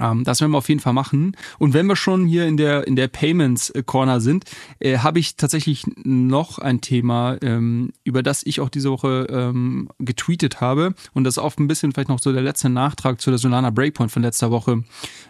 Ähm, 0.00 0.24
das 0.24 0.40
werden 0.40 0.52
wir 0.52 0.58
auf 0.58 0.68
jeden 0.68 0.80
Fall 0.80 0.92
machen. 0.92 1.36
Und 1.58 1.74
wenn 1.74 1.86
wir 1.86 1.96
schon 1.96 2.26
hier 2.26 2.46
in 2.46 2.56
der, 2.56 2.86
in 2.86 2.96
der 2.96 3.08
Payments 3.08 3.72
Corner 3.86 4.20
sind, 4.20 4.44
äh, 4.78 4.98
habe 4.98 5.18
ich 5.18 5.36
tatsächlich 5.36 5.84
noch 6.04 6.58
ein 6.58 6.80
Thema, 6.80 7.36
ähm, 7.42 7.92
über 8.04 8.22
das 8.22 8.42
ich 8.44 8.60
auch 8.60 8.68
diese 8.68 8.90
Woche 8.90 9.26
ähm, 9.30 9.88
getweetet 9.98 10.60
habe. 10.60 10.94
Und 11.14 11.24
das 11.24 11.36
ist 11.36 11.42
auch 11.42 11.56
ein 11.58 11.68
bisschen 11.68 11.92
vielleicht 11.92 12.08
noch 12.08 12.20
so 12.20 12.32
der 12.32 12.42
letzte 12.42 12.68
Nachtrag 12.68 13.20
zu 13.20 13.30
der 13.30 13.38
Solana 13.38 13.70
Breakpoint 13.70 14.10
von 14.10 14.22
letzter 14.22 14.50
Woche, 14.50 14.84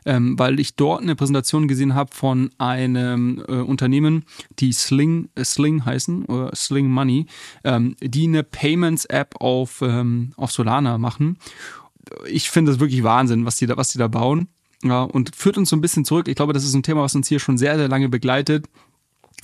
ähm, 0.06 0.38
weil 0.38 0.60
ich 0.60 0.76
dort 0.76 1.02
eine 1.02 1.16
Präsentation 1.16 1.68
gesehen 1.68 1.94
habe 1.94 2.14
von 2.14 2.50
einem 2.58 3.42
äh, 3.48 3.52
Unternehmen, 3.52 4.24
die 4.58 4.72
Sling, 4.72 5.28
äh, 5.34 5.44
Sling 5.44 5.84
heißen, 5.84 6.24
oder 6.26 6.54
Sling 6.54 6.88
Money, 6.88 7.26
ähm, 7.64 7.96
die 8.00 8.26
eine 8.26 8.42
Payments-App 8.42 9.36
auf, 9.40 9.82
ähm, 9.82 10.32
auf 10.36 10.52
Solana 10.52 10.98
machen 10.98 11.38
ich 12.26 12.50
finde 12.50 12.72
es 12.72 12.80
wirklich 12.80 13.02
Wahnsinn, 13.02 13.44
was 13.44 13.56
die 13.56 13.66
da, 13.66 13.76
was 13.76 13.90
die 13.90 13.98
da 13.98 14.08
bauen. 14.08 14.48
Ja, 14.84 15.02
und 15.02 15.36
führt 15.36 15.58
uns 15.58 15.70
so 15.70 15.76
ein 15.76 15.80
bisschen 15.80 16.04
zurück. 16.04 16.26
Ich 16.26 16.34
glaube, 16.34 16.52
das 16.52 16.64
ist 16.64 16.74
ein 16.74 16.82
Thema, 16.82 17.02
was 17.02 17.14
uns 17.14 17.28
hier 17.28 17.38
schon 17.38 17.56
sehr, 17.56 17.76
sehr 17.76 17.88
lange 17.88 18.08
begleitet, 18.08 18.66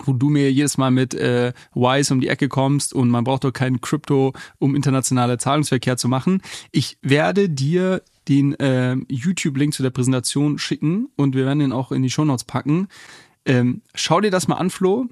wo 0.04 0.12
du 0.12 0.30
mir 0.30 0.50
jedes 0.52 0.78
Mal 0.78 0.90
mit 0.90 1.14
äh, 1.14 1.52
Wise 1.74 2.12
um 2.12 2.20
die 2.20 2.28
Ecke 2.28 2.48
kommst 2.48 2.92
und 2.92 3.08
man 3.08 3.24
braucht 3.24 3.44
doch 3.44 3.52
keinen 3.52 3.80
Krypto, 3.80 4.32
um 4.58 4.74
internationale 4.74 5.38
Zahlungsverkehr 5.38 5.96
zu 5.96 6.08
machen. 6.08 6.42
Ich 6.72 6.98
werde 7.02 7.48
dir 7.48 8.02
den 8.28 8.58
äh, 8.58 8.96
YouTube-Link 9.08 9.74
zu 9.74 9.82
der 9.82 9.90
Präsentation 9.90 10.58
schicken 10.58 11.08
und 11.16 11.34
wir 11.34 11.46
werden 11.46 11.60
den 11.60 11.72
auch 11.72 11.92
in 11.92 12.02
die 12.02 12.10
Shownotes 12.10 12.44
packen. 12.44 12.88
Ähm, 13.44 13.82
schau 13.94 14.20
dir 14.20 14.30
das 14.30 14.48
mal 14.48 14.56
an, 14.56 14.70
Flo. 14.70 15.06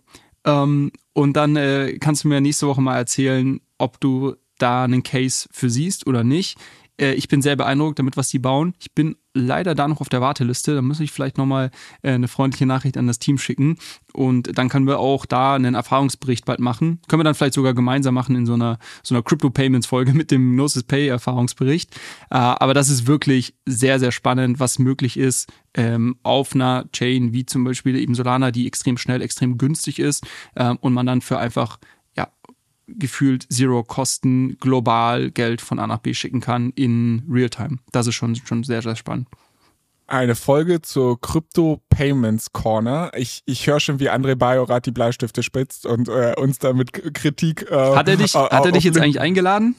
Ähm, 0.45 0.93
und 1.13 1.35
dann 1.35 1.57
äh, 1.57 1.99
kannst 1.99 2.25
du 2.25 2.29
mir 2.29 2.41
nächste 2.41 2.67
Woche 2.67 2.83
mal 2.83 2.97
erzählen, 2.97 3.61
ob 3.79 4.01
du 4.01 4.35
da 4.59 4.85
einen 4.85 5.03
Case 5.03 5.49
für 5.51 5.71
siehst 5.71 6.07
oder 6.07 6.25
nicht. 6.25 6.59
Äh, 7.01 7.13
ich 7.15 7.29
bin 7.29 7.43
sehr 7.43 7.57
beeindruckt 7.57 7.99
damit, 7.99 8.17
was 8.17 8.29
die 8.29 8.39
bauen. 8.39 8.75
Ich 8.79 8.93
bin 8.93 9.17
leider 9.35 9.75
da 9.75 9.87
noch 9.89 10.01
auf 10.01 10.09
der 10.09 10.21
Warteliste. 10.21 10.75
Da 10.75 10.83
muss 10.83 11.01
ich 11.01 11.13
vielleicht 11.13 11.39
nochmal 11.39 11.71
äh, 12.03 12.13
eine 12.13 12.29
freundliche 12.29 12.67
Nachricht 12.67 12.97
an 12.97 13.07
das 13.07 13.19
Team 13.19 13.39
schicken. 13.39 13.79
Und 14.13 14.57
dann 14.57 14.69
können 14.69 14.87
wir 14.87 14.99
auch 14.99 15.27
da 15.27 15.55
einen 15.55 15.75
Erfahrungsbericht 15.75 16.45
bald 16.45 16.61
machen. 16.61 17.01
Können 17.09 17.21
wir 17.21 17.25
dann 17.25 17.35
vielleicht 17.35 17.55
sogar 17.55 17.75
gemeinsam 17.75 18.15
machen 18.15 18.35
in 18.35 18.47
so 18.47 18.55
einer, 18.55 18.79
so 19.03 19.15
einer 19.15 19.23
Crypto-Payments-Folge 19.23 20.15
mit 20.15 20.31
dem 20.31 20.53
Gnosis 20.53 20.85
Pay-Erfahrungsbericht. 20.85 21.95
Äh, 22.31 22.37
aber 22.37 22.75
das 22.75 22.89
ist 22.89 23.07
wirklich 23.07 23.55
sehr, 23.67 23.99
sehr 23.99 24.13
spannend, 24.13 24.61
was 24.61 24.79
möglich 24.79 25.19
ist 25.19 25.51
ähm, 25.77 26.17
auf 26.23 26.55
einer 26.55 26.87
Chain 26.93 27.33
wie 27.33 27.47
zum 27.47 27.65
Beispiel 27.65 27.97
eben 27.97 28.15
Solana, 28.15 28.51
die 28.51 28.67
extrem 28.67 28.97
schnell, 28.97 29.23
extrem 29.23 29.59
günstig 29.59 29.99
ist 29.99 30.27
ähm, 30.57 30.79
und 30.81 30.95
man 30.95 31.07
dann 31.07 31.21
für 31.21 31.39
einfach 31.39 31.79
gefühlt 32.87 33.47
Zero 33.53 33.83
Kosten 33.83 34.57
global 34.59 35.31
Geld 35.31 35.61
von 35.61 35.79
A 35.79 35.87
nach 35.87 35.99
B 35.99 36.15
schicken 36.15 36.41
kann 36.41 36.71
in 36.77 37.25
Realtime. 37.31 37.79
Das 37.93 38.07
ist 38.07 38.15
schon, 38.15 38.37
schon 38.37 38.63
sehr, 38.65 38.83
sehr 38.83 38.97
spannend. 38.97 39.29
Eine 40.09 40.37
Folge 40.37 40.83
zur 40.83 41.21
Crypto 41.21 41.83
Payments 41.89 42.53
Corner. 42.53 43.11
Ich, 43.17 43.43
ich 43.45 43.67
höre 43.67 43.81
schon, 43.81 43.99
wie 43.99 44.09
André 44.09 44.37
Bajorat 44.37 44.87
die 44.87 44.93
Bleistifte 44.93 45.43
spitzt 45.43 45.85
und 45.85 46.09
äh, 46.09 46.35
uns 46.37 46.61
da 46.61 46.73
mit 46.73 46.93
K- 46.93 47.11
Kritik. 47.13 47.69
Äh, 47.69 47.75
Hat 47.97 48.09
er 48.09 48.17
dich, 48.17 48.35
äh, 48.37 48.39
hat 48.39 48.65
er 48.65 48.71
dich 48.71 48.85
jetzt 48.85 48.99
eigentlich 49.01 49.19
eingeladen? 49.21 49.75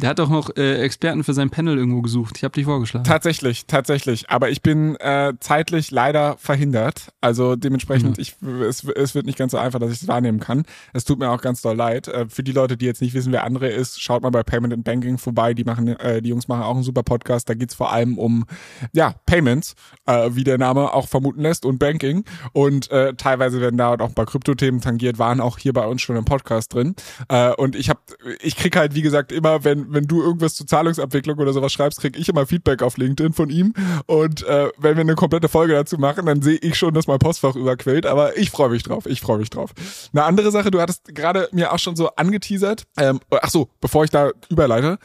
Der 0.00 0.10
hat 0.10 0.20
doch 0.20 0.28
noch 0.28 0.56
äh, 0.56 0.80
Experten 0.82 1.24
für 1.24 1.34
sein 1.34 1.50
Panel 1.50 1.76
irgendwo 1.76 2.02
gesucht. 2.02 2.36
Ich 2.36 2.44
habe 2.44 2.52
dich 2.52 2.66
vorgeschlagen. 2.66 3.04
Tatsächlich, 3.04 3.66
tatsächlich. 3.66 4.30
Aber 4.30 4.48
ich 4.48 4.62
bin 4.62 4.94
äh, 4.96 5.32
zeitlich 5.40 5.90
leider 5.90 6.36
verhindert. 6.38 7.12
Also 7.20 7.56
dementsprechend, 7.56 8.16
mhm. 8.16 8.22
ich, 8.22 8.36
es, 8.62 8.84
es 8.84 9.14
wird 9.16 9.26
nicht 9.26 9.38
ganz 9.38 9.52
so 9.52 9.58
einfach, 9.58 9.80
dass 9.80 9.90
ich 9.90 10.02
es 10.02 10.08
wahrnehmen 10.08 10.38
kann. 10.38 10.64
Es 10.92 11.04
tut 11.04 11.18
mir 11.18 11.30
auch 11.30 11.40
ganz 11.40 11.62
doll 11.62 11.74
leid. 11.74 12.06
Äh, 12.06 12.26
für 12.28 12.44
die 12.44 12.52
Leute, 12.52 12.76
die 12.76 12.86
jetzt 12.86 13.02
nicht 13.02 13.14
wissen, 13.14 13.32
wer 13.32 13.42
andere 13.42 13.68
ist, 13.68 14.00
schaut 14.00 14.22
mal 14.22 14.30
bei 14.30 14.44
Payment 14.44 14.72
and 14.72 14.84
Banking 14.84 15.18
vorbei. 15.18 15.52
Die 15.52 15.64
machen, 15.64 15.88
äh, 15.88 16.22
die 16.22 16.28
Jungs 16.28 16.46
machen 16.46 16.62
auch 16.62 16.74
einen 16.74 16.84
super 16.84 17.02
Podcast. 17.02 17.48
Da 17.48 17.54
geht's 17.54 17.74
vor 17.74 17.92
allem 17.92 18.18
um 18.18 18.44
ja 18.92 19.14
Payments, 19.26 19.74
äh, 20.06 20.30
wie 20.32 20.44
der 20.44 20.58
Name 20.58 20.92
auch 20.94 21.08
vermuten 21.08 21.40
lässt, 21.40 21.64
und 21.64 21.78
Banking. 21.78 22.24
Und 22.52 22.88
äh, 22.92 23.14
teilweise 23.14 23.60
werden 23.60 23.76
da 23.76 23.94
auch 23.94 23.98
ein 23.98 24.14
paar 24.14 24.26
Kryptothemen 24.26 24.80
tangiert, 24.80 25.18
waren 25.18 25.40
auch 25.40 25.58
hier 25.58 25.72
bei 25.72 25.86
uns 25.86 26.02
schon 26.02 26.16
im 26.16 26.24
Podcast 26.24 26.72
drin. 26.72 26.94
Äh, 27.28 27.52
und 27.54 27.74
ich 27.74 27.90
habe, 27.90 28.00
ich 28.40 28.54
krieg 28.54 28.76
halt 28.76 28.94
wie 28.94 29.02
gesagt 29.02 29.32
immer, 29.32 29.64
wenn 29.64 29.87
wenn, 29.92 30.06
du 30.06 30.22
irgendwas 30.22 30.54
zur 30.54 30.66
Zahlungsabwicklung 30.66 31.38
oder 31.38 31.52
sowas 31.52 31.72
schreibst, 31.72 32.00
krieg 32.00 32.18
ich 32.18 32.28
immer 32.28 32.46
Feedback 32.46 32.82
auf 32.82 32.96
LinkedIn 32.96 33.32
von 33.32 33.50
ihm. 33.50 33.74
Und 34.06 34.44
äh, 34.44 34.68
wenn 34.78 34.96
wir 34.96 35.02
eine 35.02 35.14
komplette 35.14 35.48
Folge 35.48 35.74
dazu 35.74 35.98
machen, 35.98 36.26
dann 36.26 36.42
sehe 36.42 36.58
ich 36.58 36.76
schon, 36.76 36.94
dass 36.94 37.06
mein 37.06 37.18
Postfach 37.18 37.56
überquillt. 37.56 38.06
Aber 38.06 38.36
ich 38.36 38.50
freue 38.50 38.70
mich 38.70 38.82
drauf. 38.82 39.06
Ich 39.06 39.20
freue 39.20 39.38
mich 39.38 39.50
drauf. 39.50 39.72
Eine 40.12 40.24
andere 40.24 40.50
Sache, 40.50 40.70
du 40.70 40.80
hattest 40.80 41.14
gerade 41.14 41.48
mir 41.52 41.72
auch 41.72 41.78
schon 41.78 41.96
so 41.96 42.08
angeteasert. 42.10 42.84
Ähm, 42.96 43.20
ach 43.30 43.50
so, 43.50 43.68
bevor 43.80 44.04
ich 44.04 44.10
da 44.10 44.30
überleite. 44.48 44.98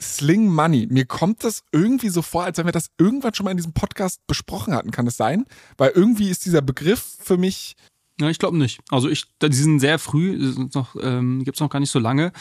Sling 0.00 0.46
Money. 0.46 0.86
Mir 0.90 1.06
kommt 1.06 1.44
das 1.44 1.64
irgendwie 1.72 2.08
so 2.08 2.22
vor, 2.22 2.44
als 2.44 2.58
wenn 2.58 2.66
wir 2.66 2.72
das 2.72 2.90
irgendwann 2.98 3.34
schon 3.34 3.44
mal 3.44 3.50
in 3.50 3.56
diesem 3.56 3.72
Podcast 3.72 4.24
besprochen 4.26 4.74
hatten. 4.74 4.90
Kann 4.90 5.06
es 5.06 5.16
sein? 5.16 5.44
Weil 5.76 5.90
irgendwie 5.94 6.30
ist 6.30 6.44
dieser 6.44 6.62
Begriff 6.62 7.16
für 7.20 7.36
mich 7.36 7.76
ja, 8.20 8.28
ich 8.28 8.38
glaube 8.40 8.58
nicht. 8.58 8.80
Also 8.90 9.08
ich, 9.08 9.26
die 9.40 9.52
sind 9.52 9.78
sehr 9.78 9.98
früh, 9.98 10.52
ähm, 11.00 11.44
gibt 11.44 11.56
es 11.56 11.60
noch 11.60 11.70
gar 11.70 11.78
nicht 11.78 11.92
so 11.92 12.00
lange 12.00 12.32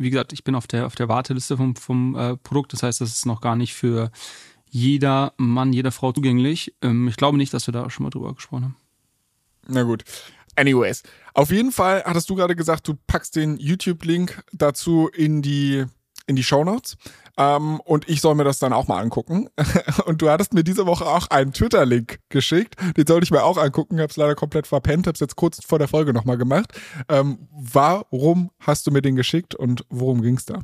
wie 0.00 0.10
gesagt, 0.10 0.32
ich 0.32 0.44
bin 0.44 0.54
auf 0.54 0.66
der, 0.66 0.86
auf 0.86 0.94
der 0.94 1.08
Warteliste 1.08 1.56
vom, 1.56 1.76
vom 1.76 2.16
äh, 2.16 2.36
Produkt. 2.36 2.72
Das 2.72 2.82
heißt, 2.82 3.00
das 3.00 3.10
ist 3.10 3.26
noch 3.26 3.40
gar 3.40 3.56
nicht 3.56 3.74
für 3.74 4.10
jeder 4.68 5.34
Mann, 5.36 5.72
jede 5.72 5.90
Frau 5.90 6.12
zugänglich. 6.12 6.74
Ähm, 6.82 7.08
ich 7.08 7.16
glaube 7.16 7.36
nicht, 7.36 7.52
dass 7.52 7.66
wir 7.66 7.72
da 7.72 7.90
schon 7.90 8.04
mal 8.04 8.10
drüber 8.10 8.34
gesprochen 8.34 8.64
haben. 8.64 8.76
Na 9.68 9.82
gut. 9.82 10.04
Anyways, 10.56 11.02
auf 11.34 11.50
jeden 11.50 11.72
Fall 11.72 12.02
hattest 12.04 12.28
du 12.28 12.34
gerade 12.34 12.56
gesagt, 12.56 12.88
du 12.88 12.94
packst 13.06 13.36
den 13.36 13.56
YouTube-Link 13.56 14.42
dazu 14.52 15.08
in 15.08 15.42
die 15.42 15.84
in 16.26 16.36
die 16.36 16.42
Show 16.42 16.64
Notes. 16.64 16.96
Ähm, 17.40 17.80
und 17.84 18.06
ich 18.06 18.20
soll 18.20 18.34
mir 18.34 18.44
das 18.44 18.58
dann 18.58 18.74
auch 18.74 18.86
mal 18.86 19.00
angucken. 19.00 19.48
und 20.04 20.20
du 20.20 20.28
hattest 20.28 20.52
mir 20.52 20.62
diese 20.62 20.84
Woche 20.84 21.06
auch 21.06 21.28
einen 21.28 21.54
Twitter-Link 21.54 22.20
geschickt. 22.28 22.74
Den 22.98 23.06
sollte 23.06 23.24
ich 23.24 23.30
mir 23.30 23.44
auch 23.44 23.56
angucken. 23.56 23.98
Hab's 23.98 24.18
leider 24.18 24.34
komplett 24.34 24.66
verpennt. 24.66 25.06
Hab's 25.06 25.20
jetzt 25.20 25.36
kurz 25.36 25.64
vor 25.64 25.78
der 25.78 25.88
Folge 25.88 26.12
nochmal 26.12 26.36
gemacht. 26.36 26.78
Ähm, 27.08 27.48
warum 27.50 28.50
hast 28.60 28.86
du 28.86 28.90
mir 28.90 29.00
den 29.00 29.16
geschickt 29.16 29.54
und 29.54 29.86
worum 29.88 30.20
ging's 30.20 30.44
da? 30.44 30.60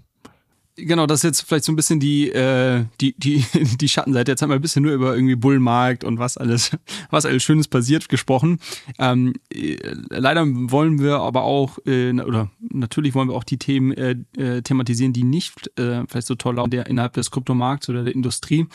Genau, 0.78 1.06
das 1.06 1.20
ist 1.20 1.24
jetzt 1.24 1.40
vielleicht 1.42 1.64
so 1.64 1.72
ein 1.72 1.76
bisschen 1.76 2.00
die, 2.00 2.30
äh, 2.30 2.84
die, 3.00 3.14
die, 3.18 3.44
die 3.80 3.88
Schattenseite. 3.88 4.32
Jetzt 4.32 4.42
haben 4.42 4.50
wir 4.50 4.56
ein 4.56 4.60
bisschen 4.60 4.82
nur 4.82 4.92
über 4.92 5.14
irgendwie 5.14 5.34
Bullmarkt 5.34 6.04
und 6.04 6.18
was 6.18 6.36
alles, 6.36 6.76
was 7.10 7.24
alles 7.24 7.42
Schönes 7.42 7.66
passiert 7.66 8.08
gesprochen. 8.10 8.60
Ähm, 8.98 9.32
äh, 9.52 9.78
leider 10.10 10.44
wollen 10.46 11.00
wir 11.00 11.20
aber 11.20 11.44
auch, 11.44 11.78
äh, 11.86 12.12
oder 12.12 12.50
natürlich 12.60 13.14
wollen 13.14 13.28
wir 13.28 13.34
auch 13.34 13.44
die 13.44 13.58
Themen 13.58 13.92
äh, 13.92 14.16
äh, 14.36 14.60
thematisieren, 14.60 15.14
die 15.14 15.24
nicht 15.24 15.70
äh, 15.78 16.04
vielleicht 16.08 16.26
so 16.26 16.34
toll 16.34 16.56
laufen 16.56 16.70
der, 16.70 16.86
innerhalb 16.86 17.14
des 17.14 17.30
Kryptomarkts 17.30 17.88
oder 17.88 18.04
der 18.04 18.14
Industrie. 18.14 18.66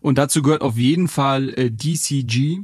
Und 0.00 0.16
dazu 0.16 0.40
gehört 0.42 0.62
auf 0.62 0.78
jeden 0.78 1.08
Fall 1.08 1.50
äh, 1.50 1.70
DCG 1.70 2.60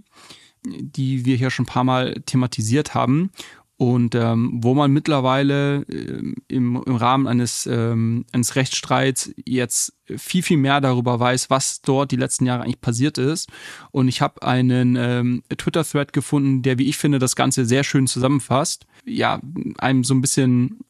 die 0.66 1.24
wir 1.24 1.36
hier 1.36 1.50
schon 1.50 1.64
ein 1.64 1.68
paar 1.68 1.84
Mal 1.84 2.22
thematisiert 2.26 2.94
haben 2.94 3.30
und 3.78 4.14
ähm, 4.14 4.52
wo 4.62 4.74
man 4.74 4.90
mittlerweile 4.90 5.82
äh, 5.82 6.32
im, 6.48 6.82
im 6.86 6.96
Rahmen 6.96 7.26
eines, 7.26 7.66
ähm, 7.66 8.24
eines 8.32 8.56
Rechtsstreits 8.56 9.34
jetzt 9.44 9.92
viel, 10.16 10.42
viel 10.42 10.56
mehr 10.56 10.80
darüber 10.80 11.20
weiß, 11.20 11.50
was 11.50 11.82
dort 11.82 12.10
die 12.10 12.16
letzten 12.16 12.46
Jahre 12.46 12.62
eigentlich 12.62 12.80
passiert 12.80 13.18
ist. 13.18 13.50
Und 13.90 14.08
ich 14.08 14.22
habe 14.22 14.42
einen 14.42 14.96
ähm, 14.96 15.42
Twitter-Thread 15.54 16.14
gefunden, 16.14 16.62
der, 16.62 16.78
wie 16.78 16.88
ich 16.88 16.96
finde, 16.96 17.18
das 17.18 17.36
Ganze 17.36 17.66
sehr 17.66 17.84
schön 17.84 18.06
zusammenfasst. 18.06 18.86
Ja, 19.04 19.40
einem 19.78 20.04
so 20.04 20.14
ein 20.14 20.22
bisschen 20.22 20.80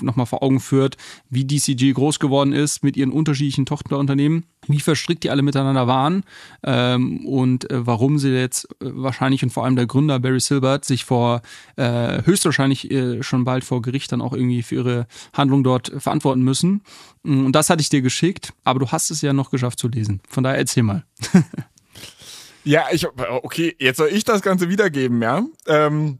nochmal 0.00 0.26
vor 0.26 0.42
Augen 0.42 0.60
führt, 0.60 0.96
wie 1.30 1.44
DCG 1.44 1.92
groß 1.92 2.18
geworden 2.18 2.52
ist 2.52 2.82
mit 2.82 2.96
ihren 2.96 3.12
unterschiedlichen 3.12 3.66
Tochterunternehmen, 3.66 4.44
wie 4.68 4.80
verstrickt 4.80 5.24
die 5.24 5.30
alle 5.30 5.42
miteinander 5.42 5.86
waren 5.86 6.24
ähm, 6.62 7.26
und 7.26 7.70
äh, 7.70 7.86
warum 7.86 8.18
sie 8.18 8.30
jetzt 8.30 8.64
äh, 8.80 8.90
wahrscheinlich 8.92 9.42
und 9.42 9.50
vor 9.50 9.64
allem 9.64 9.76
der 9.76 9.86
Gründer 9.86 10.18
Barry 10.18 10.40
Silbert 10.40 10.84
sich 10.84 11.04
vor 11.04 11.42
äh, 11.76 12.22
höchstwahrscheinlich 12.24 12.90
äh, 12.90 13.22
schon 13.22 13.44
bald 13.44 13.64
vor 13.64 13.82
Gericht 13.82 14.12
dann 14.12 14.20
auch 14.20 14.32
irgendwie 14.32 14.62
für 14.62 14.76
ihre 14.76 15.06
Handlung 15.32 15.64
dort 15.64 15.92
verantworten 15.98 16.42
müssen. 16.42 16.82
Und 17.22 17.52
das 17.52 17.70
hatte 17.70 17.80
ich 17.80 17.88
dir 17.88 18.02
geschickt, 18.02 18.52
aber 18.64 18.80
du 18.80 18.88
hast 18.88 19.10
es 19.10 19.22
ja 19.22 19.32
noch 19.32 19.50
geschafft 19.50 19.78
zu 19.78 19.88
lesen. 19.88 20.20
Von 20.28 20.44
daher 20.44 20.58
erzähl 20.58 20.82
mal. 20.82 21.04
ja, 22.64 22.86
ich 22.92 23.06
okay, 23.06 23.74
jetzt 23.78 23.96
soll 23.96 24.08
ich 24.08 24.24
das 24.24 24.42
Ganze 24.42 24.68
wiedergeben, 24.68 25.22
ja. 25.22 25.42
Ähm 25.66 26.18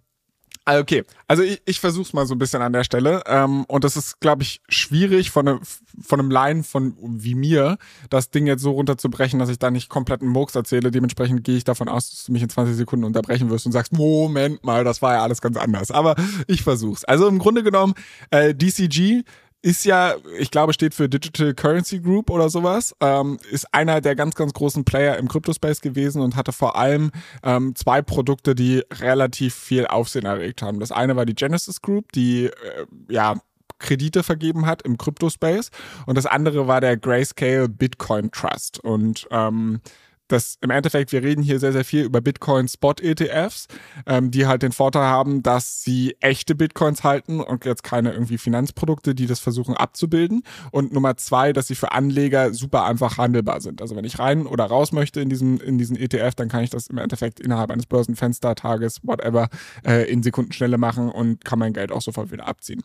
okay, 0.67 1.05
also 1.29 1.43
ich, 1.43 1.61
ich 1.67 1.81
versuche 1.81 2.05
es 2.05 2.12
mal 2.12 2.27
so 2.27 2.35
ein 2.35 2.39
bisschen 2.39 2.62
an 2.62 2.73
der 2.73 2.85
Stelle. 2.85 3.23
Ähm, 3.27 3.65
und 3.67 3.85
das 3.85 3.97
ist, 3.97 4.21
glaube 4.21 4.43
ich, 4.43 4.61
schwierig 4.69 5.31
von, 5.31 5.45
ne, 5.45 5.61
von 6.01 6.21
einem 6.21 6.31
Laien 6.31 6.65
von 6.65 6.97
wie 7.01 7.35
mir, 7.35 7.77
das 8.11 8.31
Ding 8.31 8.47
jetzt 8.47 8.62
so 8.62 8.73
runterzubrechen, 8.73 9.39
dass 9.39 9.49
ich 9.49 9.59
da 9.59 9.71
nicht 9.71 9.89
kompletten 9.89 10.29
Murks 10.29 10.55
erzähle. 10.55 10.91
Dementsprechend 10.91 11.45
gehe 11.45 11.57
ich 11.57 11.65
davon 11.65 11.89
aus, 11.89 12.11
dass 12.11 12.25
du 12.25 12.33
mich 12.33 12.43
in 12.43 12.49
20 12.49 12.77
Sekunden 12.77 13.05
unterbrechen 13.05 13.51
wirst 13.51 13.67
und 13.67 13.73
sagst, 13.73 13.93
Moment 13.93 14.65
mal, 14.65 14.85
das 14.85 15.03
war 15.03 15.15
ja 15.15 15.23
alles 15.23 15.41
ganz 15.41 15.57
anders. 15.57 15.91
Aber 15.91 16.15
ich 16.47 16.62
versuch's. 16.62 17.05
Also 17.05 17.29
im 17.29 17.39
Grunde 17.39 17.62
genommen, 17.62 17.95
äh, 18.31 18.55
DCG 18.55 19.25
ist 19.65 19.87
ja, 19.87 20.17
ich 20.39 20.51
glaube, 20.51 20.75
steht 20.75 20.93
für 20.93 21.09
Digital 21.09 21.55
Currency 21.55 21.99
Group 21.99 22.29
oder 22.29 22.51
sowas, 22.51 22.95
ähm, 23.01 23.39
ist 23.51 23.73
einer 23.73 24.03
der 24.03 24.15
ganz, 24.15 24.35
ganz 24.35 24.53
großen 24.53 24.85
Player 24.85 25.17
im 25.17 25.27
Crypto-Space 25.27 25.81
gewesen 25.81 26.21
und 26.21 26.37
hatte 26.37 26.53
vor 26.53 26.77
allem 26.77 27.12
ähm, 27.43 27.75
zwei 27.75 28.03
Produkte, 28.03 28.55
die 28.55 28.83
relativ 28.93 29.55
viel 29.55 29.87
Aufsehen 29.87 30.27
erregt 30.27 30.61
haben. 30.61 30.81
Das 30.81 30.93
eine 30.93 31.17
war 31.17 31.25
die 31.25 31.35
Genesis 31.35 31.81
Group, 31.81 32.12
die 32.12 32.45
äh, 32.45 32.53
ja 33.09 33.37
Kredite 33.79 34.23
vergeben 34.23 34.67
hat 34.67 34.83
im 34.83 34.99
Crypto-Space. 34.99 35.71
Und 36.05 36.19
das 36.19 36.27
andere 36.27 36.69
war 36.69 36.83
der 36.83 36.99
Grayscale 36.99 37.67
Bitcoin 37.71 38.31
Trust. 38.31 38.81
Und 38.81 39.27
ähm, 39.31 39.81
das 40.29 40.57
im 40.61 40.70
Endeffekt, 40.70 41.12
wir 41.12 41.22
reden 41.22 41.43
hier 41.43 41.59
sehr, 41.59 41.72
sehr 41.72 41.85
viel 41.85 42.05
über 42.05 42.20
Bitcoin 42.20 42.68
Spot 42.68 42.95
ETFs, 43.01 43.66
ähm, 44.07 44.31
die 44.31 44.47
halt 44.47 44.62
den 44.62 44.72
Vorteil 44.72 45.05
haben, 45.05 45.43
dass 45.43 45.83
sie 45.83 46.16
echte 46.20 46.55
Bitcoins 46.55 47.05
halten 47.05 47.41
und 47.41 47.64
jetzt 47.64 47.83
keine 47.83 48.12
irgendwie 48.12 48.39
Finanzprodukte, 48.39 49.14
die 49.14 49.27
das 49.27 49.41
versuchen 49.41 49.77
abzubilden. 49.77 50.43
Und 50.70 50.93
Nummer 50.93 51.16
zwei, 51.16 51.53
dass 51.53 51.66
sie 51.66 51.75
für 51.75 51.93
Anleger 51.93 52.55
super 52.55 52.85
einfach 52.85 53.18
handelbar 53.18 53.61
sind. 53.61 53.83
Also 53.83 53.97
wenn 53.97 54.05
ich 54.05 54.18
rein 54.18 54.47
oder 54.47 54.64
raus 54.64 54.93
möchte 54.93 55.20
in 55.20 55.29
diesen, 55.29 55.61
in 55.61 55.79
diesen 55.79 55.97
ETF, 55.97 56.35
dann 56.35 56.49
kann 56.49 56.64
ich 56.64 56.70
das 56.70 56.87
im 56.87 56.99
Endeffekt 56.99 57.41
innerhalb 57.41 57.70
eines 57.70 57.87
Börsenfenstertages, 57.87 59.01
whatever, 59.03 59.49
äh, 59.87 60.11
in 60.11 60.22
Sekundenschnelle 60.22 60.79
machen 60.79 61.11
und 61.11 61.45
kann 61.45 61.59
mein 61.59 61.75
Geld 61.75 61.93
auch 61.93 62.03
sofort 62.03 62.33
wieder 62.33 62.47
abziehen. 62.47 62.83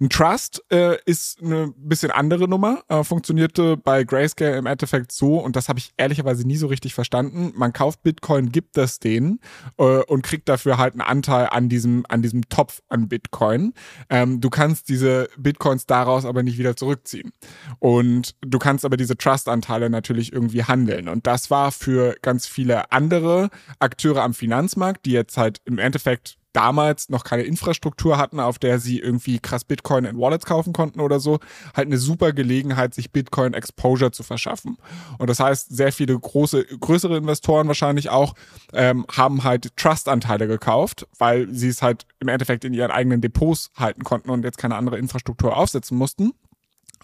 Ein 0.00 0.08
Trust 0.08 0.64
äh, 0.70 0.96
ist 1.04 1.40
eine 1.40 1.72
bisschen 1.76 2.10
andere 2.10 2.48
Nummer, 2.48 2.82
äh, 2.88 3.04
funktionierte 3.04 3.76
bei 3.76 4.02
Grayscale 4.02 4.56
im 4.56 4.66
Endeffekt 4.66 5.12
so 5.12 5.38
und 5.38 5.54
das 5.54 5.68
habe 5.68 5.78
ich 5.78 5.92
ehrlicherweise 5.96 6.46
nie 6.46 6.56
so 6.56 6.66
richtig 6.66 6.79
richtig 6.80 6.94
verstanden. 6.94 7.52
Man 7.54 7.74
kauft 7.74 8.02
Bitcoin, 8.02 8.50
gibt 8.50 8.78
das 8.78 9.00
denen 9.00 9.40
äh, 9.76 9.82
und 9.82 10.22
kriegt 10.22 10.48
dafür 10.48 10.78
halt 10.78 10.94
einen 10.94 11.02
Anteil 11.02 11.48
an 11.50 11.68
diesem, 11.68 12.06
an 12.08 12.22
diesem 12.22 12.48
Topf 12.48 12.80
an 12.88 13.08
Bitcoin. 13.08 13.74
Ähm, 14.08 14.40
du 14.40 14.48
kannst 14.48 14.88
diese 14.88 15.28
Bitcoins 15.36 15.84
daraus 15.84 16.24
aber 16.24 16.42
nicht 16.42 16.56
wieder 16.56 16.76
zurückziehen. 16.76 17.32
Und 17.80 18.34
du 18.40 18.58
kannst 18.58 18.86
aber 18.86 18.96
diese 18.96 19.16
Trust-Anteile 19.16 19.90
natürlich 19.90 20.32
irgendwie 20.32 20.64
handeln. 20.64 21.08
Und 21.08 21.26
das 21.26 21.50
war 21.50 21.70
für 21.70 22.16
ganz 22.22 22.46
viele 22.46 22.90
andere 22.92 23.50
Akteure 23.78 24.22
am 24.22 24.32
Finanzmarkt, 24.32 25.04
die 25.04 25.12
jetzt 25.12 25.36
halt 25.36 25.60
im 25.66 25.78
Endeffekt 25.78 26.39
damals 26.52 27.08
noch 27.08 27.24
keine 27.24 27.42
Infrastruktur 27.42 28.18
hatten, 28.18 28.40
auf 28.40 28.58
der 28.58 28.78
sie 28.78 28.98
irgendwie 28.98 29.38
krass 29.38 29.64
Bitcoin 29.64 30.04
in 30.04 30.18
Wallets 30.18 30.46
kaufen 30.46 30.72
konnten 30.72 31.00
oder 31.00 31.20
so, 31.20 31.38
halt 31.76 31.86
eine 31.86 31.98
super 31.98 32.32
Gelegenheit, 32.32 32.94
sich 32.94 33.12
Bitcoin 33.12 33.54
Exposure 33.54 34.10
zu 34.10 34.22
verschaffen. 34.22 34.78
Und 35.18 35.30
das 35.30 35.40
heißt, 35.40 35.74
sehr 35.74 35.92
viele 35.92 36.18
große, 36.18 36.64
größere 36.64 37.16
Investoren 37.16 37.68
wahrscheinlich 37.68 38.10
auch 38.10 38.34
ähm, 38.72 39.06
haben 39.10 39.44
halt 39.44 39.76
Trust-Anteile 39.76 40.48
gekauft, 40.48 41.06
weil 41.18 41.52
sie 41.54 41.68
es 41.68 41.82
halt 41.82 42.06
im 42.18 42.28
Endeffekt 42.28 42.64
in 42.64 42.74
ihren 42.74 42.90
eigenen 42.90 43.20
Depots 43.20 43.70
halten 43.76 44.02
konnten 44.04 44.30
und 44.30 44.44
jetzt 44.44 44.58
keine 44.58 44.76
andere 44.76 44.98
Infrastruktur 44.98 45.56
aufsetzen 45.56 45.96
mussten. 45.96 46.32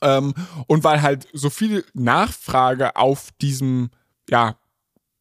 Ähm, 0.03 0.35
und 0.67 0.85
weil 0.85 1.03
halt 1.03 1.27
so 1.33 1.51
viel 1.51 1.85
Nachfrage 1.95 2.97
auf 2.97 3.31
diesem, 3.41 3.91
ja, 4.29 4.57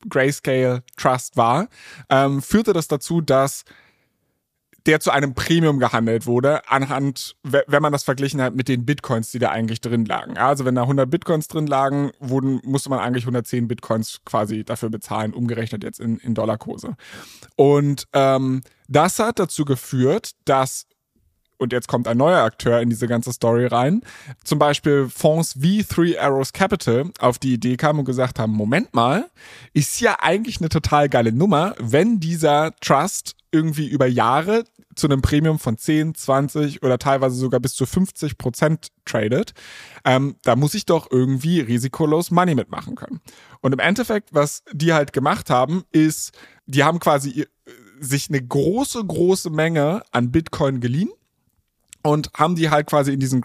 Grayscale 0.07 0.83
Trust 0.97 1.35
war, 1.35 1.67
ähm, 2.09 2.41
führte 2.41 2.73
das 2.73 2.87
dazu, 2.87 3.21
dass 3.21 3.65
der 4.85 4.99
zu 4.99 5.11
einem 5.11 5.33
Premium 5.33 5.79
gehandelt 5.79 6.27
wurde, 6.27 6.67
anhand, 6.69 7.35
wenn 7.43 7.81
man 7.81 7.91
das 7.91 8.03
verglichen 8.03 8.41
hat 8.41 8.55
mit 8.55 8.67
den 8.67 8.85
Bitcoins, 8.85 9.31
die 9.31 9.39
da 9.39 9.49
eigentlich 9.49 9.81
drin 9.81 10.05
lagen. 10.05 10.37
Also 10.37 10.65
wenn 10.65 10.75
da 10.75 10.83
100 10.83 11.09
Bitcoins 11.09 11.47
drin 11.47 11.67
lagen, 11.67 12.11
wurden, 12.19 12.61
musste 12.63 12.89
man 12.89 12.99
eigentlich 12.99 13.23
110 13.23 13.67
Bitcoins 13.67 14.21
quasi 14.25 14.63
dafür 14.63 14.89
bezahlen, 14.89 15.33
umgerechnet 15.33 15.83
jetzt 15.83 15.99
in, 15.99 16.17
in 16.17 16.35
Dollarkurse. 16.35 16.95
Und 17.55 18.07
ähm, 18.13 18.61
das 18.87 19.17
hat 19.17 19.39
dazu 19.39 19.65
geführt, 19.65 20.31
dass 20.45 20.85
und 21.57 21.71
jetzt 21.71 21.87
kommt 21.87 22.07
ein 22.07 22.17
neuer 22.17 22.41
Akteur 22.41 22.81
in 22.81 22.89
diese 22.89 23.07
ganze 23.07 23.31
Story 23.31 23.65
rein, 23.65 24.01
zum 24.43 24.59
Beispiel 24.59 25.07
Fonds 25.09 25.61
wie 25.61 25.83
Three 25.83 26.17
Arrows 26.17 26.53
Capital 26.53 27.11
auf 27.19 27.39
die 27.39 27.53
Idee 27.53 27.77
kamen 27.77 27.99
und 27.99 28.05
gesagt 28.05 28.39
haben, 28.39 28.51
Moment 28.51 28.93
mal, 28.93 29.29
ist 29.73 30.01
ja 30.01 30.17
eigentlich 30.19 30.59
eine 30.59 30.69
total 30.69 31.09
geile 31.09 31.31
Nummer, 31.31 31.73
wenn 31.79 32.19
dieser 32.19 32.75
Trust 32.81 33.35
irgendwie 33.51 33.87
über 33.87 34.05
Jahre 34.05 34.65
zu 34.95 35.07
einem 35.07 35.21
Premium 35.21 35.59
von 35.59 35.77
10, 35.77 36.15
20 36.15 36.83
oder 36.83 36.97
teilweise 36.97 37.35
sogar 37.35 37.59
bis 37.59 37.73
zu 37.73 37.85
50 37.85 38.37
Prozent 38.37 38.87
tradet, 39.05 39.53
ähm, 40.03 40.37
da 40.43 40.55
muss 40.55 40.73
ich 40.73 40.85
doch 40.85 41.11
irgendwie 41.11 41.59
risikolos 41.59 42.31
Money 42.31 42.55
mitmachen 42.55 42.95
können. 42.95 43.21
Und 43.61 43.73
im 43.73 43.79
Endeffekt, 43.79 44.33
was 44.33 44.63
die 44.71 44.93
halt 44.93 45.13
gemacht 45.13 45.49
haben, 45.49 45.83
ist, 45.91 46.31
die 46.65 46.83
haben 46.83 46.99
quasi 46.99 47.45
sich 47.99 48.29
eine 48.29 48.41
große, 48.41 49.03
große 49.03 49.49
Menge 49.49 50.03
an 50.11 50.31
Bitcoin 50.31 50.79
geliehen 50.79 51.11
und 52.03 52.29
haben 52.35 52.55
die 52.55 52.69
halt 52.69 52.87
quasi 52.87 53.13
in 53.13 53.19
diesen 53.19 53.41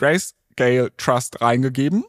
Grayscale 0.61 0.91
Trust 0.97 1.41
reingegeben 1.41 2.05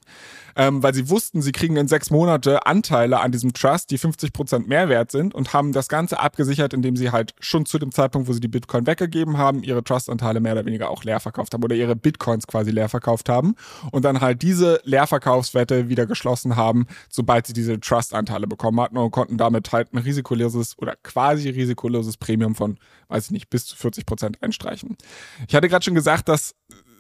ähm, 0.56 0.84
weil 0.84 0.94
sie 0.94 1.10
wussten, 1.10 1.42
sie 1.42 1.52
kriegen 1.52 1.76
in 1.78 1.88
sechs 1.88 2.10
Monate 2.10 2.66
Anteile 2.66 3.20
an 3.20 3.32
diesem 3.32 3.54
Trust, 3.54 3.92
die 3.92 3.98
50 3.98 4.34
Prozent 4.34 4.68
mehr 4.68 4.90
wert 4.90 5.12
sind 5.12 5.34
und 5.34 5.54
haben 5.54 5.72
das 5.72 5.88
Ganze 5.88 6.20
abgesichert, 6.20 6.74
indem 6.74 6.96
sie 6.96 7.12
halt 7.12 7.34
schon 7.40 7.66
zu 7.66 7.80
dem 7.80 7.92
Zeitpunkt, 7.92 8.28
wo 8.28 8.34
sie 8.34 8.40
die 8.40 8.48
Bitcoin 8.48 8.88
weggegeben 8.88 9.38
haben, 9.38 9.64
ihre 9.64 9.84
Trust-Anteile 9.84 10.40
mehr 10.40 10.54
oder 10.54 10.66
weniger 10.66 10.90
auch 10.90 11.04
leer 11.04 11.20
verkauft 11.20 11.54
haben 11.54 11.64
oder 11.64 11.76
ihre 11.76 11.96
Bitcoins 11.96 12.48
quasi 12.48 12.72
leer 12.72 12.90
verkauft 12.90 13.30
haben 13.30 13.56
und 13.92 14.06
dann 14.06 14.22
halt 14.22 14.42
diese 14.42 14.82
Leerverkaufswette 14.84 15.90
wieder 15.90 16.06
geschlossen 16.06 16.56
haben, 16.56 16.86
sobald 17.10 17.48
sie 17.48 17.54
diese 17.54 17.80
Trust-Anteile 17.80 18.48
bekommen 18.48 18.80
hatten 18.82 18.98
und 18.98 19.12
konnten 19.12 19.38
damit 19.38 19.72
halt 19.72 19.94
ein 19.94 19.98
risikoloses 19.98 20.78
oder 20.78 20.96
quasi 21.04 21.50
risikoloses 21.50 22.18
Premium 22.18 22.56
von, 22.56 22.78
weiß 23.08 23.26
ich 23.26 23.32
nicht, 23.32 23.50
bis 23.50 23.66
zu 23.66 23.76
40 23.76 24.06
Prozent 24.06 24.42
einstreichen. 24.42 24.98
Ich 25.48 25.56
hatte 25.56 25.70
gerade 25.70 25.84
schon 25.84 25.96
gesagt, 25.96 26.28
dass 26.30 26.56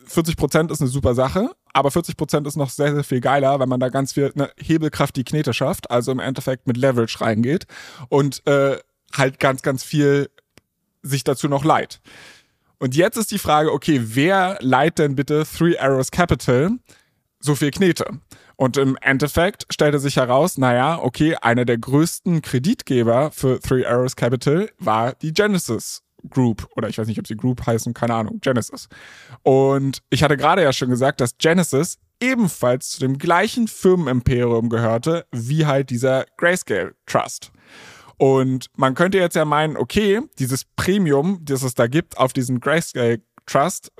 40 0.06 0.36
Prozent 0.36 0.72
ist 0.72 0.82
eine 0.82 0.90
super 0.90 1.16
Sache, 1.16 1.52
aber 1.74 1.92
40 1.92 2.18
Prozent 2.18 2.48
ist 2.48 2.56
noch 2.56 2.70
sehr, 2.70 2.94
sehr 2.94 3.04
viel 3.04 3.22
geiler, 3.22 3.60
wenn 3.60 3.70
man 3.70 3.80
da 3.80 3.90
ganz 3.90 4.14
viel 4.14 4.32
eine 4.34 4.52
Hebelkraft 4.58 5.16
die 5.16 5.24
Knete 5.24 5.54
schafft, 5.54 5.90
also 5.90 6.12
im 6.12 6.20
Endeffekt 6.20 6.68
mit 6.68 6.78
Leverage 6.78 7.22
reingeht 7.22 7.66
und 8.10 8.46
äh, 8.48 8.78
halt 9.14 9.40
ganz, 9.40 9.62
ganz 9.62 9.84
viel 9.84 10.30
sich 11.02 11.24
dazu 11.24 11.48
noch 11.48 11.64
leiht. 11.64 12.02
Und 12.80 12.96
jetzt 12.96 13.18
ist 13.18 13.32
die 13.32 13.38
Frage, 13.38 13.72
okay, 13.72 14.02
wer 14.04 14.58
leiht 14.60 14.98
denn 14.98 15.16
bitte 15.16 15.46
Three 15.46 15.78
Arrows 15.78 16.12
Capital 16.12 16.72
so 17.40 17.56
viel 17.56 17.72
Knete? 17.72 18.20
Und 18.56 18.78
im 18.78 18.98
Endeffekt 19.02 19.66
stellte 19.72 20.00
sich 20.00 20.18
heraus, 20.18 20.58
naja, 20.58 21.00
okay, 21.00 21.36
einer 21.36 21.66
der 21.66 21.78
größten 21.78 22.42
Kreditgeber 22.42 23.32
für 23.32 23.60
Three 23.60 23.86
Arrows 23.86 24.16
Capital 24.16 24.70
war 24.78 25.14
die 25.14 25.34
Genesis 25.34 26.04
Group 26.30 26.68
oder 26.76 26.90
ich 26.90 26.98
weiß 26.98 27.08
nicht, 27.08 27.20
ob 27.20 27.28
sie 27.28 27.36
Group 27.36 27.66
heißen, 27.66 27.94
keine 27.94 28.14
Ahnung, 28.14 28.40
Genesis. 28.42 28.88
Und 29.44 30.02
ich 30.10 30.24
hatte 30.24 30.38
gerade 30.38 30.64
ja 30.64 30.74
schon 30.74 30.90
gesagt, 30.90 31.22
dass 31.22 31.38
Genesis 31.38 31.98
ebenfalls 32.20 32.90
zu 32.90 33.00
dem 33.00 33.18
gleichen 33.18 33.68
Firmenimperium 33.68 34.70
gehörte 34.70 35.26
wie 35.32 35.66
halt 35.66 35.90
dieser 35.90 36.26
Grayscale 36.38 36.96
Trust. 37.06 37.52
Und 38.18 38.68
man 38.78 38.94
könnte 38.94 39.18
jetzt 39.18 39.36
ja 39.36 39.46
meinen, 39.46 39.76
okay, 39.76 40.22
dieses 40.38 40.66
Premium, 40.76 41.40
das 41.44 41.64
es 41.64 41.74
da 41.74 41.88
gibt 41.88 42.18
auf 42.18 42.34
diesen 42.34 42.60
Grayscale 42.60 43.22
Trust, 43.48 43.92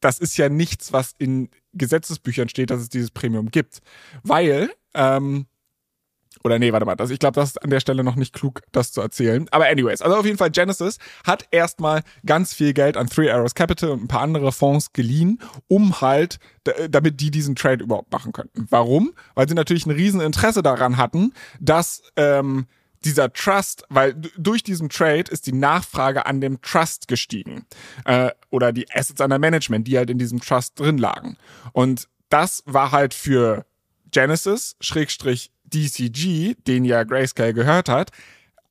das 0.00 0.18
ist 0.18 0.36
ja 0.36 0.48
nichts, 0.48 0.92
was 0.92 1.14
in 1.18 1.50
Gesetzesbüchern 1.74 2.48
steht, 2.48 2.70
dass 2.70 2.80
es 2.80 2.88
dieses 2.88 3.10
Premium 3.10 3.50
gibt. 3.50 3.80
Weil 4.22 4.70
ähm, 4.94 5.46
oder 6.44 6.58
nee, 6.58 6.72
warte 6.72 6.86
mal, 6.86 6.96
das, 6.96 7.10
ich 7.10 7.18
glaube, 7.18 7.34
das 7.34 7.50
ist 7.50 7.62
an 7.62 7.70
der 7.70 7.80
Stelle 7.80 8.04
noch 8.04 8.16
nicht 8.16 8.32
klug, 8.32 8.62
das 8.72 8.92
zu 8.92 9.00
erzählen. 9.00 9.46
Aber 9.50 9.66
anyways, 9.66 10.02
also 10.02 10.16
auf 10.16 10.24
jeden 10.24 10.38
Fall 10.38 10.50
Genesis 10.50 10.98
hat 11.24 11.46
erstmal 11.50 12.02
ganz 12.24 12.54
viel 12.54 12.72
Geld 12.72 12.96
an 12.96 13.08
Three 13.08 13.30
Arrows 13.30 13.54
Capital 13.54 13.90
und 13.90 14.04
ein 14.04 14.08
paar 14.08 14.22
andere 14.22 14.52
Fonds 14.52 14.92
geliehen, 14.92 15.40
um 15.68 16.00
halt, 16.00 16.38
damit 16.90 17.20
die 17.20 17.30
diesen 17.30 17.54
Trade 17.54 17.84
überhaupt 17.84 18.12
machen 18.12 18.32
könnten. 18.32 18.66
Warum? 18.70 19.12
Weil 19.34 19.48
sie 19.48 19.54
natürlich 19.54 19.86
ein 19.86 19.92
riesen 19.92 20.20
Interesse 20.20 20.62
daran 20.62 20.96
hatten, 20.96 21.32
dass 21.60 22.02
ähm, 22.16 22.66
dieser 23.04 23.32
Trust, 23.32 23.84
weil 23.88 24.14
durch 24.36 24.62
diesen 24.62 24.88
Trade 24.88 25.30
ist 25.30 25.46
die 25.46 25.52
Nachfrage 25.52 26.26
an 26.26 26.40
dem 26.40 26.60
Trust 26.60 27.08
gestiegen. 27.08 27.64
Äh, 28.04 28.30
oder 28.50 28.72
die 28.72 28.90
Assets 28.92 29.20
under 29.20 29.38
Management, 29.38 29.86
die 29.86 29.96
halt 29.96 30.10
in 30.10 30.18
diesem 30.18 30.40
Trust 30.40 30.78
drin 30.78 30.98
lagen. 30.98 31.36
Und 31.72 32.08
das 32.28 32.62
war 32.66 32.92
halt 32.92 33.14
für 33.14 33.64
Genesis, 34.10 34.76
Schrägstrich 34.80 35.52
DCG, 35.72 36.54
den 36.66 36.84
ja 36.84 37.04
Grayscale 37.04 37.54
gehört 37.54 37.88
hat, 37.88 38.10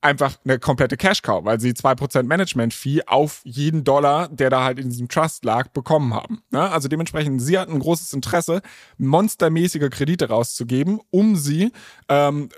einfach 0.06 0.36
eine 0.46 0.60
komplette 0.60 0.98
Cash-Cow, 0.98 1.43
weil 1.43 1.60
sie 1.60 1.72
2% 1.72 2.24
Management-Fee 2.24 3.02
auf 3.08 3.41
jeden 3.43 3.84
Dollar, 3.84 4.30
der 4.30 4.52
da 4.52 4.64
halt 4.64 4.78
in 4.78 4.89
diesem 4.89 5.10
Trust 5.10 5.43
lag, 5.43 5.70
bekommen 5.70 6.14
haben. 6.14 6.43
Ne? 6.52 6.62
Also 6.62 6.88
dementsprechend, 6.88 7.41
sie 7.41 7.58
hatten 7.58 7.74
ein 7.74 7.80
großes 7.80 8.14
Interesse, 8.14 8.62
monstermäßige 8.98 9.89
Kredite 9.89 10.30
rauszugeben, 10.30 11.00
um 11.10 11.36
sie, 11.36 11.72
ähm, 12.08 12.50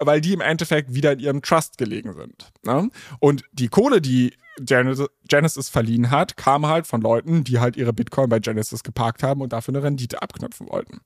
weil 0.00 0.22
die 0.22 0.32
im 0.32 0.40
Endeffekt 0.40 0.94
wieder 0.94 1.12
in 1.12 1.18
ihrem 1.18 1.42
Trust 1.42 1.76
gelegen 1.76 2.14
sind. 2.14 2.50
Ne? 2.64 2.88
Und 3.20 3.44
die 3.52 3.68
Kohle, 3.68 4.00
die 4.00 4.32
Genesis 4.58 5.68
verliehen 5.68 6.10
hat, 6.10 6.36
kam 6.36 6.66
halt 6.66 6.86
von 6.86 7.02
Leuten, 7.02 7.44
die 7.44 7.58
halt 7.58 7.76
ihre 7.76 7.92
Bitcoin 7.92 8.28
bei 8.28 8.38
Genesis 8.38 8.82
geparkt 8.82 9.22
haben 9.22 9.42
und 9.42 9.52
dafür 9.52 9.74
eine 9.74 9.82
Rendite 9.82 10.22
abknöpfen 10.22 10.68
wollten. 10.68 11.00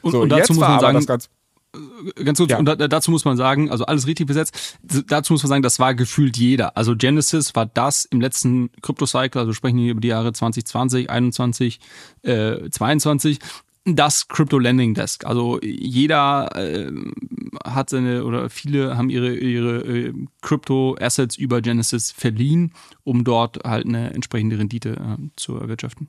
Und, 0.00 0.12
so, 0.12 0.22
und 0.22 0.28
dazu 0.30 0.54
muss 0.54 0.60
man 0.60 0.80
sagen, 0.80 0.96
das 0.96 1.06
ganz 1.06 1.28
ganz 2.24 2.38
kurz, 2.38 2.50
ja. 2.50 2.58
und 2.58 2.66
dazu 2.66 3.10
muss 3.10 3.24
man 3.24 3.36
sagen, 3.36 3.70
also 3.70 3.84
alles 3.86 4.06
richtig 4.06 4.26
besetzt, 4.26 4.78
dazu 5.08 5.32
muss 5.32 5.42
man 5.42 5.48
sagen, 5.48 5.62
das 5.62 5.78
war 5.78 5.94
gefühlt 5.94 6.36
jeder. 6.36 6.76
Also 6.76 6.96
Genesis 6.96 7.54
war 7.54 7.66
das 7.66 8.04
im 8.04 8.20
letzten 8.20 8.70
Crypto-Cycle, 8.82 9.40
also 9.40 9.52
sprechen 9.52 9.78
hier 9.78 9.92
über 9.92 10.00
die 10.00 10.08
Jahre 10.08 10.32
2020, 10.32 11.10
21, 11.10 11.80
äh, 12.22 12.70
22, 12.70 13.38
das 13.84 14.28
Crypto 14.28 14.58
Lending 14.58 14.94
Desk. 14.94 15.26
Also 15.26 15.60
jeder 15.62 16.50
äh, 16.56 16.90
hat 17.64 17.90
seine 17.90 18.24
oder 18.24 18.48
viele 18.48 18.96
haben 18.96 19.10
ihre 19.10 19.34
ihre 19.34 19.80
äh, 19.80 20.12
Crypto 20.40 20.96
Assets 20.98 21.36
über 21.36 21.60
Genesis 21.60 22.10
verliehen, 22.10 22.72
um 23.02 23.24
dort 23.24 23.62
halt 23.64 23.86
eine 23.86 24.14
entsprechende 24.14 24.58
Rendite 24.58 24.96
äh, 24.96 25.22
zu 25.36 25.56
erwirtschaften. 25.56 26.08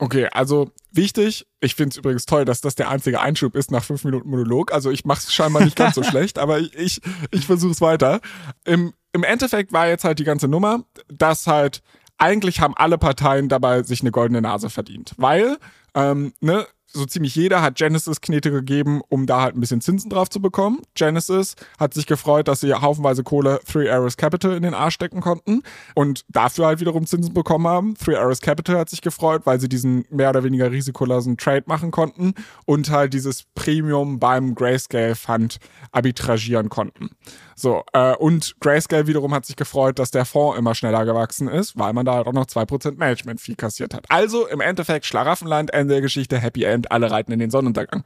Okay, 0.00 0.28
also 0.30 0.70
wichtig, 0.92 1.46
ich 1.60 1.74
finde 1.74 1.90
es 1.90 1.96
übrigens 1.96 2.24
toll, 2.24 2.44
dass 2.44 2.60
das 2.60 2.76
der 2.76 2.88
einzige 2.88 3.20
Einschub 3.20 3.56
ist 3.56 3.72
nach 3.72 3.82
fünf 3.82 4.04
Minuten 4.04 4.30
Monolog. 4.30 4.72
Also 4.72 4.92
ich 4.92 5.04
mache 5.04 5.18
es 5.18 5.32
scheinbar 5.32 5.64
nicht 5.64 5.76
ganz 5.76 5.96
so 5.96 6.02
schlecht, 6.04 6.38
aber 6.38 6.60
ich, 6.60 6.74
ich, 6.76 7.00
ich 7.32 7.46
versuche 7.46 7.72
es 7.72 7.80
weiter. 7.80 8.20
Im, 8.64 8.94
Im 9.12 9.24
Endeffekt 9.24 9.72
war 9.72 9.88
jetzt 9.88 10.04
halt 10.04 10.20
die 10.20 10.24
ganze 10.24 10.46
Nummer, 10.46 10.84
dass 11.08 11.48
halt 11.48 11.82
eigentlich 12.16 12.60
haben 12.60 12.76
alle 12.76 12.96
Parteien 12.98 13.48
dabei 13.48 13.82
sich 13.82 14.00
eine 14.00 14.12
goldene 14.12 14.40
Nase 14.40 14.70
verdient. 14.70 15.14
Weil, 15.16 15.58
ähm, 15.94 16.32
ne, 16.40 16.66
so 16.90 17.04
ziemlich 17.04 17.34
jeder 17.34 17.60
hat 17.60 17.76
Genesis 17.76 18.20
Knete 18.20 18.50
gegeben, 18.50 19.02
um 19.08 19.26
da 19.26 19.42
halt 19.42 19.54
ein 19.54 19.60
bisschen 19.60 19.80
Zinsen 19.80 20.10
drauf 20.10 20.30
zu 20.30 20.40
bekommen. 20.40 20.80
Genesis 20.94 21.54
hat 21.78 21.94
sich 21.94 22.06
gefreut, 22.06 22.48
dass 22.48 22.60
sie 22.60 22.72
haufenweise 22.72 23.22
Kohle 23.22 23.60
Three 23.70 23.90
Arrows 23.90 24.16
Capital 24.16 24.56
in 24.56 24.62
den 24.62 24.74
Arsch 24.74 24.94
stecken 24.94 25.20
konnten 25.20 25.62
und 25.94 26.24
dafür 26.28 26.66
halt 26.66 26.80
wiederum 26.80 27.06
Zinsen 27.06 27.34
bekommen 27.34 27.66
haben. 27.66 27.94
Three 27.94 28.16
Arrows 28.16 28.40
Capital 28.40 28.78
hat 28.78 28.88
sich 28.88 29.02
gefreut, 29.02 29.42
weil 29.44 29.60
sie 29.60 29.68
diesen 29.68 30.06
mehr 30.10 30.30
oder 30.30 30.44
weniger 30.44 30.70
risikolosen 30.70 31.36
Trade 31.36 31.64
machen 31.66 31.90
konnten 31.90 32.34
und 32.64 32.90
halt 32.90 33.12
dieses 33.12 33.44
Premium 33.54 34.18
beim 34.18 34.54
Grayscale 34.54 35.14
Fund 35.14 35.58
arbitragieren 35.92 36.68
konnten. 36.70 37.10
So, 37.58 37.82
äh, 37.92 38.14
und 38.14 38.54
Grayscale 38.60 39.08
wiederum 39.08 39.34
hat 39.34 39.44
sich 39.44 39.56
gefreut, 39.56 39.98
dass 39.98 40.12
der 40.12 40.24
Fonds 40.24 40.56
immer 40.56 40.76
schneller 40.76 41.04
gewachsen 41.04 41.48
ist, 41.48 41.76
weil 41.76 41.92
man 41.92 42.06
da 42.06 42.14
halt 42.14 42.28
auch 42.28 42.32
noch 42.32 42.46
2% 42.46 42.98
Management-Fee 42.98 43.56
kassiert 43.56 43.94
hat. 43.94 44.04
Also 44.08 44.46
im 44.46 44.60
Endeffekt 44.60 45.06
Schlaraffenland, 45.06 45.72
Ende 45.74 45.94
der 45.94 46.00
Geschichte, 46.00 46.38
Happy 46.38 46.62
End, 46.62 46.92
alle 46.92 47.10
reiten 47.10 47.32
in 47.32 47.40
den 47.40 47.50
Sonnenuntergang. 47.50 48.04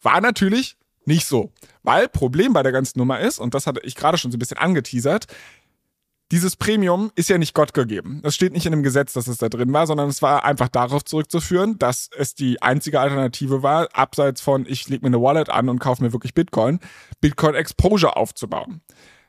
War 0.00 0.20
natürlich 0.20 0.76
nicht 1.06 1.26
so. 1.26 1.50
Weil 1.82 2.08
Problem 2.08 2.52
bei 2.52 2.62
der 2.62 2.70
ganzen 2.70 3.00
Nummer 3.00 3.18
ist, 3.18 3.40
und 3.40 3.52
das 3.54 3.66
hatte 3.66 3.80
ich 3.82 3.96
gerade 3.96 4.16
schon 4.16 4.30
so 4.30 4.36
ein 4.36 4.38
bisschen 4.38 4.58
angeteasert, 4.58 5.26
dieses 6.32 6.56
Premium 6.56 7.12
ist 7.14 7.28
ja 7.28 7.38
nicht 7.38 7.54
Gott 7.54 7.74
gegeben. 7.74 8.20
Es 8.24 8.34
steht 8.34 8.52
nicht 8.52 8.66
in 8.66 8.72
dem 8.72 8.82
Gesetz, 8.82 9.12
dass 9.12 9.28
es 9.28 9.38
da 9.38 9.48
drin 9.48 9.72
war, 9.72 9.86
sondern 9.86 10.08
es 10.08 10.22
war 10.22 10.44
einfach 10.44 10.68
darauf 10.68 11.04
zurückzuführen, 11.04 11.78
dass 11.78 12.08
es 12.16 12.34
die 12.34 12.62
einzige 12.62 13.00
Alternative 13.00 13.62
war, 13.62 13.88
abseits 13.92 14.40
von 14.40 14.64
ich 14.66 14.88
lege 14.88 15.02
mir 15.02 15.08
eine 15.08 15.22
Wallet 15.22 15.50
an 15.50 15.68
und 15.68 15.80
kaufe 15.80 16.02
mir 16.02 16.12
wirklich 16.12 16.34
Bitcoin, 16.34 16.80
Bitcoin 17.20 17.54
Exposure 17.54 18.16
aufzubauen. 18.16 18.80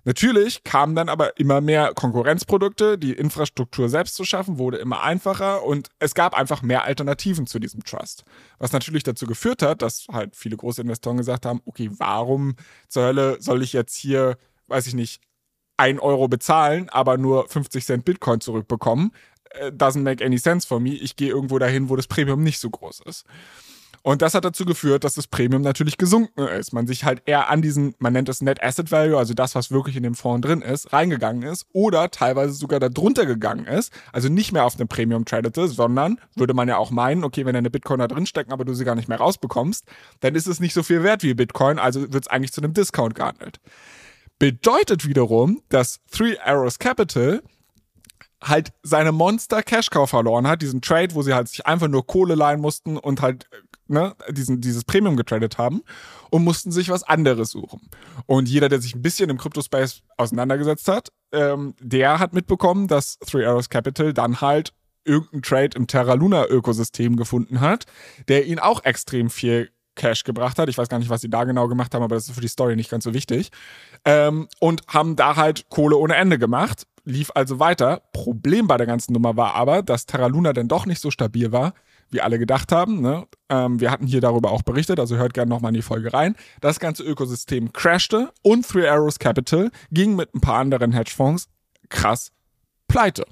Natürlich 0.07 0.63
kamen 0.63 0.95
dann 0.95 1.09
aber 1.09 1.39
immer 1.39 1.61
mehr 1.61 1.93
Konkurrenzprodukte, 1.95 2.99
die 2.99 3.13
Infrastruktur 3.13 3.89
selbst 3.89 4.13
zu 4.13 4.23
schaffen, 4.23 4.59
wurde 4.59 4.77
immer 4.77 5.01
einfacher 5.01 5.63
und 5.63 5.89
es 5.97 6.13
gab 6.13 6.37
einfach 6.37 6.61
mehr 6.61 6.83
Alternativen 6.85 7.47
zu 7.47 7.57
diesem 7.57 7.83
Trust. 7.83 8.23
Was 8.59 8.71
natürlich 8.71 9.01
dazu 9.01 9.25
geführt 9.25 9.63
hat, 9.63 9.81
dass 9.81 10.05
halt 10.11 10.35
viele 10.35 10.57
große 10.57 10.81
Investoren 10.81 11.17
gesagt 11.17 11.47
haben, 11.47 11.59
okay, 11.65 11.89
warum 11.97 12.55
zur 12.87 13.03
Hölle 13.03 13.37
soll 13.41 13.63
ich 13.63 13.73
jetzt 13.73 13.95
hier, 13.95 14.37
weiß 14.67 14.85
ich 14.85 14.93
nicht, 14.93 15.21
1 15.77 16.01
Euro 16.01 16.27
bezahlen, 16.27 16.89
aber 16.89 17.17
nur 17.17 17.47
50 17.47 17.85
Cent 17.85 18.05
Bitcoin 18.05 18.41
zurückbekommen. 18.41 19.11
Äh, 19.51 19.71
doesn't 19.71 20.01
make 20.01 20.23
any 20.23 20.37
sense 20.37 20.67
for 20.67 20.79
me. 20.79 20.91
Ich 20.91 21.15
gehe 21.15 21.29
irgendwo 21.29 21.59
dahin, 21.59 21.89
wo 21.89 21.95
das 21.95 22.07
Premium 22.07 22.43
nicht 22.43 22.59
so 22.59 22.69
groß 22.69 23.01
ist. 23.05 23.25
Und 24.05 24.21
das 24.21 24.35
hat 24.35 24.45
dazu 24.45 24.65
geführt, 24.65 25.03
dass 25.03 25.15
das 25.15 25.25
Premium 25.25 25.63
natürlich 25.63 25.97
gesunken 25.97 26.47
ist. 26.47 26.73
Man 26.73 26.85
sich 26.85 27.05
halt 27.05 27.23
eher 27.25 27.49
an 27.49 27.63
diesen, 27.63 27.95
man 27.97 28.13
nennt 28.13 28.29
es 28.29 28.39
Net 28.39 28.61
Asset 28.61 28.91
Value, 28.91 29.17
also 29.17 29.33
das, 29.33 29.55
was 29.55 29.71
wirklich 29.71 29.95
in 29.95 30.03
dem 30.03 30.13
Fonds 30.13 30.45
drin 30.45 30.61
ist, 30.61 30.93
reingegangen 30.93 31.41
ist 31.41 31.65
oder 31.73 32.11
teilweise 32.11 32.53
sogar 32.53 32.79
darunter 32.79 33.25
gegangen 33.25 33.65
ist. 33.65 33.91
Also 34.11 34.29
nicht 34.29 34.51
mehr 34.51 34.63
auf 34.63 34.75
dem 34.75 34.87
Premium 34.87 35.25
tradete, 35.25 35.67
sondern 35.67 36.19
würde 36.35 36.53
man 36.53 36.67
ja 36.67 36.77
auch 36.77 36.91
meinen, 36.91 37.23
okay, 37.23 37.47
wenn 37.47 37.55
deine 37.55 37.71
Bitcoin 37.71 37.97
da 37.97 38.07
drin 38.07 38.27
stecken, 38.27 38.51
aber 38.51 38.63
du 38.63 38.75
sie 38.75 38.85
gar 38.85 38.93
nicht 38.93 39.09
mehr 39.09 39.17
rausbekommst, 39.17 39.85
dann 40.19 40.35
ist 40.35 40.45
es 40.45 40.59
nicht 40.59 40.75
so 40.75 40.83
viel 40.83 41.01
wert 41.01 41.23
wie 41.23 41.33
Bitcoin, 41.33 41.79
also 41.79 42.01
wird 42.13 42.25
es 42.25 42.27
eigentlich 42.27 42.53
zu 42.53 42.61
einem 42.61 42.73
Discount 42.73 43.15
gehandelt. 43.15 43.59
Bedeutet 44.39 45.07
wiederum, 45.07 45.61
dass 45.69 46.01
Three 46.11 46.37
Arrows 46.39 46.79
Capital 46.79 47.41
halt 48.41 48.73
seine 48.83 49.11
Monster 49.11 49.63
Cash 49.63 49.89
Cow 49.89 50.09
verloren 50.09 50.47
hat, 50.47 50.61
diesen 50.61 50.81
Trade, 50.81 51.15
wo 51.15 51.21
sie 51.21 51.33
halt 51.33 51.47
sich 51.47 51.65
einfach 51.65 51.87
nur 51.87 52.05
Kohle 52.05 52.35
leihen 52.35 52.61
mussten 52.61 52.97
und 52.97 53.21
halt 53.21 53.47
ne, 53.87 54.15
diesen, 54.29 54.61
dieses 54.61 54.83
Premium 54.83 55.15
getradet 55.15 55.57
haben 55.57 55.81
und 56.29 56.43
mussten 56.43 56.71
sich 56.71 56.89
was 56.89 57.03
anderes 57.03 57.51
suchen. 57.51 57.81
Und 58.25 58.49
jeder, 58.49 58.69
der 58.69 58.81
sich 58.81 58.95
ein 58.95 59.01
bisschen 59.01 59.29
im 59.29 59.37
Crypto-Space 59.37 60.01
auseinandergesetzt 60.17 60.87
hat, 60.87 61.11
ähm, 61.31 61.75
der 61.79 62.19
hat 62.19 62.33
mitbekommen, 62.33 62.87
dass 62.87 63.17
Three 63.19 63.45
Arrows 63.45 63.69
Capital 63.69 64.13
dann 64.13 64.41
halt 64.41 64.73
irgendeinen 65.05 65.43
Trade 65.43 65.69
im 65.75 65.87
Terra 65.87 66.13
Luna 66.13 66.47
Ökosystem 66.47 67.15
gefunden 67.15 67.61
hat, 67.61 67.85
der 68.27 68.45
ihn 68.45 68.59
auch 68.59 68.83
extrem 68.83 69.29
viel 69.29 69.69
Cash 69.95 70.23
gebracht 70.23 70.59
hat. 70.59 70.69
Ich 70.69 70.77
weiß 70.77 70.89
gar 70.89 70.99
nicht, 70.99 71.09
was 71.09 71.21
sie 71.21 71.29
da 71.29 71.43
genau 71.43 71.67
gemacht 71.67 71.93
haben, 71.93 72.03
aber 72.03 72.15
das 72.15 72.27
ist 72.27 72.35
für 72.35 72.41
die 72.41 72.47
Story 72.47 72.75
nicht 72.75 72.89
ganz 72.89 73.03
so 73.03 73.13
wichtig. 73.13 73.51
Ähm, 74.03 74.47
und 74.59 74.81
haben 74.87 75.15
da 75.15 75.35
halt 75.35 75.69
Kohle 75.69 75.97
ohne 75.97 76.15
Ende 76.15 76.37
gemacht. 76.37 76.85
Lief 77.03 77.31
also 77.35 77.59
weiter. 77.59 78.01
Problem 78.13 78.67
bei 78.67 78.77
der 78.77 78.87
ganzen 78.87 79.13
Nummer 79.13 79.37
war 79.37 79.55
aber, 79.55 79.83
dass 79.83 80.05
Terra 80.05 80.27
Luna 80.27 80.53
dann 80.53 80.67
doch 80.67 80.85
nicht 80.85 81.01
so 81.01 81.11
stabil 81.11 81.51
war, 81.51 81.73
wie 82.09 82.21
alle 82.21 82.39
gedacht 82.39 82.71
haben. 82.71 83.01
Ne? 83.01 83.27
Ähm, 83.49 83.79
wir 83.79 83.91
hatten 83.91 84.07
hier 84.07 84.21
darüber 84.21 84.51
auch 84.51 84.63
berichtet, 84.63 84.99
also 84.99 85.15
hört 85.15 85.33
gerne 85.33 85.49
nochmal 85.49 85.69
in 85.69 85.75
die 85.75 85.81
Folge 85.81 86.13
rein. 86.13 86.35
Das 86.61 86.79
ganze 86.79 87.03
Ökosystem 87.03 87.73
crashte 87.73 88.31
und 88.41 88.67
Three 88.67 88.87
Arrows 88.87 89.19
Capital 89.19 89.71
ging 89.91 90.15
mit 90.15 90.33
ein 90.33 90.41
paar 90.41 90.59
anderen 90.59 90.91
Hedgefonds 90.91 91.47
krass 91.89 92.31
pleite. 92.87 93.25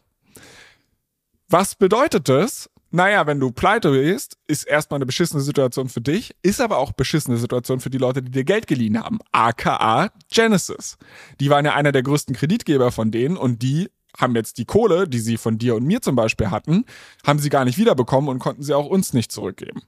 Was 1.50 1.76
bedeutet 1.76 2.30
das? 2.30 2.70
Naja, 2.96 3.26
wenn 3.26 3.40
du 3.40 3.50
pleite 3.50 3.90
bist, 3.90 4.38
ist 4.46 4.66
erstmal 4.66 5.00
eine 5.00 5.08
beschissene 5.08 5.42
Situation 5.42 5.90
für 5.90 6.00
dich, 6.00 6.36
ist 6.44 6.62
aber 6.62 6.78
auch 6.78 6.92
beschissene 6.92 7.38
Situation 7.38 7.80
für 7.80 7.90
die 7.90 7.98
Leute, 7.98 8.22
die 8.22 8.30
dir 8.30 8.44
Geld 8.44 8.68
geliehen 8.68 9.04
haben. 9.04 9.18
AKA 9.32 10.12
Genesis. 10.32 11.00
Die 11.40 11.50
waren 11.50 11.66
ja 11.66 11.74
einer 11.74 11.92
der 11.92 12.04
größten 12.04 12.36
Kreditgeber 12.36 12.92
von 12.92 13.10
denen 13.10 13.36
und 13.36 13.64
die 13.64 13.90
haben 14.16 14.36
jetzt 14.36 14.60
die 14.60 14.66
Kohle, 14.66 15.08
die 15.08 15.18
sie 15.18 15.38
von 15.38 15.58
dir 15.58 15.74
und 15.74 15.86
mir 15.86 16.04
zum 16.04 16.16
Beispiel 16.16 16.52
hatten, 16.52 16.86
haben 17.26 17.40
sie 17.40 17.50
gar 17.50 17.66
nicht 17.66 17.80
wiederbekommen 17.80 18.30
und 18.30 18.38
konnten 18.38 18.62
sie 18.62 18.76
auch 18.76 18.86
uns 18.86 19.12
nicht 19.12 19.32
zurückgeben. 19.32 19.82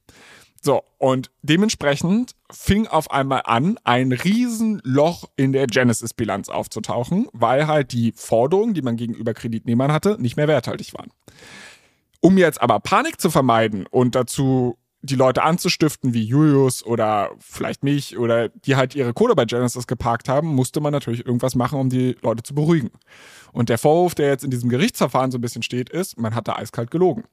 So, 0.64 0.82
und 0.97 1.30
dementsprechend 1.43 2.32
fing 2.51 2.88
auf 2.88 3.12
einmal 3.12 3.43
an, 3.45 3.78
ein 3.84 4.14
Riesenloch 4.14 5.26
in 5.36 5.53
der 5.53 5.68
Genesis-Bilanz 5.68 6.49
aufzutauchen, 6.49 7.28
weil 7.34 7.68
halt 7.68 7.91
die 7.91 8.14
Forderungen, 8.14 8.74
die 8.74 8.82
man 8.82 8.97
gegenüber 8.97 9.36
Kreditnehmern 9.36 9.91
hatte, 9.91 10.20
nicht 10.20 10.38
mehr 10.38 10.47
werthaltig 10.47 10.95
waren. 10.95 11.12
Um 12.26 12.39
jetzt 12.39 12.59
aber 12.59 12.80
Panik 12.80 13.21
zu 13.21 13.30
vermeiden 13.30 13.86
und 13.86 14.15
dazu 14.15 14.80
die 15.03 15.13
Leute 15.15 15.43
anzustiften, 15.43 16.15
wie 16.15 16.23
Julius 16.23 16.84
oder 16.84 17.30
vielleicht 17.38 17.84
mich 17.84 18.17
oder 18.17 18.49
die 18.49 18.76
halt 18.76 18.95
ihre 18.95 19.13
Kohle 19.13 19.36
bei 19.36 19.45
Genesis 19.45 19.86
geparkt 19.86 20.28
haben, 20.28 20.47
musste 20.47 20.82
man 20.82 20.91
natürlich 20.91 21.23
irgendwas 21.23 21.53
machen, 21.53 21.80
um 21.80 21.88
die 21.91 22.17
Leute 22.23 22.41
zu 22.41 22.55
beruhigen. 22.55 22.89
Und 23.51 23.69
der 23.69 23.78
Vorwurf, 23.78 24.15
der 24.15 24.30
jetzt 24.30 24.43
in 24.43 24.49
diesem 24.49 24.71
Gerichtsverfahren 24.71 25.30
so 25.30 25.38
ein 25.38 25.41
bisschen 25.41 25.61
steht, 25.61 25.91
ist, 25.91 26.19
man 26.19 26.34
hat 26.34 26.47
da 26.47 26.55
eiskalt 26.55 26.89
gelogen. 26.89 27.26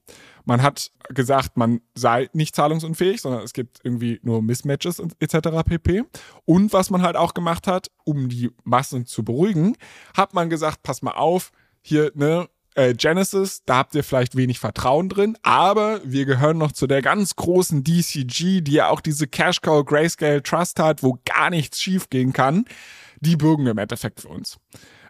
Man 0.45 0.61
hat 0.61 0.93
gesagt, 1.09 1.57
man 1.57 1.81
sei 1.95 2.29
nicht 2.35 2.55
zahlungsunfähig, 2.55 3.23
sondern 3.23 3.45
es 3.45 3.55
gibt 3.55 3.79
irgendwie 3.83 4.21
nur 4.23 4.43
Mismatches 4.43 5.03
etc. 5.21 5.65
pp. 5.65 6.05
Und 6.45 6.75
was 6.75 6.91
man 6.91 7.01
halt 7.01 7.17
auch 7.17 7.33
gemacht 7.33 7.67
hat, 7.67 7.91
um 8.05 8.29
die 8.29 8.51
Massen 8.63 9.07
zu 9.07 9.25
beruhigen, 9.25 9.75
hat 10.15 10.35
man 10.35 10.51
gesagt, 10.51 10.83
pass 10.83 11.01
mal 11.01 11.13
auf, 11.13 11.51
hier, 11.81 12.13
ne, 12.15 12.47
äh, 12.75 12.95
Genesis, 12.95 13.63
da 13.65 13.77
habt 13.79 13.95
ihr 13.95 14.05
vielleicht 14.05 14.37
wenig 14.37 14.59
Vertrauen 14.59 15.09
drin, 15.09 15.37
aber 15.43 16.01
wir 16.05 16.25
gehören 16.25 16.59
noch 16.59 16.73
zu 16.73 16.87
der 16.87 17.03
ganz 17.03 17.37
großen 17.37 17.85
DCG, 17.85 18.61
die 18.61 18.73
ja 18.73 18.89
auch 18.89 19.01
diese 19.01 19.27
Cash 19.27 19.61
Cow 19.61 19.85
Grayscale 19.85 20.43
Trust 20.43 20.79
hat, 20.79 21.03
wo 21.03 21.19
gar 21.25 21.51
nichts 21.51 21.81
schief 21.81 22.09
gehen 22.11 22.33
kann. 22.33 22.65
Die 23.21 23.37
bürgen 23.37 23.67
im 23.67 23.79
Endeffekt 23.79 24.21
für 24.21 24.29
uns. 24.29 24.59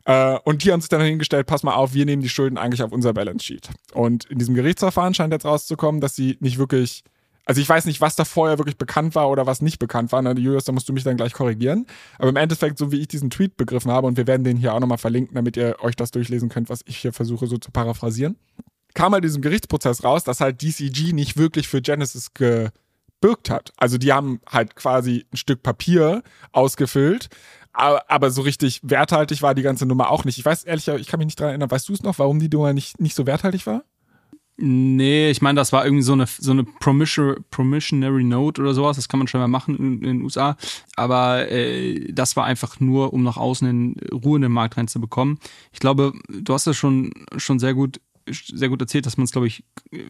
Äh, 0.05 0.39
und 0.45 0.65
die 0.65 0.73
haben 0.73 0.81
sich 0.81 0.89
dann 0.89 1.01
hingestellt, 1.01 1.47
pass 1.47 1.63
mal 1.63 1.75
auf, 1.75 1.95
wir 1.95 2.05
nehmen 2.05 2.23
die 2.23 2.29
Schulden 2.29 2.59
eigentlich 2.59 2.83
auf 2.83 2.93
unser 2.93 3.13
Balance 3.13 3.45
Sheet. 3.45 3.69
Und 3.95 4.25
in 4.25 4.39
diesem 4.39 4.55
Gerichtsverfahren 4.55 5.15
scheint 5.15 5.33
jetzt 5.33 5.45
rauszukommen, 5.45 6.01
dass 6.01 6.17
sie 6.17 6.37
nicht 6.41 6.59
wirklich 6.59 7.05
also 7.45 7.61
ich 7.61 7.69
weiß 7.69 7.87
nicht, 7.87 8.01
was 8.01 8.15
da 8.15 8.25
vorher 8.25 8.59
wirklich 8.59 8.79
bekannt 8.79 9.15
war 9.15 9.29
oder 9.29 9.47
was 9.47 9.63
nicht 9.63 9.79
bekannt 9.79 10.13
war. 10.13 10.23
Ne? 10.23 10.33
Julius, 10.33 10.65
da 10.65 10.73
musst 10.73 10.89
du 10.89 10.93
mich 10.93 11.03
dann 11.03 11.17
gleich 11.17 11.33
korrigieren. 11.33 11.87
Aber 12.19 12.29
im 12.29 12.37
Endeffekt, 12.37 12.79
so 12.79 12.93
wie 12.93 13.01
ich 13.01 13.09
diesen 13.09 13.31
Tweet 13.31 13.57
begriffen 13.57 13.91
habe, 13.91 14.07
und 14.07 14.17
wir 14.17 14.27
werden 14.27 14.45
den 14.45 14.57
hier 14.57 14.75
auch 14.75 14.81
nochmal 14.81 14.99
verlinken, 14.99 15.35
damit 15.35 15.57
ihr 15.57 15.77
euch 15.81 15.97
das 15.97 16.13
durchlesen 16.13 16.49
könnt, 16.49 16.69
was 16.69 16.83
ich 16.87 16.99
hier 16.99 17.13
versuche 17.13 17.47
so 17.47 17.59
zu 17.59 17.73
paraphrasieren, 17.73 18.37
kam 18.95 19.13
halt 19.13 19.25
diesem 19.25 19.43
Gerichtsprozess 19.43 20.05
raus, 20.05 20.23
dass 20.25 20.41
halt 20.41 20.63
DCG 20.63 21.13
nicht 21.13 21.37
wirklich 21.37 21.67
für 21.67 21.83
Genesis 21.83 22.33
gebürgt 22.35 23.51
hat. 23.51 23.73
Also 23.77 23.99
die 23.99 24.13
haben 24.13 24.41
halt 24.49 24.77
quasi 24.77 25.27
ein 25.33 25.37
Stück 25.37 25.63
Papier 25.63 26.23
ausgefüllt, 26.53 27.29
aber, 27.73 28.09
aber 28.11 28.31
so 28.31 28.43
richtig 28.43 28.81
werthaltig 28.83 29.43
war 29.43 29.55
die 29.55 29.63
ganze 29.63 29.87
Nummer 29.87 30.11
auch 30.11 30.25
nicht. 30.25 30.39
Ich 30.39 30.45
weiß 30.45 30.65
ehrlich, 30.65 30.87
ich 30.89 31.07
kann 31.07 31.19
mich 31.19 31.27
nicht 31.27 31.41
daran 31.41 31.53
erinnern, 31.53 31.71
weißt 31.71 31.89
du 31.89 31.95
es 31.95 32.03
noch, 32.03 32.19
warum 32.19 32.39
die 32.39 32.49
Nummer 32.49 32.73
nicht, 32.73 33.01
nicht 33.01 33.17
so 33.17 33.27
werthaltig 33.27 33.67
war? 33.67 33.83
Nee, 34.65 35.29
ich 35.29 35.43
meine, 35.43 35.57
das 35.57 35.73
war 35.73 35.85
irgendwie 35.85 36.05
so 36.05 36.13
eine, 36.13 36.27
so 36.27 36.53
eine 36.53 36.63
Promissionary 36.63 38.23
Note 38.23 38.63
oder 38.63 38.75
sowas. 38.75 38.95
Das 38.95 39.09
kann 39.09 39.19
man 39.19 39.27
schon 39.27 39.41
mal 39.41 39.49
machen 39.49 39.77
in, 39.77 39.95
in 39.95 40.19
den 40.19 40.23
USA. 40.23 40.57
Aber 40.95 41.51
äh, 41.51 42.13
das 42.13 42.37
war 42.37 42.45
einfach 42.45 42.79
nur, 42.79 43.13
um 43.13 43.25
nach 43.25 43.37
außen 43.37 43.69
in 43.69 43.97
Ruhe 44.13 44.37
in 44.37 44.43
den 44.43 44.53
Markt 44.53 44.77
reinzubekommen. 44.77 45.41
Ich 45.73 45.81
glaube, 45.81 46.13
du 46.29 46.55
hast 46.55 46.69
das 46.69 46.77
schon, 46.77 47.11
schon 47.39 47.59
sehr 47.59 47.75
gut, 47.75 48.01
sehr 48.31 48.69
gut 48.69 48.81
erzählt, 48.81 49.05
dass 49.05 49.17
man 49.17 49.25
es, 49.25 49.33
glaube 49.33 49.49
ich, 49.49 49.65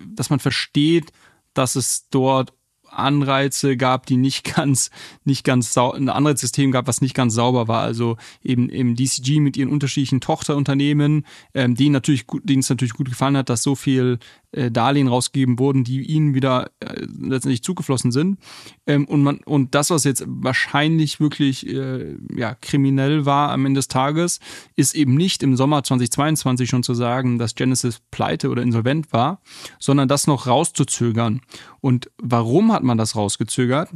dass 0.06 0.28
man 0.28 0.38
versteht, 0.38 1.12
dass 1.54 1.74
es 1.74 2.10
dort 2.10 2.52
Anreize 2.92 3.76
gab, 3.76 4.06
die 4.06 4.16
nicht 4.16 4.44
ganz, 4.56 4.90
nicht 5.24 5.44
ganz 5.44 5.76
ein 5.76 6.08
anderes 6.08 6.40
System 6.40 6.70
gab, 6.70 6.86
was 6.86 7.00
nicht 7.00 7.14
ganz 7.14 7.34
sauber 7.34 7.68
war. 7.68 7.82
Also 7.82 8.16
eben 8.42 8.68
im 8.68 8.96
DCG 8.96 9.40
mit 9.40 9.56
ihren 9.56 9.70
unterschiedlichen 9.70 10.20
Tochterunternehmen, 10.20 11.26
ähm, 11.54 11.74
denen 11.74 11.92
natürlich 11.92 12.26
denen 12.44 12.60
es 12.60 12.70
natürlich 12.70 12.94
gut 12.94 13.08
gefallen 13.08 13.36
hat, 13.36 13.48
dass 13.48 13.62
so 13.62 13.74
viel 13.74 14.18
äh, 14.52 14.70
Darlehen 14.70 15.08
rausgegeben 15.08 15.58
wurden, 15.58 15.84
die 15.84 16.02
ihnen 16.02 16.34
wieder 16.34 16.70
äh, 16.80 17.06
letztendlich 17.18 17.62
zugeflossen 17.62 18.12
sind. 18.12 18.38
Ähm, 18.86 19.06
und 19.06 19.22
man 19.22 19.38
und 19.38 19.74
das, 19.74 19.90
was 19.90 20.04
jetzt 20.04 20.24
wahrscheinlich 20.26 21.20
wirklich 21.20 21.66
äh, 21.66 22.16
ja 22.36 22.54
kriminell 22.54 23.24
war 23.26 23.50
am 23.50 23.66
Ende 23.66 23.78
des 23.78 23.88
Tages, 23.88 24.40
ist 24.76 24.94
eben 24.94 25.14
nicht 25.14 25.42
im 25.42 25.56
Sommer 25.56 25.82
2022 25.82 26.68
schon 26.68 26.82
zu 26.82 26.94
sagen, 26.94 27.38
dass 27.38 27.54
Genesis 27.54 28.00
pleite 28.10 28.50
oder 28.50 28.62
insolvent 28.62 29.12
war, 29.12 29.40
sondern 29.78 30.08
das 30.08 30.26
noch 30.26 30.46
rauszuzögern. 30.46 31.40
Und 31.82 32.10
warum 32.16 32.72
hat 32.72 32.82
man 32.82 32.96
das 32.96 33.14
rausgezögert? 33.14 33.90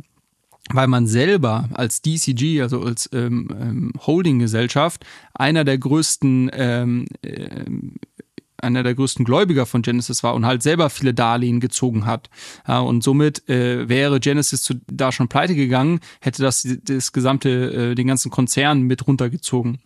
weil 0.71 0.89
man 0.89 1.07
selber 1.07 1.69
als 1.75 2.03
DCG, 2.03 2.61
also 2.61 2.83
als 2.83 3.09
ähm, 3.13 3.49
ähm, 3.53 3.93
Holdinggesellschaft, 4.05 5.07
einer 5.33 5.63
der 5.63 5.79
größten 5.79 6.51
ähm, 6.53 7.07
ähm, 7.23 7.95
einer 8.59 8.83
der 8.83 8.95
größten 8.95 9.25
Gläubiger 9.25 9.67
von 9.67 9.83
Genesis 9.83 10.23
war 10.23 10.35
und 10.35 10.47
halt 10.47 10.63
selber 10.63 10.91
viele 10.91 11.15
Darlehen 11.15 11.61
gezogen 11.61 12.07
hat. 12.07 12.31
Ja, 12.67 12.81
und 12.81 13.03
somit 13.03 13.49
äh, 13.49 13.89
wäre 13.89 14.19
Genesis 14.19 14.63
zu, 14.63 14.75
da 14.91 15.13
schon 15.13 15.29
pleite 15.29 15.55
gegangen, 15.55 16.01
hätte 16.21 16.43
das 16.43 16.67
das 16.85 17.13
gesamte, 17.13 17.91
äh, 17.91 17.95
den 17.95 18.07
ganzen 18.07 18.31
Konzern 18.31 18.83
mit 18.83 19.07
runtergezogen. 19.07 19.79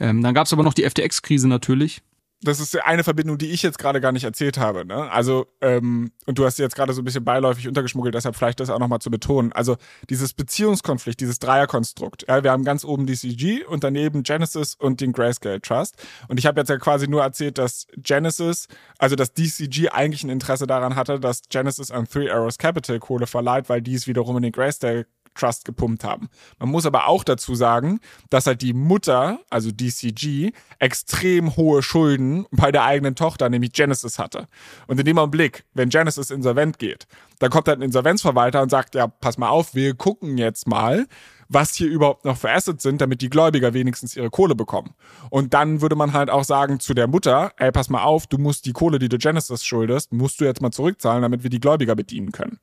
Ähm, 0.00 0.22
dann 0.22 0.34
gab 0.34 0.46
es 0.46 0.52
aber 0.52 0.62
noch 0.62 0.74
die 0.74 0.88
FTX-Krise 0.88 1.48
natürlich, 1.48 2.02
das 2.42 2.60
ist 2.60 2.76
eine 2.84 3.04
Verbindung, 3.04 3.38
die 3.38 3.50
ich 3.50 3.62
jetzt 3.62 3.78
gerade 3.78 4.00
gar 4.00 4.12
nicht 4.12 4.24
erzählt 4.24 4.58
habe. 4.58 4.84
Ne? 4.84 5.10
Also, 5.10 5.46
ähm, 5.60 6.12
und 6.26 6.38
du 6.38 6.44
hast 6.44 6.56
sie 6.56 6.62
jetzt 6.62 6.76
gerade 6.76 6.92
so 6.92 7.00
ein 7.00 7.04
bisschen 7.04 7.24
beiläufig 7.24 7.66
untergeschmuggelt, 7.66 8.14
deshalb 8.14 8.36
vielleicht 8.36 8.60
das 8.60 8.70
auch 8.70 8.78
nochmal 8.78 8.98
zu 8.98 9.10
betonen. 9.10 9.52
Also, 9.52 9.76
dieses 10.10 10.34
Beziehungskonflikt, 10.34 11.20
dieses 11.20 11.38
Dreierkonstrukt. 11.38 12.26
Ja, 12.28 12.44
wir 12.44 12.50
haben 12.50 12.64
ganz 12.64 12.84
oben 12.84 13.06
DCG 13.06 13.64
und 13.64 13.82
daneben 13.82 14.22
Genesis 14.22 14.74
und 14.74 15.00
den 15.00 15.12
Grayscale 15.12 15.60
Trust. 15.60 15.96
Und 16.28 16.38
ich 16.38 16.46
habe 16.46 16.60
jetzt 16.60 16.68
ja 16.68 16.76
quasi 16.76 17.08
nur 17.08 17.22
erzählt, 17.22 17.58
dass 17.58 17.86
Genesis, 17.96 18.68
also 18.98 19.16
dass 19.16 19.32
DCG 19.32 19.88
eigentlich 19.90 20.22
ein 20.24 20.30
Interesse 20.30 20.66
daran 20.66 20.96
hatte, 20.96 21.18
dass 21.20 21.42
Genesis 21.48 21.90
an 21.90 22.06
Three 22.06 22.30
Arrows 22.30 22.58
Capital 22.58 22.98
Kohle 22.98 23.26
verleiht, 23.26 23.68
weil 23.68 23.80
die 23.80 23.94
es 23.94 24.06
wiederum 24.06 24.36
in 24.36 24.42
den 24.42 24.52
Grayscale 24.52 25.06
Trust 25.34 25.64
gepumpt 25.64 26.04
haben. 26.04 26.28
Man 26.58 26.68
muss 26.68 26.86
aber 26.86 27.08
auch 27.08 27.24
dazu 27.24 27.54
sagen, 27.54 28.00
dass 28.30 28.46
halt 28.46 28.62
die 28.62 28.72
Mutter, 28.72 29.40
also 29.50 29.70
DCG, 29.70 30.52
extrem 30.78 31.56
hohe 31.56 31.82
Schulden 31.82 32.46
bei 32.50 32.72
der 32.72 32.84
eigenen 32.84 33.14
Tochter, 33.14 33.48
nämlich 33.50 33.72
Genesis 33.72 34.18
hatte. 34.18 34.48
Und 34.86 34.98
in 34.98 35.06
dem 35.06 35.18
Augenblick, 35.18 35.64
wenn 35.74 35.88
Genesis 35.88 36.30
insolvent 36.30 36.78
geht, 36.78 37.06
dann 37.38 37.50
kommt 37.50 37.68
halt 37.68 37.78
ein 37.78 37.82
Insolvenzverwalter 37.82 38.62
und 38.62 38.70
sagt, 38.70 38.94
ja, 38.94 39.06
pass 39.06 39.38
mal 39.38 39.48
auf, 39.48 39.74
wir 39.74 39.94
gucken 39.94 40.38
jetzt 40.38 40.66
mal, 40.66 41.06
was 41.48 41.74
hier 41.74 41.88
überhaupt 41.88 42.24
noch 42.24 42.36
für 42.36 42.50
Assets 42.50 42.82
sind, 42.82 43.00
damit 43.00 43.20
die 43.20 43.30
Gläubiger 43.30 43.74
wenigstens 43.74 44.16
ihre 44.16 44.30
Kohle 44.30 44.54
bekommen. 44.54 44.94
Und 45.30 45.54
dann 45.54 45.80
würde 45.80 45.96
man 45.96 46.12
halt 46.12 46.30
auch 46.30 46.44
sagen 46.44 46.80
zu 46.80 46.94
der 46.94 47.06
Mutter, 47.06 47.52
ey, 47.58 47.70
pass 47.70 47.90
mal 47.90 48.02
auf, 48.02 48.26
du 48.26 48.38
musst 48.38 48.66
die 48.66 48.72
Kohle, 48.72 48.98
die 48.98 49.08
du 49.08 49.18
Genesis 49.18 49.64
schuldest, 49.64 50.12
musst 50.12 50.40
du 50.40 50.44
jetzt 50.44 50.60
mal 50.60 50.70
zurückzahlen, 50.70 51.22
damit 51.22 51.42
wir 51.42 51.50
die 51.50 51.60
Gläubiger 51.60 51.94
bedienen 51.94 52.32
können. 52.32 52.58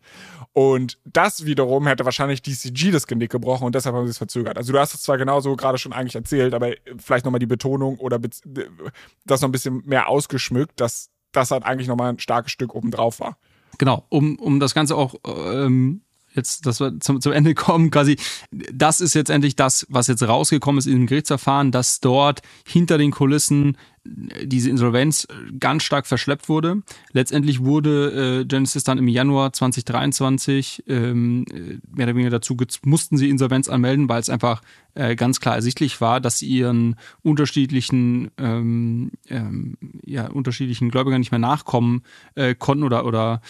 Und 0.53 0.97
das 1.05 1.45
wiederum 1.45 1.87
hätte 1.87 2.03
wahrscheinlich 2.03 2.41
DCG 2.41 2.91
das 2.91 3.07
Genick 3.07 3.31
gebrochen 3.31 3.65
und 3.65 3.73
deshalb 3.73 3.95
haben 3.95 4.05
sie 4.05 4.11
es 4.11 4.17
verzögert. 4.17 4.57
Also 4.57 4.73
du 4.73 4.79
hast 4.79 4.93
es 4.93 5.01
zwar 5.01 5.17
genauso 5.17 5.55
gerade 5.55 5.77
schon 5.77 5.93
eigentlich 5.93 6.15
erzählt, 6.15 6.53
aber 6.53 6.73
vielleicht 6.97 7.23
nochmal 7.23 7.39
die 7.39 7.45
Betonung 7.45 7.97
oder 7.99 8.19
das 8.19 9.41
noch 9.41 9.47
ein 9.47 9.51
bisschen 9.53 9.81
mehr 9.85 10.09
ausgeschmückt, 10.09 10.79
dass 10.81 11.09
das 11.31 11.51
halt 11.51 11.63
eigentlich 11.63 11.87
nochmal 11.87 12.09
ein 12.09 12.19
starkes 12.19 12.51
Stück 12.51 12.75
obendrauf 12.75 13.21
war. 13.21 13.37
Genau, 13.77 14.05
um, 14.09 14.37
um 14.39 14.59
das 14.59 14.73
Ganze 14.73 14.97
auch 14.97 15.15
ähm, 15.25 16.01
jetzt, 16.36 16.65
dass 16.65 16.79
wir 16.79 16.99
zum, 16.99 17.21
zum 17.21 17.32
Ende 17.32 17.53
kommen, 17.55 17.91
quasi, 17.91 18.17
das 18.51 19.01
ist 19.01 19.13
jetzt 19.13 19.29
endlich 19.29 19.55
das, 19.55 19.86
was 19.89 20.07
jetzt 20.07 20.23
rausgekommen 20.23 20.79
ist 20.79 20.88
in 20.88 20.93
dem 20.93 21.07
Gerichtsverfahren, 21.07 21.71
dass 21.71 21.99
dort 21.99 22.41
hinter 22.65 22.97
den 22.97 23.11
Kulissen 23.11 23.77
diese 24.03 24.69
Insolvenz 24.69 25.27
ganz 25.59 25.84
stark 25.84 26.07
verschleppt 26.07 26.49
wurde. 26.49 26.82
Letztendlich 27.11 27.63
wurde 27.63 28.39
äh, 28.41 28.45
Genesis 28.45 28.84
dann 28.84 28.97
im 28.97 29.07
Januar 29.07 29.53
2023 29.53 30.86
ähm, 30.88 31.45
mehr 31.91 32.07
oder 32.07 32.15
weniger 32.15 32.32
dazu 32.32 32.57
mussten 32.84 33.17
sie 33.17 33.29
Insolvenz 33.29 33.69
anmelden, 33.69 34.09
weil 34.09 34.19
es 34.19 34.29
einfach 34.29 34.63
äh, 34.95 35.15
ganz 35.15 35.39
klar 35.39 35.55
ersichtlich 35.55 36.01
war, 36.01 36.19
dass 36.19 36.39
sie 36.39 36.47
ihren 36.47 36.95
unterschiedlichen 37.21 38.32
ähm, 38.39 39.11
ähm, 39.29 39.77
ja, 40.03 40.27
unterschiedlichen 40.27 40.89
Gläubigern 40.89 41.19
nicht 41.19 41.32
mehr 41.32 41.39
nachkommen 41.39 42.01
äh, 42.34 42.55
konnten 42.55 42.84
oder 42.84 43.05
oder 43.05 43.41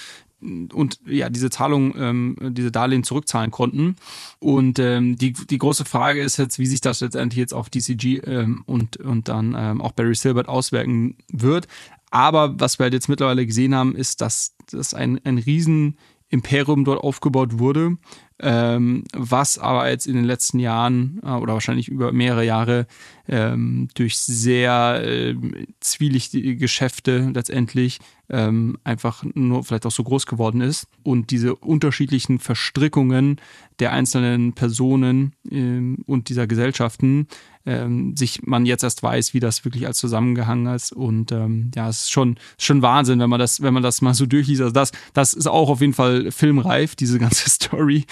und 0.42 1.00
ja, 1.06 1.30
diese 1.30 1.50
Zahlung, 1.50 1.94
ähm, 1.98 2.36
diese 2.52 2.72
Darlehen 2.72 3.04
zurückzahlen 3.04 3.52
konnten. 3.52 3.96
Und 4.40 4.80
ähm, 4.80 5.16
die, 5.18 5.34
die 5.34 5.58
große 5.58 5.86
Frage 5.86 6.22
ist 6.22 6.38
jetzt, 6.38 6.60
wie 6.60 6.66
sich 6.66 6.82
das 6.82 7.02
letztendlich 7.02 7.38
jetzt 7.38 7.54
auf 7.54 7.70
DCG 7.70 8.22
ähm, 8.26 8.64
und, 8.66 8.98
und 8.98 9.28
dann 9.28 9.56
ähm, 9.58 9.82
auch 9.82 9.92
Barry 9.92 10.16
Silbert 10.16 10.48
auswirken 10.48 11.16
wird. 11.32 11.68
Aber 12.10 12.60
was 12.60 12.80
wir 12.80 12.86
halt 12.86 12.94
jetzt 12.94 13.08
mittlerweile 13.08 13.46
gesehen 13.46 13.74
haben, 13.74 13.96
ist, 13.96 14.22
dass 14.22 14.56
das 14.72 14.94
ein, 14.94 15.20
ein 15.24 15.38
riesen 15.38 15.98
Imperium 16.30 16.86
dort 16.86 17.04
aufgebaut 17.04 17.60
wurde, 17.60 17.98
ähm, 18.42 19.04
was 19.14 19.58
aber 19.58 19.90
jetzt 19.90 20.08
in 20.08 20.16
den 20.16 20.26
letzten 20.26 20.60
Jahren 20.60 21.22
äh, 21.24 21.30
oder 21.30 21.54
wahrscheinlich 21.54 21.88
über 21.88 22.12
mehrere 22.12 22.46
Jahre 22.46 22.88
ähm, 23.28 23.88
durch 23.94 24.18
sehr 24.18 25.02
äh, 25.04 25.36
zwielichtige 25.80 26.56
Geschäfte 26.56 27.32
letztendlich 27.34 28.00
ähm, 28.30 28.78
einfach 28.84 29.24
nur 29.34 29.64
vielleicht 29.64 29.86
auch 29.86 29.92
so 29.92 30.04
groß 30.04 30.26
geworden 30.26 30.62
ist 30.62 30.88
und 31.04 31.32
diese 31.32 31.56
unterschiedlichen 31.56 32.40
Verstrickungen 32.40 33.40
der 33.80 33.92
einzelnen 33.92 34.54
Personen 34.54 35.34
ähm, 35.50 36.00
und 36.08 36.30
dieser 36.30 36.48
Gesellschaften 36.48 37.28
ähm, 37.66 38.16
sich 38.16 38.44
man 38.44 38.66
jetzt 38.66 38.84
erst 38.84 39.04
weiß, 39.04 39.34
wie 39.34 39.40
das 39.40 39.66
wirklich 39.66 39.88
als 39.88 39.98
zusammengehangen 39.98 40.74
ist 40.74 40.92
und 40.92 41.32
ähm, 41.32 41.72
ja, 41.76 41.90
es 41.90 42.02
ist 42.02 42.12
schon 42.12 42.38
schon 42.58 42.82
Wahnsinn, 42.82 43.20
wenn 43.20 43.30
man 43.30 43.40
das 43.40 43.62
wenn 43.62 43.74
man 43.74 43.84
das 43.84 44.02
mal 44.02 44.14
so 44.14 44.26
durchliest. 44.26 44.62
Also 44.62 44.74
das 44.74 44.92
das 45.14 45.34
ist 45.34 45.48
auch 45.48 45.70
auf 45.70 45.82
jeden 45.82 45.94
Fall 45.94 46.32
filmreif 46.32 46.96
diese 46.96 47.20
ganze 47.20 47.50
Story. 47.50 48.06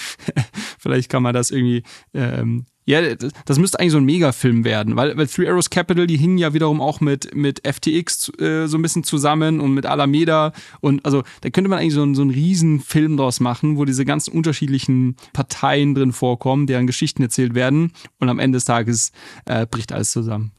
Vielleicht 0.78 1.10
kann 1.10 1.24
man 1.24 1.34
das 1.34 1.52
irgendwie 1.52 1.84
ähm, 2.14 2.66
ja, 2.89 3.01
das 3.45 3.59
müsste 3.59 3.79
eigentlich 3.79 3.91
so 3.91 3.99
ein 3.99 4.03
Megafilm 4.03 4.65
werden, 4.65 4.95
weil, 4.95 5.15
weil 5.15 5.27
Three 5.27 5.47
Arrows 5.47 5.69
Capital, 5.69 6.07
die 6.07 6.17
hingen 6.17 6.39
ja 6.39 6.55
wiederum 6.55 6.81
auch 6.81 7.01
mit, 7.01 7.35
mit 7.35 7.61
FTX 7.63 8.31
äh, 8.39 8.65
so 8.65 8.79
ein 8.79 8.81
bisschen 8.81 9.03
zusammen 9.03 9.59
und 9.59 9.75
mit 9.75 9.85
Alameda. 9.85 10.53
Und 10.81 11.05
also 11.05 11.21
da 11.41 11.51
könnte 11.51 11.69
man 11.69 11.77
eigentlich 11.77 11.93
so, 11.93 12.11
so 12.15 12.23
einen 12.23 12.31
riesen 12.31 12.79
Film 12.79 13.15
draus 13.15 13.41
machen, 13.41 13.77
wo 13.77 13.85
diese 13.85 14.05
ganzen 14.05 14.31
unterschiedlichen 14.31 15.17
Parteien 15.33 15.93
drin 15.93 16.13
vorkommen, 16.13 16.65
deren 16.65 16.87
Geschichten 16.87 17.21
erzählt 17.21 17.53
werden. 17.53 17.91
Und 18.17 18.27
am 18.27 18.39
Ende 18.39 18.55
des 18.55 18.65
Tages 18.65 19.11
äh, 19.45 19.67
bricht 19.67 19.91
alles 19.91 20.09
zusammen. 20.09 20.51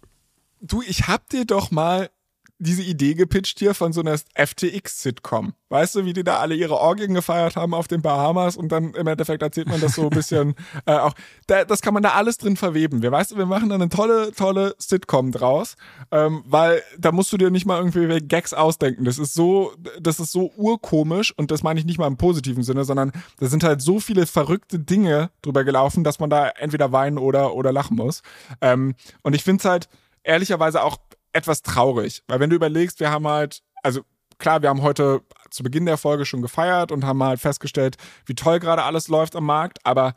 Du, 0.60 0.82
ich 0.86 1.08
hab 1.08 1.28
dir 1.30 1.44
doch 1.44 1.72
mal 1.72 2.10
diese 2.60 2.82
Idee 2.82 3.14
gepitcht 3.14 3.58
hier 3.58 3.74
von 3.74 3.92
so 3.92 4.00
einer 4.02 4.16
FTX-Sitcom. 4.34 5.54
Weißt 5.70 5.94
du, 5.94 6.04
wie 6.04 6.12
die 6.12 6.24
da 6.24 6.38
alle 6.40 6.54
ihre 6.54 6.76
Orgien 6.76 7.14
gefeiert 7.14 7.56
haben 7.56 7.74
auf 7.74 7.88
den 7.88 8.02
Bahamas 8.02 8.56
und 8.56 8.70
dann 8.70 8.92
im 8.94 9.06
Endeffekt 9.06 9.42
erzählt 9.42 9.68
man 9.68 9.80
das 9.80 9.94
so 9.94 10.02
ein 10.02 10.10
bisschen 10.10 10.54
äh, 10.86 10.92
auch. 10.92 11.14
Da, 11.46 11.64
das 11.64 11.80
kann 11.80 11.94
man 11.94 12.02
da 12.02 12.10
alles 12.10 12.36
drin 12.36 12.56
verweben. 12.56 13.02
Wir 13.02 13.10
weißt 13.10 13.32
du, 13.32 13.38
wir 13.38 13.46
machen 13.46 13.70
da 13.70 13.76
eine 13.76 13.88
tolle, 13.88 14.32
tolle 14.32 14.74
Sitcom 14.78 15.32
draus, 15.32 15.76
ähm, 16.10 16.44
weil 16.46 16.82
da 16.98 17.12
musst 17.12 17.32
du 17.32 17.38
dir 17.38 17.50
nicht 17.50 17.64
mal 17.64 17.78
irgendwie 17.78 18.20
Gags 18.20 18.52
ausdenken. 18.52 19.04
Das 19.04 19.18
ist 19.18 19.32
so, 19.32 19.72
das 19.98 20.20
ist 20.20 20.32
so 20.32 20.52
urkomisch 20.56 21.32
und 21.36 21.50
das 21.50 21.62
meine 21.62 21.80
ich 21.80 21.86
nicht 21.86 21.98
mal 21.98 22.08
im 22.08 22.18
positiven 22.18 22.62
Sinne, 22.62 22.84
sondern 22.84 23.12
da 23.38 23.46
sind 23.46 23.64
halt 23.64 23.80
so 23.80 24.00
viele 24.00 24.26
verrückte 24.26 24.78
Dinge 24.78 25.30
drüber 25.40 25.64
gelaufen, 25.64 26.04
dass 26.04 26.18
man 26.18 26.28
da 26.28 26.48
entweder 26.48 26.92
weinen 26.92 27.16
oder 27.16 27.54
oder 27.54 27.72
lachen 27.72 27.96
muss. 27.96 28.22
Ähm, 28.60 28.94
und 29.22 29.34
ich 29.34 29.44
finde 29.44 29.60
es 29.60 29.64
halt 29.64 29.88
ehrlicherweise 30.22 30.82
auch 30.82 30.98
etwas 31.32 31.62
traurig, 31.62 32.22
weil 32.28 32.40
wenn 32.40 32.50
du 32.50 32.56
überlegst, 32.56 33.00
wir 33.00 33.10
haben 33.10 33.26
halt, 33.26 33.62
also 33.82 34.02
klar, 34.38 34.62
wir 34.62 34.68
haben 34.68 34.82
heute 34.82 35.22
zu 35.50 35.62
Beginn 35.62 35.86
der 35.86 35.96
Folge 35.98 36.24
schon 36.24 36.42
gefeiert 36.42 36.92
und 36.92 37.04
haben 37.04 37.22
halt 37.22 37.40
festgestellt, 37.40 37.96
wie 38.26 38.34
toll 38.34 38.58
gerade 38.58 38.82
alles 38.82 39.08
läuft 39.08 39.36
am 39.36 39.44
Markt, 39.44 39.78
aber 39.84 40.14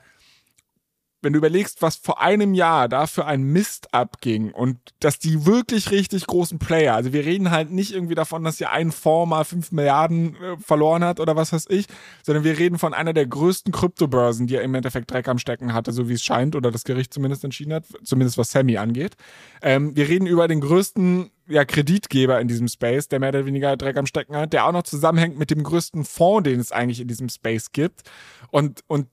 wenn 1.23 1.33
du 1.33 1.37
überlegst, 1.37 1.81
was 1.81 1.95
vor 1.95 2.21
einem 2.21 2.53
Jahr 2.53 2.89
da 2.89 3.07
für 3.07 3.25
ein 3.25 3.43
Mist 3.43 3.93
abging 3.93 4.51
und 4.51 4.77
dass 4.99 5.19
die 5.19 5.45
wirklich 5.45 5.91
richtig 5.91 6.27
großen 6.27 6.59
Player, 6.59 6.95
also 6.95 7.13
wir 7.13 7.25
reden 7.25 7.51
halt 7.51 7.71
nicht 7.71 7.93
irgendwie 7.93 8.15
davon, 8.15 8.43
dass 8.43 8.57
hier 8.57 8.71
ein 8.71 8.91
Fonds 8.91 9.29
mal 9.29 9.43
5 9.43 9.71
Milliarden 9.71 10.35
äh, 10.35 10.57
verloren 10.57 11.03
hat 11.03 11.19
oder 11.19 11.35
was 11.35 11.53
weiß 11.53 11.67
ich, 11.69 11.87
sondern 12.23 12.43
wir 12.43 12.59
reden 12.59 12.77
von 12.77 12.93
einer 12.93 13.13
der 13.13 13.25
größten 13.25 13.71
Kryptobörsen, 13.71 14.47
die 14.47 14.55
er 14.55 14.63
im 14.63 14.75
Endeffekt 14.75 15.11
Dreck 15.11 15.27
am 15.27 15.39
Stecken 15.39 15.73
hatte, 15.73 15.91
so 15.91 16.09
wie 16.09 16.13
es 16.13 16.23
scheint 16.23 16.55
oder 16.55 16.71
das 16.71 16.83
Gericht 16.83 17.13
zumindest 17.13 17.43
entschieden 17.43 17.73
hat, 17.73 17.85
zumindest 18.03 18.37
was 18.37 18.51
Sammy 18.51 18.77
angeht. 18.77 19.15
Ähm, 19.61 19.95
wir 19.95 20.09
reden 20.09 20.27
über 20.27 20.47
den 20.47 20.61
größten 20.61 21.31
ja, 21.47 21.65
Kreditgeber 21.65 22.39
in 22.39 22.47
diesem 22.47 22.67
Space, 22.67 23.07
der 23.07 23.19
mehr 23.19 23.29
oder 23.29 23.45
weniger 23.45 23.75
Dreck 23.77 23.97
am 23.97 24.05
Stecken 24.05 24.35
hat, 24.35 24.53
der 24.53 24.65
auch 24.65 24.71
noch 24.71 24.83
zusammenhängt 24.83 25.37
mit 25.37 25.51
dem 25.51 25.63
größten 25.63 26.05
Fonds, 26.05 26.49
den 26.49 26.59
es 26.59 26.71
eigentlich 26.71 27.01
in 27.01 27.07
diesem 27.07 27.29
Space 27.29 27.71
gibt. 27.71 28.03
Und, 28.49 28.81
und 28.87 29.07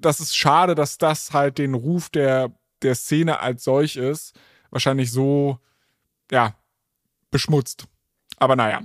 das 0.00 0.20
ist 0.20 0.36
schade, 0.36 0.74
dass 0.74 0.98
das 0.98 1.32
halt 1.32 1.58
den 1.58 1.74
Ruf 1.74 2.08
der, 2.08 2.52
der 2.82 2.94
Szene 2.94 3.40
als 3.40 3.64
solches 3.64 4.32
wahrscheinlich 4.70 5.10
so, 5.10 5.58
ja, 6.30 6.56
beschmutzt. 7.30 7.86
Aber 8.38 8.56
naja. 8.56 8.82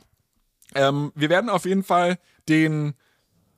Ähm, 0.74 1.11
wir 1.15 1.30
werden 1.30 1.49
auf 1.49 1.65
jeden 1.65 1.84
Fall 1.84 2.17
den 2.47 2.95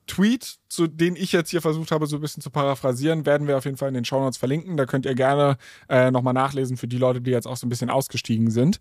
Tweet, 0.07 0.57
zu 0.69 0.87
den 0.87 1.15
ich 1.15 1.31
jetzt 1.31 1.49
hier 1.49 1.61
versucht 1.61 1.91
habe, 1.91 2.07
so 2.07 2.17
ein 2.17 2.21
bisschen 2.21 2.41
zu 2.41 2.49
paraphrasieren, 2.49 3.25
werden 3.25 3.47
wir 3.47 3.57
auf 3.57 3.65
jeden 3.65 3.77
Fall 3.77 3.87
in 3.87 3.93
den 3.93 4.05
Shownotes 4.05 4.37
verlinken. 4.37 4.77
Da 4.77 4.85
könnt 4.85 5.05
ihr 5.05 5.15
gerne 5.15 5.57
äh, 5.89 6.11
nochmal 6.11 6.33
nachlesen 6.33 6.77
für 6.77 6.87
die 6.87 6.97
Leute, 6.97 7.21
die 7.21 7.31
jetzt 7.31 7.47
auch 7.47 7.57
so 7.57 7.65
ein 7.65 7.69
bisschen 7.69 7.89
ausgestiegen 7.89 8.51
sind. 8.51 8.79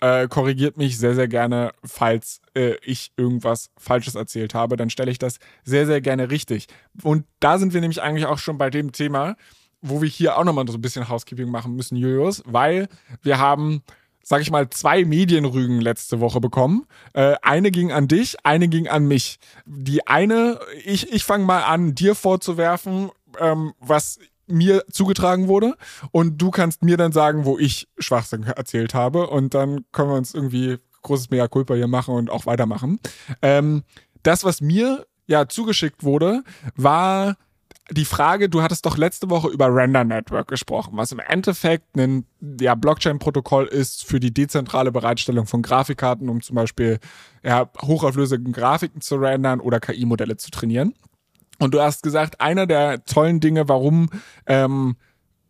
Äh, 0.00 0.28
korrigiert 0.28 0.76
mich 0.76 0.98
sehr, 0.98 1.14
sehr 1.14 1.28
gerne, 1.28 1.72
falls 1.84 2.40
äh, 2.54 2.76
ich 2.82 3.12
irgendwas 3.16 3.70
Falsches 3.76 4.14
erzählt 4.14 4.54
habe. 4.54 4.76
Dann 4.76 4.90
stelle 4.90 5.10
ich 5.10 5.18
das 5.18 5.38
sehr, 5.64 5.86
sehr 5.86 6.00
gerne 6.00 6.30
richtig. 6.30 6.66
Und 7.02 7.24
da 7.40 7.58
sind 7.58 7.74
wir 7.74 7.80
nämlich 7.80 8.02
eigentlich 8.02 8.26
auch 8.26 8.38
schon 8.38 8.58
bei 8.58 8.70
dem 8.70 8.92
Thema, 8.92 9.36
wo 9.80 10.00
wir 10.00 10.08
hier 10.08 10.38
auch 10.38 10.44
nochmal 10.44 10.66
so 10.66 10.78
ein 10.78 10.82
bisschen 10.82 11.08
Housekeeping 11.08 11.50
machen 11.50 11.76
müssen, 11.76 11.96
Julius, 11.96 12.42
weil 12.46 12.88
wir 13.22 13.38
haben 13.38 13.82
sag 14.24 14.40
ich 14.40 14.50
mal, 14.50 14.68
zwei 14.70 15.04
Medienrügen 15.04 15.80
letzte 15.80 16.18
Woche 16.20 16.40
bekommen. 16.40 16.86
Äh, 17.12 17.36
eine 17.42 17.70
ging 17.70 17.92
an 17.92 18.08
dich, 18.08 18.36
eine 18.42 18.68
ging 18.68 18.88
an 18.88 19.06
mich. 19.06 19.38
Die 19.66 20.06
eine, 20.06 20.58
ich, 20.84 21.12
ich 21.12 21.24
fange 21.24 21.44
mal 21.44 21.62
an, 21.62 21.94
dir 21.94 22.14
vorzuwerfen, 22.14 23.10
ähm, 23.38 23.74
was 23.78 24.18
mir 24.46 24.84
zugetragen 24.90 25.48
wurde 25.48 25.76
und 26.10 26.38
du 26.38 26.50
kannst 26.50 26.82
mir 26.82 26.96
dann 26.96 27.12
sagen, 27.12 27.44
wo 27.44 27.58
ich 27.58 27.88
Schwachsinn 27.98 28.42
erzählt 28.42 28.92
habe 28.92 29.28
und 29.28 29.54
dann 29.54 29.84
können 29.92 30.10
wir 30.10 30.16
uns 30.16 30.34
irgendwie 30.34 30.78
großes 31.02 31.30
Mea 31.30 31.48
Culpa 31.48 31.74
hier 31.74 31.86
machen 31.86 32.14
und 32.14 32.30
auch 32.30 32.46
weitermachen. 32.46 32.98
Ähm, 33.42 33.84
das, 34.22 34.44
was 34.44 34.60
mir 34.60 35.06
ja 35.26 35.48
zugeschickt 35.48 36.02
wurde, 36.02 36.42
war 36.76 37.36
die 37.90 38.04
Frage, 38.06 38.48
du 38.48 38.62
hattest 38.62 38.86
doch 38.86 38.96
letzte 38.96 39.28
Woche 39.28 39.48
über 39.48 39.74
Render 39.74 40.04
Network 40.04 40.48
gesprochen, 40.48 40.92
was 40.96 41.12
im 41.12 41.18
Endeffekt 41.18 41.96
ein 41.96 42.24
ja, 42.58 42.74
Blockchain-Protokoll 42.74 43.66
ist 43.66 44.04
für 44.04 44.20
die 44.20 44.32
dezentrale 44.32 44.90
Bereitstellung 44.90 45.46
von 45.46 45.60
Grafikkarten, 45.60 46.28
um 46.30 46.40
zum 46.40 46.56
Beispiel 46.56 46.98
ja, 47.42 47.70
hochauflösige 47.82 48.50
Grafiken 48.50 49.02
zu 49.02 49.16
rendern 49.16 49.60
oder 49.60 49.80
KI-Modelle 49.80 50.38
zu 50.38 50.50
trainieren. 50.50 50.94
Und 51.58 51.74
du 51.74 51.80
hast 51.80 52.02
gesagt, 52.02 52.40
einer 52.40 52.66
der 52.66 53.04
tollen 53.04 53.40
Dinge, 53.40 53.68
warum 53.68 54.08
ähm, 54.46 54.96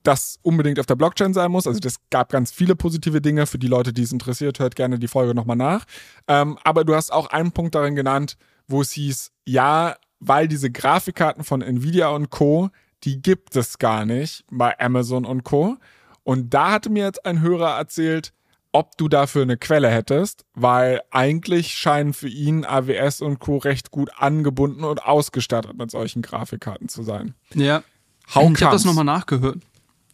das 0.03 0.39
unbedingt 0.43 0.78
auf 0.78 0.87
der 0.87 0.97
Blockchain 0.97 1.35
sein 1.35 1.51
muss. 1.51 1.66
Also 1.66 1.80
das 1.80 1.97
gab 2.11 2.30
ganz 2.30 2.51
viele 2.51 2.76
positive 2.76 3.22
Dinge. 3.22 3.47
Für 3.47 3.59
die 3.59 3.68
Leute, 3.68 3.93
die 3.93 4.03
es 4.03 4.12
interessiert, 4.12 4.59
hört 4.59 4.76
gerne 4.76 4.99
die 4.99 5.09
Folge 5.09 5.35
nochmal 5.35 5.57
nach. 5.57 5.85
Ähm, 6.28 6.59
aber 6.62 6.85
du 6.85 6.95
hast 6.95 7.12
auch 7.12 7.28
einen 7.28 7.53
Punkt 7.53 7.74
darin 7.74 7.95
genannt, 7.95 8.37
wo 8.68 8.82
es 8.82 8.93
hieß, 8.93 9.30
ja, 9.47 9.97
weil 10.21 10.49
diese 10.49 10.71
Grafikkarten 10.71 11.45
von 11.45 11.62
Nvidia 11.62 12.09
und 12.09 12.31
Co., 12.31 12.71
die 13.05 13.21
gibt 13.21 13.55
es 13.57 13.79
gar 13.79 14.07
nicht 14.07 14.45
bei 14.51 14.79
Amazon 14.81 15.25
und 15.25 15.45
Co. 15.45 15.77
Und 16.23 16.55
da 16.55 16.73
hatte 16.73 16.91
mir 16.91 17.05
jetzt 17.05 17.27
ein 17.27 17.43
Hörer 17.43 17.77
erzählt, 17.77 18.33
ob 18.73 18.97
du 18.97 19.09
dafür 19.09 19.43
eine 19.43 19.57
Quelle 19.57 19.89
hättest, 19.89 20.45
weil 20.55 21.01
eigentlich 21.12 21.75
scheinen 21.75 22.12
für 22.12 22.29
ihn 22.29 22.65
AWS 22.65 23.21
und 23.21 23.39
Co. 23.39 23.59
recht 23.59 23.93
gut 23.93 24.11
angebunden 24.17 24.83
und 24.83 25.05
ausgestattet 25.05 25.77
mit 25.77 25.93
solchen 25.93 26.23
Grafikkarten 26.23 26.89
zu 26.89 27.05
sein. 27.05 27.35
Ja. 27.55 27.85
How 28.35 28.51
ich 28.51 28.62
habe 28.62 28.73
das 28.73 28.85
nochmal 28.85 29.05
nachgehört. 29.05 29.59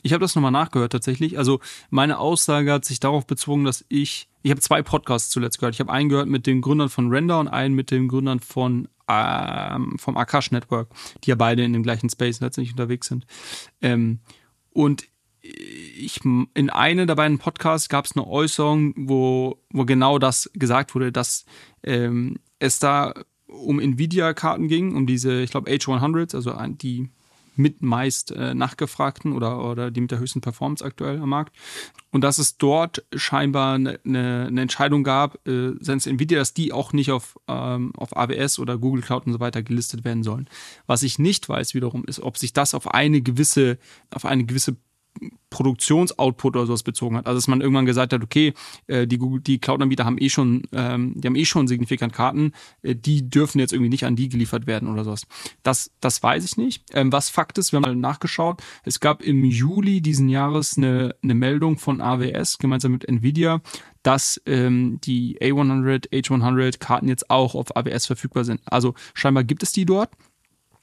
Ich 0.02 0.12
habe 0.12 0.20
das 0.20 0.34
nochmal 0.34 0.50
nachgehört 0.50 0.92
tatsächlich. 0.92 1.38
Also 1.38 1.60
meine 1.88 2.18
Aussage 2.18 2.72
hat 2.72 2.84
sich 2.84 3.00
darauf 3.00 3.26
bezogen, 3.26 3.64
dass 3.64 3.84
ich, 3.88 4.28
ich 4.42 4.50
habe 4.50 4.60
zwei 4.60 4.82
Podcasts 4.82 5.30
zuletzt 5.30 5.58
gehört. 5.58 5.74
Ich 5.74 5.80
habe 5.80 5.92
einen 5.92 6.08
gehört 6.08 6.28
mit 6.28 6.46
den 6.46 6.60
Gründern 6.60 6.88
von 6.88 7.08
Render 7.08 7.38
und 7.40 7.48
einen 7.48 7.74
mit 7.74 7.90
den 7.90 8.08
Gründern 8.08 8.40
von 8.40 8.88
ähm, 9.10 9.98
vom 9.98 10.16
Akash 10.16 10.50
Network, 10.50 10.88
die 11.24 11.30
ja 11.30 11.36
beide 11.36 11.64
in 11.64 11.72
dem 11.72 11.82
gleichen 11.82 12.10
Space 12.10 12.40
letztendlich 12.40 12.72
unterwegs 12.72 13.08
sind. 13.08 13.26
Ähm, 13.80 14.20
und 14.70 15.04
ich, 15.42 16.20
in 16.22 16.70
einem 16.70 17.06
der 17.06 17.14
beiden 17.14 17.38
Podcasts 17.38 17.88
gab 17.88 18.04
es 18.04 18.14
eine 18.14 18.26
Äußerung, 18.26 18.94
wo, 18.96 19.58
wo 19.70 19.84
genau 19.84 20.18
das 20.18 20.50
gesagt 20.54 20.94
wurde, 20.94 21.12
dass 21.12 21.44
ähm, 21.82 22.36
es 22.58 22.78
da 22.78 23.14
um 23.46 23.80
Nvidia-Karten 23.80 24.68
ging, 24.68 24.94
um 24.94 25.06
diese, 25.06 25.40
ich 25.40 25.50
glaube, 25.50 25.70
H100s, 25.70 26.34
also 26.34 26.54
die 26.68 27.10
mit 27.60 27.82
meist 27.82 28.32
äh, 28.32 28.54
nachgefragten 28.54 29.32
oder, 29.32 29.64
oder 29.64 29.90
die 29.90 30.00
mit 30.00 30.10
der 30.10 30.18
höchsten 30.18 30.40
Performance 30.40 30.84
aktuell 30.84 31.20
am 31.20 31.28
Markt. 31.28 31.54
Und 32.10 32.22
dass 32.22 32.38
es 32.38 32.56
dort 32.56 33.04
scheinbar 33.14 33.74
eine, 33.74 34.00
eine, 34.04 34.46
eine 34.48 34.62
Entscheidung 34.62 35.04
gab, 35.04 35.46
äh, 35.46 35.72
seitens 35.80 36.06
Nvidia, 36.06 36.38
dass 36.38 36.54
die 36.54 36.72
auch 36.72 36.92
nicht 36.92 37.12
auf, 37.12 37.38
ähm, 37.46 37.92
auf 37.96 38.16
AWS 38.16 38.58
oder 38.58 38.78
Google 38.78 39.02
Cloud 39.02 39.26
und 39.26 39.32
so 39.32 39.40
weiter 39.40 39.62
gelistet 39.62 40.04
werden 40.04 40.22
sollen. 40.22 40.48
Was 40.86 41.02
ich 41.02 41.18
nicht 41.18 41.48
weiß 41.48 41.74
wiederum 41.74 42.04
ist, 42.04 42.20
ob 42.20 42.36
sich 42.36 42.52
das 42.52 42.74
auf 42.74 42.92
eine 42.92 43.20
gewisse, 43.20 43.78
auf 44.10 44.24
eine 44.24 44.44
gewisse 44.44 44.76
Produktionsoutput 45.50 46.56
oder 46.56 46.66
sowas 46.66 46.82
bezogen 46.82 47.16
hat. 47.16 47.26
Also 47.26 47.38
dass 47.38 47.48
man 47.48 47.60
irgendwann 47.60 47.84
gesagt 47.84 48.12
hat, 48.12 48.22
okay, 48.22 48.54
äh, 48.86 49.06
die, 49.06 49.18
die 49.40 49.58
Cloud-Anbieter 49.58 50.04
haben 50.04 50.16
eh 50.18 50.28
schon, 50.28 50.62
ähm, 50.72 51.14
die 51.16 51.26
haben 51.26 51.36
eh 51.36 51.44
schon 51.44 51.68
signifikant 51.68 52.12
Karten, 52.12 52.52
äh, 52.82 52.94
die 52.94 53.28
dürfen 53.28 53.58
jetzt 53.58 53.72
irgendwie 53.72 53.90
nicht 53.90 54.04
an 54.04 54.16
die 54.16 54.28
geliefert 54.28 54.66
werden 54.66 54.88
oder 54.88 55.04
sowas. 55.04 55.26
Das, 55.62 55.90
das 56.00 56.22
weiß 56.22 56.44
ich 56.44 56.56
nicht. 56.56 56.84
Ähm, 56.94 57.12
was 57.12 57.28
Fakt 57.30 57.58
ist, 57.58 57.72
wir 57.72 57.78
haben 57.78 57.82
mal 57.82 57.96
nachgeschaut, 57.96 58.62
es 58.84 59.00
gab 59.00 59.22
im 59.22 59.44
Juli 59.44 60.00
diesen 60.00 60.28
Jahres 60.28 60.78
eine, 60.78 61.16
eine 61.22 61.34
Meldung 61.34 61.78
von 61.78 62.00
AWS 62.00 62.58
gemeinsam 62.58 62.92
mit 62.92 63.08
Nvidia, 63.08 63.60
dass 64.02 64.40
ähm, 64.46 65.00
die 65.02 65.38
A100, 65.40 66.10
H100 66.10 66.78
Karten 66.78 67.08
jetzt 67.08 67.28
auch 67.28 67.54
auf 67.54 67.76
AWS 67.76 68.06
verfügbar 68.06 68.44
sind. 68.44 68.60
Also 68.64 68.94
scheinbar 69.14 69.44
gibt 69.44 69.62
es 69.62 69.72
die 69.72 69.84
dort. 69.84 70.10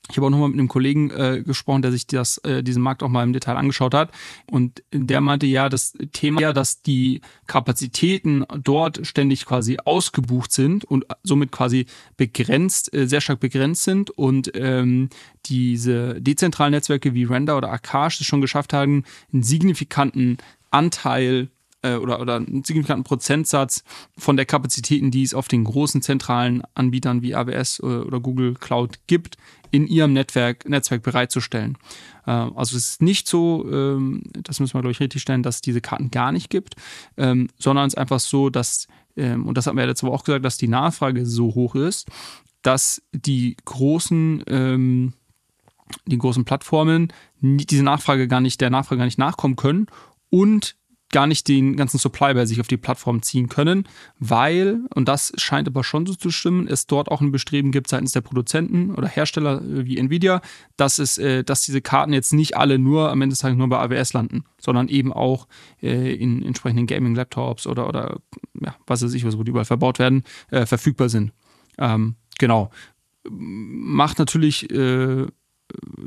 Ich 0.10 0.18
habe 0.18 0.28
auch 0.28 0.32
nochmal 0.32 0.50
mit 0.50 0.60
einem 0.60 0.68
Kollegen 0.68 1.10
äh, 1.12 1.44
gesprochen, 1.46 1.82
der 1.82 1.92
sich 1.92 2.08
das, 2.08 2.38
äh, 2.40 2.64
diesen 2.64 2.82
Markt 2.82 3.04
auch 3.04 3.10
mal 3.10 3.24
im 3.24 3.34
Detail 3.34 3.58
angeschaut 3.58 3.94
hat. 3.94 4.12
Und 4.50 4.84
der 4.92 5.22
meinte 5.22 5.46
ja, 5.46 5.70
das 5.70 5.94
Thema 6.14 6.42
ja, 6.42 6.54
dass 6.54 6.82
die 6.82 7.22
Kapazitäten 7.46 8.46
dort 8.64 9.06
ständig 9.06 9.46
quasi 9.46 9.78
ausgebucht 9.84 10.52
sind 10.52 10.86
und 10.86 11.06
somit 11.24 11.52
quasi 11.52 11.86
begrenzt, 12.16 12.94
äh, 12.94 13.08
sehr 13.08 13.22
stark 13.22 13.40
begrenzt 13.40 13.84
sind 13.84 14.10
und 14.12 14.52
ähm, 14.56 15.10
diese 15.46 16.22
dezentralen 16.22 16.72
Netzwerke 16.72 17.14
wie 17.14 17.24
Render 17.24 17.58
oder 17.58 17.72
Akash 17.72 18.20
es 18.20 18.28
schon 18.28 18.42
geschafft 18.42 18.74
haben, 18.74 19.04
einen 19.32 19.44
signifikanten 19.44 20.38
Anteil 20.72 21.50
äh, 21.88 21.96
oder, 21.98 22.20
oder 22.20 22.36
einen 22.36 22.64
signifikanten 22.64 23.04
Prozentsatz 23.04 23.84
von 24.18 24.38
der 24.38 24.46
Kapazitäten, 24.46 25.12
die 25.12 25.24
es 25.24 25.34
auf 25.34 25.48
den 25.48 25.64
großen 25.64 26.02
zentralen 26.02 26.64
Anbietern 26.76 27.22
wie 27.22 27.36
AWS 27.36 27.82
oder, 27.82 27.96
äh, 27.96 28.06
oder 28.06 28.20
Google 28.20 28.54
Cloud 28.56 29.00
gibt, 29.08 29.38
in 29.72 29.88
ihrem 29.88 30.14
Netzwerk, 30.14 30.68
Netzwerk 30.68 31.04
bereitzustellen. 31.04 31.78
Äh, 32.26 32.32
also 32.32 32.78
es 32.78 32.90
ist 32.90 33.02
nicht 33.02 33.28
so, 33.28 33.66
ähm, 33.72 34.24
das 34.34 34.60
müssen 34.60 34.74
wir, 34.74 34.82
glaube 34.82 34.92
ich, 34.92 35.00
richtig 35.00 35.22
stellen, 35.22 35.44
dass 35.44 35.56
es 35.56 35.62
diese 35.62 35.82
Karten 35.82 36.12
gar 36.12 36.32
nicht 36.32 36.50
gibt, 36.50 36.76
ähm, 37.18 37.50
sondern 37.58 37.88
es 37.88 37.94
ist 37.94 38.00
einfach 38.00 38.20
so, 38.20 38.50
dass, 38.50 38.88
ähm, 39.16 39.46
und 39.46 39.58
das 39.58 39.68
haben 39.68 39.76
wir 39.76 39.84
ja 39.84 39.90
letzte 39.90 40.08
Woche 40.08 40.16
auch 40.16 40.24
gesagt, 40.24 40.46
dass 40.46 40.58
die 40.58 40.68
Nachfrage 40.68 41.26
so 41.26 41.56
hoch 41.56 41.76
ist, 41.76 42.08
dass 42.62 43.02
die 43.12 43.56
großen 43.66 44.44
ähm, 44.48 45.14
die 46.06 46.18
großen 46.18 46.46
Plattformen 46.46 47.14
diese 47.40 47.84
Nachfrage 47.84 48.28
gar 48.28 48.42
nicht, 48.42 48.60
der 48.62 48.70
Nachfrage 48.70 49.00
gar 49.00 49.06
nicht 49.06 49.18
nachkommen 49.18 49.56
können 49.56 49.88
und 50.30 50.76
gar 51.12 51.28
nicht 51.28 51.48
den 51.48 51.76
ganzen 51.78 51.98
Supply 51.98 52.34
bei 52.34 52.46
sich 52.46 52.60
auf 52.60 52.68
die 52.68 52.78
Plattform 52.78 53.22
ziehen 53.22 53.48
können, 53.48 53.88
weil, 54.20 54.82
und 54.94 55.08
das 55.08 55.32
scheint 55.38 55.68
aber 55.68 55.84
schon 55.84 56.06
so 56.06 56.16
zu 56.16 56.32
stimmen, 56.32 56.68
es 56.68 56.86
dort 56.86 57.10
auch 57.10 57.22
ein 57.22 57.32
Bestreben 57.32 57.72
gibt 57.72 57.88
seitens 57.88 58.12
der 58.12 58.22
Produzenten 58.22 58.94
oder 58.94 59.08
Hersteller 59.08 59.62
äh, 59.62 59.86
wie 59.86 59.98
Nvidia, 59.98 60.42
dass 60.76 61.00
es, 61.00 61.18
äh, 61.18 61.44
dass 61.44 61.62
diese 61.62 61.82
Karten 61.82 62.14
jetzt 62.14 62.34
nicht 62.34 62.58
alle 62.58 62.78
nur 62.78 63.10
am 63.10 63.22
Ende 63.22 63.34
des 63.34 63.40
Tages 63.40 63.58
nur 63.58 63.70
bei 63.70 63.80
AWS 63.80 64.14
landen, 64.14 64.44
sondern 64.60 64.90
eben 64.90 65.14
auch 65.14 65.48
äh, 65.82 66.14
in 66.14 66.44
entsprechenden 66.44 66.88
Gaming-Laptops 66.88 67.68
oder, 67.68 67.88
oder 67.88 68.20
ja, 68.62 68.76
was 68.86 69.04
weiß 69.04 69.14
ich, 69.14 69.26
was 69.26 69.38
wo 69.38 69.44
die 69.44 69.52
überall 69.52 69.66
verbaut 69.66 70.00
werden, 70.00 70.24
äh, 70.52 70.66
verfügbar 70.66 71.10
sind. 71.10 71.32
Ähm, 71.78 72.16
genau. 72.38 72.72
Macht 73.30 74.20
natürlich 74.20 74.70
äh, 74.72 75.28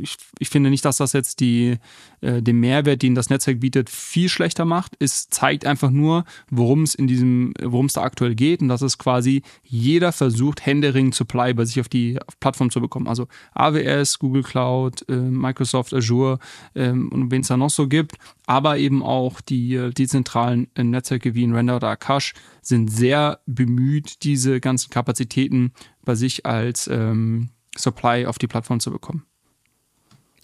ich, 0.00 0.16
ich 0.38 0.48
finde 0.48 0.70
nicht, 0.70 0.84
dass 0.84 0.98
das 0.98 1.12
jetzt 1.12 1.40
die, 1.40 1.78
äh, 2.20 2.42
den 2.42 2.60
Mehrwert, 2.60 3.02
den 3.02 3.14
das 3.14 3.30
Netzwerk 3.30 3.60
bietet, 3.60 3.90
viel 3.90 4.28
schlechter 4.28 4.64
macht. 4.64 4.96
Es 4.98 5.28
zeigt 5.28 5.66
einfach 5.66 5.90
nur, 5.90 6.24
worum 6.50 6.82
es 6.82 6.94
in 6.94 7.06
diesem, 7.06 7.52
worum 7.62 7.86
es 7.86 7.94
da 7.94 8.02
aktuell 8.02 8.34
geht 8.34 8.62
und 8.62 8.68
dass 8.68 8.82
es 8.82 8.98
quasi 8.98 9.42
jeder 9.62 10.12
versucht, 10.12 10.64
Händering 10.64 11.12
Supply 11.12 11.54
bei 11.54 11.64
sich 11.64 11.80
auf 11.80 11.88
die 11.88 12.18
Plattform 12.40 12.70
zu 12.70 12.80
bekommen. 12.80 13.08
Also 13.08 13.26
AWS, 13.54 14.18
Google 14.18 14.42
Cloud, 14.42 15.08
äh, 15.08 15.16
Microsoft 15.16 15.92
Azure 15.92 16.38
ähm, 16.74 17.10
und 17.12 17.30
wen 17.30 17.42
es 17.42 17.48
da 17.48 17.56
noch 17.56 17.70
so 17.70 17.88
gibt, 17.88 18.16
aber 18.46 18.78
eben 18.78 19.02
auch 19.02 19.40
die, 19.40 19.74
äh, 19.74 19.90
die 19.90 20.06
zentralen 20.06 20.68
äh, 20.74 20.84
Netzwerke 20.84 21.34
wie 21.34 21.44
in 21.44 21.54
Render 21.54 21.76
oder 21.76 21.88
Akash 21.88 22.34
sind 22.62 22.90
sehr 22.90 23.40
bemüht, 23.46 24.22
diese 24.22 24.60
ganzen 24.60 24.90
Kapazitäten 24.90 25.72
bei 26.02 26.14
sich 26.14 26.46
als 26.46 26.88
ähm, 26.88 27.50
Supply 27.76 28.26
auf 28.26 28.38
die 28.38 28.46
Plattform 28.46 28.80
zu 28.80 28.90
bekommen. 28.90 29.24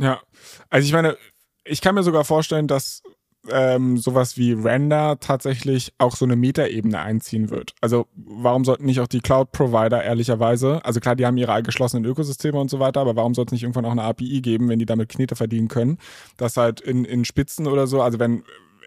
Ja, 0.01 0.21
also 0.71 0.87
ich 0.87 0.93
meine, 0.93 1.17
ich 1.65 1.81
kann 1.81 1.95
mir 1.95 2.03
sogar 2.03 2.25
vorstellen, 2.25 2.69
dass 2.69 3.03
ähm, 3.51 3.97
sowas 3.97 4.37
wie 4.37 4.53
Render 4.53 5.19
tatsächlich 5.21 5.93
auch 5.99 6.17
so 6.17 6.25
eine 6.25 6.37
Metaebene 6.37 6.99
einziehen 6.99 7.51
wird. 7.51 7.75
Also 7.81 8.07
warum 8.15 8.65
sollten 8.65 8.87
nicht 8.87 9.01
auch 9.01 9.07
die 9.07 9.21
Cloud-Provider 9.21 10.03
ehrlicherweise, 10.03 10.85
also 10.85 11.01
klar, 11.01 11.17
die 11.17 11.27
haben 11.27 11.37
ihre 11.37 11.63
geschlossenen 11.63 12.05
Ökosysteme 12.05 12.59
und 12.59 12.71
so 12.71 12.81
weiter, 12.81 13.01
aber 13.01 13.17
warum 13.17 13.35
soll 13.35 13.47
es 13.47 13.53
nicht 13.53 13.63
irgendwann 13.63 13.85
auch 13.85 13.93
eine 13.93 14.03
API 14.03 14.41
geben, 14.41 14.69
wenn 14.69 14.79
die 14.79 14.87
damit 14.87 15.09
Knete 15.09 15.37
verdienen 15.37 15.69
können, 15.69 15.99
dass 16.37 16.57
halt 16.57 16.81
in, 16.81 17.05
in 17.05 17.25
Spitzen 17.25 17.67
oder 17.67 17.87
so, 17.87 18.03
also 18.03 18.19
wenn 18.19 18.43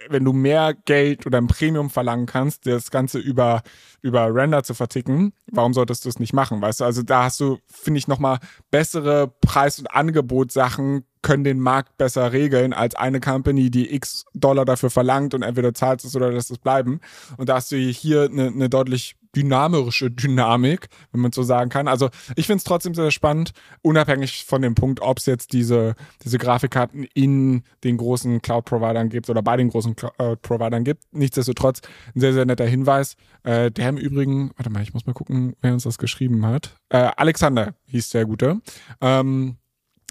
wenn 0.08 0.24
du 0.24 0.34
mehr 0.34 0.74
Geld 0.86 1.26
oder 1.26 1.40
ein 1.40 1.48
Premium 1.48 1.90
verlangen 1.90 2.26
kannst, 2.26 2.66
das 2.66 2.92
Ganze 2.92 3.20
über, 3.20 3.62
über 4.02 4.34
Render 4.34 4.64
zu 4.64 4.74
verticken, 4.74 5.34
warum 5.52 5.74
solltest 5.74 6.06
du 6.06 6.10
es 6.10 6.20
nicht 6.20 6.34
machen? 6.34 6.62
Weißt 6.62 6.80
du, 6.80 6.86
also 6.86 7.04
da 7.04 7.24
hast 7.26 7.40
du, 7.40 7.60
finde 7.68 7.98
ich, 7.98 8.08
nochmal 8.08 8.40
bessere 8.72 9.34
Preis- 9.42 9.80
und 9.80 9.88
Angebotssachen 9.88 11.06
können 11.22 11.44
den 11.44 11.60
Markt 11.60 11.98
besser 11.98 12.32
regeln 12.32 12.72
als 12.72 12.96
eine 12.96 13.20
Company, 13.20 13.70
die 13.70 13.94
x 13.94 14.24
Dollar 14.34 14.64
dafür 14.64 14.90
verlangt 14.90 15.34
und 15.34 15.44
entweder 15.44 15.74
zahlt 15.74 16.04
es 16.04 16.16
oder 16.16 16.32
lässt 16.32 16.52
es 16.52 16.60
bleiben. 16.60 17.02
Und 17.38 17.50
da 17.50 17.56
hast 17.56 17.72
du 17.72 17.76
hier 17.76 18.30
eine, 18.32 18.48
eine 18.48 18.70
deutlich 18.70 19.16
dynamische 19.36 20.10
Dynamik, 20.10 20.88
wenn 21.12 21.22
man 21.22 21.32
so 21.32 21.44
sagen 21.44 21.70
kann. 21.70 21.88
Also 21.88 22.10
ich 22.36 22.48
finde 22.48 22.58
es 22.58 22.64
trotzdem 22.64 22.96
sehr 22.96 23.12
spannend, 23.12 23.52
unabhängig 23.82 24.46
von 24.46 24.62
dem 24.62 24.76
Punkt, 24.76 25.02
ob 25.02 25.20
es 25.20 25.26
jetzt 25.26 25.54
diese, 25.54 25.96
diese 26.24 26.38
Grafikkarten 26.38 27.04
in 27.14 27.64
den 27.84 27.98
großen 27.98 28.42
Cloud-Providern 28.42 29.10
gibt 29.10 29.30
oder 29.30 29.42
bei 29.42 29.58
den 29.58 29.70
großen 29.70 29.96
Cloud-Providern 29.96 30.84
gibt. 30.84 31.04
Nichtsdestotrotz 31.12 31.82
ein 32.16 32.20
sehr, 32.22 32.34
sehr 32.34 32.46
netter 32.46 32.66
Hinweis. 32.66 33.16
Äh, 33.44 33.72
der 33.72 33.90
im 33.90 33.98
Übrigen, 33.98 34.52
warte 34.58 34.70
mal, 34.70 34.82
ich 34.84 34.94
muss 34.94 35.06
mal 35.06 35.14
gucken, 35.14 35.56
wer 35.62 35.74
uns 35.74 35.84
das 35.84 35.98
geschrieben 35.98 36.46
hat. 36.46 36.76
Äh, 36.90 37.10
Alexander 37.16 37.76
hieß 37.86 38.10
der 38.10 38.26
Gute. 38.26 38.62
Ähm, 39.02 39.58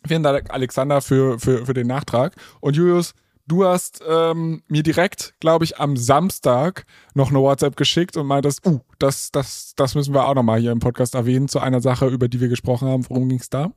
vielen 0.06 0.22
Dank, 0.22 0.50
Alexander, 0.50 1.00
für, 1.00 1.38
für, 1.38 1.66
für 1.66 1.74
den 1.74 1.86
Nachtrag. 1.86 2.34
Und 2.60 2.76
Julius, 2.76 3.14
du 3.48 3.64
hast 3.64 4.02
ähm, 4.06 4.62
mir 4.68 4.82
direkt, 4.82 5.34
glaube 5.40 5.64
ich, 5.64 5.78
am 5.78 5.96
Samstag 5.96 6.84
noch 7.14 7.30
eine 7.30 7.40
WhatsApp 7.40 7.76
geschickt 7.76 8.16
und 8.16 8.26
meintest, 8.26 8.64
uh, 8.66 8.80
das, 8.98 9.32
das, 9.32 9.72
das 9.74 9.94
müssen 9.94 10.14
wir 10.14 10.28
auch 10.28 10.34
nochmal 10.34 10.60
hier 10.60 10.70
im 10.70 10.80
Podcast 10.80 11.14
erwähnen 11.14 11.48
zu 11.48 11.58
einer 11.58 11.80
Sache, 11.80 12.06
über 12.06 12.28
die 12.28 12.40
wir 12.40 12.48
gesprochen 12.48 12.88
haben. 12.88 13.08
Worum 13.08 13.28
ging 13.28 13.40
es 13.40 13.50
da? 13.50 13.72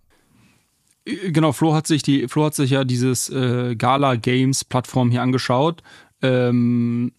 Äh, 1.06 1.32
genau, 1.32 1.54
Flo 1.54 1.74
hat 1.74 1.88
sich 1.88 2.04
die, 2.04 2.28
Flo 2.28 2.46
hat 2.46 2.56
sich 2.56 2.72
ja 2.72 2.84
dieses 2.84 3.30
äh, 3.30 3.76
Gala 3.76 4.16
Games 4.16 4.64
Plattform 4.66 5.10
hier 5.10 5.22
angeschaut. 5.22 5.82
Ähm, 6.22 7.14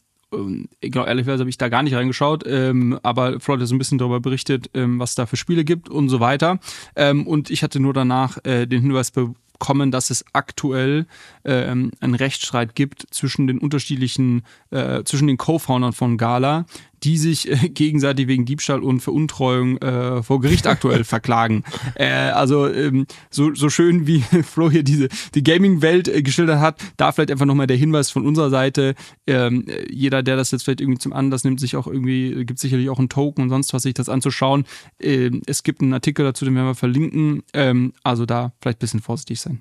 genau, 0.80 1.04
ehrlicherweise 1.04 1.40
habe 1.40 1.50
ich 1.50 1.58
da 1.58 1.68
gar 1.68 1.82
nicht 1.82 1.94
reingeschaut, 1.94 2.44
ähm, 2.46 2.98
aber 3.02 3.40
Flo 3.40 3.54
hat 3.58 3.66
so 3.66 3.74
ein 3.74 3.78
bisschen 3.78 3.98
darüber 3.98 4.20
berichtet, 4.20 4.70
ähm, 4.74 4.98
was 4.98 5.14
da 5.14 5.26
für 5.26 5.36
Spiele 5.36 5.64
gibt 5.64 5.88
und 5.88 6.08
so 6.08 6.20
weiter. 6.20 6.58
Ähm, 6.96 7.26
und 7.26 7.50
ich 7.50 7.62
hatte 7.62 7.80
nur 7.80 7.92
danach 7.92 8.38
äh, 8.44 8.66
den 8.66 8.82
Hinweis 8.82 9.10
be 9.10 9.34
kommen, 9.62 9.92
dass 9.92 10.10
es 10.10 10.24
aktuell 10.32 11.06
ähm, 11.44 11.92
einen 12.00 12.16
Rechtsstreit 12.16 12.74
gibt 12.74 13.06
zwischen 13.12 13.46
den 13.46 13.58
unterschiedlichen, 13.58 14.42
äh, 14.70 15.04
zwischen 15.04 15.28
den 15.28 15.36
Co-Foundern 15.36 15.92
von 15.92 16.18
Gala, 16.18 16.66
die 17.04 17.18
sich 17.18 17.50
äh, 17.50 17.68
gegenseitig 17.68 18.28
wegen 18.28 18.44
Diebstahl 18.44 18.80
und 18.80 19.00
Veruntreuung 19.00 19.78
äh, 19.78 20.22
vor 20.22 20.40
Gericht 20.40 20.66
aktuell 20.66 21.04
verklagen. 21.12 21.64
Äh, 21.94 22.06
also 22.06 22.68
ähm, 22.68 23.06
so, 23.30 23.54
so 23.54 23.68
schön 23.68 24.06
wie 24.06 24.20
Flo 24.42 24.70
hier 24.70 24.82
diese 24.82 25.08
die 25.34 25.42
Gaming-Welt 25.42 26.08
äh, 26.08 26.22
geschildert 26.22 26.60
hat, 26.60 26.80
da 26.96 27.12
vielleicht 27.12 27.30
einfach 27.30 27.46
nochmal 27.46 27.66
der 27.66 27.76
Hinweis 27.76 28.10
von 28.10 28.26
unserer 28.26 28.50
Seite. 28.50 28.94
Ähm, 29.26 29.66
jeder, 29.90 30.22
der 30.22 30.36
das 30.36 30.50
jetzt 30.50 30.64
vielleicht 30.64 30.80
irgendwie 30.80 30.98
zum 30.98 31.12
Anlass 31.12 31.44
nimmt, 31.44 31.60
sich 31.60 31.76
auch 31.76 31.86
irgendwie, 31.86 32.44
gibt 32.44 32.58
sicherlich 32.58 32.88
auch 32.90 32.98
einen 32.98 33.08
Token 33.08 33.42
und 33.42 33.50
sonst 33.50 33.72
was, 33.72 33.82
sich 33.82 33.94
das 33.94 34.08
anzuschauen. 34.08 34.64
Ähm, 35.00 35.42
es 35.46 35.62
gibt 35.62 35.80
einen 35.80 35.94
Artikel 35.94 36.24
dazu, 36.24 36.44
den 36.44 36.54
werden 36.54 36.66
wir 36.66 36.74
verlinken. 36.74 37.42
Ähm, 37.54 37.92
also 38.02 38.26
da 38.26 38.52
vielleicht 38.60 38.78
ein 38.78 38.80
bisschen 38.80 39.00
vorsichtig 39.00 39.40
sein. 39.40 39.60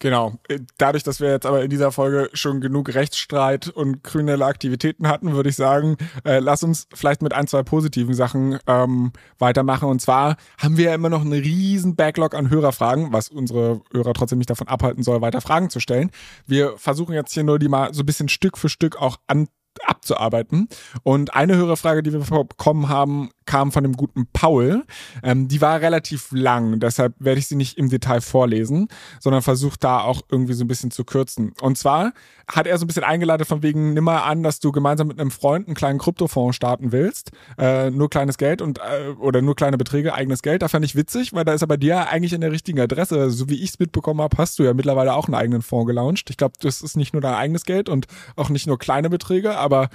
Genau. 0.00 0.34
Dadurch, 0.76 1.02
dass 1.02 1.20
wir 1.20 1.30
jetzt 1.30 1.46
aber 1.46 1.64
in 1.64 1.70
dieser 1.70 1.90
Folge 1.90 2.30
schon 2.32 2.60
genug 2.60 2.94
Rechtsstreit 2.94 3.68
und 3.68 4.04
kriminelle 4.04 4.44
Aktivitäten 4.44 5.08
hatten, 5.08 5.32
würde 5.32 5.48
ich 5.48 5.56
sagen, 5.56 5.96
äh, 6.24 6.38
lass 6.38 6.62
uns 6.62 6.86
vielleicht 6.94 7.20
mit 7.20 7.32
ein, 7.32 7.48
zwei 7.48 7.64
positiven 7.64 8.14
Sachen 8.14 8.58
ähm, 8.66 9.12
weitermachen. 9.38 9.88
Und 9.88 10.00
zwar 10.00 10.36
haben 10.58 10.76
wir 10.76 10.86
ja 10.86 10.94
immer 10.94 11.08
noch 11.08 11.22
einen 11.22 11.32
riesen 11.32 11.96
Backlog 11.96 12.34
an 12.34 12.50
Hörerfragen, 12.50 13.12
was 13.12 13.28
unsere 13.28 13.80
Hörer 13.92 14.14
trotzdem 14.14 14.38
nicht 14.38 14.50
davon 14.50 14.68
abhalten 14.68 15.02
soll, 15.02 15.20
weiter 15.20 15.40
Fragen 15.40 15.68
zu 15.68 15.80
stellen. 15.80 16.10
Wir 16.46 16.78
versuchen 16.78 17.14
jetzt 17.14 17.32
hier 17.32 17.44
nur 17.44 17.58
die 17.58 17.68
mal 17.68 17.92
so 17.92 18.02
ein 18.02 18.06
bisschen 18.06 18.28
Stück 18.28 18.56
für 18.56 18.68
Stück 18.68 18.96
auch 18.96 19.16
an 19.26 19.48
abzuarbeiten. 19.86 20.68
Und 21.02 21.34
eine 21.34 21.56
Hörerfrage, 21.56 22.02
die 22.02 22.12
wir 22.12 22.20
bekommen 22.44 22.88
haben, 22.88 23.30
kam 23.48 23.72
von 23.72 23.82
dem 23.82 23.94
guten 23.94 24.28
Paul. 24.32 24.84
Ähm, 25.22 25.48
die 25.48 25.60
war 25.60 25.80
relativ 25.80 26.28
lang, 26.30 26.78
deshalb 26.78 27.14
werde 27.18 27.40
ich 27.40 27.48
sie 27.48 27.56
nicht 27.56 27.78
im 27.78 27.88
Detail 27.88 28.20
vorlesen, 28.20 28.88
sondern 29.20 29.42
versuche 29.42 29.78
da 29.80 30.00
auch 30.00 30.20
irgendwie 30.28 30.52
so 30.52 30.64
ein 30.64 30.68
bisschen 30.68 30.90
zu 30.90 31.04
kürzen. 31.04 31.54
Und 31.62 31.78
zwar 31.78 32.12
hat 32.46 32.66
er 32.66 32.76
so 32.78 32.84
ein 32.84 32.86
bisschen 32.86 33.04
eingeleitet 33.04 33.48
von 33.48 33.62
wegen, 33.62 33.94
nimm 33.94 34.04
mal 34.04 34.20
an, 34.20 34.42
dass 34.42 34.60
du 34.60 34.70
gemeinsam 34.70 35.08
mit 35.08 35.18
einem 35.18 35.30
Freund 35.30 35.66
einen 35.66 35.74
kleinen 35.74 35.98
Kryptofonds 35.98 36.56
starten 36.56 36.92
willst. 36.92 37.32
Äh, 37.58 37.90
nur 37.90 38.10
kleines 38.10 38.36
Geld 38.36 38.62
und 38.62 38.78
äh, 38.78 39.10
oder 39.18 39.40
nur 39.40 39.56
kleine 39.56 39.78
Beträge, 39.78 40.14
eigenes 40.14 40.42
Geld. 40.42 40.62
Da 40.62 40.68
fand 40.68 40.84
ich 40.84 40.94
witzig, 40.94 41.32
weil 41.32 41.44
da 41.44 41.54
ist 41.54 41.62
er 41.62 41.68
bei 41.68 41.76
dir 41.76 42.08
eigentlich 42.08 42.34
in 42.34 42.40
der 42.42 42.52
richtigen 42.52 42.80
Adresse. 42.80 43.30
So 43.30 43.48
wie 43.48 43.62
ich 43.62 43.70
es 43.70 43.78
mitbekommen 43.78 44.20
habe, 44.20 44.36
hast 44.36 44.58
du 44.58 44.62
ja 44.62 44.74
mittlerweile 44.74 45.14
auch 45.14 45.26
einen 45.26 45.34
eigenen 45.34 45.62
Fonds 45.62 45.86
gelauncht. 45.86 46.28
Ich 46.28 46.36
glaube, 46.36 46.54
das 46.60 46.82
ist 46.82 46.96
nicht 46.96 47.14
nur 47.14 47.22
dein 47.22 47.34
eigenes 47.34 47.64
Geld 47.64 47.88
und 47.88 48.06
auch 48.36 48.50
nicht 48.50 48.66
nur 48.66 48.78
kleine 48.78 49.08
Beträge, 49.08 49.56
aber 49.56 49.88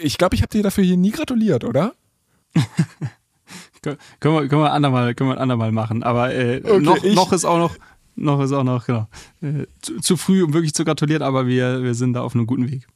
ich 0.00 0.18
glaube, 0.18 0.36
ich 0.36 0.42
habe 0.42 0.50
dir 0.50 0.62
dafür 0.62 0.84
hier 0.84 0.96
nie 0.96 1.10
gratuliert, 1.10 1.64
oder? 1.64 1.94
können, 3.82 3.98
wir, 4.20 4.48
können 4.48 4.62
wir 4.62 4.72
andermal, 4.72 5.14
können 5.14 5.30
wir 5.30 5.40
andermal 5.40 5.72
machen. 5.72 6.02
Aber 6.02 6.34
äh, 6.34 6.62
okay, 6.64 6.80
noch, 6.80 7.02
noch 7.02 7.32
ist 7.32 7.44
auch 7.44 7.58
noch, 7.58 7.76
noch 8.16 8.40
ist 8.40 8.52
auch 8.52 8.64
noch, 8.64 8.86
genau, 8.86 9.08
äh, 9.42 9.66
zu, 9.82 10.00
zu, 10.00 10.16
früh, 10.16 10.42
um 10.42 10.52
wirklich 10.52 10.74
zu 10.74 10.84
gratulieren, 10.84 11.22
aber 11.22 11.46
wir, 11.46 11.82
wir 11.82 11.94
sind 11.94 12.14
da 12.14 12.22
auf 12.22 12.34
einem 12.34 12.46
guten 12.46 12.70
Weg. 12.70 12.86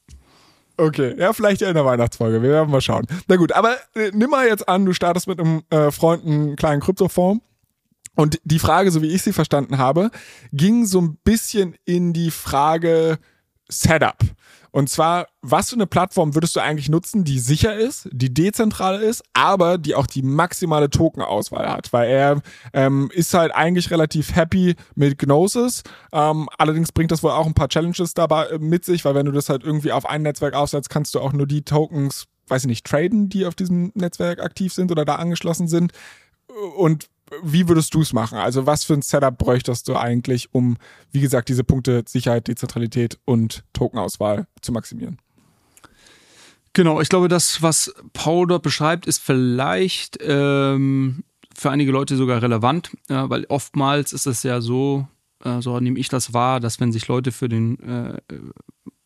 Okay, 0.77 1.15
ja, 1.19 1.33
vielleicht 1.33 1.61
ja 1.61 1.69
in 1.69 1.75
der 1.75 1.85
Weihnachtsfolge. 1.85 2.43
Wir 2.43 2.51
werden 2.51 2.71
mal 2.71 2.81
schauen. 2.81 3.07
Na 3.29 3.37
gut, 3.37 3.53
aber 3.53 3.77
äh, 3.95 4.11
nimm 4.13 4.31
mal 4.31 4.47
jetzt 4.47 4.69
an, 4.69 4.85
du 4.85 4.93
startest 4.93 5.29
mit 5.29 5.39
einem 5.39 5.63
äh, 5.71 5.91
Freund 5.91 6.27
einen 6.27 6.57
kleinen 6.57 6.81
Kryptofonds. 6.81 7.45
Und 8.17 8.41
die 8.45 8.59
Frage, 8.59 8.91
so 8.91 9.03
wie 9.03 9.09
ich 9.09 9.23
sie 9.23 9.33
verstanden 9.33 9.79
habe, 9.79 10.11
ging 10.53 10.87
so 10.87 11.01
ein 11.01 11.17
bisschen 11.25 11.75
in 11.85 12.13
die 12.13 12.31
Frage 12.31 13.19
Setup. 13.69 14.19
Und 14.75 14.91
zwar, 14.91 15.29
was 15.41 15.71
für 15.71 15.77
eine 15.77 15.87
Plattform 15.87 16.35
würdest 16.35 16.57
du 16.57 16.61
eigentlich 16.61 16.89
nutzen, 16.89 17.23
die 17.23 17.39
sicher 17.39 17.77
ist, 17.77 18.09
die 18.11 18.35
dezentral 18.35 19.01
ist, 19.01 19.23
aber 19.33 19.79
die 19.79 19.95
auch 19.95 20.09
die 20.09 20.23
maximale 20.23 20.91
Token-Auswahl 20.91 21.71
hat? 21.71 21.93
Weil 21.93 22.11
er 22.11 22.43
ähm, 22.73 23.09
ist 23.15 23.35
halt 23.35 23.55
eigentlich 23.55 23.93
relativ 23.93 24.35
happy 24.35 24.75
mit 24.97 25.17
Gnosis. 25.17 25.85
Ähm, 26.11 26.49
allerdings 26.59 26.91
bringt 26.91 27.13
das 27.13 27.23
wohl 27.23 27.31
auch 27.31 27.47
ein 27.47 27.55
paar 27.55 27.69
Challenges 27.69 28.15
dabei 28.15 28.47
äh, 28.47 28.59
mit 28.59 28.85
sich, 28.85 29.05
weil 29.05 29.15
wenn 29.15 29.27
du 29.27 29.31
das 29.31 29.49
halt 29.49 29.63
irgendwie 29.63 29.93
auf 29.93 30.07
ein 30.07 30.23
Netzwerk 30.23 30.55
aufsetzt, 30.55 30.91
kannst 30.91 31.15
du 31.15 31.21
auch 31.21 31.33
nur 31.33 31.47
die 31.47 31.63
Tokens, 31.63 32.25
weiß 32.49 32.65
ich 32.65 32.69
nicht, 32.69 32.85
traden, 32.85 33.29
die 33.29 33.47
auf 33.47 33.55
diesem 33.55 33.93
Netzwerk 33.95 34.41
aktiv 34.41 34.75
sind 34.75 34.91
oder 34.91 35.05
da 35.05 35.15
angeschlossen 35.15 35.69
sind. 35.69 35.93
Und 36.77 37.07
wie 37.43 37.69
würdest 37.69 37.95
du 37.95 38.01
es 38.01 38.13
machen? 38.13 38.39
Also 38.39 38.67
was 38.67 38.85
für 38.85 38.95
ein 38.95 39.03
Setup 39.03 39.37
bräuchtest 39.37 39.89
du 39.89 39.97
eigentlich, 39.97 40.55
um, 40.55 40.77
wie 41.11 41.21
gesagt, 41.21 41.49
diese 41.49 41.65
Punkte 41.65 42.05
Sicherheit, 42.07 42.49
Dezentralität 42.49 43.19
und 43.25 43.65
Tokenauswahl 43.73 44.47
zu 44.61 44.73
maximieren? 44.73 45.19
Genau, 46.73 47.01
ich 47.01 47.09
glaube, 47.09 47.29
das, 47.29 47.63
was 47.63 47.95
Paul 48.13 48.49
dort 48.49 48.63
beschreibt, 48.63 49.07
ist 49.07 49.21
vielleicht 49.21 50.19
ähm, 50.21 51.23
für 51.55 51.71
einige 51.71 51.93
Leute 51.93 52.17
sogar 52.17 52.43
relevant, 52.43 52.91
ja, 53.09 53.31
weil 53.31 53.45
oftmals 53.49 54.13
ist 54.13 54.27
es 54.27 54.43
ja 54.43 54.61
so, 54.61 55.07
äh, 55.45 55.61
so 55.61 55.79
nehme 55.79 56.01
ich 56.01 56.09
das 56.09 56.35
wahr, 56.35 56.59
dass 56.59 56.81
wenn 56.81 56.93
sich 56.93 57.07
Leute 57.07 57.31
für 57.31 57.49
den 57.49 57.79
äh, 57.79 58.21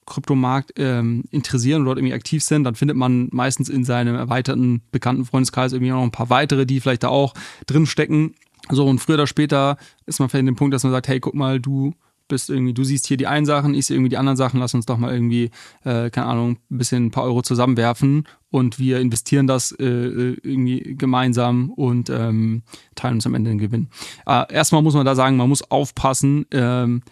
Kryptomarkt 0.09 0.73
ähm, 0.77 1.25
interessieren 1.31 1.83
oder 1.83 1.91
dort 1.91 1.99
irgendwie 1.99 2.15
aktiv 2.15 2.43
sind, 2.43 2.65
dann 2.65 2.75
findet 2.75 2.97
man 2.97 3.29
meistens 3.33 3.69
in 3.69 3.85
seinem 3.85 4.15
erweiterten 4.15 4.83
bekannten 4.91 5.25
Freundeskreis 5.25 5.73
irgendwie 5.73 5.93
noch 5.93 6.03
ein 6.03 6.11
paar 6.11 6.31
weitere, 6.31 6.67
die 6.67 6.81
vielleicht 6.81 7.05
da 7.05 7.09
auch 7.09 7.35
drin 7.67 7.87
stecken. 7.87 8.35
So, 8.71 8.87
und 8.87 8.99
früher 8.99 9.15
oder 9.15 9.27
später 9.27 9.77
ist 10.07 10.19
man 10.19 10.29
vielleicht 10.29 10.41
in 10.41 10.47
dem 10.47 10.57
Punkt, 10.57 10.75
dass 10.75 10.83
man 10.83 10.93
sagt, 10.93 11.09
hey, 11.09 11.21
guck 11.21 11.35
mal, 11.35 11.61
du 11.61 11.95
bist 12.29 12.51
irgendwie, 12.51 12.75
du 12.75 12.85
siehst 12.85 13.07
hier 13.07 13.17
die 13.17 13.27
einen 13.27 13.47
Sachen, 13.47 13.75
ich 13.75 13.87
sehe 13.87 13.97
irgendwie 13.97 14.11
die 14.11 14.19
anderen 14.19 14.37
Sachen, 14.37 14.61
lass 14.61 14.75
uns 14.75 14.87
doch 14.87 14.99
mal 14.99 15.13
irgendwie, 15.13 15.51
äh, 15.85 16.11
keine 16.11 16.27
Ahnung, 16.27 16.59
ein 16.71 16.79
bisschen 16.79 17.07
ein 17.07 17.11
paar 17.11 17.25
Euro 17.25 17.43
zusammenwerfen 17.43 18.29
und 18.51 18.79
wir 18.79 19.01
investieren 19.01 19.47
das 19.47 19.73
äh, 19.73 19.85
äh 19.85 20.37
irgendwie 20.43 20.95
gemeinsam 20.97 21.71
und 21.71 22.11
ähm, 22.11 22.63
teilen 22.95 23.15
uns 23.15 23.27
am 23.27 23.35
Ende 23.35 23.51
den 23.51 23.59
Gewinn. 23.59 23.89
Äh, 24.27 24.53
erstmal 24.53 24.83
muss 24.83 24.95
man 24.95 25.07
da 25.07 25.15
sagen, 25.15 25.37
man 25.37 25.49
muss 25.49 25.69
aufpassen, 25.71 26.47
ähm, 26.51 27.03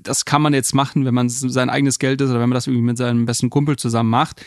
das 0.00 0.24
kann 0.24 0.42
man 0.42 0.54
jetzt 0.54 0.74
machen, 0.74 1.04
wenn 1.04 1.14
man 1.14 1.28
sein 1.28 1.70
eigenes 1.70 1.98
Geld 1.98 2.20
ist 2.20 2.30
oder 2.30 2.40
wenn 2.40 2.48
man 2.48 2.56
das 2.56 2.66
irgendwie 2.66 2.86
mit 2.86 2.98
seinem 2.98 3.26
besten 3.26 3.50
Kumpel 3.50 3.76
zusammen 3.76 4.10
macht. 4.10 4.44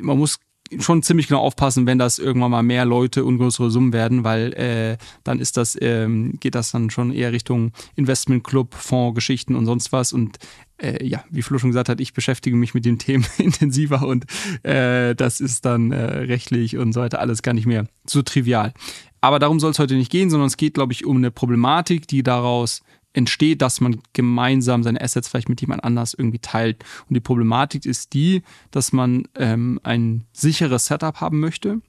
Man 0.00 0.18
muss 0.18 0.40
schon 0.78 1.02
ziemlich 1.02 1.28
genau 1.28 1.40
aufpassen, 1.40 1.86
wenn 1.86 1.98
das 1.98 2.18
irgendwann 2.18 2.50
mal 2.50 2.62
mehr 2.62 2.84
Leute 2.84 3.24
und 3.24 3.38
größere 3.38 3.70
Summen 3.70 3.92
werden, 3.92 4.24
weil 4.24 4.52
äh, 4.54 4.98
dann 5.24 5.40
ist 5.40 5.56
das, 5.56 5.78
ähm, 5.80 6.38
geht 6.40 6.54
das 6.54 6.70
dann 6.72 6.90
schon 6.90 7.12
eher 7.12 7.32
Richtung 7.32 7.72
Investmentclub, 7.96 8.74
Fondsgeschichten 8.74 9.56
und 9.56 9.66
sonst 9.66 9.92
was. 9.92 10.12
Und 10.12 10.38
äh, 10.78 11.04
ja, 11.04 11.24
wie 11.30 11.42
Flo 11.42 11.58
schon 11.58 11.70
gesagt 11.70 11.88
hat, 11.88 12.00
ich 12.00 12.12
beschäftige 12.12 12.56
mich 12.56 12.74
mit 12.74 12.84
den 12.84 12.98
Themen 12.98 13.26
intensiver 13.38 14.06
und 14.06 14.26
äh, 14.62 15.14
das 15.14 15.40
ist 15.40 15.64
dann 15.64 15.92
äh, 15.92 16.02
rechtlich 16.02 16.76
und 16.76 16.92
so 16.92 17.00
weiter 17.00 17.20
alles 17.20 17.42
gar 17.42 17.54
nicht 17.54 17.66
mehr 17.66 17.86
so 18.06 18.22
trivial. 18.22 18.72
Aber 19.20 19.38
darum 19.38 19.58
soll 19.58 19.72
es 19.72 19.78
heute 19.78 19.94
nicht 19.94 20.12
gehen, 20.12 20.30
sondern 20.30 20.46
es 20.46 20.56
geht, 20.56 20.74
glaube 20.74 20.92
ich, 20.92 21.04
um 21.04 21.16
eine 21.16 21.32
Problematik, 21.32 22.06
die 22.06 22.22
daraus 22.22 22.82
entsteht, 23.12 23.62
dass 23.62 23.80
man 23.80 24.00
gemeinsam 24.12 24.82
seine 24.82 25.00
Assets 25.00 25.28
vielleicht 25.28 25.48
mit 25.48 25.60
jemand 25.60 25.84
anders 25.84 26.14
irgendwie 26.14 26.38
teilt. 26.38 26.84
Und 27.08 27.14
die 27.14 27.20
Problematik 27.20 27.86
ist 27.86 28.12
die, 28.14 28.42
dass 28.70 28.92
man 28.92 29.24
ähm, 29.34 29.80
ein 29.82 30.24
sicheres 30.32 30.86
Setup 30.86 31.20
haben 31.20 31.40
möchte. 31.40 31.80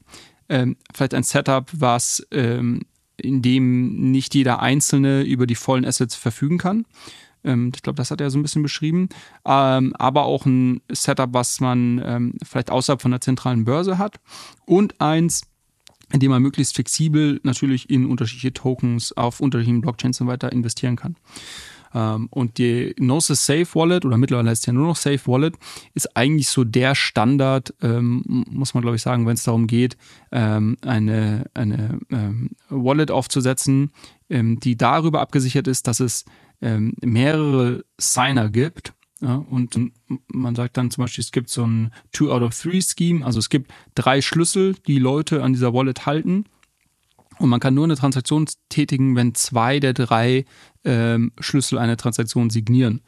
Ähm, 0.47 0.77
vielleicht 0.93 1.13
ein 1.13 1.23
Setup, 1.23 1.69
was 1.73 2.25
ähm, 2.31 2.81
in 3.17 3.41
dem 3.41 4.11
nicht 4.11 4.33
jeder 4.33 4.61
Einzelne 4.61 5.23
über 5.23 5.45
die 5.45 5.55
vollen 5.55 5.85
Assets 5.85 6.15
verfügen 6.15 6.57
kann. 6.57 6.85
Ähm, 7.43 7.71
ich 7.75 7.81
glaube, 7.81 7.97
das 7.97 8.11
hat 8.11 8.21
er 8.21 8.29
so 8.29 8.39
ein 8.39 8.41
bisschen 8.41 8.63
beschrieben. 8.63 9.09
Ähm, 9.45 9.93
aber 9.97 10.23
auch 10.23 10.45
ein 10.45 10.81
Setup, 10.91 11.33
was 11.33 11.59
man 11.59 12.01
ähm, 12.03 12.33
vielleicht 12.43 12.71
außerhalb 12.71 13.01
von 13.01 13.11
der 13.11 13.21
zentralen 13.21 13.65
Börse 13.65 13.97
hat. 13.97 14.19
Und 14.65 14.99
eins, 14.99 15.43
indem 16.11 16.31
man 16.31 16.41
möglichst 16.41 16.75
flexibel 16.75 17.39
natürlich 17.43 17.89
in 17.89 18.05
unterschiedliche 18.05 18.53
Tokens 18.53 19.15
auf 19.15 19.39
unterschiedlichen 19.39 19.81
Blockchains 19.81 20.21
und 20.21 20.27
weiter 20.27 20.51
investieren 20.51 20.95
kann. 20.95 21.15
Ähm, 21.93 22.27
und 22.31 22.57
die 22.57 22.93
Gnosis 22.97 23.45
Safe 23.45 23.67
Wallet 23.73 24.05
oder 24.05 24.17
mittlerweile 24.17 24.49
heißt 24.49 24.67
ja 24.67 24.73
nur 24.73 24.87
noch 24.87 24.95
Safe 24.95 25.19
Wallet 25.25 25.55
ist 25.93 26.15
eigentlich 26.15 26.47
so 26.47 26.63
der 26.63 26.95
Standard, 26.95 27.73
ähm, 27.81 28.23
muss 28.49 28.73
man 28.73 28.81
glaube 28.81 28.95
ich 28.95 29.01
sagen, 29.01 29.25
wenn 29.25 29.33
es 29.33 29.43
darum 29.43 29.67
geht, 29.67 29.97
ähm, 30.31 30.77
eine, 30.85 31.45
eine 31.53 31.99
Wallet 32.69 33.11
aufzusetzen, 33.11 33.91
die 34.29 34.77
darüber 34.77 35.21
abgesichert 35.21 35.67
ist, 35.67 35.87
dass 35.87 35.99
es 35.99 36.25
mehrere 36.59 37.83
Signer 37.97 38.49
gibt 38.49 38.93
ja, 39.21 39.35
und 39.35 39.77
man 40.27 40.55
sagt 40.55 40.77
dann 40.77 40.91
zum 40.91 41.03
Beispiel, 41.03 41.23
es 41.23 41.31
gibt 41.31 41.49
so 41.49 41.65
ein 41.65 41.91
Two 42.11 42.31
out 42.31 42.41
of 42.41 42.57
Three 42.57 42.81
Scheme, 42.81 43.25
also 43.25 43.39
es 43.39 43.49
gibt 43.49 43.71
drei 43.95 44.21
Schlüssel, 44.21 44.75
die 44.87 44.99
Leute 44.99 45.43
an 45.43 45.53
dieser 45.53 45.73
Wallet 45.73 46.05
halten. 46.05 46.45
Und 47.37 47.49
man 47.49 47.59
kann 47.59 47.73
nur 47.73 47.85
eine 47.85 47.95
Transaktion 47.95 48.45
tätigen, 48.67 49.15
wenn 49.15 49.33
zwei 49.33 49.79
der 49.79 49.93
drei 49.93 50.45
ähm, 50.83 51.31
Schlüssel 51.39 51.77
eine 51.77 51.95
Transaktion 51.95 52.49
signieren. 52.49 53.01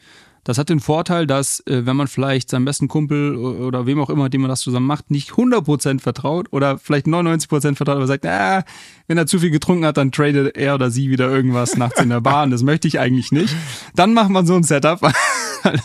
Das 0.44 0.58
hat 0.58 0.70
den 0.70 0.80
Vorteil, 0.80 1.28
dass 1.28 1.60
äh, 1.68 1.86
wenn 1.86 1.96
man 1.96 2.08
vielleicht 2.08 2.50
seinem 2.50 2.66
besten 2.66 2.88
Kumpel 2.88 3.36
oder 3.36 3.86
wem 3.86 4.00
auch 4.00 4.10
immer, 4.10 4.28
dem 4.28 4.42
man 4.42 4.50
das 4.50 4.62
zusammen 4.62 4.88
macht, 4.88 5.12
nicht 5.12 5.32
100% 5.32 6.00
vertraut 6.00 6.48
oder 6.52 6.80
vielleicht 6.80 7.06
99% 7.06 7.76
vertraut, 7.76 7.98
aber 7.98 8.08
sagt, 8.08 8.26
ah, 8.26 8.64
wenn 9.08 9.20
er 9.20 9.28
zu 9.28 9.38
viel 9.38 9.52
getrunken 9.52 9.86
hat, 9.86 9.98
dann 9.98 10.12
tradet 10.12 10.58
er 10.58 10.76
oder 10.76 10.90
sie 10.90 11.12
wieder 11.12 11.30
irgendwas 11.30 11.78
nachts 11.78 12.02
in 12.02 12.10
der 12.10 12.22
Bahn. 12.22 12.50
Das 12.50 12.64
möchte 12.64 12.88
ich 12.88 13.00
eigentlich 13.00 13.32
nicht. 13.32 13.56
Dann 13.96 14.14
macht 14.14 14.30
man 14.30 14.48
so 14.48 14.56
ein 14.56 14.64
Setup. 14.64 15.00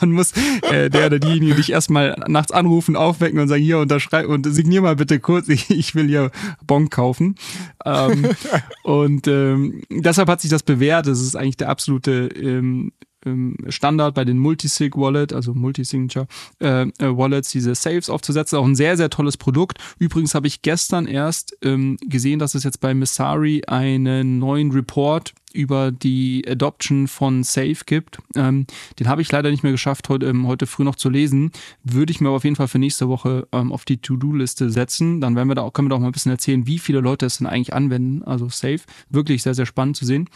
Dann 0.00 0.12
muss 0.12 0.32
äh, 0.70 0.90
der 0.90 1.06
oder 1.06 1.18
diejenige 1.18 1.54
dich 1.54 1.70
erstmal 1.70 2.16
nachts 2.26 2.52
anrufen, 2.52 2.96
aufwecken 2.96 3.38
und 3.38 3.48
sagen, 3.48 3.62
hier 3.62 3.78
unterschreib 3.78 4.28
und 4.28 4.46
signier 4.52 4.82
mal 4.82 4.96
bitte 4.96 5.20
kurz, 5.20 5.48
ich, 5.48 5.70
ich 5.70 5.94
will 5.94 6.08
hier 6.08 6.30
Bon 6.66 6.90
kaufen. 6.90 7.36
Ähm, 7.84 8.28
und 8.82 9.26
ähm, 9.28 9.82
deshalb 9.90 10.28
hat 10.28 10.40
sich 10.40 10.50
das 10.50 10.62
bewährt. 10.62 11.06
Das 11.06 11.20
ist 11.20 11.36
eigentlich 11.36 11.56
der 11.56 11.68
absolute 11.68 12.28
ähm, 12.28 12.92
ähm, 13.26 13.56
Standard 13.68 14.14
bei 14.14 14.24
den 14.24 14.38
Multisig 14.38 14.96
Wallet, 14.96 15.32
also 15.32 15.52
Multisignature 15.52 16.26
äh, 16.60 16.82
äh, 16.82 17.16
Wallets, 17.16 17.50
diese 17.50 17.74
Saves 17.74 18.08
aufzusetzen. 18.08 18.58
Auch 18.58 18.66
ein 18.66 18.76
sehr, 18.76 18.96
sehr 18.96 19.10
tolles 19.10 19.36
Produkt. 19.36 19.78
Übrigens 19.98 20.34
habe 20.34 20.46
ich 20.46 20.62
gestern 20.62 21.06
erst 21.06 21.56
ähm, 21.62 21.98
gesehen, 22.06 22.38
dass 22.38 22.54
es 22.54 22.64
jetzt 22.64 22.80
bei 22.80 22.94
Messari 22.94 23.62
einen 23.66 24.38
neuen 24.38 24.70
Report 24.70 25.34
über 25.52 25.90
die 25.90 26.44
Adoption 26.46 27.08
von 27.08 27.42
Safe 27.42 27.78
gibt. 27.86 28.18
Ähm, 28.34 28.66
den 28.98 29.08
habe 29.08 29.22
ich 29.22 29.32
leider 29.32 29.50
nicht 29.50 29.62
mehr 29.62 29.72
geschafft, 29.72 30.08
heute, 30.08 30.26
ähm, 30.26 30.46
heute 30.46 30.66
früh 30.66 30.84
noch 30.84 30.96
zu 30.96 31.08
lesen. 31.08 31.50
Würde 31.82 32.10
ich 32.10 32.20
mir 32.20 32.28
aber 32.28 32.36
auf 32.36 32.44
jeden 32.44 32.56
Fall 32.56 32.68
für 32.68 32.78
nächste 32.78 33.08
Woche 33.08 33.48
ähm, 33.52 33.72
auf 33.72 33.84
die 33.84 33.98
To-Do-Liste 33.98 34.70
setzen. 34.70 35.20
Dann 35.20 35.36
werden 35.36 35.48
wir 35.48 35.54
da 35.54 35.62
auch, 35.62 35.72
können 35.72 35.86
wir 35.86 35.90
da 35.90 35.96
auch 35.96 36.00
mal 36.00 36.06
ein 36.08 36.12
bisschen 36.12 36.32
erzählen, 36.32 36.66
wie 36.66 36.78
viele 36.78 37.00
Leute 37.00 37.26
es 37.26 37.38
denn 37.38 37.46
eigentlich 37.46 37.74
anwenden. 37.74 38.22
Also 38.22 38.48
Safe. 38.48 38.80
Wirklich 39.08 39.42
sehr, 39.42 39.54
sehr 39.54 39.66
spannend 39.66 39.96
zu 39.96 40.04
sehen. 40.04 40.28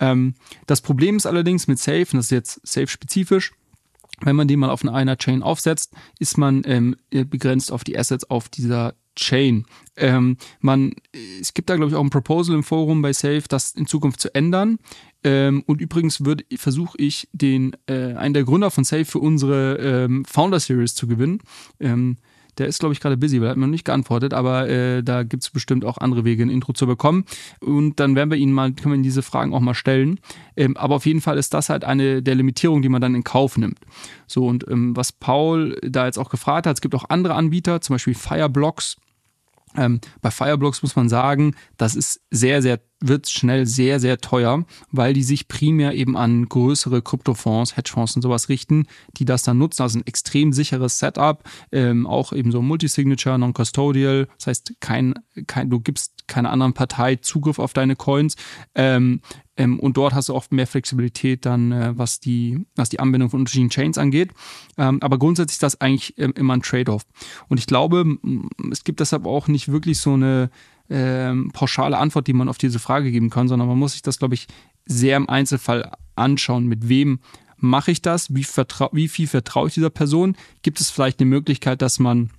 Ähm, 0.00 0.34
das 0.66 0.80
Problem 0.80 1.16
ist 1.16 1.26
allerdings 1.26 1.66
mit 1.68 1.78
Safe, 1.78 2.06
und 2.12 2.14
das 2.14 2.26
ist 2.26 2.30
jetzt 2.30 2.60
Safe-spezifisch, 2.66 3.52
wenn 4.20 4.36
man 4.36 4.48
den 4.48 4.58
mal 4.58 4.70
auf 4.70 4.84
einer 4.84 5.16
Chain 5.16 5.42
aufsetzt, 5.42 5.92
ist 6.18 6.38
man 6.38 6.62
ähm, 6.64 6.96
begrenzt 7.10 7.70
auf 7.70 7.84
die 7.84 7.96
Assets 7.96 8.28
auf 8.28 8.48
dieser 8.48 8.94
Chain. 9.18 9.66
Ähm, 9.96 10.36
man, 10.60 10.94
es 11.40 11.52
gibt 11.54 11.68
da, 11.68 11.76
glaube 11.76 11.90
ich, 11.90 11.96
auch 11.96 12.04
ein 12.04 12.10
Proposal 12.10 12.54
im 12.54 12.62
Forum 12.62 13.02
bei 13.02 13.12
Safe, 13.12 13.42
das 13.48 13.72
in 13.72 13.86
Zukunft 13.86 14.20
zu 14.20 14.34
ändern. 14.34 14.78
Ähm, 15.24 15.64
und 15.66 15.80
übrigens 15.80 16.22
versuche 16.56 16.96
ich, 16.98 17.28
den, 17.32 17.76
äh, 17.86 18.14
einen 18.14 18.34
der 18.34 18.44
Gründer 18.44 18.70
von 18.70 18.84
Safe 18.84 19.04
für 19.04 19.18
unsere 19.18 19.76
ähm, 19.76 20.24
Founder 20.24 20.60
Series 20.60 20.94
zu 20.94 21.08
gewinnen. 21.08 21.40
Ähm, 21.80 22.16
der 22.58 22.66
ist, 22.66 22.80
glaube 22.80 22.92
ich, 22.92 23.00
gerade 23.00 23.16
busy, 23.16 23.40
weil 23.40 23.48
er 23.48 23.50
hat 23.50 23.56
mir 23.56 23.66
noch 23.66 23.70
nicht 23.70 23.84
geantwortet, 23.84 24.34
aber 24.34 24.68
äh, 24.68 25.02
da 25.02 25.22
gibt 25.22 25.44
es 25.44 25.50
bestimmt 25.50 25.84
auch 25.84 25.98
andere 25.98 26.24
Wege, 26.24 26.42
ein 26.42 26.50
Intro 26.50 26.72
zu 26.72 26.86
bekommen. 26.86 27.24
Und 27.60 28.00
dann 28.00 28.16
werden 28.16 28.30
wir 28.30 28.36
ihn 28.36 28.52
mal, 28.52 28.72
können 28.72 28.92
wir 28.92 28.96
ihn 28.96 29.02
diese 29.02 29.22
Fragen 29.22 29.54
auch 29.54 29.60
mal 29.60 29.74
stellen. 29.74 30.18
Ähm, 30.56 30.76
aber 30.76 30.96
auf 30.96 31.06
jeden 31.06 31.20
Fall 31.20 31.38
ist 31.38 31.54
das 31.54 31.68
halt 31.68 31.84
eine 31.84 32.22
der 32.22 32.34
Limitierungen, 32.34 32.82
die 32.82 32.88
man 32.88 33.00
dann 33.00 33.14
in 33.14 33.24
Kauf 33.24 33.56
nimmt. 33.56 33.78
So, 34.26 34.46
und 34.46 34.66
ähm, 34.68 34.96
was 34.96 35.12
Paul 35.12 35.78
da 35.82 36.06
jetzt 36.06 36.18
auch 36.18 36.30
gefragt 36.30 36.66
hat, 36.66 36.76
es 36.76 36.80
gibt 36.80 36.94
auch 36.94 37.04
andere 37.08 37.34
Anbieter, 37.34 37.80
zum 37.80 37.94
Beispiel 37.94 38.14
Fireblocks. 38.14 38.96
Ähm, 39.78 40.00
bei 40.20 40.30
Fireblocks 40.30 40.82
muss 40.82 40.96
man 40.96 41.08
sagen, 41.08 41.54
das 41.76 41.94
ist 41.94 42.20
sehr, 42.30 42.62
sehr 42.62 42.80
wird 43.00 43.28
schnell 43.28 43.66
sehr, 43.66 44.00
sehr 44.00 44.18
teuer, 44.18 44.64
weil 44.90 45.12
die 45.12 45.22
sich 45.22 45.48
primär 45.48 45.94
eben 45.94 46.16
an 46.16 46.48
größere 46.48 47.02
Kryptofonds, 47.02 47.76
Hedgefonds 47.76 48.16
und 48.16 48.22
sowas 48.22 48.48
richten, 48.48 48.86
die 49.16 49.24
das 49.24 49.44
dann 49.44 49.58
nutzen. 49.58 49.82
Also 49.82 49.98
ein 49.98 50.06
extrem 50.06 50.52
sicheres 50.52 50.98
Setup, 50.98 51.44
ähm, 51.70 52.06
auch 52.06 52.32
eben 52.32 52.50
so 52.50 52.60
Multisignature, 52.60 53.38
Non-Custodial, 53.38 54.26
das 54.36 54.46
heißt, 54.48 54.72
kein, 54.80 55.14
kein, 55.46 55.70
du 55.70 55.80
gibst 55.80 56.26
keiner 56.26 56.50
anderen 56.50 56.74
Partei 56.74 57.16
Zugriff 57.16 57.58
auf 57.58 57.72
deine 57.72 57.96
Coins. 57.96 58.36
Ähm, 58.74 59.20
ähm, 59.58 59.78
und 59.80 59.96
dort 59.96 60.14
hast 60.14 60.30
du 60.30 60.34
oft 60.34 60.52
mehr 60.52 60.66
Flexibilität 60.66 61.44
dann, 61.44 61.72
äh, 61.72 61.92
was, 61.98 62.20
die, 62.20 62.64
was 62.76 62.88
die 62.88 63.00
Anbindung 63.00 63.28
von 63.28 63.40
unterschiedlichen 63.40 63.70
Chains 63.70 63.98
angeht. 63.98 64.30
Ähm, 64.78 65.02
aber 65.02 65.18
grundsätzlich 65.18 65.56
ist 65.56 65.62
das 65.62 65.80
eigentlich 65.80 66.16
ähm, 66.16 66.32
immer 66.36 66.54
ein 66.54 66.62
Trade-off. 66.62 67.02
Und 67.48 67.58
ich 67.58 67.66
glaube, 67.66 68.18
es 68.70 68.84
gibt 68.84 69.00
deshalb 69.00 69.26
auch 69.26 69.48
nicht 69.48 69.70
wirklich 69.70 69.98
so 69.98 70.14
eine 70.14 70.50
ähm, 70.88 71.50
pauschale 71.52 71.98
Antwort, 71.98 72.28
die 72.28 72.32
man 72.32 72.48
auf 72.48 72.56
diese 72.56 72.78
Frage 72.78 73.10
geben 73.10 73.30
kann, 73.30 73.48
sondern 73.48 73.68
man 73.68 73.78
muss 73.78 73.92
sich 73.92 74.02
das, 74.02 74.18
glaube 74.18 74.34
ich, 74.34 74.46
sehr 74.86 75.16
im 75.16 75.28
Einzelfall 75.28 75.90
anschauen, 76.14 76.66
mit 76.66 76.88
wem 76.88 77.18
mache 77.56 77.90
ich 77.90 78.00
das, 78.00 78.34
wie, 78.34 78.46
wie 78.92 79.08
viel 79.08 79.26
vertraue 79.26 79.66
ich 79.66 79.74
dieser 79.74 79.90
Person, 79.90 80.36
gibt 80.62 80.80
es 80.80 80.90
vielleicht 80.90 81.20
eine 81.20 81.28
Möglichkeit, 81.28 81.82
dass 81.82 81.98
man 81.98 82.30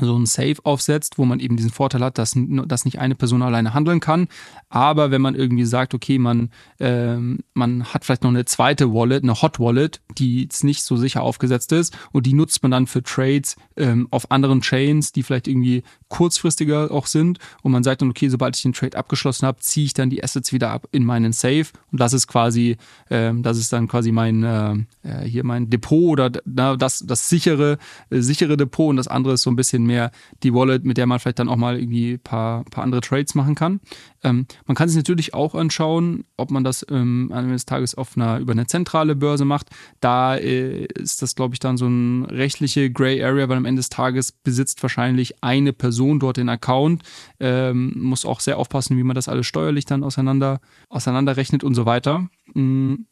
so 0.00 0.16
ein 0.16 0.26
Safe 0.26 0.56
aufsetzt, 0.64 1.18
wo 1.18 1.24
man 1.24 1.40
eben 1.40 1.56
diesen 1.56 1.70
Vorteil 1.70 2.02
hat, 2.02 2.18
dass, 2.18 2.34
dass 2.36 2.84
nicht 2.84 2.98
eine 2.98 3.14
Person 3.14 3.42
alleine 3.42 3.74
handeln 3.74 4.00
kann. 4.00 4.28
Aber 4.68 5.10
wenn 5.10 5.22
man 5.22 5.34
irgendwie 5.34 5.64
sagt, 5.64 5.94
okay, 5.94 6.18
man, 6.18 6.50
ähm, 6.78 7.40
man 7.54 7.84
hat 7.84 8.04
vielleicht 8.04 8.22
noch 8.22 8.30
eine 8.30 8.44
zweite 8.44 8.92
Wallet, 8.92 9.22
eine 9.22 9.42
Hot 9.42 9.58
Wallet, 9.58 10.00
die 10.18 10.42
jetzt 10.42 10.64
nicht 10.64 10.82
so 10.82 10.96
sicher 10.96 11.22
aufgesetzt 11.22 11.72
ist 11.72 11.96
und 12.12 12.26
die 12.26 12.34
nutzt 12.34 12.62
man 12.62 12.70
dann 12.70 12.86
für 12.86 13.02
Trades 13.02 13.56
ähm, 13.76 14.08
auf 14.10 14.30
anderen 14.30 14.60
Chains, 14.60 15.12
die 15.12 15.22
vielleicht 15.22 15.48
irgendwie 15.48 15.82
kurzfristiger 16.08 16.90
auch 16.90 17.06
sind 17.06 17.38
und 17.62 17.72
man 17.72 17.82
sagt 17.82 18.02
dann, 18.02 18.10
okay, 18.10 18.28
sobald 18.28 18.56
ich 18.56 18.62
den 18.62 18.72
Trade 18.72 18.96
abgeschlossen 18.96 19.46
habe, 19.46 19.58
ziehe 19.60 19.86
ich 19.86 19.94
dann 19.94 20.10
die 20.10 20.22
Assets 20.22 20.52
wieder 20.52 20.70
ab 20.70 20.88
in 20.92 21.04
meinen 21.04 21.32
Safe 21.32 21.66
und 21.90 22.00
das 22.00 22.12
ist 22.12 22.26
quasi, 22.26 22.76
ähm, 23.10 23.42
das 23.42 23.58
ist 23.58 23.72
dann 23.72 23.88
quasi 23.88 24.12
mein, 24.12 24.42
äh, 24.42 24.74
äh 25.02 25.24
hier 25.24 25.44
mein 25.44 25.70
Depot 25.70 26.10
oder 26.10 26.30
na, 26.44 26.76
das, 26.76 27.04
das 27.06 27.28
sichere, 27.28 27.78
äh, 28.10 28.20
sichere 28.20 28.56
Depot 28.56 28.90
und 28.90 28.96
das 28.96 29.08
andere 29.08 29.34
ist 29.34 29.42
so 29.42 29.50
ein 29.50 29.56
bisschen 29.56 29.84
mehr 29.90 30.10
die 30.42 30.54
Wallet, 30.54 30.84
mit 30.84 30.96
der 30.96 31.06
man 31.06 31.18
vielleicht 31.18 31.38
dann 31.38 31.48
auch 31.48 31.56
mal 31.56 31.78
irgendwie 31.78 32.12
ein 32.12 32.20
paar, 32.20 32.64
paar 32.64 32.84
andere 32.84 33.00
Trades 33.00 33.34
machen 33.34 33.54
kann. 33.54 33.80
Ähm, 34.22 34.46
man 34.66 34.74
kann 34.76 34.88
sich 34.88 34.96
natürlich 34.96 35.34
auch 35.34 35.54
anschauen, 35.54 36.24
ob 36.36 36.50
man 36.50 36.64
das 36.64 36.86
ähm, 36.90 37.30
eines 37.34 37.66
Tages 37.66 37.94
auf 37.94 38.16
einer, 38.16 38.38
über 38.38 38.52
eine 38.52 38.66
zentrale 38.66 39.16
Börse 39.16 39.44
macht. 39.44 39.68
Da 40.00 40.36
äh, 40.36 40.86
ist 40.94 41.22
das, 41.22 41.34
glaube 41.34 41.54
ich, 41.54 41.58
dann 41.58 41.76
so 41.76 41.86
eine 41.86 42.30
rechtliche 42.30 42.90
Gray 42.90 43.22
Area, 43.22 43.48
weil 43.48 43.56
am 43.56 43.64
Ende 43.64 43.80
des 43.80 43.88
Tages 43.88 44.32
besitzt 44.32 44.82
wahrscheinlich 44.82 45.42
eine 45.42 45.72
Person 45.72 46.20
dort 46.20 46.36
den 46.36 46.48
Account. 46.48 47.02
Ähm, 47.40 47.92
muss 47.96 48.24
auch 48.24 48.40
sehr 48.40 48.58
aufpassen, 48.58 48.96
wie 48.96 49.02
man 49.02 49.14
das 49.14 49.28
alles 49.28 49.46
steuerlich 49.46 49.84
dann 49.84 50.04
auseinander, 50.04 50.60
auseinanderrechnet 50.88 51.64
und 51.64 51.74
so 51.74 51.86
weiter. 51.86 52.28
Mhm. 52.54 53.06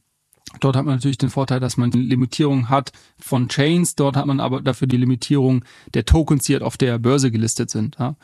Dort 0.60 0.76
hat 0.76 0.84
man 0.84 0.94
natürlich 0.94 1.18
den 1.18 1.30
Vorteil, 1.30 1.60
dass 1.60 1.76
man 1.76 1.90
Limitierung 1.90 2.68
hat 2.68 2.92
von 3.18 3.48
Chains. 3.48 3.94
Dort 3.94 4.16
hat 4.16 4.26
man 4.26 4.40
aber 4.40 4.62
dafür 4.62 4.88
die 4.88 4.96
Limitierung 4.96 5.64
der 5.94 6.04
Tokens, 6.04 6.44
die 6.44 6.54
halt 6.54 6.62
auf 6.62 6.76
der 6.76 6.98
Börse 6.98 7.30
gelistet 7.30 7.70
sind. 7.70 7.96
Ja. 7.98 8.16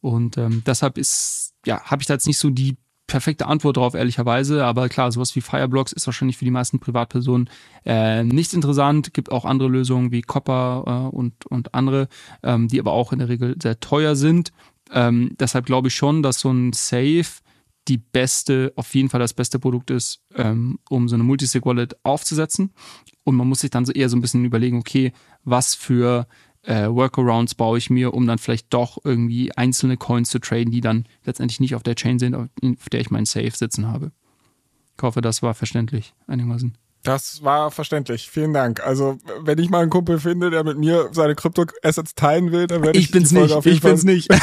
Und 0.00 0.36
ähm, 0.36 0.62
deshalb 0.66 0.98
ist, 0.98 1.54
ja, 1.66 1.82
habe 1.82 2.02
ich 2.02 2.06
da 2.06 2.14
jetzt 2.14 2.26
nicht 2.26 2.38
so 2.38 2.50
die 2.50 2.76
perfekte 3.06 3.46
Antwort 3.46 3.76
drauf, 3.76 3.94
ehrlicherweise. 3.94 4.64
Aber 4.64 4.88
klar, 4.88 5.10
sowas 5.10 5.34
wie 5.34 5.40
Fireblocks 5.40 5.92
ist 5.92 6.06
wahrscheinlich 6.06 6.36
für 6.36 6.44
die 6.44 6.52
meisten 6.52 6.78
Privatpersonen 6.78 7.50
äh, 7.84 8.22
nicht 8.22 8.54
interessant. 8.54 9.12
Gibt 9.12 9.32
auch 9.32 9.44
andere 9.44 9.68
Lösungen 9.68 10.12
wie 10.12 10.22
Copper 10.22 11.10
äh, 11.10 11.16
und, 11.16 11.44
und 11.46 11.74
andere, 11.74 12.08
ähm, 12.42 12.68
die 12.68 12.78
aber 12.78 12.92
auch 12.92 13.12
in 13.12 13.18
der 13.18 13.28
Regel 13.28 13.56
sehr 13.60 13.80
teuer 13.80 14.14
sind. 14.14 14.52
Ähm, 14.92 15.34
deshalb 15.40 15.66
glaube 15.66 15.88
ich 15.88 15.94
schon, 15.94 16.22
dass 16.22 16.40
so 16.40 16.50
ein 16.50 16.72
Safe 16.72 17.26
die 17.90 17.98
beste, 17.98 18.72
auf 18.76 18.94
jeden 18.94 19.08
Fall 19.08 19.20
das 19.20 19.34
beste 19.34 19.58
Produkt 19.58 19.90
ist, 19.90 20.22
ähm, 20.36 20.78
um 20.88 21.08
so 21.08 21.16
eine 21.16 21.24
Multisig-Wallet 21.24 21.96
aufzusetzen. 22.04 22.72
Und 23.24 23.36
man 23.36 23.48
muss 23.48 23.60
sich 23.60 23.70
dann 23.70 23.84
so 23.84 23.92
eher 23.92 24.08
so 24.08 24.16
ein 24.16 24.20
bisschen 24.20 24.44
überlegen, 24.44 24.78
okay, 24.78 25.12
was 25.44 25.74
für 25.74 26.26
äh, 26.62 26.86
Workarounds 26.88 27.54
baue 27.54 27.78
ich 27.78 27.90
mir, 27.90 28.14
um 28.14 28.26
dann 28.26 28.38
vielleicht 28.38 28.72
doch 28.72 28.98
irgendwie 29.04 29.52
einzelne 29.56 29.96
Coins 29.96 30.30
zu 30.30 30.38
traden, 30.38 30.70
die 30.70 30.80
dann 30.80 31.06
letztendlich 31.24 31.60
nicht 31.60 31.74
auf 31.74 31.82
der 31.82 31.96
Chain 31.96 32.18
sind, 32.18 32.34
auf 32.34 32.48
der 32.92 33.00
ich 33.00 33.10
meinen 33.10 33.26
Safe 33.26 33.50
sitzen 33.50 33.88
habe. 33.88 34.12
Ich 34.96 35.02
hoffe, 35.02 35.20
das 35.20 35.42
war 35.42 35.54
verständlich 35.54 36.14
einigermaßen. 36.26 36.76
Das 37.02 37.42
war 37.42 37.70
verständlich. 37.70 38.28
Vielen 38.30 38.52
Dank. 38.52 38.84
Also, 38.86 39.16
wenn 39.40 39.58
ich 39.58 39.70
mal 39.70 39.80
einen 39.80 39.88
Kumpel 39.88 40.20
finde, 40.20 40.50
der 40.50 40.64
mit 40.64 40.76
mir 40.76 41.08
seine 41.12 41.34
Krypto-Assets 41.34 42.14
teilen 42.14 42.52
will, 42.52 42.66
dann 42.66 42.82
werde 42.82 42.98
ich, 42.98 43.06
ich 43.06 43.10
bin's 43.10 43.32
nicht. 43.32 43.52
auf 43.52 43.64
jeden 43.64 43.76
ich 43.76 43.82
Fall 43.82 43.92
bin's 43.92 44.04
nicht. 44.04 44.28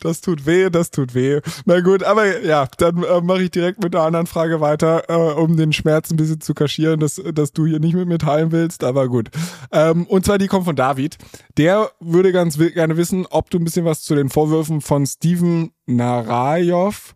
das 0.00 0.20
tut 0.22 0.44
weh, 0.44 0.70
das 0.70 0.90
tut 0.90 1.14
weh. 1.14 1.40
Na 1.66 1.78
gut, 1.80 2.02
aber 2.02 2.42
ja, 2.42 2.66
dann 2.78 3.04
äh, 3.04 3.20
mache 3.20 3.44
ich 3.44 3.52
direkt 3.52 3.80
mit 3.80 3.94
einer 3.94 4.04
anderen 4.04 4.26
Frage 4.26 4.60
weiter, 4.60 5.04
äh, 5.08 5.40
um 5.40 5.56
den 5.56 5.72
Schmerz 5.72 6.10
ein 6.10 6.16
bisschen 6.16 6.40
zu 6.40 6.52
kaschieren, 6.52 6.98
dass, 6.98 7.22
dass 7.32 7.52
du 7.52 7.64
hier 7.64 7.78
nicht 7.78 7.94
mit 7.94 8.08
mir 8.08 8.18
teilen 8.18 8.50
willst, 8.50 8.82
aber 8.82 9.06
gut. 9.06 9.30
Ähm, 9.70 10.04
und 10.08 10.24
zwar 10.24 10.38
die 10.38 10.48
kommt 10.48 10.64
von 10.64 10.74
David. 10.74 11.16
Der 11.58 11.92
würde 12.00 12.32
ganz 12.32 12.58
gerne 12.58 12.96
wissen, 12.96 13.24
ob 13.30 13.50
du 13.50 13.58
ein 13.58 13.64
bisschen 13.64 13.84
was 13.84 14.02
zu 14.02 14.16
den 14.16 14.30
Vorwürfen 14.30 14.80
von 14.80 15.06
Steven 15.06 15.70
Narayov 15.86 17.14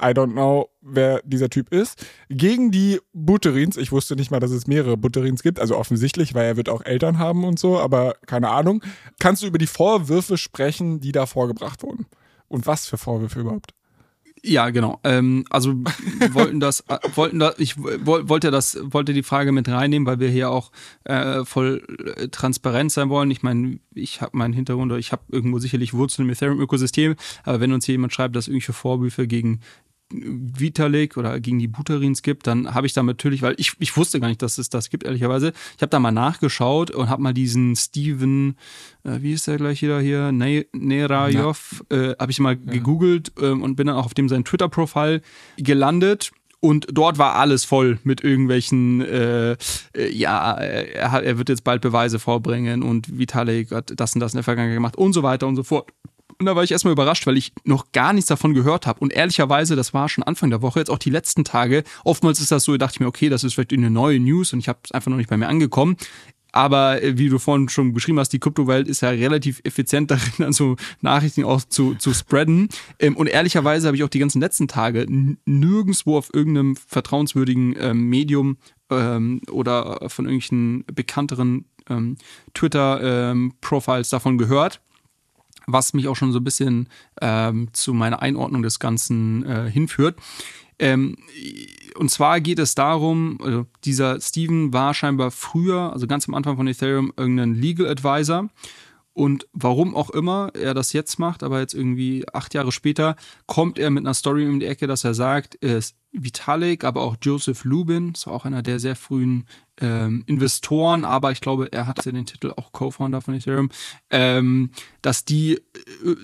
I 0.00 0.12
don't 0.12 0.32
know, 0.32 0.70
wer 0.90 1.20
dieser 1.24 1.50
Typ 1.50 1.72
ist, 1.72 2.06
gegen 2.28 2.70
die 2.70 3.00
Butterins. 3.12 3.76
Ich 3.76 3.92
wusste 3.92 4.16
nicht 4.16 4.30
mal, 4.30 4.40
dass 4.40 4.50
es 4.50 4.66
mehrere 4.66 4.96
Butterins 4.96 5.42
gibt, 5.42 5.60
also 5.60 5.76
offensichtlich, 5.76 6.34
weil 6.34 6.46
er 6.46 6.56
wird 6.56 6.68
auch 6.68 6.84
Eltern 6.84 7.18
haben 7.18 7.44
und 7.44 7.58
so, 7.58 7.78
aber 7.78 8.16
keine 8.26 8.50
Ahnung. 8.50 8.82
Kannst 9.18 9.42
du 9.42 9.46
über 9.46 9.58
die 9.58 9.66
Vorwürfe 9.66 10.36
sprechen, 10.38 11.00
die 11.00 11.12
da 11.12 11.26
vorgebracht 11.26 11.82
wurden? 11.82 12.06
Und 12.48 12.66
was 12.66 12.86
für 12.86 12.98
Vorwürfe 12.98 13.40
überhaupt? 13.40 13.72
Ja, 14.42 14.70
genau. 14.70 15.00
Ähm, 15.04 15.44
also 15.50 15.74
wollten 16.30 16.60
das, 16.60 16.80
äh, 16.88 16.98
wollten 17.14 17.38
da, 17.38 17.54
ich 17.58 17.76
wollte 17.76 18.50
das, 18.50 18.78
wollte 18.82 19.12
die 19.12 19.22
Frage 19.22 19.52
mit 19.52 19.68
reinnehmen, 19.68 20.06
weil 20.06 20.20
wir 20.20 20.28
hier 20.28 20.50
auch 20.50 20.70
äh, 21.04 21.44
voll 21.44 21.82
äh, 22.16 22.28
transparent 22.28 22.92
sein 22.92 23.08
wollen. 23.08 23.30
Ich 23.30 23.42
meine, 23.42 23.80
ich 23.94 24.20
habe 24.20 24.36
meinen 24.36 24.54
Hintergrund, 24.54 24.92
ich 24.92 25.12
habe 25.12 25.22
irgendwo 25.28 25.58
sicherlich 25.58 25.94
Wurzeln 25.94 26.26
im 26.26 26.32
Ethereum-Ökosystem, 26.32 27.16
aber 27.44 27.60
wenn 27.60 27.72
uns 27.72 27.86
hier 27.86 27.94
jemand 27.94 28.12
schreibt, 28.12 28.36
dass 28.36 28.48
irgendwelche 28.48 28.72
Vorwürfe 28.72 29.26
gegen 29.26 29.60
Vitalik 30.10 31.16
oder 31.16 31.38
gegen 31.40 31.58
die 31.58 31.68
Buterins 31.68 32.22
gibt, 32.22 32.46
dann 32.46 32.74
habe 32.74 32.86
ich 32.86 32.92
da 32.94 33.02
natürlich, 33.02 33.42
weil 33.42 33.54
ich, 33.58 33.72
ich 33.78 33.96
wusste 33.96 34.20
gar 34.20 34.28
nicht, 34.28 34.42
dass 34.42 34.58
es 34.58 34.70
das 34.70 34.90
gibt, 34.90 35.04
ehrlicherweise. 35.04 35.52
Ich 35.76 35.82
habe 35.82 35.90
da 35.90 35.98
mal 35.98 36.12
nachgeschaut 36.12 36.90
und 36.90 37.08
habe 37.08 37.22
mal 37.22 37.34
diesen 37.34 37.76
Steven, 37.76 38.56
äh, 39.04 39.20
wie 39.20 39.32
ist 39.32 39.46
der 39.46 39.58
gleich 39.58 39.82
wieder 39.82 40.00
hier, 40.00 40.32
ne 40.32 40.66
Nerajov, 40.72 41.84
äh, 41.90 42.14
habe 42.18 42.30
ich 42.30 42.40
mal 42.40 42.54
ja. 42.54 42.72
gegoogelt 42.72 43.32
äh, 43.38 43.50
und 43.50 43.76
bin 43.76 43.86
dann 43.86 43.96
auch 43.96 44.06
auf 44.06 44.14
dem 44.14 44.28
sein 44.28 44.44
Twitter-Profil 44.44 45.20
gelandet. 45.58 46.30
Und 46.60 46.88
dort 46.90 47.18
war 47.18 47.36
alles 47.36 47.64
voll 47.64 48.00
mit 48.02 48.24
irgendwelchen, 48.24 49.00
äh, 49.02 49.52
äh 49.52 49.56
ja, 50.10 50.54
er, 50.54 51.22
er 51.22 51.38
wird 51.38 51.50
jetzt 51.50 51.62
bald 51.62 51.82
Beweise 51.82 52.18
vorbringen 52.18 52.82
und 52.82 53.16
Vitalik 53.16 53.70
hat 53.70 53.92
das 53.94 54.14
und 54.14 54.20
das 54.20 54.32
in 54.32 54.38
der 54.38 54.44
Vergangenheit 54.44 54.76
gemacht 54.76 54.96
und 54.96 55.12
so 55.12 55.22
weiter 55.22 55.46
und 55.46 55.54
so 55.54 55.62
fort. 55.62 55.92
Und 56.40 56.46
da 56.46 56.54
war 56.54 56.62
ich 56.62 56.70
erstmal 56.70 56.92
überrascht, 56.92 57.26
weil 57.26 57.36
ich 57.36 57.52
noch 57.64 57.90
gar 57.90 58.12
nichts 58.12 58.28
davon 58.28 58.54
gehört 58.54 58.86
habe. 58.86 59.00
Und 59.00 59.12
ehrlicherweise, 59.12 59.74
das 59.74 59.92
war 59.92 60.08
schon 60.08 60.22
Anfang 60.22 60.50
der 60.50 60.62
Woche, 60.62 60.78
jetzt 60.78 60.90
auch 60.90 60.98
die 60.98 61.10
letzten 61.10 61.42
Tage. 61.42 61.82
Oftmals 62.04 62.40
ist 62.40 62.52
das 62.52 62.62
so, 62.62 62.76
dachte 62.76 62.94
ich 62.96 63.00
mir, 63.00 63.08
okay, 63.08 63.28
das 63.28 63.42
ist 63.42 63.54
vielleicht 63.54 63.72
eine 63.72 63.90
neue 63.90 64.20
News 64.20 64.52
und 64.52 64.60
ich 64.60 64.68
habe 64.68 64.78
es 64.84 64.92
einfach 64.92 65.10
noch 65.10 65.16
nicht 65.16 65.30
bei 65.30 65.36
mir 65.36 65.48
angekommen. 65.48 65.96
aber 66.52 67.02
äh, 67.02 67.18
wie 67.18 67.28
du 67.28 67.38
vorhin 67.38 67.68
schon 67.68 67.92
beschrieben 67.92 68.20
hast, 68.20 68.30
die 68.30 68.38
Kryptowelt 68.38 68.88
ist 68.88 69.02
ja 69.02 69.10
relativ 69.10 69.60
effizient 69.64 70.10
darin, 70.12 70.44
also 70.44 70.76
Nachrichten 71.00 71.42
auch 71.44 71.60
zu, 71.62 71.96
zu 71.96 72.14
spreaden. 72.14 72.68
Ähm, 73.00 73.16
und 73.16 73.26
ehrlicherweise 73.26 73.88
habe 73.88 73.96
ich 73.96 74.04
auch 74.04 74.08
die 74.08 74.20
ganzen 74.20 74.40
letzten 74.40 74.68
Tage 74.68 75.06
nirgendwo 75.44 76.16
auf 76.16 76.32
irgendeinem 76.32 76.76
vertrauenswürdigen 76.76 77.74
ähm, 77.80 78.08
Medium 78.08 78.58
ähm, 78.90 79.40
oder 79.50 80.08
von 80.08 80.26
irgendwelchen 80.26 80.84
bekannteren 80.86 81.64
Twitter-Profiles 82.52 84.10
davon 84.10 84.36
gehört 84.36 84.82
was 85.68 85.92
mich 85.92 86.08
auch 86.08 86.16
schon 86.16 86.32
so 86.32 86.40
ein 86.40 86.44
bisschen 86.44 86.88
ähm, 87.20 87.68
zu 87.72 87.92
meiner 87.92 88.22
Einordnung 88.22 88.62
des 88.62 88.80
Ganzen 88.80 89.44
äh, 89.44 89.70
hinführt. 89.70 90.18
Ähm, 90.78 91.16
und 91.96 92.10
zwar 92.10 92.40
geht 92.40 92.58
es 92.58 92.74
darum, 92.74 93.38
also 93.42 93.66
dieser 93.84 94.20
Steven 94.20 94.72
war 94.72 94.94
scheinbar 94.94 95.30
früher, 95.30 95.92
also 95.92 96.06
ganz 96.06 96.28
am 96.28 96.34
Anfang 96.34 96.56
von 96.56 96.66
Ethereum, 96.66 97.12
irgendein 97.16 97.54
Legal 97.54 97.88
Advisor. 97.88 98.48
Und 99.12 99.48
warum 99.52 99.96
auch 99.96 100.10
immer 100.10 100.52
er 100.54 100.74
das 100.74 100.92
jetzt 100.92 101.18
macht, 101.18 101.42
aber 101.42 101.58
jetzt 101.58 101.74
irgendwie 101.74 102.24
acht 102.32 102.54
Jahre 102.54 102.70
später, 102.70 103.16
kommt 103.46 103.78
er 103.78 103.90
mit 103.90 104.04
einer 104.04 104.14
Story 104.14 104.46
um 104.46 104.60
die 104.60 104.66
Ecke, 104.66 104.86
dass 104.86 105.02
er 105.02 105.12
sagt, 105.12 105.58
Vitalik, 106.12 106.84
aber 106.84 107.02
auch 107.02 107.16
Joseph 107.20 107.64
Lubin, 107.64 108.12
ist 108.12 108.28
auch 108.28 108.44
einer 108.44 108.62
der 108.62 108.78
sehr 108.78 108.94
frühen 108.94 109.46
ähm, 109.80 110.24
Investoren, 110.26 111.04
aber 111.04 111.32
ich 111.32 111.40
glaube, 111.40 111.72
er 111.72 111.86
hat 111.86 112.04
ja 112.04 112.12
den 112.12 112.26
Titel 112.26 112.52
auch 112.56 112.72
Co-Founder 112.72 113.20
von 113.20 113.34
Ethereum, 113.34 113.70
ähm, 114.10 114.70
dass 115.02 115.24
die 115.24 115.54
äh, 115.54 115.60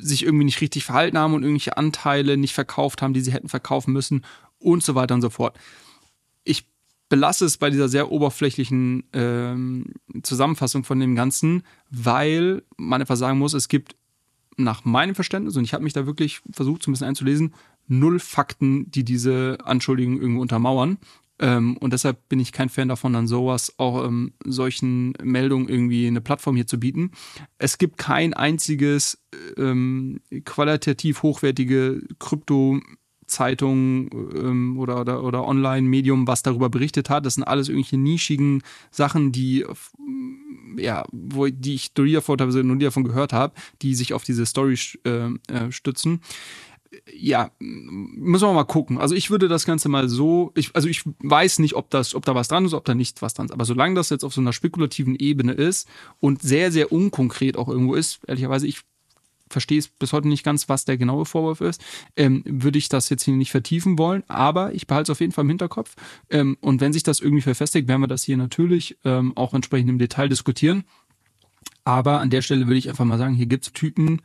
sich 0.01 0.25
irgendwie 0.25 0.45
nicht 0.45 0.61
richtig 0.61 0.85
verhalten 0.85 1.19
haben 1.19 1.35
und 1.35 1.43
irgendwelche 1.43 1.77
Anteile 1.77 2.37
nicht 2.37 2.55
verkauft 2.55 3.03
haben, 3.03 3.15
die 3.15 3.21
sie 3.21 3.33
hätten 3.33 3.49
verkaufen 3.49 3.93
müssen 3.93 4.25
und 4.59 4.83
so 4.83 4.95
weiter 4.95 5.15
und 5.15 5.23
so 5.23 5.31
fort. 5.31 5.57
Ich 6.45 6.67
belasse 7.09 7.45
es 7.45 7.59
bei 7.59 7.71
dieser 7.71 7.89
sehr 7.89 8.11
oberflächlichen 8.11 9.05
ähm, 9.13 9.87
Zusammenfassung 10.23 10.85
von 10.85 10.99
dem 10.99 11.15
Ganzen, 11.15 11.63
weil 11.91 12.63
man 12.77 13.01
einfach 13.01 13.17
sagen 13.17 13.39
muss, 13.39 13.53
es 13.55 13.69
gibt 13.69 13.97
nach 14.57 14.85
meinem 14.85 15.15
Verständnis, 15.15 15.57
und 15.57 15.65
ich 15.65 15.75
habe 15.75 15.85
mich 15.85 15.93
da 15.93 16.07
wirklich 16.07 16.41
versucht, 16.51 16.83
so 16.83 16.91
ein 16.91 16.95
bisschen 16.95 17.09
einzulesen, 17.09 17.55
null 17.87 18.19
Fakten, 18.19 18.91
die 18.91 19.05
diese 19.05 19.59
Anschuldigungen 19.65 20.21
irgendwo 20.21 20.43
untermauern. 20.43 20.99
Ähm, 21.39 21.77
und 21.79 21.93
deshalb 21.93 22.29
bin 22.29 22.39
ich 22.41 22.53
kein 22.53 22.69
Fan 22.69 22.89
davon, 22.89 23.13
dann 23.13 23.27
sowas 23.27 23.75
auch 23.79 24.05
ähm, 24.07 24.35
solchen 24.45 25.15
Meldungen 25.23 25.69
irgendwie 25.69 26.07
eine 26.07 26.21
Plattform 26.21 26.57
hier 26.57 26.67
zu 26.67 26.79
bieten. 26.79 27.11
Es 27.59 27.79
gibt 27.79 27.99
kein 27.99 28.35
einziges 28.35 29.25
ähm, 29.57 30.21
qualitativ 30.45 31.23
hochwertige 31.23 32.03
Krypto- 32.19 32.81
Zeitung 33.27 34.11
ähm, 34.37 34.79
oder, 34.79 35.01
oder, 35.01 35.23
oder 35.23 35.47
Online-Medium, 35.47 36.27
was 36.27 36.43
darüber 36.43 36.69
berichtet 36.69 37.09
hat. 37.09 37.25
Das 37.25 37.35
sind 37.35 37.45
alles 37.45 37.71
irgendwelche 37.71 37.97
nischigen 37.97 38.63
Sachen, 38.91 39.33
die 39.33 39.65
ja, 40.77 41.05
wo 41.13 41.47
die 41.47 41.75
ich 41.75 41.93
nie 41.97 42.13
davon, 42.13 42.39
nie 42.65 42.85
davon 42.85 43.05
gehört 43.05 43.33
habe, 43.33 43.55
die 43.83 43.95
sich 43.95 44.13
auf 44.13 44.25
diese 44.25 44.47
Story 44.47 44.79
äh, 45.05 45.29
äh, 45.49 45.71
stützen. 45.71 46.21
Ja, 47.13 47.51
müssen 47.59 48.47
wir 48.49 48.53
mal 48.53 48.65
gucken. 48.65 48.99
Also 48.99 49.15
ich 49.15 49.31
würde 49.31 49.49
das 49.49 49.65
Ganze 49.65 49.89
mal 49.89 50.09
so, 50.09 50.53
ich, 50.55 50.75
also 50.75 50.89
ich 50.89 51.03
weiß 51.21 51.59
nicht, 51.59 51.75
ob 51.75 51.91
das, 51.91 52.15
ob 52.15 52.25
da 52.25 52.35
was 52.35 52.49
dran 52.49 52.65
ist, 52.65 52.75
ob 52.75 52.85
da 52.85 52.95
nicht 52.95 53.23
was 53.23 53.35
dran 53.35 53.47
ist. 53.47 53.53
Aber 53.53 53.65
solange 53.65 53.95
das 53.95 54.11
jetzt 54.11 54.25
auf 54.25 54.35
so 54.35 54.41
einer 54.41 54.53
spekulativen 54.53 55.17
Ebene 55.17 55.53
ist 55.53 55.89
und 56.21 56.43
sehr, 56.43 56.73
sehr 56.73 56.93
unkonkret 56.93 57.57
auch 57.57 57.69
irgendwo 57.69 57.95
ist, 57.95 58.21
ehrlicherweise, 58.27 58.67
ich 58.67 58.81
verstehe 59.49 59.79
es 59.79 59.89
bis 59.89 60.13
heute 60.13 60.29
nicht 60.29 60.45
ganz, 60.45 60.69
was 60.69 60.85
der 60.85 60.97
genaue 60.97 61.25
Vorwurf 61.25 61.61
ist, 61.61 61.83
ähm, 62.17 62.43
würde 62.47 62.79
ich 62.79 62.89
das 62.89 63.09
jetzt 63.09 63.25
hier 63.25 63.35
nicht 63.35 63.51
vertiefen 63.51 63.99
wollen, 63.99 64.23
aber 64.29 64.75
ich 64.75 64.87
behalte 64.87 65.13
es 65.13 65.17
auf 65.17 65.21
jeden 65.21 65.33
Fall 65.33 65.45
im 65.45 65.51
Hinterkopf. 65.51 65.95
Ähm, 66.31 66.57
und 66.61 66.81
wenn 66.81 66.93
sich 66.93 67.03
das 67.03 67.21
irgendwie 67.21 67.43
verfestigt, 67.43 67.89
werden 67.89 68.01
wir 68.01 68.09
das 68.09 68.23
hier 68.23 68.37
natürlich 68.37 68.99
ähm, 69.05 69.37
auch 69.37 69.55
entsprechend 69.55 69.91
im 69.91 69.99
Detail 69.99 70.29
diskutieren. 70.29 70.85
Aber 71.85 72.21
an 72.21 72.31
der 72.31 72.43
Stelle 72.43 72.67
würde 72.67 72.79
ich 72.79 72.89
einfach 72.89 73.05
mal 73.05 73.19
sagen, 73.19 73.35
hier 73.35 73.47
gibt 73.47 73.67
es 73.67 73.73
Typen, 73.73 74.23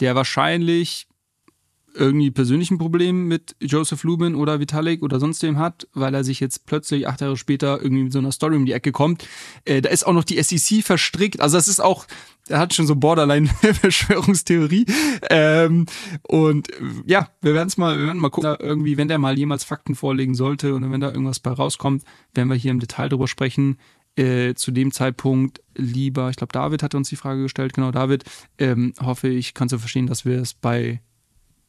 der 0.00 0.14
wahrscheinlich 0.14 1.08
irgendwie 1.94 2.30
persönlichen 2.30 2.78
Problem 2.78 3.26
mit 3.28 3.56
Joseph 3.60 4.02
Lubin 4.04 4.34
oder 4.34 4.60
Vitalik 4.60 5.02
oder 5.02 5.20
sonst 5.20 5.42
wem 5.42 5.58
hat, 5.58 5.86
weil 5.92 6.14
er 6.14 6.24
sich 6.24 6.40
jetzt 6.40 6.66
plötzlich 6.66 7.06
acht 7.06 7.20
Jahre 7.20 7.36
später 7.36 7.80
irgendwie 7.80 8.04
mit 8.04 8.12
so 8.12 8.18
einer 8.18 8.32
Story 8.32 8.56
um 8.56 8.66
die 8.66 8.72
Ecke 8.72 8.92
kommt. 8.92 9.26
Äh, 9.64 9.80
da 9.80 9.90
ist 9.90 10.06
auch 10.06 10.12
noch 10.12 10.24
die 10.24 10.42
SEC 10.42 10.82
verstrickt. 10.84 11.40
Also 11.40 11.56
das 11.56 11.68
ist 11.68 11.80
auch, 11.80 12.06
er 12.48 12.58
hat 12.58 12.74
schon 12.74 12.86
so 12.86 12.96
Borderline-Verschwörungstheorie. 12.96 14.86
Ähm, 15.30 15.86
und 16.22 16.68
ja, 17.06 17.28
wir 17.40 17.54
werden 17.54 17.68
es 17.68 17.76
mal, 17.76 17.98
wir 17.98 18.06
werden 18.06 18.20
mal 18.20 18.30
gucken, 18.30 18.56
irgendwie, 18.58 18.96
wenn 18.96 19.08
der 19.08 19.18
mal 19.18 19.38
jemals 19.38 19.64
Fakten 19.64 19.94
vorlegen 19.94 20.34
sollte 20.34 20.74
oder 20.74 20.90
wenn 20.90 21.00
da 21.00 21.08
irgendwas 21.08 21.40
bei 21.40 21.50
rauskommt, 21.50 22.04
werden 22.34 22.48
wir 22.48 22.56
hier 22.56 22.72
im 22.72 22.80
Detail 22.80 23.08
drüber 23.08 23.26
sprechen. 23.26 23.78
Äh, 24.16 24.54
zu 24.54 24.70
dem 24.70 24.92
Zeitpunkt 24.92 25.60
lieber, 25.74 26.30
ich 26.30 26.36
glaube, 26.36 26.52
David 26.52 26.82
hat 26.82 26.94
uns 26.94 27.08
die 27.08 27.16
Frage 27.16 27.42
gestellt, 27.42 27.72
genau, 27.72 27.90
David, 27.90 28.24
ähm, 28.58 28.92
hoffe 29.00 29.28
ich, 29.28 29.54
kannst 29.54 29.72
du 29.72 29.78
verstehen, 29.78 30.06
dass 30.06 30.24
wir 30.24 30.40
es 30.40 30.54
bei 30.54 31.00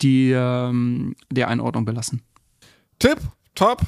die 0.01 0.31
ähm, 0.31 1.15
der 1.31 1.47
Einordnung 1.47 1.85
belassen. 1.85 2.21
Tipp, 2.99 3.17
top. 3.55 3.81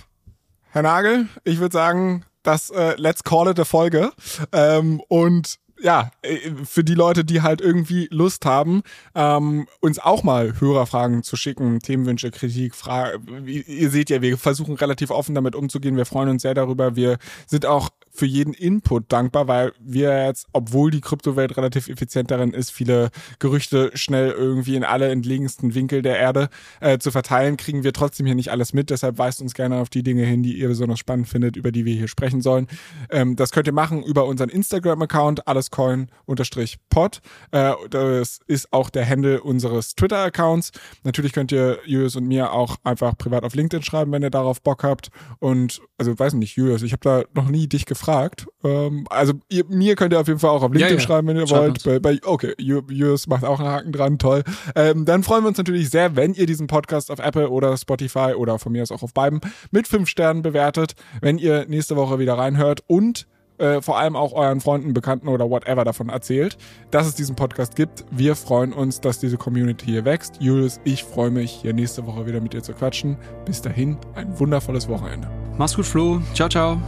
Herr 0.71 0.83
Nagel, 0.83 1.27
ich 1.43 1.59
würde 1.59 1.73
sagen, 1.73 2.25
das 2.43 2.69
äh, 2.69 2.95
Let's 2.97 3.23
Call 3.23 3.49
it 3.49 3.59
a 3.59 3.65
Folge. 3.65 4.11
Ähm, 4.51 5.01
und 5.07 5.59
ja, 5.81 6.11
äh, 6.21 6.51
für 6.63 6.83
die 6.83 6.93
Leute, 6.93 7.23
die 7.23 7.41
halt 7.41 7.61
irgendwie 7.61 8.07
Lust 8.11 8.45
haben, 8.45 8.81
ähm, 9.15 9.67
uns 9.79 9.99
auch 9.99 10.23
mal 10.23 10.59
Hörerfragen 10.59 11.23
zu 11.23 11.35
schicken, 11.35 11.79
Themenwünsche, 11.79 12.31
Kritik, 12.31 12.75
Fragen. 12.75 13.45
Ihr 13.47 13.89
seht 13.89 14.09
ja, 14.09 14.21
wir 14.21 14.37
versuchen 14.37 14.75
relativ 14.75 15.11
offen 15.11 15.35
damit 15.35 15.55
umzugehen. 15.55 15.97
Wir 15.97 16.05
freuen 16.05 16.29
uns 16.29 16.41
sehr 16.41 16.53
darüber. 16.53 16.95
Wir 16.95 17.17
sind 17.45 17.65
auch 17.65 17.89
für 18.17 18.25
jeden 18.25 18.53
Input 18.53 19.11
dankbar, 19.11 19.47
weil 19.47 19.73
wir 19.79 20.25
jetzt, 20.25 20.47
obwohl 20.51 20.89
die 20.89 21.01
Kryptowelt 21.01 21.55
relativ 21.55 21.87
effizient 21.87 22.31
darin 22.31 22.51
ist, 22.51 22.71
viele 22.71 23.11
Gerüchte 23.37 23.91
schnell 23.93 24.31
irgendwie 24.31 24.75
in 24.75 24.83
alle 24.83 25.09
entlegensten 25.09 25.75
Winkel 25.75 26.01
der 26.01 26.17
Erde 26.17 26.49
äh, 26.81 26.97
zu 26.97 27.11
verteilen, 27.11 27.57
kriegen 27.57 27.83
wir 27.83 27.93
trotzdem 27.93 28.25
hier 28.25 28.33
nicht 28.33 28.49
alles 28.49 28.73
mit. 28.73 28.89
Deshalb 28.89 29.19
weist 29.19 29.39
uns 29.41 29.53
gerne 29.53 29.77
auf 29.77 29.89
die 29.89 30.01
Dinge 30.01 30.23
hin, 30.23 30.41
die 30.41 30.57
ihr 30.57 30.67
besonders 30.67 30.97
spannend 30.97 31.27
findet, 31.27 31.55
über 31.55 31.71
die 31.71 31.85
wir 31.85 31.93
hier 31.93 32.07
sprechen 32.07 32.41
sollen. 32.41 32.67
Ähm, 33.11 33.35
das 33.35 33.51
könnt 33.51 33.67
ihr 33.67 33.73
machen 33.73 34.01
über 34.01 34.25
unseren 34.25 34.49
Instagram-Account, 34.49 35.47
allescoin-pod. 35.71 37.21
Äh, 37.51 37.73
das 37.89 38.39
ist 38.47 38.71
auch 38.71 38.89
der 38.89 39.07
Handle 39.07 39.41
unseres 39.41 39.95
Twitter-Accounts. 39.95 40.71
Natürlich 41.03 41.33
könnt 41.33 41.51
ihr 41.51 41.79
Julius 41.85 42.15
und 42.15 42.27
mir 42.27 42.51
auch 42.51 42.77
einfach 42.83 43.17
privat 43.17 43.43
auf 43.43 43.55
LinkedIn 43.55 43.83
schreiben, 43.83 44.11
wenn 44.11 44.23
ihr 44.23 44.29
darauf 44.29 44.61
Bock 44.61 44.83
habt. 44.83 45.09
Und, 45.39 45.81
also 45.97 46.17
weiß 46.17 46.33
nicht, 46.33 46.55
Julius, 46.55 46.81
ich 46.81 46.91
habe 46.93 47.01
da 47.01 47.23
noch 47.33 47.49
nie 47.49 47.67
dich 47.67 47.85
gefragt. 47.85 48.47
Ähm, 48.63 49.05
also 49.09 49.33
ihr, 49.49 49.65
mir 49.65 49.95
könnt 49.95 50.13
ihr 50.13 50.19
auf 50.19 50.27
jeden 50.27 50.39
Fall 50.39 50.51
auch 50.51 50.63
auf 50.63 50.71
LinkedIn 50.71 50.97
ja, 50.97 51.01
ja. 51.01 51.07
schreiben, 51.07 51.27
wenn 51.27 51.37
ihr 51.37 51.47
Schreibt 51.47 51.85
wollt. 51.85 52.01
Bei, 52.01 52.17
bei, 52.17 52.19
okay, 52.23 52.53
Jus 52.57 53.27
macht 53.27 53.43
auch 53.43 53.59
einen 53.59 53.69
Haken 53.69 53.91
dran, 53.91 54.19
toll. 54.19 54.43
Ähm, 54.75 55.05
dann 55.05 55.23
freuen 55.23 55.43
wir 55.43 55.49
uns 55.49 55.57
natürlich 55.57 55.89
sehr, 55.89 56.15
wenn 56.15 56.33
ihr 56.33 56.45
diesen 56.45 56.67
Podcast 56.67 57.11
auf 57.11 57.19
Apple 57.19 57.49
oder 57.49 57.77
Spotify 57.77 58.33
oder 58.35 58.59
von 58.59 58.71
mir 58.71 58.83
aus 58.83 58.91
auch 58.91 59.03
auf 59.03 59.13
beiden 59.13 59.41
mit 59.71 59.87
fünf 59.87 60.09
Sternen 60.09 60.41
bewertet, 60.41 60.93
wenn 61.21 61.37
ihr 61.37 61.65
nächste 61.67 61.95
Woche 61.95 62.19
wieder 62.19 62.37
reinhört 62.37 62.83
und 62.87 63.27
äh, 63.57 63.81
vor 63.81 63.97
allem 63.97 64.15
auch 64.15 64.33
euren 64.33 64.61
Freunden, 64.61 64.93
Bekannten 64.93 65.27
oder 65.27 65.49
whatever 65.49 65.83
davon 65.83 66.09
erzählt, 66.09 66.57
dass 66.91 67.07
es 67.07 67.15
diesen 67.15 67.35
Podcast 67.35 67.75
gibt. 67.75 68.05
Wir 68.11 68.35
freuen 68.35 68.73
uns, 68.73 69.01
dass 69.01 69.19
diese 69.19 69.37
Community 69.37 69.85
hier 69.85 70.05
wächst. 70.05 70.37
Julius, 70.39 70.79
ich 70.83 71.03
freue 71.03 71.31
mich, 71.31 71.51
hier 71.51 71.73
nächste 71.73 72.05
Woche 72.05 72.25
wieder 72.25 72.41
mit 72.41 72.53
dir 72.53 72.63
zu 72.63 72.73
quatschen. 72.73 73.17
Bis 73.45 73.61
dahin, 73.61 73.97
ein 74.15 74.39
wundervolles 74.39 74.87
Wochenende. 74.87 75.29
Mach's 75.57 75.75
gut, 75.75 75.85
Flo. 75.85 76.21
Ciao, 76.33 76.49
ciao. 76.49 76.81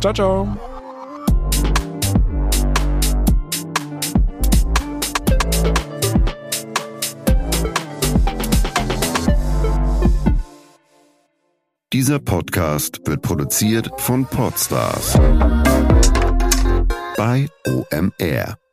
Ciao, 0.00 0.12
ciao. 0.12 0.56
Dieser 11.94 12.18
Podcast 12.18 13.00
wird 13.06 13.22
produziert 13.22 13.88
von 13.98 14.26
Podstars 14.26 15.16
bei 17.16 17.48
OMR. 17.66 18.63